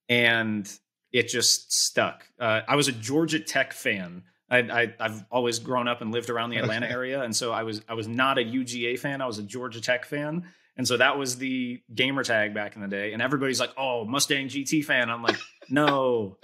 and 0.08 0.70
it 1.12 1.28
just 1.28 1.72
stuck. 1.72 2.24
Uh, 2.40 2.62
I 2.66 2.76
was 2.76 2.88
a 2.88 2.92
Georgia 2.92 3.38
Tech 3.38 3.72
fan 3.72 4.24
I, 4.48 4.92
I 5.00 5.08
have 5.08 5.26
always 5.30 5.58
grown 5.58 5.88
up 5.88 6.00
and 6.02 6.12
lived 6.12 6.30
around 6.30 6.50
the 6.50 6.58
Atlanta 6.58 6.88
area, 6.88 7.22
and 7.22 7.34
so 7.34 7.52
I 7.52 7.64
was 7.64 7.82
I 7.88 7.94
was 7.94 8.06
not 8.06 8.38
a 8.38 8.42
UGA 8.42 8.98
fan. 8.98 9.20
I 9.20 9.26
was 9.26 9.38
a 9.38 9.42
Georgia 9.42 9.80
Tech 9.80 10.04
fan, 10.04 10.44
and 10.76 10.86
so 10.86 10.96
that 10.96 11.18
was 11.18 11.36
the 11.36 11.82
gamer 11.94 12.22
tag 12.22 12.54
back 12.54 12.76
in 12.76 12.82
the 12.82 12.88
day. 12.88 13.12
And 13.12 13.20
everybody's 13.20 13.58
like, 13.58 13.72
"Oh, 13.76 14.04
Mustang 14.04 14.48
GT 14.48 14.84
fan." 14.84 15.10
I'm 15.10 15.22
like, 15.22 15.36
"No, 15.68 16.38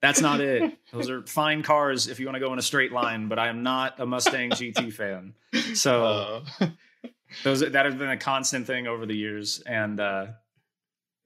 that's 0.00 0.20
not 0.20 0.40
it. 0.40 0.78
Those 0.92 1.10
are 1.10 1.26
fine 1.26 1.62
cars 1.62 2.06
if 2.06 2.20
you 2.20 2.26
want 2.26 2.36
to 2.36 2.40
go 2.40 2.52
in 2.52 2.60
a 2.60 2.62
straight 2.62 2.92
line, 2.92 3.28
but 3.28 3.40
I 3.40 3.48
am 3.48 3.64
not 3.64 3.98
a 3.98 4.06
Mustang 4.06 4.50
GT 4.50 4.92
fan." 4.92 5.34
So 5.74 6.04
uh. 6.60 6.68
those 7.42 7.60
that 7.60 7.84
has 7.86 7.94
been 7.96 8.10
a 8.10 8.16
constant 8.16 8.68
thing 8.68 8.86
over 8.86 9.04
the 9.04 9.16
years, 9.16 9.60
and 9.66 9.98
uh, 9.98 10.26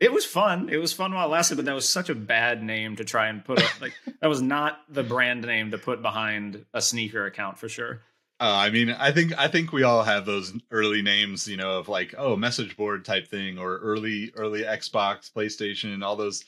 it 0.05 0.13
was 0.13 0.27
fun. 0.27 0.69
It 0.69 0.77
was 0.77 0.93
fun 0.93 1.15
while 1.15 1.27
it 1.27 1.31
lasted, 1.31 1.57
but 1.57 1.65
that 1.65 1.75
was 1.75 1.89
such 1.89 2.11
a 2.11 2.15
bad 2.15 2.63
name 2.63 2.97
to 2.97 3.05
try 3.05 3.29
and 3.29 3.43
put 3.43 3.63
up. 3.63 3.81
Like 3.81 3.95
that 4.21 4.29
was 4.29 4.43
not 4.43 4.81
the 4.91 5.03
brand 5.03 5.47
name 5.47 5.71
to 5.71 5.79
put 5.79 6.03
behind 6.03 6.67
a 6.75 6.83
sneaker 6.83 7.25
account 7.25 7.59
for 7.59 7.71
sure. 7.71 8.03
Uh, 8.39 8.53
I 8.53 8.69
mean, 8.69 8.91
I 8.91 9.13
think 9.13 9.33
I 9.39 9.49
think 9.49 9.73
we 9.73 9.83
all 9.83 10.03
have 10.03 10.27
those 10.27 10.53
early 10.71 11.01
names, 11.01 11.49
you 11.49 11.57
know, 11.57 11.79
of 11.79 11.89
like 11.89 12.15
oh 12.19 12.37
message 12.37 12.77
board 12.77 13.07
type 13.07 13.29
thing 13.29 13.59
or 13.59 13.79
early 13.79 14.31
early 14.37 14.63
Xbox, 14.63 15.33
PlayStation, 15.33 16.05
all 16.05 16.17
those. 16.17 16.45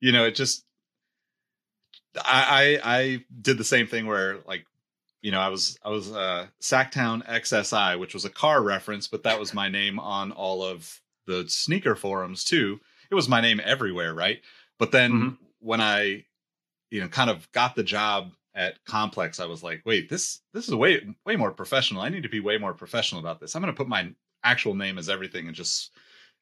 You 0.00 0.12
know, 0.12 0.24
it 0.24 0.34
just 0.34 0.66
I 2.16 2.78
I, 2.84 2.96
I 2.98 3.24
did 3.40 3.56
the 3.56 3.64
same 3.64 3.86
thing 3.86 4.06
where 4.06 4.40
like 4.46 4.66
you 5.22 5.30
know 5.30 5.40
I 5.40 5.48
was 5.48 5.78
I 5.82 5.88
was 5.88 6.12
uh 6.12 6.48
Sacktown 6.60 7.26
XSI, 7.26 7.98
which 7.98 8.12
was 8.12 8.26
a 8.26 8.30
car 8.30 8.62
reference, 8.62 9.08
but 9.08 9.22
that 9.22 9.40
was 9.40 9.54
my 9.54 9.70
name 9.70 9.98
on 9.98 10.30
all 10.30 10.62
of 10.62 11.00
the 11.26 11.46
sneaker 11.48 11.94
forums 11.94 12.44
too 12.44 12.80
it 13.10 13.14
was 13.14 13.28
my 13.28 13.40
name 13.40 13.60
everywhere, 13.64 14.14
right? 14.14 14.40
But 14.78 14.92
then 14.92 15.12
mm-hmm. 15.12 15.34
when 15.60 15.80
I, 15.80 16.24
you 16.90 17.00
know, 17.00 17.08
kind 17.08 17.30
of 17.30 17.50
got 17.52 17.74
the 17.74 17.82
job 17.82 18.32
at 18.54 18.84
Complex, 18.84 19.40
I 19.40 19.46
was 19.46 19.62
like, 19.62 19.82
wait, 19.84 20.08
this 20.08 20.40
this 20.52 20.68
is 20.68 20.74
way 20.74 21.06
way 21.24 21.36
more 21.36 21.52
professional. 21.52 22.02
I 22.02 22.08
need 22.08 22.22
to 22.22 22.28
be 22.28 22.40
way 22.40 22.58
more 22.58 22.74
professional 22.74 23.20
about 23.20 23.40
this. 23.40 23.54
I'm 23.54 23.62
going 23.62 23.72
to 23.72 23.76
put 23.76 23.88
my 23.88 24.12
actual 24.44 24.74
name 24.74 24.98
as 24.98 25.08
everything 25.08 25.46
and 25.46 25.56
just 25.56 25.92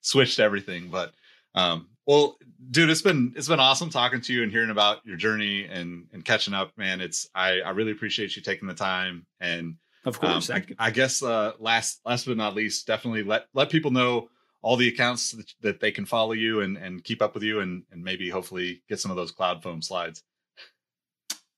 switched 0.01 0.40
everything. 0.40 0.88
But 0.88 1.12
um, 1.55 1.88
well, 2.06 2.36
dude, 2.70 2.90
it's 2.90 3.02
been 3.02 3.32
it's 3.36 3.48
been 3.48 3.60
awesome 3.60 3.90
talking 3.90 4.20
to 4.20 4.32
you 4.32 4.43
and 4.43 4.52
hearing 4.52 4.70
about 4.70 5.05
your 5.05 5.16
journey 5.16 5.64
and 5.66 6.06
and 6.12 6.24
catching 6.24 6.55
up, 6.55 6.72
man. 6.76 7.01
It's 7.01 7.28
I 7.34 7.60
I 7.60 7.70
really 7.70 7.93
appreciate 7.93 8.36
you 8.36 8.43
taking 8.43 8.68
the 8.68 8.74
time 8.74 9.26
and 9.40 9.76
of 10.05 10.20
course. 10.20 10.51
Um, 10.51 10.62
I, 10.78 10.86
I, 10.86 10.90
guess 10.93 11.20
uh, 11.20 11.52
last 11.59 12.01
last 12.06 12.26
but 12.26 12.36
not 12.36 12.55
least, 12.55 12.86
definitely 12.86 13.24
let 13.24 13.47
let 13.55 13.70
people 13.70 13.90
know 13.90 14.28
all 14.66 14.76
the 14.76 14.88
accounts 14.88 15.30
that, 15.30 15.55
that 15.60 15.80
they 15.80 15.93
can 15.93 16.05
follow 16.05 16.32
you 16.32 16.60
and, 16.60 16.76
and 16.76 17.05
keep 17.05 17.22
up 17.22 17.34
with 17.34 17.44
you 17.44 17.60
and, 17.60 17.84
and 17.93 18.02
maybe 18.02 18.28
hopefully 18.28 18.82
get 18.88 18.98
some 18.98 19.12
of 19.12 19.16
those 19.16 19.30
Cloudfoam 19.30 19.82
slides. 19.82 20.24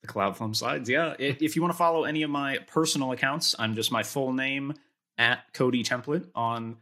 The 0.02 0.08
Cloudfoam 0.08 0.54
slides. 0.54 0.90
Yeah. 0.90 1.14
if 1.18 1.56
you 1.56 1.62
want 1.62 1.72
to 1.72 1.78
follow 1.78 2.04
any 2.04 2.22
of 2.22 2.28
my 2.28 2.58
personal 2.66 3.12
accounts, 3.12 3.54
I'm 3.58 3.74
just 3.76 3.90
my 3.90 4.02
full 4.02 4.34
name 4.34 4.74
at 5.16 5.38
Cody 5.54 5.82
Templet 5.82 6.28
on 6.34 6.76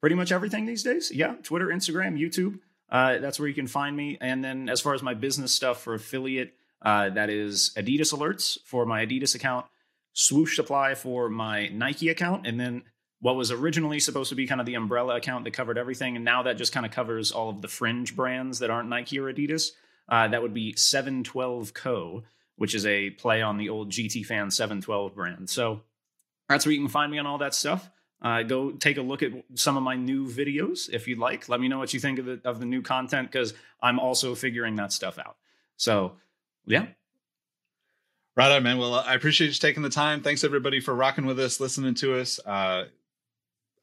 pretty 0.00 0.16
much 0.16 0.32
everything 0.32 0.64
these 0.64 0.82
days. 0.82 1.12
Yeah. 1.14 1.34
Twitter, 1.42 1.66
Instagram, 1.66 2.18
YouTube. 2.18 2.60
Uh, 2.90 3.18
that's 3.18 3.38
where 3.38 3.46
you 3.46 3.54
can 3.54 3.66
find 3.66 3.94
me. 3.94 4.16
And 4.22 4.42
then 4.42 4.70
as 4.70 4.80
far 4.80 4.94
as 4.94 5.02
my 5.02 5.12
business 5.12 5.52
stuff 5.52 5.82
for 5.82 5.92
affiliate, 5.92 6.54
uh, 6.80 7.10
that 7.10 7.28
is 7.28 7.72
Adidas 7.76 8.14
alerts 8.14 8.56
for 8.64 8.86
my 8.86 9.04
Adidas 9.04 9.34
account, 9.34 9.66
swoosh 10.14 10.56
supply 10.56 10.94
for 10.94 11.28
my 11.28 11.68
Nike 11.68 12.08
account, 12.08 12.46
and 12.46 12.58
then 12.58 12.84
what 13.20 13.36
was 13.36 13.50
originally 13.50 14.00
supposed 14.00 14.28
to 14.30 14.36
be 14.36 14.46
kind 14.46 14.60
of 14.60 14.66
the 14.66 14.74
umbrella 14.74 15.16
account 15.16 15.44
that 15.44 15.52
covered 15.52 15.78
everything, 15.78 16.16
and 16.16 16.24
now 16.24 16.42
that 16.44 16.56
just 16.56 16.72
kind 16.72 16.86
of 16.86 16.92
covers 16.92 17.32
all 17.32 17.50
of 17.50 17.62
the 17.62 17.68
fringe 17.68 18.14
brands 18.14 18.60
that 18.60 18.70
aren't 18.70 18.88
Nike 18.88 19.18
or 19.18 19.32
Adidas. 19.32 19.70
Uh, 20.08 20.28
that 20.28 20.40
would 20.40 20.54
be 20.54 20.74
712 20.74 21.74
Co., 21.74 22.22
which 22.56 22.74
is 22.74 22.86
a 22.86 23.10
play 23.10 23.42
on 23.42 23.58
the 23.58 23.68
old 23.68 23.90
GT 23.90 24.24
Fan 24.24 24.50
712 24.50 25.14
brand. 25.14 25.50
So 25.50 25.82
that's 26.48 26.64
where 26.64 26.72
you 26.72 26.80
can 26.80 26.88
find 26.88 27.12
me 27.12 27.18
on 27.18 27.26
all 27.26 27.38
that 27.38 27.54
stuff. 27.54 27.90
Uh, 28.20 28.42
go 28.42 28.72
take 28.72 28.96
a 28.96 29.02
look 29.02 29.22
at 29.22 29.32
some 29.54 29.76
of 29.76 29.82
my 29.82 29.94
new 29.94 30.26
videos 30.26 30.90
if 30.92 31.06
you'd 31.06 31.18
like. 31.18 31.48
Let 31.48 31.60
me 31.60 31.68
know 31.68 31.78
what 31.78 31.94
you 31.94 32.00
think 32.00 32.18
of 32.18 32.24
the 32.24 32.40
of 32.44 32.58
the 32.58 32.66
new 32.66 32.82
content 32.82 33.30
because 33.30 33.54
I'm 33.80 34.00
also 34.00 34.34
figuring 34.34 34.74
that 34.76 34.92
stuff 34.92 35.18
out. 35.18 35.36
So 35.76 36.12
yeah. 36.66 36.86
Right 38.34 38.50
on, 38.52 38.62
man. 38.62 38.78
Well, 38.78 38.94
I 38.94 39.14
appreciate 39.14 39.48
you 39.48 39.52
taking 39.54 39.82
the 39.82 39.90
time. 39.90 40.22
Thanks 40.22 40.42
everybody 40.42 40.80
for 40.80 40.94
rocking 40.94 41.26
with 41.26 41.38
us, 41.40 41.60
listening 41.60 41.94
to 41.96 42.20
us. 42.20 42.40
Uh, 42.44 42.84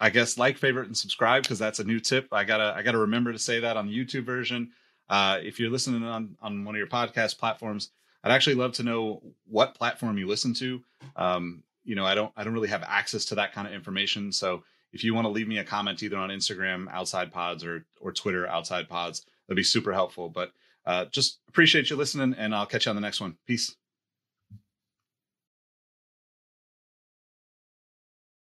I 0.05 0.09
guess 0.09 0.37
like, 0.37 0.57
favorite, 0.57 0.87
and 0.87 0.97
subscribe 0.97 1.43
because 1.43 1.59
that's 1.59 1.79
a 1.79 1.83
new 1.83 1.99
tip. 1.99 2.27
I 2.31 2.43
gotta 2.43 2.73
I 2.77 2.81
gotta 2.83 2.99
remember 2.99 3.31
to 3.31 3.39
say 3.39 3.59
that 3.61 3.77
on 3.77 3.87
the 3.87 3.97
YouTube 3.97 4.25
version. 4.25 4.71
Uh, 5.09 5.39
if 5.41 5.59
you're 5.59 5.71
listening 5.71 6.03
on 6.03 6.37
on 6.41 6.63
one 6.65 6.75
of 6.75 6.79
your 6.79 6.87
podcast 6.87 7.37
platforms, 7.37 7.91
I'd 8.23 8.31
actually 8.31 8.55
love 8.55 8.73
to 8.73 8.83
know 8.83 9.21
what 9.47 9.75
platform 9.75 10.17
you 10.17 10.27
listen 10.27 10.53
to. 10.55 10.81
Um, 11.15 11.63
you 11.83 11.95
know, 11.95 12.05
I 12.05 12.15
don't 12.15 12.31
I 12.37 12.43
don't 12.43 12.53
really 12.53 12.69
have 12.75 12.83
access 12.83 13.25
to 13.25 13.35
that 13.35 13.53
kind 13.53 13.67
of 13.67 13.73
information. 13.73 14.31
So 14.31 14.63
if 14.93 15.03
you 15.03 15.13
want 15.13 15.25
to 15.25 15.31
leave 15.37 15.47
me 15.47 15.57
a 15.59 15.63
comment 15.63 16.01
either 16.03 16.17
on 16.17 16.29
Instagram 16.29 16.87
outside 16.91 17.31
pods 17.31 17.63
or 17.63 17.85
or 17.99 18.11
Twitter 18.11 18.47
outside 18.47 18.87
pods, 18.89 19.25
that'd 19.47 19.55
be 19.55 19.63
super 19.63 19.93
helpful. 19.93 20.29
But 20.29 20.51
Uh, 20.85 21.05
just 21.05 21.39
appreciate 21.49 21.89
you 21.89 21.95
listening, 21.95 22.35
and 22.37 22.53
I'll 22.53 22.67
catch 22.67 22.85
you 22.85 22.91
on 22.91 22.95
the 22.95 23.07
next 23.07 23.19
one. 23.19 23.37
Peace. 23.47 23.75